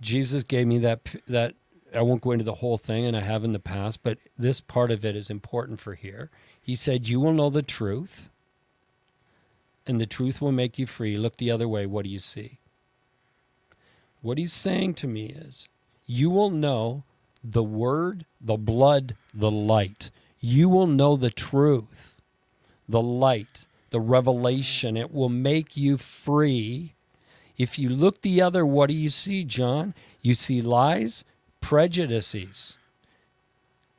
Jesus 0.00 0.42
gave 0.42 0.66
me 0.66 0.78
that 0.78 1.00
that 1.28 1.54
I 1.94 2.02
won't 2.02 2.22
go 2.22 2.32
into 2.32 2.44
the 2.44 2.54
whole 2.56 2.78
thing 2.78 3.04
and 3.04 3.16
I 3.16 3.20
have 3.20 3.44
in 3.44 3.52
the 3.52 3.58
past, 3.58 4.02
but 4.02 4.18
this 4.38 4.60
part 4.60 4.90
of 4.90 5.04
it 5.04 5.14
is 5.14 5.30
important 5.30 5.80
for 5.80 5.94
here. 5.94 6.30
He 6.60 6.74
said, 6.76 7.08
"You 7.08 7.20
will 7.20 7.32
know 7.32 7.50
the 7.50 7.62
truth, 7.62 8.30
and 9.86 10.00
the 10.00 10.06
truth 10.06 10.40
will 10.40 10.52
make 10.52 10.78
you 10.78 10.86
free." 10.86 11.18
Look 11.18 11.36
the 11.36 11.50
other 11.50 11.68
way, 11.68 11.86
what 11.86 12.04
do 12.04 12.10
you 12.10 12.18
see? 12.18 12.58
What 14.20 14.38
he's 14.38 14.52
saying 14.52 14.94
to 14.94 15.08
me 15.08 15.26
is, 15.26 15.68
you 16.06 16.30
will 16.30 16.50
know 16.50 17.02
the 17.42 17.62
word, 17.64 18.24
the 18.40 18.56
blood, 18.56 19.16
the 19.34 19.50
light. 19.50 20.10
You 20.40 20.68
will 20.68 20.86
know 20.86 21.16
the 21.16 21.30
truth, 21.30 22.20
the 22.88 23.02
light, 23.02 23.66
the 23.90 24.00
revelation. 24.00 24.96
It 24.96 25.12
will 25.12 25.28
make 25.28 25.76
you 25.76 25.96
free. 25.96 26.94
If 27.56 27.78
you 27.78 27.88
look 27.88 28.22
the 28.22 28.40
other, 28.40 28.64
what 28.64 28.88
do 28.88 28.94
you 28.94 29.10
see, 29.10 29.44
John? 29.44 29.94
You 30.20 30.34
see 30.34 30.62
lies, 30.62 31.24
prejudices, 31.62 32.76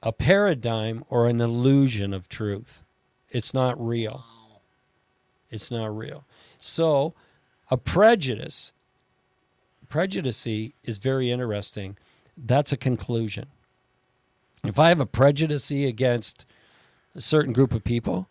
a 0.03 0.11
paradigm 0.11 1.03
or 1.10 1.27
an 1.27 1.41
illusion 1.41 2.14
of 2.14 2.30
truth. 2.30 2.84
It's 3.31 3.56
not 3.56 3.84
real. 3.84 4.23
It's 5.49 5.72
not 5.72 5.95
real. 5.98 6.26
So, 6.60 7.15
a 7.72 7.77
prejudice, 7.77 8.73
prejudice 9.90 10.45
is 10.45 10.98
very 10.99 11.31
interesting. 11.31 11.98
That's 12.38 12.72
a 12.72 12.77
conclusion. 12.77 13.48
If 14.64 14.77
I 14.77 14.90
have 14.90 14.99
a 14.99 15.06
prejudice 15.07 15.72
against 15.72 16.45
a 17.15 17.22
certain 17.22 17.53
group 17.53 17.73
of 17.73 17.84
people, 17.84 18.27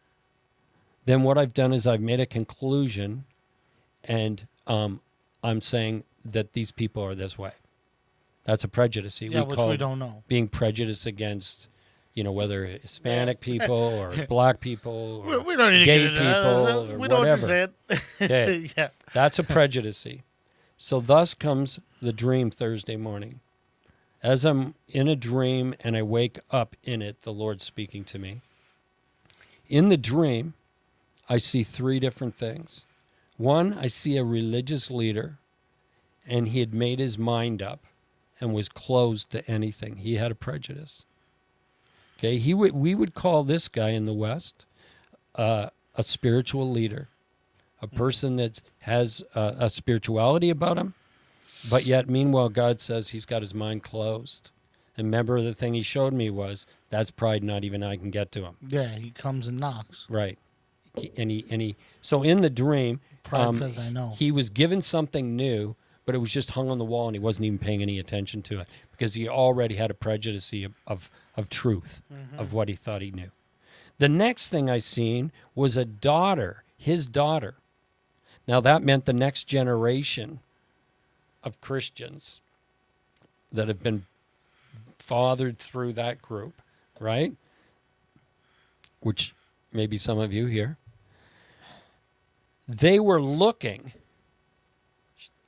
then 1.04 1.22
what 1.22 1.38
I've 1.38 1.54
done 1.54 1.72
is 1.72 1.86
I've 1.86 2.00
made 2.00 2.20
a 2.20 2.26
conclusion 2.26 3.24
and 4.04 4.46
um, 4.66 5.00
I'm 5.42 5.60
saying 5.60 6.04
that 6.24 6.52
these 6.52 6.70
people 6.70 7.02
are 7.02 7.14
this 7.14 7.38
way. 7.38 7.52
That's 8.44 8.64
a 8.64 8.69
prejudice. 8.69 9.20
Yeah, 9.23 9.43
which 9.43 9.56
call 9.56 9.69
we 9.69 9.77
don't 9.77 9.98
know. 9.98 10.23
being 10.27 10.48
prejudiced 10.48 11.06
against, 11.06 11.69
you 12.14 12.24
know, 12.24 12.32
whether 12.32 12.64
Hispanic 12.66 13.40
people 13.51 13.74
or 13.77 14.14
black 14.28 14.60
people 14.60 15.23
We, 15.23 15.35
or 15.36 15.40
we 15.40 15.56
don't 15.56 15.73
need 15.73 15.81
to 15.81 15.85
gay 15.85 15.98
get 15.98 16.06
into 16.09 16.20
people 16.20 16.69
or 16.93 16.98
we 16.98 17.09
know 17.09 17.20
what 17.20 17.27
you're 17.27 17.36
whatever. 17.36 17.40
saying. 17.40 17.69
Okay. 18.23 18.70
yeah. 18.77 18.89
That's 19.12 19.39
a 19.39 19.44
prejudice. 19.44 20.06
So 20.77 21.01
thus 21.01 21.35
comes 21.35 21.78
the 22.01 22.12
dream 22.12 22.51
Thursday 22.51 22.97
morning. 22.97 23.40
As 24.23 24.44
I'm 24.44 24.74
in 24.89 25.09
a 25.09 25.16
dream 25.16 25.74
and 25.81 25.97
I 25.97 26.02
wake 26.02 26.39
up 26.51 26.77
in 26.85 27.02
it, 27.02 27.20
the 27.23 27.32
Lord's 27.32 27.64
speaking 27.64 28.05
to 28.05 28.19
me. 28.19 28.40
In 29.69 29.89
the 29.89 29.97
dream, 29.97 30.55
I 31.28 31.39
see 31.39 31.62
three 31.62 31.98
different 31.98 32.36
things. 32.36 32.85
One, 33.36 33.74
I 33.74 33.86
see 33.86 34.16
a 34.16 34.24
religious 34.24 34.90
leader, 34.90 35.39
and 36.27 36.48
he 36.48 36.60
had 36.60 36.74
made 36.74 36.98
his 36.98 37.16
mind 37.19 37.62
up 37.62 37.81
and 38.43 38.52
was 38.52 38.69
closed 38.69 39.31
to 39.31 39.48
anything. 39.51 39.97
He 39.97 40.16
had 40.16 40.31
a 40.31 40.35
prejudice. 40.35 41.05
Okay, 42.19 42.36
he 42.39 42.52
would 42.52 42.73
we 42.73 42.94
would 42.94 43.14
call 43.14 43.44
this 43.44 43.69
guy 43.69 43.90
in 43.90 44.05
the 44.05 44.12
West 44.12 44.66
uh, 45.35 45.70
a 45.94 46.02
spiritual 46.02 46.70
leader, 46.70 47.09
a 47.81 47.86
person 47.86 48.36
that 48.36 48.60
has 48.81 49.24
a, 49.35 49.55
a 49.60 49.70
spirituality 49.70 50.51
about 50.51 50.77
him, 50.77 50.94
but 51.70 51.86
yet 51.86 52.09
meanwhile 52.09 52.48
God 52.48 52.81
says 52.81 53.10
he's 53.10 53.27
got 53.27 53.43
his 53.43 53.55
mind 53.55 53.82
closed. 53.82 54.51
And 54.97 55.06
remember, 55.06 55.40
the 55.40 55.55
thing 55.55 55.73
he 55.73 55.82
showed 55.82 56.12
me 56.12 56.28
was 56.28 56.66
that's 56.90 57.10
pride. 57.10 57.43
Not 57.43 57.64
even 57.64 57.82
I 57.82 57.97
can 57.97 58.10
get 58.10 58.31
to 58.32 58.43
him. 58.43 58.56
Yeah, 58.66 58.89
he 58.97 59.10
comes 59.10 59.48
and 59.48 59.59
knocks. 59.59 60.06
Right. 60.10 60.39
And 61.16 61.31
he 61.31 61.47
and 61.48 61.62
he. 61.62 61.77
So 62.02 62.23
in 62.23 62.43
the 62.43 62.51
dream, 62.51 63.01
Pride 63.24 63.47
um, 63.47 63.56
says 63.56 63.78
I 63.78 63.89
know. 63.89 64.12
he 64.16 64.31
was 64.31 64.51
given 64.51 64.82
something 64.82 65.35
new, 65.35 65.74
but 66.04 66.14
it 66.14 66.18
was 66.18 66.32
just 66.32 66.52
hung 66.52 66.70
on 66.70 66.78
the 66.78 66.84
wall, 66.84 67.08
and 67.08 67.14
he 67.14 67.20
wasn't 67.20 67.46
even 67.46 67.58
paying 67.58 67.82
any 67.82 67.98
attention 67.98 68.42
to 68.42 68.60
it 68.60 68.68
because 68.90 69.14
he 69.14 69.28
already 69.28 69.76
had 69.76 69.90
a 69.90 69.94
prejudice 69.94 70.52
of 70.52 70.72
of, 70.86 71.10
of 71.36 71.48
truth 71.48 72.02
mm-hmm. 72.12 72.38
of 72.38 72.52
what 72.52 72.68
he 72.68 72.74
thought 72.74 73.02
he 73.02 73.10
knew. 73.10 73.30
The 73.98 74.08
next 74.08 74.48
thing 74.48 74.68
I 74.68 74.78
seen 74.78 75.30
was 75.54 75.76
a 75.76 75.84
daughter, 75.84 76.64
his 76.76 77.06
daughter. 77.06 77.54
Now 78.48 78.60
that 78.60 78.82
meant 78.82 79.04
the 79.04 79.12
next 79.12 79.44
generation 79.44 80.40
of 81.44 81.60
Christians 81.60 82.40
that 83.52 83.68
have 83.68 83.82
been 83.82 84.06
fathered 84.98 85.58
through 85.58 85.92
that 85.94 86.22
group, 86.22 86.62
right? 87.00 87.34
Which 89.00 89.34
maybe 89.72 89.98
some 89.98 90.18
of 90.18 90.32
you 90.32 90.46
here. 90.46 90.78
They 92.68 92.98
were 92.98 93.20
looking. 93.20 93.92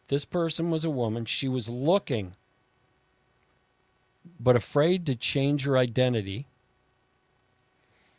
This 0.08 0.24
person 0.24 0.70
was 0.70 0.84
a 0.84 0.90
woman. 0.90 1.24
She 1.24 1.48
was 1.48 1.68
looking, 1.68 2.34
but 4.38 4.56
afraid 4.56 5.06
to 5.06 5.14
change 5.14 5.64
her 5.64 5.76
identity 5.78 6.46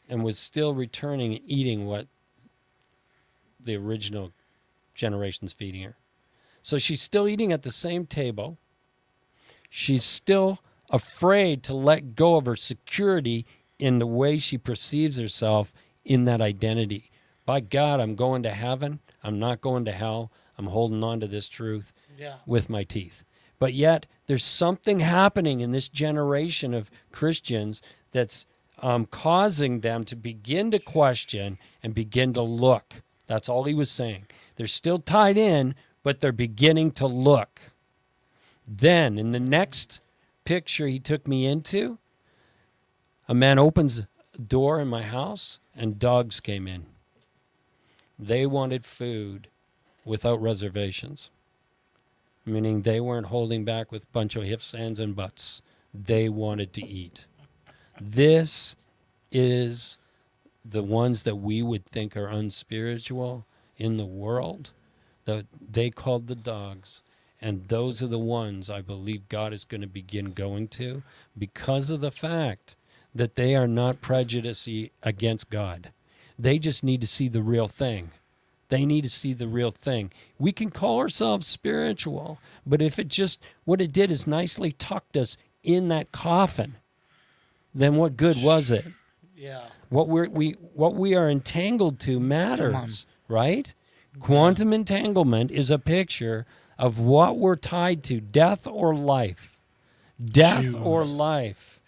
and 0.09 0.23
was 0.23 0.37
still 0.37 0.73
returning 0.73 1.33
and 1.33 1.41
eating 1.45 1.85
what 1.85 2.07
the 3.59 3.75
original 3.75 4.31
generation's 4.93 5.53
feeding 5.53 5.83
her. 5.83 5.95
So 6.63 6.77
she's 6.77 7.01
still 7.01 7.27
eating 7.27 7.51
at 7.51 7.63
the 7.63 7.71
same 7.71 8.05
table. 8.05 8.57
She's 9.69 10.03
still 10.03 10.59
afraid 10.89 11.63
to 11.63 11.75
let 11.75 12.15
go 12.15 12.35
of 12.35 12.45
her 12.45 12.55
security 12.55 13.45
in 13.77 13.99
the 13.99 14.07
way 14.07 14.37
she 14.37 14.57
perceives 14.57 15.17
herself 15.17 15.73
in 16.03 16.25
that 16.25 16.41
identity. 16.41 17.11
By 17.45 17.59
God, 17.59 17.99
I'm 17.99 18.15
going 18.15 18.43
to 18.43 18.51
heaven. 18.51 18.99
I'm 19.23 19.39
not 19.39 19.61
going 19.61 19.85
to 19.85 19.91
hell. 19.91 20.31
I'm 20.57 20.67
holding 20.67 21.03
on 21.03 21.19
to 21.19 21.27
this 21.27 21.47
truth 21.47 21.93
Yeah. 22.17 22.35
with 22.45 22.69
my 22.69 22.83
teeth. 22.83 23.23
But 23.59 23.73
yet, 23.73 24.05
there's 24.27 24.43
something 24.43 24.99
happening 24.99 25.59
in 25.61 25.71
this 25.71 25.87
generation 25.87 26.73
of 26.73 26.91
Christians 27.11 27.81
that's 28.11 28.45
um, 28.79 29.05
causing 29.05 29.79
them 29.79 30.03
to 30.05 30.15
begin 30.15 30.71
to 30.71 30.79
question 30.79 31.57
and 31.81 31.93
begin 31.93 32.33
to 32.33 32.41
look. 32.41 33.01
That's 33.27 33.47
all 33.47 33.63
he 33.63 33.73
was 33.73 33.89
saying. 33.89 34.25
They're 34.55 34.67
still 34.67 34.99
tied 34.99 35.37
in, 35.37 35.75
but 36.03 36.19
they're 36.19 36.31
beginning 36.31 36.91
to 36.91 37.07
look. 37.07 37.61
Then, 38.67 39.17
in 39.17 39.31
the 39.31 39.39
next 39.39 39.99
picture 40.43 40.87
he 40.87 40.99
took 40.99 41.27
me 41.27 41.45
into, 41.45 41.97
a 43.27 43.33
man 43.33 43.57
opens 43.57 43.99
a 43.99 44.41
door 44.41 44.79
in 44.79 44.87
my 44.87 45.01
house 45.01 45.59
and 45.75 45.97
dogs 45.97 46.39
came 46.39 46.67
in. 46.67 46.85
They 48.19 48.45
wanted 48.45 48.85
food 48.85 49.47
without 50.05 50.41
reservations 50.41 51.29
meaning 52.45 52.81
they 52.81 52.99
weren't 52.99 53.27
holding 53.27 53.65
back 53.65 53.91
with 53.91 54.03
a 54.03 54.13
bunch 54.13 54.35
of 54.35 54.43
ifs, 54.43 54.73
ands, 54.73 54.99
and 54.99 55.15
buts. 55.15 55.61
They 55.93 56.29
wanted 56.29 56.73
to 56.73 56.85
eat. 56.85 57.27
This 57.99 58.75
is 59.31 59.97
the 60.63 60.83
ones 60.83 61.23
that 61.23 61.37
we 61.37 61.61
would 61.61 61.85
think 61.85 62.15
are 62.15 62.27
unspiritual 62.27 63.45
in 63.77 63.97
the 63.97 64.05
world 64.05 64.71
that 65.25 65.45
they 65.71 65.89
called 65.89 66.27
the 66.27 66.35
dogs. 66.35 67.01
And 67.41 67.67
those 67.67 68.01
are 68.01 68.07
the 68.07 68.19
ones 68.19 68.69
I 68.69 68.81
believe 68.81 69.29
God 69.29 69.53
is 69.53 69.65
going 69.65 69.81
to 69.81 69.87
begin 69.87 70.31
going 70.33 70.67
to 70.69 71.03
because 71.37 71.89
of 71.89 72.01
the 72.01 72.11
fact 72.11 72.75
that 73.13 73.35
they 73.35 73.55
are 73.55 73.67
not 73.67 74.01
prejudiced 74.01 74.69
against 75.03 75.49
God. 75.49 75.91
They 76.37 76.59
just 76.59 76.83
need 76.83 77.01
to 77.01 77.07
see 77.07 77.27
the 77.27 77.41
real 77.41 77.67
thing. 77.67 78.11
They 78.75 78.85
need 78.85 79.05
to 79.05 79.09
see 79.09 79.31
the 79.31 79.47
real 79.47 79.71
thing. 79.71 80.11
We 80.37 80.51
can 80.51 80.69
call 80.69 80.99
ourselves 80.99 81.47
spiritual, 81.47 82.41
but 82.65 82.81
if 82.81 82.99
it 82.99 83.07
just, 83.07 83.39
what 83.63 83.79
it 83.79 83.93
did 83.93 84.11
is 84.11 84.27
nicely 84.27 84.73
tucked 84.73 85.15
us 85.15 85.37
in 85.63 85.87
that 85.87 86.11
coffin, 86.11 86.75
then 87.73 87.95
what 87.95 88.17
good 88.17 88.43
was 88.43 88.71
it? 88.71 88.83
Yeah. 89.33 89.61
What 89.87 90.09
we're, 90.09 90.27
we, 90.27 90.57
what 90.73 90.93
we 90.93 91.15
are 91.15 91.29
entangled 91.29 92.01
to 92.01 92.19
matters, 92.19 93.05
right? 93.29 93.73
Quantum 94.19 94.73
entanglement 94.73 95.51
is 95.51 95.71
a 95.71 95.79
picture 95.79 96.45
of 96.77 96.99
what 96.99 97.37
we're 97.37 97.55
tied 97.55 98.03
to 98.03 98.19
death 98.19 98.67
or 98.67 98.93
life. 98.93 99.57
Death 100.21 100.75
or 100.75 101.05
life. 101.05 101.79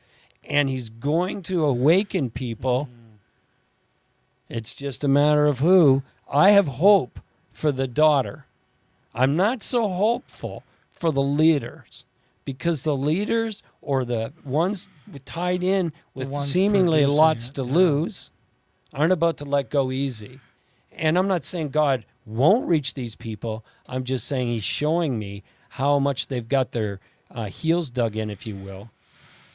And 0.46 0.70
he's 0.70 0.88
going 0.88 1.44
to 1.44 1.66
awaken 1.66 2.30
people. 2.30 2.88
It's 4.48 4.74
just 4.74 5.04
a 5.04 5.10
matter 5.10 5.48
of 5.48 5.60
who. 5.60 6.04
I 6.32 6.52
have 6.52 6.68
hope 6.68 7.20
for 7.52 7.72
the 7.72 7.88
daughter. 7.88 8.46
I'm 9.14 9.36
not 9.36 9.64
so 9.64 9.88
hopeful 9.88 10.64
for 10.92 11.12
the 11.12 11.24
leaders 11.24 12.06
because 12.46 12.84
the 12.84 12.96
leaders 12.96 13.64
or 13.82 14.06
the 14.06 14.32
ones 14.46 14.88
tied 15.26 15.64
in 15.64 15.92
with 16.14 16.34
seemingly 16.44 17.06
lots 17.06 17.50
it, 17.50 17.56
to 17.56 17.64
yeah. 17.64 17.74
lose 17.74 18.32
aren't 18.94 19.12
about 19.12 19.38
to 19.38 19.46
let 19.46 19.70
go 19.70 19.92
easy. 19.92 20.40
And 20.92 21.18
I'm 21.18 21.28
not 21.28 21.46
saying 21.46 21.70
God 21.70 22.06
won't 22.26 22.68
reach 22.68 22.94
these 22.94 23.16
people. 23.16 23.66
I'm 23.88 24.04
just 24.04 24.28
saying 24.28 24.48
He's 24.48 24.64
showing 24.64 25.20
me 25.20 25.44
how 25.70 26.00
much 26.00 26.28
they've 26.28 26.48
got 26.48 26.72
their 26.72 27.00
uh, 27.30 27.46
heels 27.46 27.90
dug 27.90 28.16
in, 28.16 28.30
if 28.30 28.48
you 28.48 28.56
will, 28.56 28.90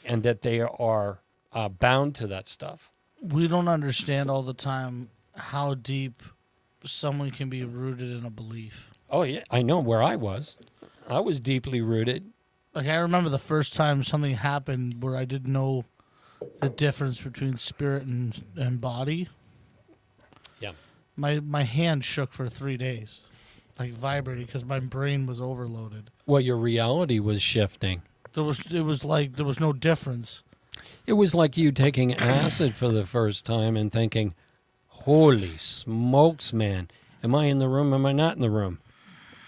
and 0.04 0.22
that 0.22 0.42
they 0.42 0.60
are 0.60 1.18
uh, 1.52 1.68
bound 1.68 2.14
to 2.16 2.26
that 2.28 2.46
stuff. 2.46 2.90
We 3.20 3.48
don't 3.48 3.68
understand 3.68 4.30
all 4.30 4.42
the 4.42 4.54
time 4.54 5.10
how 5.34 5.74
deep 5.74 6.22
someone 6.84 7.30
can 7.30 7.48
be 7.48 7.64
rooted 7.64 8.10
in 8.10 8.24
a 8.24 8.30
belief. 8.30 8.90
Oh 9.10 9.22
yeah, 9.22 9.44
I 9.50 9.62
know 9.62 9.80
where 9.80 10.02
I 10.02 10.16
was. 10.16 10.56
I 11.08 11.20
was 11.20 11.40
deeply 11.40 11.80
rooted. 11.80 12.32
Like 12.74 12.86
I 12.86 12.96
remember 12.96 13.28
the 13.28 13.38
first 13.38 13.74
time 13.74 14.02
something 14.02 14.34
happened 14.34 15.02
where 15.02 15.16
I 15.16 15.24
didn't 15.24 15.52
know 15.52 15.84
the 16.60 16.68
difference 16.68 17.20
between 17.20 17.56
spirit 17.56 18.04
and, 18.04 18.42
and 18.56 18.80
body. 18.80 19.28
Yeah. 20.60 20.72
My 21.16 21.40
my 21.40 21.62
hand 21.64 22.04
shook 22.04 22.32
for 22.32 22.48
three 22.48 22.76
days, 22.76 23.22
like 23.78 23.92
vibrating 23.92 24.46
because 24.46 24.64
my 24.64 24.80
brain 24.80 25.26
was 25.26 25.40
overloaded. 25.40 26.10
Well, 26.26 26.40
your 26.40 26.56
reality 26.56 27.18
was 27.18 27.42
shifting. 27.42 28.02
There 28.34 28.44
was 28.44 28.64
it 28.70 28.82
was 28.82 29.04
like 29.04 29.36
there 29.36 29.44
was 29.44 29.60
no 29.60 29.72
difference. 29.72 30.42
It 31.06 31.14
was 31.14 31.34
like 31.34 31.56
you 31.56 31.70
taking 31.70 32.14
acid 32.14 32.74
for 32.74 32.88
the 32.88 33.04
first 33.04 33.44
time 33.44 33.76
and 33.76 33.92
thinking, 33.92 34.34
"Holy 35.02 35.56
smokes, 35.56 36.52
man! 36.52 36.88
Am 37.22 37.34
I 37.34 37.46
in 37.46 37.58
the 37.58 37.68
room? 37.68 37.92
Am 37.92 38.06
I 38.06 38.12
not 38.12 38.36
in 38.36 38.42
the 38.42 38.50
room?" 38.50 38.78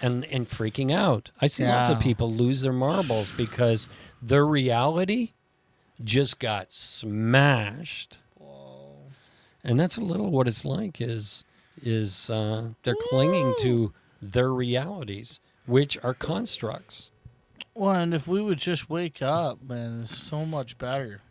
And 0.00 0.24
and 0.26 0.48
freaking 0.48 0.92
out. 0.92 1.30
I 1.40 1.46
see 1.46 1.64
lots 1.66 1.90
of 1.90 2.00
people 2.00 2.32
lose 2.32 2.60
their 2.62 2.72
marbles 2.72 3.32
because 3.32 3.88
their 4.20 4.46
reality 4.46 5.32
just 6.02 6.38
got 6.38 6.72
smashed. 6.72 8.18
And 9.66 9.80
that's 9.80 9.96
a 9.96 10.02
little 10.02 10.30
what 10.30 10.46
it's 10.46 10.64
like. 10.64 11.00
Is 11.00 11.44
is 11.80 12.28
uh, 12.28 12.70
they're 12.82 12.96
clinging 13.08 13.54
to 13.60 13.92
their 14.20 14.52
realities, 14.52 15.40
which 15.66 15.96
are 16.02 16.14
constructs. 16.14 17.10
Well, 17.74 17.92
and 17.92 18.14
if 18.14 18.28
we 18.28 18.40
would 18.40 18.58
just 18.58 18.88
wake 18.90 19.22
up, 19.22 19.62
man, 19.62 20.02
it's 20.02 20.16
so 20.16 20.44
much 20.44 20.78
better. 20.78 21.22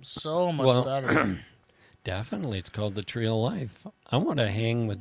So 0.00 0.50
much 0.50 0.66
Well, 0.66 0.84
better. 0.84 1.38
Definitely, 2.04 2.58
it's 2.58 2.68
called 2.68 2.94
the 2.94 3.02
tree 3.02 3.26
of 3.26 3.34
life. 3.34 3.86
I 4.12 4.18
want 4.18 4.38
to 4.38 4.50
hang 4.50 4.86
with 4.86 5.00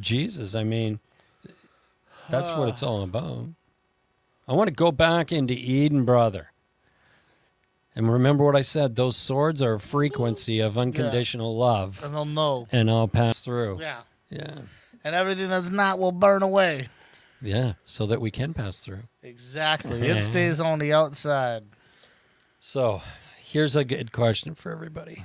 Jesus. 0.00 0.54
I 0.54 0.62
mean, 0.62 1.00
that's 2.30 2.50
what 2.52 2.68
it's 2.68 2.82
all 2.82 3.02
about. 3.02 3.48
I 4.46 4.52
want 4.52 4.68
to 4.68 4.74
go 4.74 4.92
back 4.92 5.32
into 5.32 5.54
Eden, 5.54 6.04
brother. 6.04 6.52
And 7.96 8.12
remember 8.12 8.44
what 8.44 8.56
I 8.56 8.62
said 8.62 8.96
those 8.96 9.16
swords 9.16 9.62
are 9.62 9.74
a 9.74 9.80
frequency 9.80 10.60
of 10.60 10.78
unconditional 10.78 11.56
love, 11.56 12.00
and 12.02 12.14
they'll 12.14 12.24
know. 12.24 12.66
and 12.72 12.90
I'll 12.90 13.08
pass 13.08 13.40
through. 13.40 13.80
Yeah. 13.80 14.02
Yeah. 14.30 14.58
And 15.04 15.14
everything 15.14 15.48
that's 15.48 15.70
not 15.70 15.98
will 15.98 16.12
burn 16.12 16.42
away. 16.42 16.88
Yeah, 17.40 17.74
so 17.84 18.06
that 18.06 18.20
we 18.20 18.30
can 18.30 18.54
pass 18.54 18.80
through. 18.80 19.02
Exactly. 19.22 20.00
It 20.00 20.12
uh-huh. 20.12 20.20
stays 20.20 20.60
on 20.60 20.78
the 20.78 20.92
outside. 20.92 21.64
So, 22.58 23.02
here's 23.36 23.76
a 23.76 23.84
good 23.84 24.12
question 24.12 24.54
for 24.54 24.72
everybody. 24.72 25.24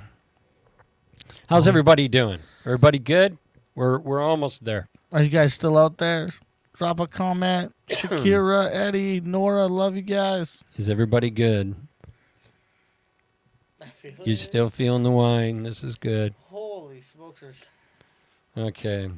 How's 1.50 1.66
uh-huh. 1.66 1.70
everybody 1.70 2.06
doing? 2.06 2.38
Everybody 2.64 3.00
good? 3.00 3.36
We're 3.74 3.98
we're 3.98 4.22
almost 4.22 4.64
there. 4.64 4.88
Are 5.10 5.20
you 5.20 5.28
guys 5.28 5.52
still 5.52 5.76
out 5.76 5.98
there? 5.98 6.30
Drop 6.74 7.00
a 7.00 7.08
comment. 7.08 7.74
Shakira, 7.90 8.72
Eddie, 8.72 9.20
Nora, 9.20 9.66
love 9.66 9.96
you 9.96 10.02
guys. 10.02 10.62
Is 10.76 10.88
everybody 10.88 11.28
good? 11.28 11.74
You 14.22 14.36
still 14.36 14.70
feeling 14.70 15.02
the 15.02 15.10
wine? 15.10 15.64
This 15.64 15.82
is 15.82 15.96
good. 15.96 16.34
Holy 16.38 17.00
smokers. 17.00 17.64
Okay. 18.56 19.10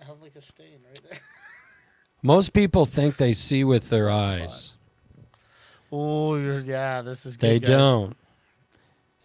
I 0.00 0.04
have 0.04 0.20
like 0.20 0.34
a 0.34 0.40
stain 0.40 0.80
right 0.84 1.00
there. 1.08 1.20
Most 2.24 2.54
people 2.54 2.86
think 2.86 3.18
they 3.18 3.32
see 3.32 3.62
with 3.62 3.88
their 3.88 4.10
eyes. 4.10 4.74
Oh, 5.92 6.34
you're, 6.34 6.58
yeah, 6.58 7.02
this 7.02 7.24
is 7.24 7.36
good. 7.36 7.48
They 7.48 7.60
guys. 7.60 7.68
don't. 7.68 8.16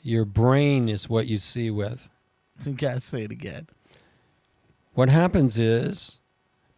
Your 0.03 0.25
brain 0.25 0.87
is 0.87 1.09
what 1.09 1.25
you 1.25 1.39
see 1.39 1.71
with. 1.71 2.09
You 2.65 2.73
guys 2.73 3.03
say 3.03 3.23
it 3.23 3.31
again. 3.31 3.67
What 4.93 5.09
happens 5.09 5.57
is 5.59 6.19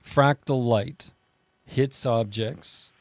fractal 0.04 0.66
light 0.66 1.08
hits 1.66 2.06
objects, 2.06 2.92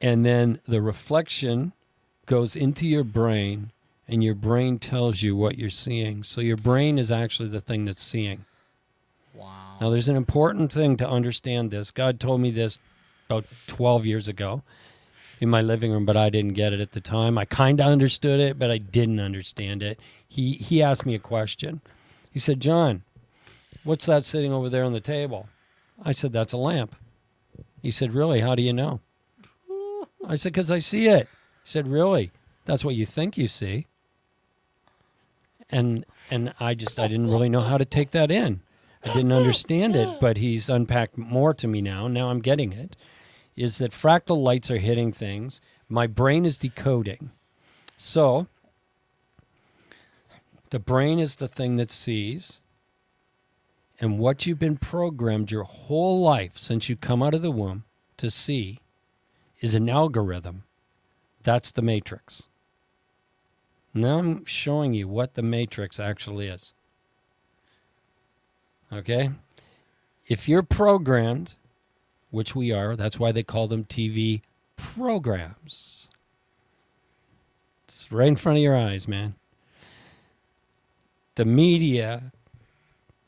and 0.00 0.24
then 0.24 0.60
the 0.64 0.80
reflection 0.80 1.72
goes 2.26 2.56
into 2.56 2.86
your 2.86 3.04
brain, 3.04 3.70
and 4.08 4.24
your 4.24 4.34
brain 4.34 4.78
tells 4.78 5.22
you 5.22 5.36
what 5.36 5.58
you're 5.58 5.70
seeing. 5.70 6.22
So 6.22 6.40
your 6.40 6.56
brain 6.56 6.98
is 6.98 7.10
actually 7.10 7.48
the 7.50 7.60
thing 7.60 7.84
that's 7.84 8.02
seeing. 8.02 8.44
Wow. 9.34 9.76
Now, 9.80 9.90
there's 9.90 10.08
an 10.08 10.16
important 10.16 10.72
thing 10.72 10.96
to 10.98 11.08
understand 11.08 11.70
this. 11.70 11.90
God 11.90 12.18
told 12.18 12.40
me 12.40 12.50
this 12.50 12.78
about 13.28 13.44
12 13.66 14.06
years 14.06 14.28
ago 14.28 14.62
in 15.44 15.50
my 15.50 15.62
living 15.62 15.92
room, 15.92 16.04
but 16.04 16.16
I 16.16 16.30
didn't 16.30 16.54
get 16.54 16.72
it 16.72 16.80
at 16.80 16.92
the 16.92 17.00
time. 17.00 17.38
I 17.38 17.44
kind 17.44 17.80
of 17.80 17.86
understood 17.86 18.40
it, 18.40 18.58
but 18.58 18.70
I 18.70 18.78
didn't 18.78 19.20
understand 19.20 19.82
it. 19.82 20.00
He, 20.26 20.54
he 20.54 20.82
asked 20.82 21.06
me 21.06 21.14
a 21.14 21.20
question. 21.20 21.80
He 22.30 22.40
said, 22.40 22.60
John, 22.60 23.04
what's 23.84 24.06
that 24.06 24.24
sitting 24.24 24.52
over 24.52 24.68
there 24.68 24.84
on 24.84 24.92
the 24.92 25.00
table? 25.00 25.48
I 26.02 26.12
said, 26.12 26.32
That's 26.32 26.52
a 26.52 26.56
lamp. 26.56 26.96
He 27.80 27.90
said, 27.90 28.14
Really? 28.14 28.40
How 28.40 28.54
do 28.54 28.62
you 28.62 28.72
know? 28.72 29.00
I 30.26 30.36
said, 30.36 30.52
Because 30.52 30.70
I 30.70 30.80
see 30.80 31.06
it. 31.06 31.28
He 31.62 31.70
said, 31.70 31.86
Really? 31.86 32.32
That's 32.64 32.84
what 32.84 32.96
you 32.96 33.06
think 33.06 33.38
you 33.38 33.46
see. 33.46 33.86
And 35.70 36.04
and 36.30 36.54
I 36.58 36.74
just 36.74 36.98
I 36.98 37.08
didn't 37.08 37.30
really 37.30 37.48
know 37.48 37.60
how 37.60 37.78
to 37.78 37.84
take 37.84 38.10
that 38.10 38.30
in. 38.30 38.60
I 39.02 39.12
didn't 39.12 39.32
understand 39.32 39.96
it, 39.96 40.08
but 40.20 40.38
he's 40.38 40.70
unpacked 40.70 41.18
more 41.18 41.52
to 41.54 41.68
me 41.68 41.82
now. 41.82 42.08
Now 42.08 42.30
I'm 42.30 42.40
getting 42.40 42.72
it. 42.72 42.96
Is 43.56 43.78
that 43.78 43.92
fractal 43.92 44.42
lights 44.42 44.70
are 44.70 44.78
hitting 44.78 45.12
things. 45.12 45.60
My 45.88 46.06
brain 46.06 46.44
is 46.44 46.58
decoding. 46.58 47.30
So 47.96 48.48
the 50.70 50.78
brain 50.78 51.18
is 51.18 51.36
the 51.36 51.48
thing 51.48 51.76
that 51.76 51.90
sees. 51.90 52.60
And 54.00 54.18
what 54.18 54.44
you've 54.44 54.58
been 54.58 54.76
programmed 54.76 55.50
your 55.50 55.62
whole 55.62 56.20
life 56.20 56.58
since 56.58 56.88
you 56.88 56.96
come 56.96 57.22
out 57.22 57.34
of 57.34 57.42
the 57.42 57.50
womb 57.50 57.84
to 58.16 58.30
see 58.30 58.80
is 59.60 59.74
an 59.74 59.88
algorithm. 59.88 60.64
That's 61.44 61.70
the 61.70 61.82
matrix. 61.82 62.44
Now 63.94 64.18
I'm 64.18 64.44
showing 64.44 64.94
you 64.94 65.06
what 65.06 65.34
the 65.34 65.42
matrix 65.42 66.00
actually 66.00 66.48
is. 66.48 66.74
Okay? 68.92 69.30
If 70.26 70.48
you're 70.48 70.62
programmed, 70.62 71.54
which 72.34 72.56
we 72.56 72.72
are, 72.72 72.96
that's 72.96 73.18
why 73.18 73.30
they 73.32 73.42
call 73.42 73.68
them 73.68 73.84
TV 73.84 74.42
programs. 74.76 76.10
It's 77.86 78.10
right 78.10 78.28
in 78.28 78.36
front 78.36 78.58
of 78.58 78.62
your 78.62 78.76
eyes, 78.76 79.06
man. 79.06 79.36
The 81.36 81.44
media, 81.44 82.32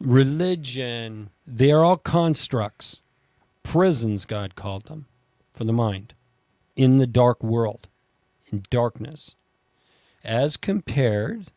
religion, 0.00 1.30
they 1.46 1.70
are 1.70 1.84
all 1.84 1.96
constructs. 1.96 3.00
Prisons, 3.62 4.24
God 4.24 4.56
called 4.56 4.86
them, 4.86 5.06
for 5.52 5.64
the 5.64 5.72
mind, 5.72 6.14
in 6.74 6.98
the 6.98 7.06
dark 7.06 7.42
world, 7.42 7.88
in 8.52 8.64
darkness, 8.70 9.34
as 10.24 10.56
compared 10.56 11.52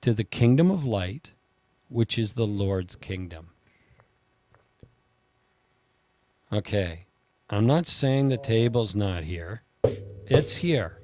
to 0.00 0.14
the 0.14 0.24
kingdom 0.24 0.70
of 0.70 0.84
light, 0.84 1.32
which 1.88 2.18
is 2.18 2.32
the 2.34 2.46
Lord's 2.46 2.94
kingdom. 2.96 3.50
Okay, 6.54 7.06
I'm 7.50 7.66
not 7.66 7.84
saying 7.84 8.28
the 8.28 8.36
table's 8.36 8.94
not 8.94 9.24
here, 9.24 9.62
it's 10.28 10.58
here. 10.58 11.00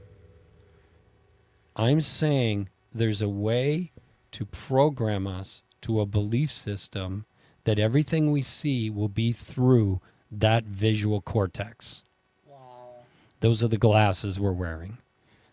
I'm 1.75 2.03
saying 2.03 2.69
there's 2.95 3.21
a 3.21 3.29
way 3.29 3.91
to 4.31 4.45
program 4.47 5.27
us 5.27 5.65
to 5.83 5.99
a 5.99 6.07
belief 6.07 6.53
system 6.53 7.25
that 7.65 7.81
everything 7.81 8.31
we 8.31 8.43
see 8.43 8.91
will 8.91 9.09
be 9.09 9.33
through 9.33 10.01
that 10.31 10.67
visual 10.67 11.21
cortex. 11.21 12.05
Wow. 12.47 12.99
Those 13.41 13.65
are 13.65 13.69
the 13.69 13.77
glasses 13.77 14.39
we're 14.39 14.53
wearing. 14.53 14.99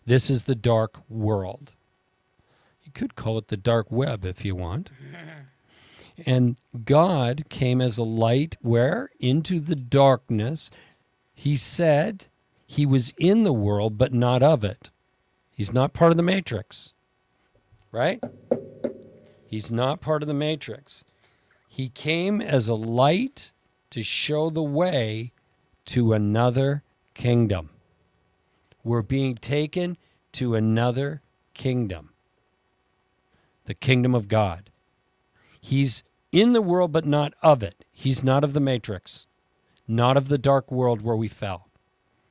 This 0.05 0.29
is 0.29 0.43
the 0.43 0.53
dark 0.53 1.01
world. 1.09 1.73
You 2.83 2.91
could 2.91 3.15
call 3.15 3.39
it 3.39 3.47
the 3.47 3.57
dark 3.57 3.91
web 3.91 4.25
if 4.25 4.45
you 4.45 4.55
want. 4.55 4.91
and 6.25 6.55
God 6.85 7.45
came 7.49 7.81
as 7.81 7.97
a 7.97 8.03
light 8.03 8.55
where? 8.61 9.11
Into 9.19 9.59
the 9.59 9.75
darkness. 9.75 10.71
He 11.33 11.55
said 11.55 12.25
he 12.65 12.85
was 12.85 13.13
in 13.17 13.43
the 13.43 13.53
world, 13.53 13.97
but 13.97 14.13
not 14.13 14.41
of 14.41 14.63
it. 14.63 14.89
He's 15.51 15.73
not 15.73 15.93
part 15.93 16.11
of 16.11 16.17
the 16.17 16.23
matrix, 16.23 16.93
right? 17.91 18.23
He's 19.45 19.71
not 19.71 20.01
part 20.01 20.23
of 20.23 20.27
the 20.27 20.33
matrix. 20.33 21.03
He 21.67 21.89
came 21.89 22.41
as 22.41 22.67
a 22.67 22.73
light 22.75 23.51
to 23.91 24.03
show 24.03 24.49
the 24.49 24.63
way 24.63 25.31
to 25.85 26.13
another 26.13 26.83
kingdom. 27.13 27.69
We're 28.83 29.01
being 29.01 29.35
taken 29.35 29.97
to 30.33 30.55
another 30.55 31.21
kingdom 31.53 32.09
the 33.65 33.73
kingdom 33.73 34.15
of 34.15 34.29
God. 34.29 34.69
He's 35.59 36.01
in 36.31 36.53
the 36.53 36.61
world, 36.61 36.91
but 36.91 37.05
not 37.05 37.33
of 37.41 37.63
it. 37.63 37.85
He's 37.91 38.23
not 38.23 38.43
of 38.43 38.53
the 38.53 38.59
matrix, 38.59 39.25
not 39.87 40.17
of 40.17 40.29
the 40.29 40.37
dark 40.37 40.71
world 40.71 41.01
where 41.01 41.15
we 41.15 41.27
fell. 41.27 41.67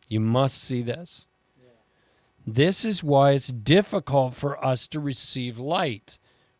You 0.08 0.20
must 0.20 0.62
see 0.62 0.82
this. 0.82 1.26
This 2.46 2.84
is 2.84 3.02
why 3.02 3.32
it's 3.32 3.48
difficult 3.48 4.34
for 4.34 4.64
us 4.64 4.86
to 4.88 5.00
receive 5.00 5.58
light 5.58 6.18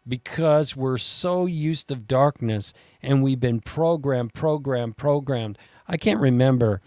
because 0.08 0.74
we're 0.74 0.98
so 0.98 1.46
used 1.46 1.90
of 1.92 2.08
darkness 2.08 2.72
and 3.02 3.22
we've 3.22 3.38
been 3.38 3.60
programmed, 3.60 4.34
programmed, 4.34 4.96
programmed. 4.96 5.58
I 5.86 5.96
can't 5.96 6.20
remember. 6.20 6.80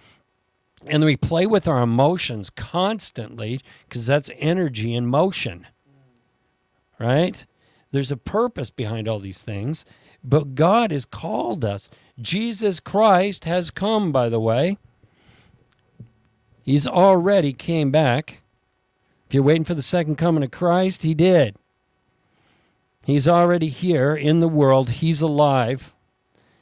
And 0.86 1.04
we 1.04 1.16
play 1.16 1.46
with 1.46 1.68
our 1.68 1.82
emotions 1.82 2.50
constantly 2.50 3.62
because 3.88 4.06
that's 4.06 4.32
energy 4.38 4.94
in 4.94 5.08
motion. 5.08 5.68
Right? 7.00 7.46
There's 7.92 8.12
a 8.12 8.18
purpose 8.18 8.70
behind 8.70 9.08
all 9.08 9.20
these 9.20 9.42
things, 9.42 9.84
but 10.24 10.56
God 10.56 10.92
has 10.92 11.06
called 11.06 11.66
us. 11.66 11.90
Jesus 12.22 12.80
Christ 12.80 13.46
has 13.46 13.72
come, 13.72 14.12
by 14.12 14.30
the 14.30 14.40
way. 14.40 14.78
He's 16.64 16.86
already 16.86 17.52
came 17.52 17.90
back. 17.90 18.42
If 19.28 19.34
you're 19.34 19.44
waiting 19.44 19.64
for 19.64 19.74
the 19.74 19.82
second 19.82 20.18
coming 20.18 20.44
of 20.44 20.52
Christ, 20.52 21.02
he 21.02 21.16
did. 21.16 21.56
He's 23.04 23.28
already 23.28 23.70
here 23.70 24.16
in 24.16 24.40
the 24.40 24.48
world. 24.48 24.90
He's 24.92 25.22
alive. 25.22 25.96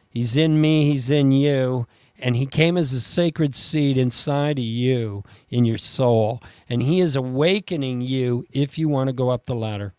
He's 0.10 0.38
in 0.38 0.62
me, 0.62 0.90
he's 0.90 1.10
in 1.10 1.32
you. 1.32 1.88
And 2.20 2.36
he 2.36 2.46
came 2.46 2.78
as 2.78 2.94
a 2.94 3.02
sacred 3.02 3.54
seed 3.54 3.98
inside 3.98 4.58
of 4.58 4.66
you, 4.66 5.24
in 5.50 5.66
your 5.66 5.78
soul. 5.78 6.42
And 6.70 6.82
he 6.82 7.00
is 7.00 7.16
awakening 7.16 8.02
you 8.02 8.46
if 8.52 8.78
you 8.78 8.88
want 8.88 9.08
to 9.08 9.14
go 9.14 9.30
up 9.30 9.46
the 9.46 9.54
ladder 9.54 9.94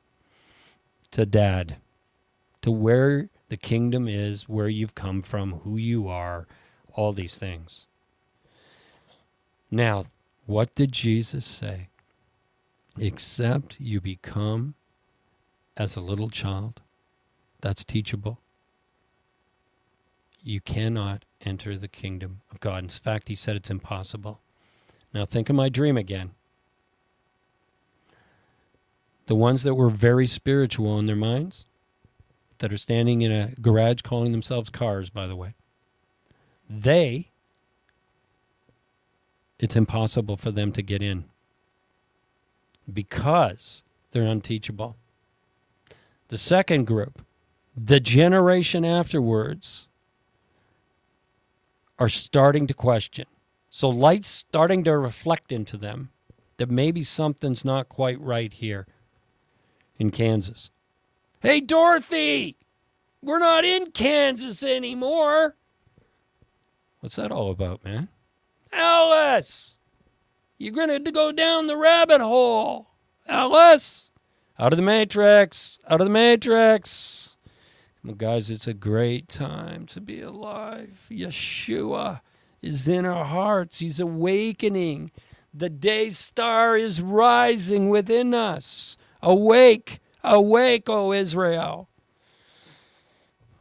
to 1.12 1.26
dad, 1.26 1.76
to 2.62 2.70
where 2.70 3.28
the 3.48 3.56
kingdom 3.56 4.08
is, 4.08 4.48
where 4.48 4.68
you've 4.68 4.94
come 4.94 5.22
from, 5.22 5.60
who 5.60 5.76
you 5.76 6.08
are, 6.08 6.46
all 6.92 7.12
these 7.12 7.36
things. 7.38 7.86
Now, 9.70 10.06
what 10.46 10.74
did 10.74 10.92
Jesus 10.92 11.44
say? 11.44 11.88
Except 12.98 13.76
you 13.78 14.00
become 14.00 14.74
as 15.76 15.94
a 15.94 16.00
little 16.00 16.30
child, 16.30 16.80
that's 17.60 17.84
teachable. 17.84 18.40
You 20.42 20.60
cannot 20.60 21.24
enter 21.44 21.76
the 21.76 21.88
kingdom 21.88 22.40
of 22.50 22.60
God. 22.60 22.82
In 22.82 22.88
fact, 22.88 23.28
he 23.28 23.34
said 23.34 23.56
it's 23.56 23.70
impossible. 23.70 24.40
Now, 25.14 25.24
think 25.24 25.48
of 25.48 25.56
my 25.56 25.68
dream 25.68 25.96
again. 25.96 26.32
The 29.28 29.36
ones 29.36 29.62
that 29.62 29.74
were 29.74 29.90
very 29.90 30.26
spiritual 30.26 30.98
in 30.98 31.04
their 31.04 31.14
minds, 31.14 31.66
that 32.60 32.72
are 32.72 32.78
standing 32.78 33.20
in 33.20 33.30
a 33.30 33.52
garage 33.60 34.00
calling 34.00 34.32
themselves 34.32 34.70
cars, 34.70 35.10
by 35.10 35.26
the 35.26 35.36
way, 35.36 35.54
they, 36.68 37.30
it's 39.58 39.76
impossible 39.76 40.38
for 40.38 40.50
them 40.50 40.72
to 40.72 40.82
get 40.82 41.02
in 41.02 41.26
because 42.92 43.82
they're 44.12 44.22
unteachable. 44.22 44.96
The 46.28 46.38
second 46.38 46.86
group, 46.86 47.22
the 47.76 48.00
generation 48.00 48.82
afterwards, 48.82 49.88
are 51.98 52.08
starting 52.08 52.66
to 52.66 52.72
question. 52.72 53.26
So 53.68 53.90
light's 53.90 54.28
starting 54.28 54.84
to 54.84 54.96
reflect 54.96 55.52
into 55.52 55.76
them 55.76 56.12
that 56.56 56.70
maybe 56.70 57.02
something's 57.02 57.62
not 57.62 57.90
quite 57.90 58.18
right 58.22 58.54
here 58.54 58.86
in 59.98 60.10
Kansas. 60.10 60.70
Hey, 61.40 61.60
Dorothy, 61.60 62.56
we're 63.22 63.38
not 63.38 63.64
in 63.64 63.90
Kansas 63.90 64.62
anymore. 64.62 65.56
What's 67.00 67.16
that 67.16 67.30
all 67.30 67.50
about, 67.50 67.84
man? 67.84 68.08
Alice, 68.72 69.76
you're 70.56 70.72
going 70.72 71.04
to 71.04 71.12
go 71.12 71.32
down 71.32 71.66
the 71.66 71.76
rabbit 71.76 72.20
hole. 72.20 72.88
Alice, 73.26 74.10
out 74.58 74.72
of 74.72 74.76
the 74.76 74.82
matrix, 74.82 75.78
out 75.88 76.00
of 76.00 76.06
the 76.06 76.12
matrix. 76.12 77.36
Well, 78.04 78.14
guys, 78.14 78.50
it's 78.50 78.66
a 78.66 78.74
great 78.74 79.28
time 79.28 79.86
to 79.86 80.00
be 80.00 80.20
alive. 80.20 81.06
Yeshua 81.10 82.20
is 82.62 82.88
in 82.88 83.04
our 83.04 83.24
hearts, 83.24 83.78
He's 83.78 84.00
awakening. 84.00 85.10
The 85.54 85.70
day 85.70 86.10
star 86.10 86.76
is 86.76 87.00
rising 87.00 87.88
within 87.88 88.34
us. 88.34 88.96
Awake, 89.22 90.00
awake, 90.22 90.88
O 90.88 91.12
Israel. 91.12 91.88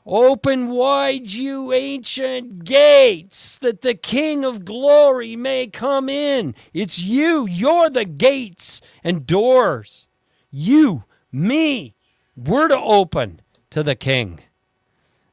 Open 0.10 0.70
wide, 0.70 1.28
you 1.28 1.74
ancient 1.74 2.64
gates, 2.64 3.58
that 3.58 3.82
the 3.82 3.94
King 3.94 4.46
of 4.46 4.64
glory 4.64 5.36
may 5.36 5.68
come 5.68 6.08
in. 6.08 6.56
It's 6.74 6.98
you. 6.98 7.46
You're 7.46 7.90
the 7.90 8.06
gates 8.06 8.80
and 9.04 9.28
doors. 9.28 10.08
You, 10.50 11.04
me, 11.30 11.94
we're 12.38 12.70
to 12.70 12.78
open 12.78 13.42
to 13.72 13.84
the 13.84 13.96
King. 13.96 14.40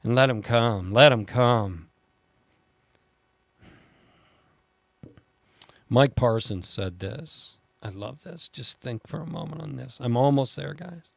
And 0.02 0.16
let 0.16 0.28
him 0.28 0.42
come. 0.42 0.92
Let 0.92 1.12
him 1.12 1.24
come. 1.24 1.88
Mike 5.88 6.16
Parsons 6.16 6.68
said 6.68 6.98
this. 6.98 7.53
I 7.84 7.90
love 7.90 8.22
this. 8.22 8.48
Just 8.48 8.80
think 8.80 9.06
for 9.06 9.20
a 9.20 9.26
moment 9.26 9.60
on 9.60 9.76
this. 9.76 9.98
I'm 10.00 10.16
almost 10.16 10.56
there, 10.56 10.72
guys. 10.72 11.14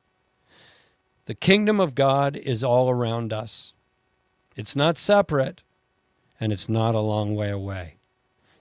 The 1.26 1.34
kingdom 1.34 1.80
of 1.80 1.96
God 1.96 2.36
is 2.36 2.64
all 2.64 2.90
around 2.90 3.32
us. 3.32 3.74
It's 4.58 4.76
not 4.76 4.98
separate, 4.98 5.62
and 6.40 6.52
it's 6.52 6.68
not 6.68 6.94
a 6.94 7.00
long 7.00 7.36
way 7.36 7.50
away. 7.50 7.96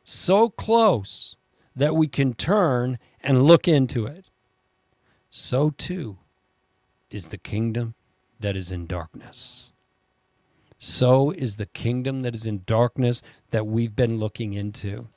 So 0.05 0.49
close 0.49 1.35
that 1.75 1.97
we 1.97 2.07
can 2.07 2.35
turn 2.35 2.99
and 3.23 3.43
look 3.43 3.67
into 3.67 4.07
it. 4.07 4.27
So 5.29 5.71
too 5.71 6.19
is 7.11 7.29
the 7.29 7.39
kingdom 7.39 7.95
that 8.39 8.57
is 8.57 8.71
in 8.71 8.87
darkness. 8.87 9.73
So 10.79 11.31
is 11.33 11.57
the 11.57 11.67
kingdom 11.67 12.21
that 12.21 12.35
is 12.35 12.47
in 12.47 12.63
darkness 12.67 13.23
that 13.51 13.67
we've 13.67 13.97
been 13.97 14.19
looking 14.19 14.55
into. 14.55 15.09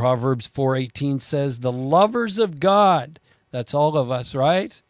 Proverbs 0.00 0.46
4:18 0.46 1.20
says 1.20 1.58
the 1.58 1.70
lovers 1.70 2.38
of 2.38 2.58
God, 2.58 3.20
that's 3.50 3.74
all 3.74 3.98
of 3.98 4.10
us, 4.10 4.34
right? 4.34 4.80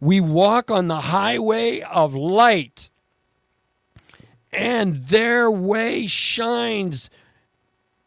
We 0.00 0.20
walk 0.20 0.72
on 0.72 0.88
the 0.88 1.02
highway 1.02 1.80
of 1.82 2.12
light, 2.12 2.90
and 4.52 5.06
their 5.06 5.48
way 5.48 6.08
shines 6.08 7.10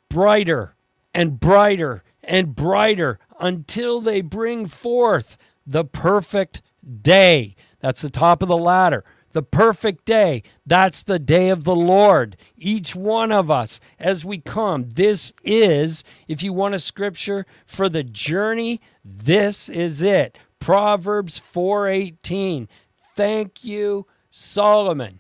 brighter 0.10 0.76
and 1.14 1.40
brighter 1.40 2.04
and 2.22 2.54
brighter 2.54 3.18
until 3.40 4.02
they 4.02 4.20
bring 4.20 4.68
forth 4.68 5.38
the 5.66 5.86
perfect 5.86 6.62
day. 7.02 7.56
That's 7.80 8.02
the 8.02 8.10
top 8.10 8.42
of 8.42 8.50
the 8.50 8.58
ladder. 8.58 9.06
The 9.34 9.44
perfect 9.44 10.06
day. 10.06 10.44
That's 10.66 11.04
the 11.04 11.20
day 11.20 11.50
of 11.50 11.64
the 11.64 11.76
Lord. 11.76 12.38
Each 12.56 12.96
one 12.96 13.32
of 13.32 13.52
us 13.52 13.80
as 14.00 14.24
we 14.24 14.38
come. 14.38 14.90
This 14.90 15.34
is, 15.44 16.04
if 16.28 16.42
you 16.42 16.54
want 16.54 16.76
a 16.76 16.80
scripture 16.80 17.46
for 17.66 17.90
the 17.90 18.04
journey, 18.04 18.80
this 19.04 19.70
is 19.70 20.02
it. 20.02 20.38
Proverbs 20.60 21.40
4:18. 21.40 22.70
Thank 23.16 23.64
you, 23.64 24.08
Solomon, 24.32 25.20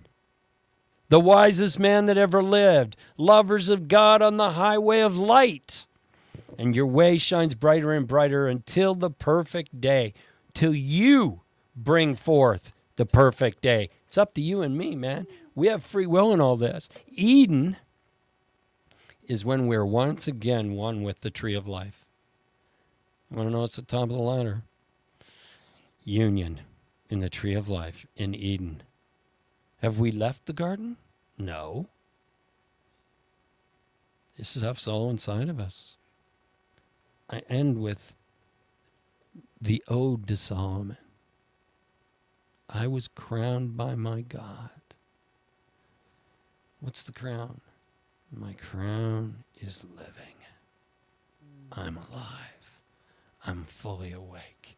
the 1.09 1.19
wisest 1.19 1.79
man 1.79 2.05
that 2.05 2.17
ever 2.17 2.41
lived, 2.41 2.95
lovers 3.17 3.69
of 3.69 3.87
God 3.87 4.21
on 4.21 4.37
the 4.37 4.51
highway 4.51 5.01
of 5.01 5.17
light. 5.17 5.85
And 6.57 6.75
your 6.75 6.87
way 6.87 7.17
shines 7.17 7.55
brighter 7.55 7.91
and 7.91 8.07
brighter 8.07 8.47
until 8.47 8.95
the 8.95 9.09
perfect 9.09 9.81
day, 9.81 10.13
till 10.53 10.73
you 10.73 11.41
bring 11.75 12.15
forth 12.15 12.73
the 12.95 13.05
perfect 13.05 13.61
day. 13.61 13.89
It's 14.13 14.17
up 14.19 14.35
to 14.35 14.43
you 14.43 14.61
and 14.61 14.77
me, 14.77 14.95
man. 14.95 15.25
We 15.55 15.69
have 15.69 15.83
free 15.83 16.05
will 16.05 16.31
in 16.31 16.39
all 16.39 16.55
this. 16.55 16.87
Eden 17.07 17.77
is 19.23 19.43
when 19.43 19.65
we're 19.65 19.83
once 19.83 20.27
again 20.27 20.73
one 20.73 21.01
with 21.01 21.21
the 21.21 21.31
tree 21.31 21.55
of 21.55 21.67
life. 21.67 22.05
You 23.31 23.37
want 23.37 23.47
to 23.47 23.53
know 23.53 23.61
what's 23.61 23.75
the 23.75 23.81
top 23.81 24.03
of 24.03 24.09
the 24.09 24.17
ladder? 24.17 24.61
union 26.03 26.61
in 27.09 27.21
the 27.21 27.29
tree 27.31 27.55
of 27.55 27.67
life 27.67 28.05
in 28.15 28.35
Eden. 28.35 28.83
Have 29.81 29.97
we 29.97 30.11
left 30.11 30.45
the 30.45 30.53
garden? 30.53 30.97
No. 31.35 31.87
This 34.37 34.55
is 34.55 34.61
stuff's 34.61 34.87
all 34.87 35.09
inside 35.09 35.49
of 35.49 35.59
us. 35.59 35.95
I 37.31 37.39
end 37.49 37.81
with 37.81 38.13
the 39.59 39.83
Ode 39.87 40.27
to 40.27 40.37
Solomon. 40.37 40.97
I 42.69 42.87
was 42.87 43.07
crowned 43.07 43.77
by 43.77 43.95
my 43.95 44.21
God. 44.21 44.69
What's 46.79 47.03
the 47.03 47.11
crown? 47.11 47.61
My 48.31 48.53
crown 48.53 49.43
is 49.61 49.85
living. 49.95 50.35
I'm 51.71 51.97
alive. 51.97 52.81
I'm 53.45 53.63
fully 53.63 54.11
awake. 54.11 54.77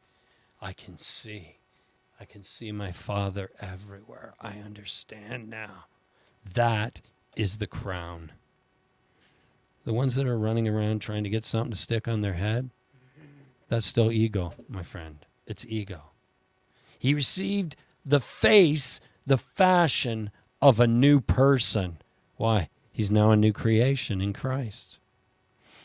I 0.62 0.74
can 0.74 0.98
see. 0.98 1.58
I 2.20 2.26
can 2.26 2.44
see 2.44 2.72
my 2.72 2.92
Father 2.92 3.52
everywhere. 3.60 4.34
I 4.40 4.58
understand 4.58 5.50
now. 5.50 5.86
That 6.54 7.02
is 7.36 7.58
the 7.58 7.68
crown. 7.68 8.32
The 9.84 9.94
ones 9.94 10.16
that 10.16 10.28
are 10.28 10.38
running 10.38 10.68
around 10.68 11.00
trying 11.00 11.24
to 11.24 11.30
get 11.30 11.46
something 11.46 11.72
to 11.72 11.78
stick 11.78 12.08
on 12.08 12.22
their 12.22 12.34
head, 12.34 12.70
that's 13.68 13.86
still 13.86 14.12
ego, 14.12 14.54
my 14.68 14.84
friend. 14.84 15.26
It's 15.46 15.66
ego. 15.66 16.12
He 17.06 17.14
received 17.14 17.76
the 18.04 18.20
face, 18.20 19.00
the 19.28 19.38
fashion 19.38 20.32
of 20.60 20.80
a 20.80 20.88
new 20.88 21.22
person. 21.22 22.00
Why? 22.36 22.70
He's 22.92 23.12
now 23.12 23.30
a 23.30 23.36
new 23.36 23.54
creation 23.54 24.22
in 24.22 24.34
Christ. 24.34 24.98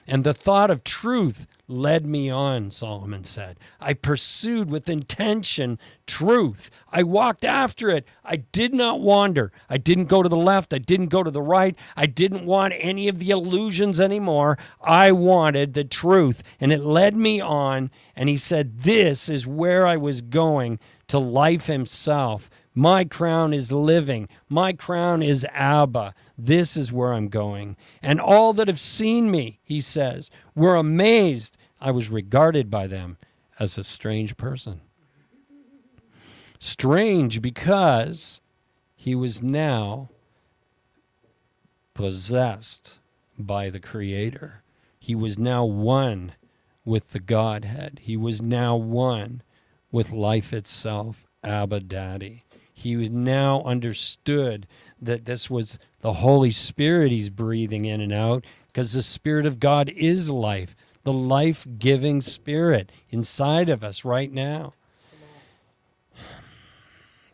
And 0.06 0.24
the 0.24 0.32
thought 0.32 0.70
of 0.70 0.82
truth 0.82 1.47
led 1.68 2.06
me 2.06 2.30
on, 2.30 2.70
Solomon 2.70 3.24
said. 3.24 3.59
I 3.80 3.92
pursued 3.92 4.70
with 4.70 4.88
intention 4.88 5.78
truth. 6.06 6.70
I 6.90 7.02
walked 7.02 7.44
after 7.44 7.90
it. 7.90 8.09
I 8.24 8.36
did 8.36 8.72
not 8.72 9.01
wander. 9.01 9.52
I 9.68 9.76
didn't 9.76 10.06
go 10.06 10.22
to 10.22 10.28
the 10.28 10.36
left. 10.36 10.72
I 10.72 10.78
didn't 10.78 11.09
go 11.09 11.22
to 11.22 11.30
the 11.30 11.42
right. 11.42 11.76
I 11.97 12.06
didn't 12.06 12.47
want 12.47 12.74
any 12.78 13.09
of 13.09 13.18
the 13.18 13.30
illusions 13.30 14.01
anymore. 14.01 14.56
I 14.82 15.12
wanted 15.12 15.74
the 15.74 15.84
truth. 15.84 16.42
And 16.59 16.72
it 16.72 16.82
led 16.82 17.14
me 17.14 17.40
on. 17.40 17.90
And 18.16 18.28
he 18.28 18.38
said, 18.38 18.80
This 18.80 19.28
is 19.28 19.47
where 19.47 19.86
I 19.86 19.97
was 19.97 20.22
going 20.22 20.80
to 21.11 21.19
life 21.19 21.66
himself. 21.66 22.49
My 22.73 23.05
crown 23.05 23.53
is 23.53 23.73
living. 23.73 24.28
My 24.49 24.73
crown 24.73 25.23
is 25.23 25.45
Abba. 25.53 26.15
This 26.39 26.77
is 26.77 26.93
where 26.93 27.12
I'm 27.12 27.28
going. 27.28 27.77
And 28.01 28.20
all 28.20 28.53
that 28.55 28.69
have 28.69 28.81
seen 28.81 29.31
me, 29.31 29.59
he 29.62 29.81
says, 29.81 30.31
were 30.55 30.77
amazed. 30.77 31.57
I 31.81 31.91
was 31.91 32.11
regarded 32.11 32.70
by 32.70 32.87
them 32.87 33.19
as 33.59 33.77
a 33.77 33.85
strange 33.85 34.37
person. 34.37 34.81
Strange 36.61 37.43
because 37.43 38.41
he 38.95 39.15
was 39.15 39.43
now 39.43 40.11
possessed 41.93 42.99
by 43.37 43.69
the 43.69 43.81
Creator. 43.81 44.62
He 45.01 45.15
was 45.15 45.39
now 45.39 45.65
one 45.65 46.35
with 46.85 47.11
the 47.11 47.20
Godhead. 47.20 48.01
He 48.03 48.16
was 48.16 48.41
now 48.41 48.77
one 48.77 49.43
with 49.91 50.12
life 50.12 50.53
itself, 50.53 51.27
Abba 51.43 51.81
Daddy. 51.81 52.45
He 52.73 52.95
now 53.09 53.62
understood 53.62 54.67
that 55.01 55.25
this 55.27 55.51
was 55.51 55.79
the 56.01 56.15
Holy 56.15 56.51
Spirit 56.51 57.12
he's 57.12 57.29
breathing 57.29 57.85
in 57.85 58.01
and 58.01 58.12
out 58.12 58.45
because 58.69 58.93
the 58.93 59.03
Spirit 59.03 59.47
of 59.47 59.61
God 59.61 59.91
is 59.91 60.31
life, 60.31 60.75
the 61.03 61.12
life 61.12 61.67
giving 61.79 62.21
Spirit 62.21 62.91
inside 63.11 63.69
of 63.69 63.85
us 63.85 64.05
right 64.05 64.33
now. 64.33 64.73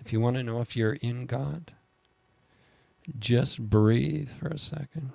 If 0.00 0.12
you 0.12 0.20
want 0.20 0.36
to 0.36 0.42
know 0.42 0.60
if 0.60 0.76
you're 0.76 0.94
in 0.94 1.26
God, 1.26 1.72
just 3.18 3.60
breathe 3.60 4.30
for 4.30 4.48
a 4.48 4.58
second. 4.58 5.12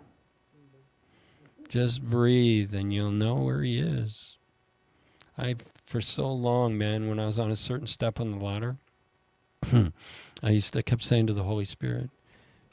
Just 1.70 2.04
breathe 2.04 2.74
and 2.74 2.94
you'll 2.94 3.12
know 3.12 3.36
where 3.36 3.62
He 3.62 3.80
is. 3.80 4.38
I, 5.38 5.56
for 5.92 6.02
so 6.02 6.32
long, 6.32 6.78
man, 6.78 7.10
when 7.10 7.20
I 7.20 7.26
was 7.26 7.38
on 7.38 7.52
a 7.52 7.56
certain 7.58 7.86
step 7.86 8.22
on 8.22 8.32
the 8.32 8.38
ladder, 8.38 8.78
hmm. 9.66 9.88
I 10.42 10.52
used 10.52 10.72
to 10.74 10.80
I 10.80 10.84
kept 10.84 11.04
saying 11.04 11.28
to 11.28 11.34
the 11.34 11.44
Holy 11.44 11.66
Spirit, 11.66 12.10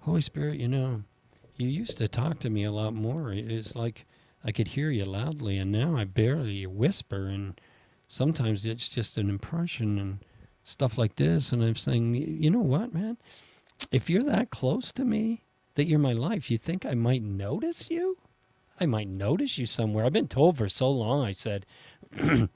Holy 0.02 0.20
Spirit, 0.20 0.60
you 0.60 0.68
know, 0.68 1.02
you 1.56 1.66
used 1.66 1.98
to 1.98 2.06
talk 2.06 2.38
to 2.38 2.50
me 2.50 2.62
a 2.62 2.70
lot 2.70 2.94
more. 2.94 3.32
It's 3.32 3.74
like 3.74 4.06
I 4.44 4.52
could 4.52 4.68
hear 4.68 4.90
you 4.90 5.04
loudly, 5.04 5.58
and 5.58 5.72
now 5.72 5.96
I 5.96 6.04
barely 6.04 6.64
whisper, 6.64 7.26
and 7.26 7.60
sometimes 8.06 8.64
it's 8.64 8.88
just 8.88 9.16
an 9.16 9.28
impression 9.28 9.98
and 9.98 10.18
stuff 10.62 10.96
like 10.96 11.16
this. 11.16 11.52
And 11.52 11.64
I'm 11.64 11.74
saying, 11.74 12.14
you 12.14 12.50
know 12.50 12.60
what, 12.60 12.94
man? 12.94 13.16
If 13.90 14.08
you're 14.08 14.22
that 14.22 14.50
close 14.50 14.92
to 14.92 15.04
me, 15.04 15.42
that 15.74 15.86
you're 15.86 15.98
my 15.98 16.12
life, 16.12 16.52
you 16.52 16.56
think 16.58 16.86
I 16.86 16.94
might 16.94 17.24
notice 17.24 17.90
you? 17.90 18.16
I 18.78 18.86
might 18.86 19.08
notice 19.08 19.58
you 19.58 19.66
somewhere. 19.66 20.04
I've 20.04 20.12
been 20.12 20.28
told 20.28 20.56
for 20.56 20.68
so 20.68 20.88
long, 20.88 21.24
I 21.24 21.32
said, 21.32 21.66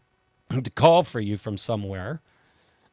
to 0.60 0.70
call 0.70 1.02
for 1.02 1.20
you 1.20 1.36
from 1.36 1.56
somewhere. 1.56 2.20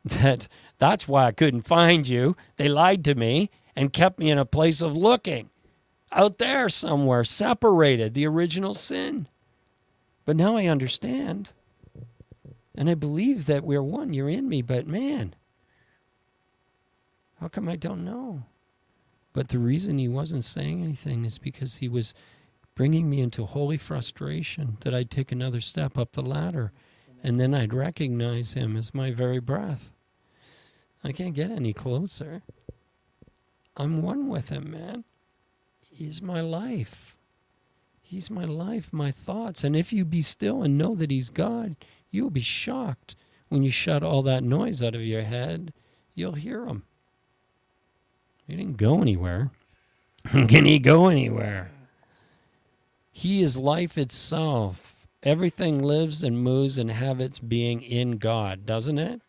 that 0.05 0.47
that's 0.77 1.07
why 1.07 1.25
I 1.25 1.31
couldn't 1.31 1.67
find 1.67 2.07
you. 2.07 2.35
They 2.55 2.69
lied 2.69 3.03
to 3.05 3.15
me 3.15 3.49
and 3.75 3.93
kept 3.93 4.19
me 4.19 4.29
in 4.31 4.37
a 4.37 4.45
place 4.45 4.81
of 4.81 4.95
looking 4.95 5.49
out 6.11 6.37
there 6.37 6.69
somewhere, 6.69 7.23
separated 7.23 8.13
the 8.13 8.25
original 8.25 8.73
sin. 8.73 9.27
But 10.25 10.35
now 10.35 10.55
I 10.55 10.65
understand. 10.65 11.53
And 12.75 12.89
I 12.89 12.93
believe 12.93 13.45
that 13.45 13.63
we're 13.63 13.83
one. 13.83 14.13
You're 14.13 14.29
in 14.29 14.47
me, 14.47 14.61
but 14.61 14.87
man, 14.87 15.35
how 17.39 17.47
come 17.47 17.67
I 17.67 17.75
don't 17.75 18.05
know? 18.05 18.43
But 19.33 19.49
the 19.49 19.59
reason 19.59 19.97
he 19.97 20.07
wasn't 20.07 20.45
saying 20.45 20.83
anything 20.83 21.25
is 21.25 21.37
because 21.37 21.77
he 21.77 21.87
was 21.87 22.13
bringing 22.75 23.09
me 23.09 23.21
into 23.21 23.45
holy 23.45 23.77
frustration 23.77 24.77
that 24.81 24.93
I'd 24.93 25.11
take 25.11 25.31
another 25.31 25.61
step 25.61 25.97
up 25.97 26.13
the 26.13 26.21
ladder 26.21 26.71
and 27.23 27.39
then 27.39 27.53
I'd 27.53 27.73
recognize 27.73 28.53
him 28.53 28.75
as 28.75 28.93
my 28.93 29.11
very 29.11 29.39
breath. 29.39 29.91
I 31.03 31.11
can't 31.11 31.35
get 31.35 31.51
any 31.51 31.73
closer. 31.73 32.41
I'm 33.77 34.01
one 34.01 34.27
with 34.27 34.49
him, 34.49 34.71
man. 34.71 35.05
He's 35.81 36.21
my 36.21 36.41
life. 36.41 37.17
He's 38.09 38.31
my 38.31 38.45
life, 38.45 38.91
my 38.91 39.11
thoughts. 39.11 39.63
And 39.63 39.75
if 39.75 39.93
you 39.93 40.03
be 40.03 40.23
still 40.23 40.63
and 40.63 40.79
know 40.79 40.95
that 40.95 41.11
He's 41.11 41.29
God, 41.29 41.75
you'll 42.09 42.31
be 42.31 42.41
shocked 42.41 43.15
when 43.49 43.61
you 43.61 43.69
shut 43.69 44.01
all 44.01 44.23
that 44.23 44.43
noise 44.43 44.81
out 44.81 44.95
of 44.95 45.01
your 45.01 45.21
head. 45.21 45.73
You'll 46.15 46.31
hear 46.33 46.65
Him. 46.65 46.85
He 48.47 48.55
didn't 48.55 48.77
go 48.77 49.01
anywhere. 49.01 49.51
Can 50.31 50.65
He 50.65 50.79
go 50.79 51.07
anywhere? 51.07 51.69
He 53.11 53.41
is 53.41 53.57
life 53.57 53.95
itself. 53.95 54.98
Everything 55.23 55.83
lives 55.83 56.23
and 56.23 56.41
moves 56.41 56.77
and 56.77 56.91
have 56.91 57.19
its 57.19 57.39
being 57.39 57.81
in 57.81 58.17
God, 58.17 58.65
doesn't 58.65 58.97
it? 58.97 59.21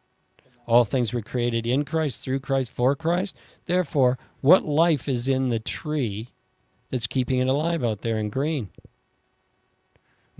All 0.67 0.85
things 0.85 1.13
were 1.13 1.23
created 1.23 1.67
in 1.67 1.85
Christ, 1.85 2.23
through 2.23 2.41
Christ, 2.41 2.71
for 2.73 2.95
Christ. 2.95 3.37
Therefore, 3.67 4.19
what 4.41 4.65
life 4.65 5.09
is 5.09 5.29
in 5.29 5.49
the 5.49 5.59
tree 5.59 6.31
that's 6.91 7.09
keeping 7.09 7.41
it 7.41 7.49
alive 7.49 7.83
out 7.83 8.03
there 8.03 8.19
in 8.19 8.31
green? 8.31 8.71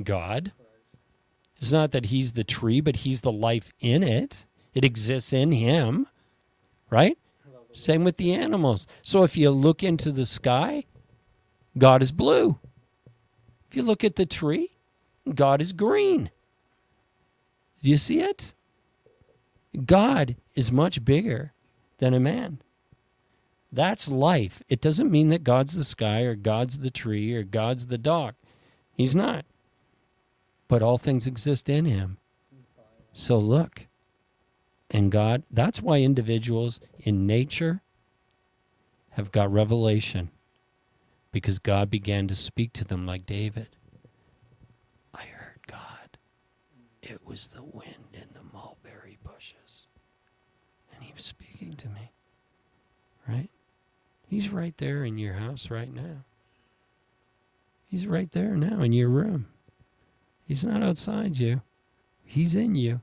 God. 0.03 0.53
It's 1.57 1.73
not 1.73 1.91
that 1.91 2.07
He's 2.07 2.33
the 2.33 2.45
tree, 2.45 2.81
but 2.81 2.97
He's 2.97 3.23
the 3.23 3.33
life 3.33 3.73
in 3.81 4.05
it. 4.05 4.47
It 4.73 4.85
exists 4.85 5.33
in 5.33 5.51
Him, 5.51 6.07
right? 6.91 7.19
Same 7.73 8.05
with 8.05 8.17
the 8.17 8.33
animals. 8.33 8.87
So 9.03 9.25
if 9.25 9.37
you 9.37 9.51
look 9.51 9.83
into 9.83 10.13
the 10.13 10.27
sky, 10.27 10.85
God 11.77 12.03
is 12.03 12.13
blue. 12.13 12.59
If 13.69 13.77
you 13.77 13.83
look 13.83 14.05
at 14.05 14.17
the 14.17 14.27
tree, 14.27 14.73
God 15.35 15.61
is 15.61 15.73
green. 15.73 16.31
Do 17.83 17.91
you 17.91 17.97
see 17.97 18.21
it? 18.21 18.55
God 19.87 20.37
is 20.55 20.73
much 20.73 21.05
bigger 21.05 21.53
than 21.99 22.15
a 22.15 22.21
man. 22.21 22.61
That's 23.73 24.09
life. 24.09 24.63
It 24.69 24.81
doesn't 24.81 25.11
mean 25.11 25.29
that 25.29 25.45
God's 25.45 25.77
the 25.77 25.85
sky 25.85 26.23
or 26.23 26.35
God's 26.35 26.79
the 26.79 26.91
tree 26.91 27.35
or 27.35 27.45
God's 27.45 27.87
the 27.87 27.99
dog. 27.99 28.35
He's 28.97 29.15
not. 29.15 29.45
But 30.67 30.83
all 30.83 30.99
things 30.99 31.27
exist 31.27 31.69
in 31.69 31.85
him. 31.85 32.19
So 33.13 33.39
look. 33.39 33.87
And 34.91 35.13
God, 35.13 35.45
that's 35.51 35.81
why 35.81 36.01
individuals 36.01 36.81
in 36.99 37.27
nature 37.27 37.81
have 39.11 39.31
got 39.31 39.53
revelation 39.53 40.31
because 41.33 41.59
God 41.61 41.91
began 41.91 42.27
to 42.29 42.35
speak 42.35 42.73
to 42.75 42.85
them 42.85 43.07
like 43.07 43.25
David. 43.25 43.69
I 45.15 45.25
heard 45.25 45.67
God. 45.67 46.19
It 47.11 47.27
was 47.27 47.49
the 47.49 47.63
wind 47.63 48.15
in 48.15 48.29
the 48.35 48.57
mulberry 48.57 49.19
bushes. 49.25 49.89
And 50.95 51.03
he 51.03 51.13
was 51.13 51.25
speaking 51.25 51.75
to 51.79 51.89
me. 51.89 52.13
Right? 53.29 53.51
He's 54.29 54.51
right 54.51 54.77
there 54.77 55.03
in 55.03 55.19
your 55.19 55.35
house 55.35 55.71
right 55.71 55.93
now. 55.93 56.25
He's 57.89 58.07
right 58.07 58.31
there 58.31 58.55
now 58.57 58.81
in 58.83 58.93
your 58.93 59.09
room. 59.09 59.49
He's 60.47 60.63
not 60.63 60.85
outside 60.85 61.39
you, 61.39 61.63
He's 62.25 62.55
in 62.55 62.77
you. 62.77 63.01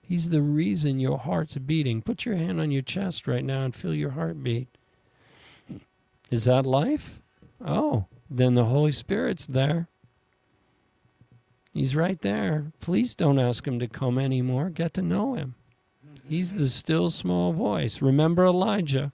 He's 0.00 0.30
the 0.30 0.40
reason 0.42 1.00
your 1.00 1.18
heart's 1.18 1.56
beating. 1.56 2.02
Put 2.02 2.24
your 2.24 2.36
hand 2.36 2.60
on 2.60 2.70
your 2.70 2.82
chest 2.82 3.26
right 3.26 3.44
now 3.44 3.64
and 3.64 3.74
feel 3.74 3.92
your 3.92 4.10
heartbeat. 4.10 4.68
Is 6.30 6.44
that 6.44 6.64
life? 6.64 7.20
Oh, 7.64 8.06
then 8.30 8.54
the 8.54 8.66
Holy 8.66 8.92
Spirit's 8.92 9.46
there. 9.46 9.88
He's 11.78 11.94
right 11.94 12.20
there. 12.22 12.72
Please 12.80 13.14
don't 13.14 13.38
ask 13.38 13.64
him 13.64 13.78
to 13.78 13.86
come 13.86 14.18
anymore. 14.18 14.68
Get 14.68 14.94
to 14.94 15.02
know 15.02 15.34
him. 15.34 15.54
He's 16.28 16.54
the 16.54 16.66
still 16.66 17.08
small 17.08 17.52
voice. 17.52 18.02
Remember 18.02 18.44
Elijah? 18.44 19.12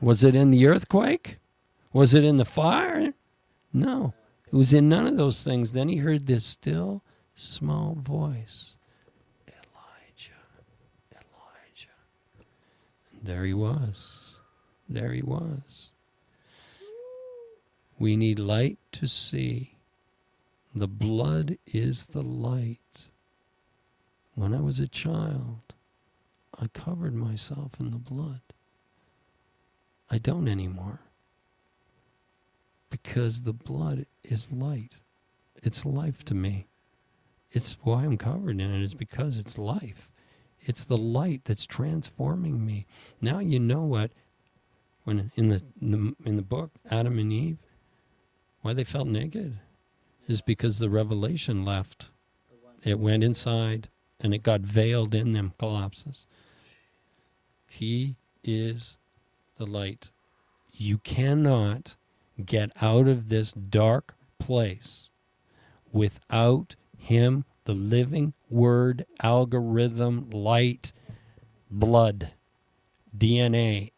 Was 0.00 0.24
it 0.24 0.34
in 0.34 0.50
the 0.50 0.66
earthquake? 0.66 1.38
Was 1.92 2.12
it 2.12 2.24
in 2.24 2.38
the 2.38 2.44
fire? 2.44 3.14
No. 3.72 4.14
It 4.48 4.56
was 4.56 4.74
in 4.74 4.88
none 4.88 5.06
of 5.06 5.16
those 5.16 5.44
things. 5.44 5.70
Then 5.70 5.88
he 5.88 5.98
heard 5.98 6.26
this 6.26 6.44
still 6.44 7.04
small 7.34 7.94
voice 7.94 8.76
Elijah, 9.46 10.42
Elijah. 11.12 11.94
And 13.12 13.22
there 13.22 13.44
he 13.44 13.54
was. 13.54 14.40
There 14.88 15.12
he 15.12 15.22
was. 15.22 15.92
We 17.96 18.16
need 18.16 18.40
light 18.40 18.78
to 18.90 19.06
see. 19.06 19.71
The 20.74 20.88
blood 20.88 21.58
is 21.66 22.06
the 22.06 22.22
light. 22.22 23.08
When 24.34 24.54
I 24.54 24.60
was 24.60 24.80
a 24.80 24.88
child, 24.88 25.74
I 26.58 26.68
covered 26.68 27.14
myself 27.14 27.72
in 27.78 27.90
the 27.90 27.98
blood. 27.98 28.40
I 30.10 30.18
don't 30.18 30.48
anymore. 30.48 31.00
Because 32.88 33.42
the 33.42 33.52
blood 33.52 34.06
is 34.22 34.50
light. 34.50 34.92
It's 35.62 35.84
life 35.84 36.24
to 36.24 36.34
me. 36.34 36.68
It's 37.50 37.76
why 37.82 38.04
I'm 38.04 38.16
covered 38.16 38.60
in 38.60 38.74
it, 38.74 38.82
is 38.82 38.94
because 38.94 39.38
it's 39.38 39.58
life. 39.58 40.10
It's 40.60 40.84
the 40.84 40.96
light 40.96 41.42
that's 41.44 41.66
transforming 41.66 42.64
me. 42.64 42.86
Now 43.20 43.40
you 43.40 43.58
know 43.58 43.82
what 43.82 44.10
when 45.04 45.32
in 45.34 45.48
the 45.48 45.62
in 45.80 46.36
the 46.36 46.42
book 46.42 46.70
Adam 46.90 47.18
and 47.18 47.32
Eve 47.32 47.58
why 48.60 48.72
they 48.72 48.84
felt 48.84 49.08
naked 49.08 49.58
is 50.32 50.40
because 50.40 50.78
the 50.80 50.90
revelation 50.90 51.64
left. 51.64 52.10
It 52.82 52.98
went 52.98 53.22
inside 53.22 53.88
and 54.18 54.34
it 54.34 54.42
got 54.42 54.62
veiled 54.62 55.14
in 55.14 55.30
them 55.30 55.52
collapses. 55.58 56.26
He 57.68 58.16
is 58.42 58.98
the 59.56 59.66
light. 59.66 60.10
You 60.72 60.98
cannot 60.98 61.96
get 62.44 62.72
out 62.80 63.06
of 63.06 63.28
this 63.28 63.52
dark 63.52 64.14
place 64.38 65.10
without 65.92 66.74
Him, 66.98 67.44
the 67.64 67.74
living 67.74 68.32
word, 68.50 69.06
algorithm, 69.22 70.30
light, 70.30 70.92
blood, 71.70 72.32
DNA. 73.16 73.92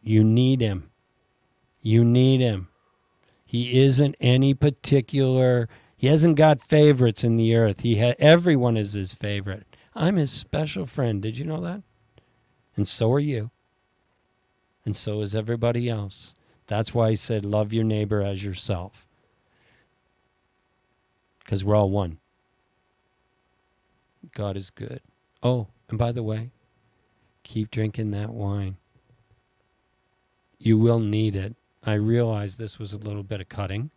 You 0.00 0.24
need 0.24 0.60
Him. 0.60 0.90
You 1.82 2.04
need 2.04 2.40
Him. 2.40 2.69
He 3.50 3.80
isn't 3.80 4.14
any 4.20 4.54
particular. 4.54 5.68
He 5.96 6.06
hasn't 6.06 6.36
got 6.36 6.60
favorites 6.60 7.24
in 7.24 7.36
the 7.36 7.56
earth. 7.56 7.80
He 7.80 8.00
ha- 8.00 8.14
everyone 8.20 8.76
is 8.76 8.92
his 8.92 9.12
favorite. 9.12 9.66
I'm 9.92 10.14
his 10.14 10.30
special 10.30 10.86
friend. 10.86 11.20
Did 11.20 11.36
you 11.36 11.44
know 11.44 11.60
that? 11.62 11.82
And 12.76 12.86
so 12.86 13.10
are 13.10 13.18
you. 13.18 13.50
And 14.84 14.94
so 14.94 15.20
is 15.20 15.34
everybody 15.34 15.88
else. 15.88 16.36
That's 16.68 16.94
why 16.94 17.10
he 17.10 17.16
said, 17.16 17.44
Love 17.44 17.72
your 17.72 17.82
neighbor 17.82 18.22
as 18.22 18.44
yourself. 18.44 19.04
Because 21.40 21.64
we're 21.64 21.74
all 21.74 21.90
one. 21.90 22.18
God 24.32 24.56
is 24.56 24.70
good. 24.70 25.00
Oh, 25.42 25.66
and 25.88 25.98
by 25.98 26.12
the 26.12 26.22
way, 26.22 26.52
keep 27.42 27.72
drinking 27.72 28.12
that 28.12 28.30
wine. 28.30 28.76
You 30.60 30.78
will 30.78 31.00
need 31.00 31.34
it. 31.34 31.56
I 31.84 31.94
realize 31.94 32.56
this 32.56 32.78
was 32.78 32.92
a 32.92 32.98
little 32.98 33.22
bit 33.22 33.40
of 33.40 33.48
cutting. 33.48 33.90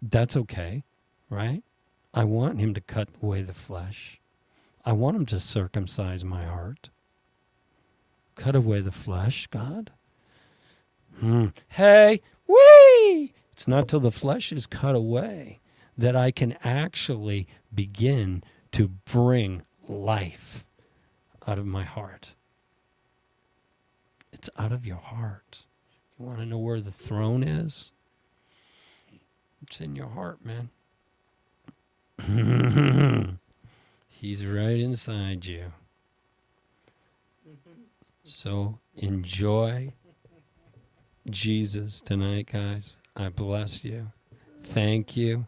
That's 0.00 0.36
okay, 0.36 0.84
right? 1.28 1.62
I 2.12 2.24
want 2.24 2.60
him 2.60 2.74
to 2.74 2.80
cut 2.80 3.08
away 3.22 3.42
the 3.42 3.54
flesh. 3.54 4.20
I 4.84 4.92
want 4.92 5.16
him 5.16 5.26
to 5.26 5.40
circumcise 5.40 6.24
my 6.24 6.44
heart. 6.44 6.90
Cut 8.34 8.54
away 8.54 8.80
the 8.80 8.92
flesh, 8.92 9.46
God. 9.46 9.92
Hmm. 11.18 11.48
Hey, 11.68 12.20
wee! 12.46 13.32
It's 13.52 13.68
not 13.68 13.88
till 13.88 14.00
the 14.00 14.10
flesh 14.10 14.52
is 14.52 14.66
cut 14.66 14.94
away 14.94 15.60
that 15.96 16.16
I 16.16 16.30
can 16.30 16.56
actually 16.64 17.46
begin 17.74 18.42
to 18.72 18.88
bring 18.88 19.62
life 19.86 20.64
out 21.46 21.58
of 21.58 21.66
my 21.66 21.84
heart. 21.84 22.34
It's 24.32 24.48
out 24.58 24.72
of 24.72 24.86
your 24.86 24.96
heart. 24.96 25.66
Want 26.20 26.38
to 26.38 26.44
know 26.44 26.58
where 26.58 26.82
the 26.82 26.92
throne 26.92 27.42
is? 27.42 27.92
It's 29.62 29.80
in 29.80 29.96
your 29.96 30.08
heart, 30.08 30.40
man. 30.44 30.68
He's 34.10 34.44
right 34.44 34.78
inside 34.78 35.46
you. 35.46 35.72
So 38.22 38.80
enjoy 38.96 39.94
Jesus 41.30 42.02
tonight, 42.02 42.50
guys. 42.52 42.92
I 43.16 43.30
bless 43.30 43.82
you. 43.82 44.12
Thank 44.62 45.16
you. 45.16 45.46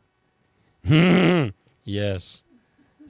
yes. 1.85 2.45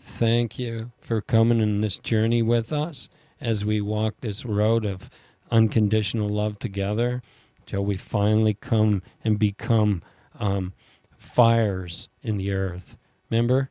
Thank 0.00 0.58
you 0.58 0.90
for 0.98 1.20
coming 1.20 1.60
in 1.60 1.80
this 1.80 1.96
journey 1.96 2.42
with 2.42 2.72
us 2.72 3.08
as 3.40 3.64
we 3.64 3.80
walk 3.80 4.14
this 4.20 4.44
road 4.44 4.84
of 4.84 5.08
unconditional 5.52 6.28
love 6.28 6.58
together 6.58 7.22
till 7.66 7.84
we 7.84 7.96
finally 7.96 8.54
come 8.54 9.02
and 9.24 9.38
become 9.38 10.02
um, 10.38 10.72
fires 11.16 12.08
in 12.22 12.36
the 12.36 12.52
earth. 12.52 12.98
Remember? 13.30 13.70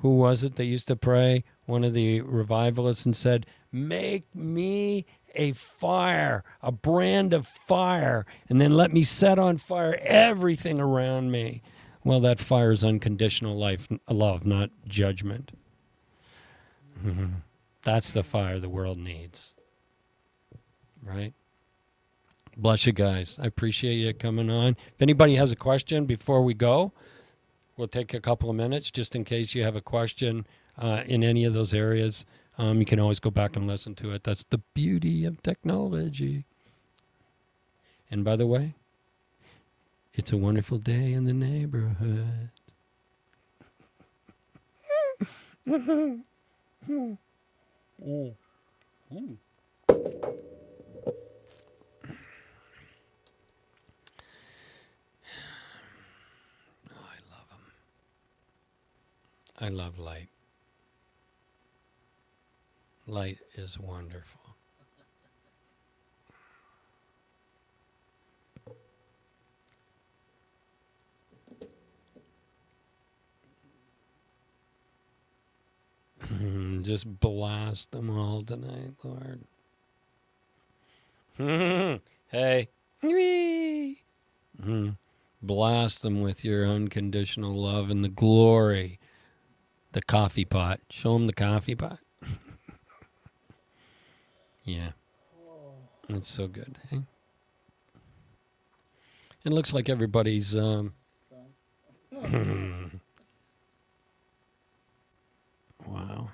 Who 0.00 0.16
was 0.16 0.44
it 0.44 0.56
that 0.56 0.64
used 0.64 0.88
to 0.88 0.96
pray? 0.96 1.44
One 1.66 1.84
of 1.84 1.94
the 1.94 2.20
revivalists 2.20 3.04
and 3.04 3.16
said, 3.16 3.46
Make 3.72 4.34
me 4.34 5.04
a 5.34 5.52
fire, 5.52 6.44
a 6.62 6.72
brand 6.72 7.34
of 7.34 7.46
fire, 7.46 8.24
and 8.48 8.60
then 8.60 8.72
let 8.72 8.92
me 8.92 9.04
set 9.04 9.38
on 9.38 9.58
fire 9.58 9.98
everything 10.02 10.80
around 10.80 11.30
me. 11.30 11.62
Well, 12.04 12.20
that 12.20 12.38
fire 12.38 12.70
is 12.70 12.84
unconditional 12.84 13.56
life, 13.56 13.88
love, 14.08 14.46
not 14.46 14.70
judgment. 14.86 15.52
That's 17.82 18.10
the 18.10 18.22
fire 18.22 18.58
the 18.58 18.68
world 18.68 18.98
needs. 18.98 19.54
Right? 21.02 21.34
Bless 22.58 22.86
you 22.86 22.92
guys. 22.92 23.38
I 23.40 23.46
appreciate 23.46 23.94
you 23.94 24.12
coming 24.12 24.50
on. 24.50 24.76
If 24.92 25.00
anybody 25.00 25.36
has 25.36 25.52
a 25.52 25.56
question 25.56 26.06
before 26.06 26.42
we 26.42 26.54
go, 26.54 26.90
we'll 27.76 27.86
take 27.86 28.12
a 28.12 28.20
couple 28.20 28.50
of 28.50 28.56
minutes 28.56 28.90
just 28.90 29.14
in 29.14 29.24
case 29.24 29.54
you 29.54 29.62
have 29.62 29.76
a 29.76 29.80
question 29.80 30.44
uh, 30.76 31.02
in 31.06 31.22
any 31.22 31.44
of 31.44 31.54
those 31.54 31.72
areas. 31.72 32.26
Um, 32.58 32.80
you 32.80 32.84
can 32.84 32.98
always 32.98 33.20
go 33.20 33.30
back 33.30 33.54
and 33.54 33.68
listen 33.68 33.94
to 33.96 34.10
it. 34.10 34.24
That's 34.24 34.42
the 34.42 34.58
beauty 34.74 35.24
of 35.24 35.40
technology. 35.40 36.46
And 38.10 38.24
by 38.24 38.34
the 38.34 38.46
way, 38.48 38.74
it's 40.12 40.32
a 40.32 40.36
wonderful 40.36 40.78
day 40.78 41.12
in 41.12 41.26
the 41.26 41.34
neighborhood. 41.34 42.50
Oh, 56.90 56.94
I 56.94 57.16
love 57.30 57.48
them. 57.50 57.66
I 59.60 59.68
love 59.68 59.98
light. 59.98 60.30
Light 63.06 63.38
is 63.54 63.78
wonderful. 63.78 64.40
Just 76.82 77.20
blast 77.20 77.92
them 77.92 78.10
all 78.10 78.42
tonight, 78.42 78.94
Lord. 79.04 79.44
hey. 82.28 82.68
Mhm. 83.04 84.96
Blast 85.42 86.02
them 86.02 86.20
with 86.20 86.44
your 86.44 86.66
unconditional 86.66 87.54
love 87.54 87.90
and 87.90 88.04
the 88.04 88.08
glory. 88.08 88.98
The 89.98 90.02
coffee 90.02 90.44
pot. 90.44 90.78
Show 90.90 91.16
him 91.16 91.26
the 91.26 91.32
coffee 91.32 91.74
pot. 91.74 91.98
yeah. 94.64 94.92
That's 96.08 96.28
so 96.28 96.46
good. 96.46 96.78
Hey? 96.88 97.02
It 99.44 99.50
looks 99.52 99.74
like 99.74 99.88
everybody's. 99.88 100.54
Um, 100.54 100.92
wow. 105.84 106.30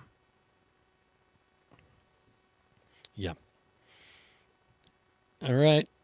Yep. 3.15 3.39
All 5.49 5.55
right. 5.55 5.89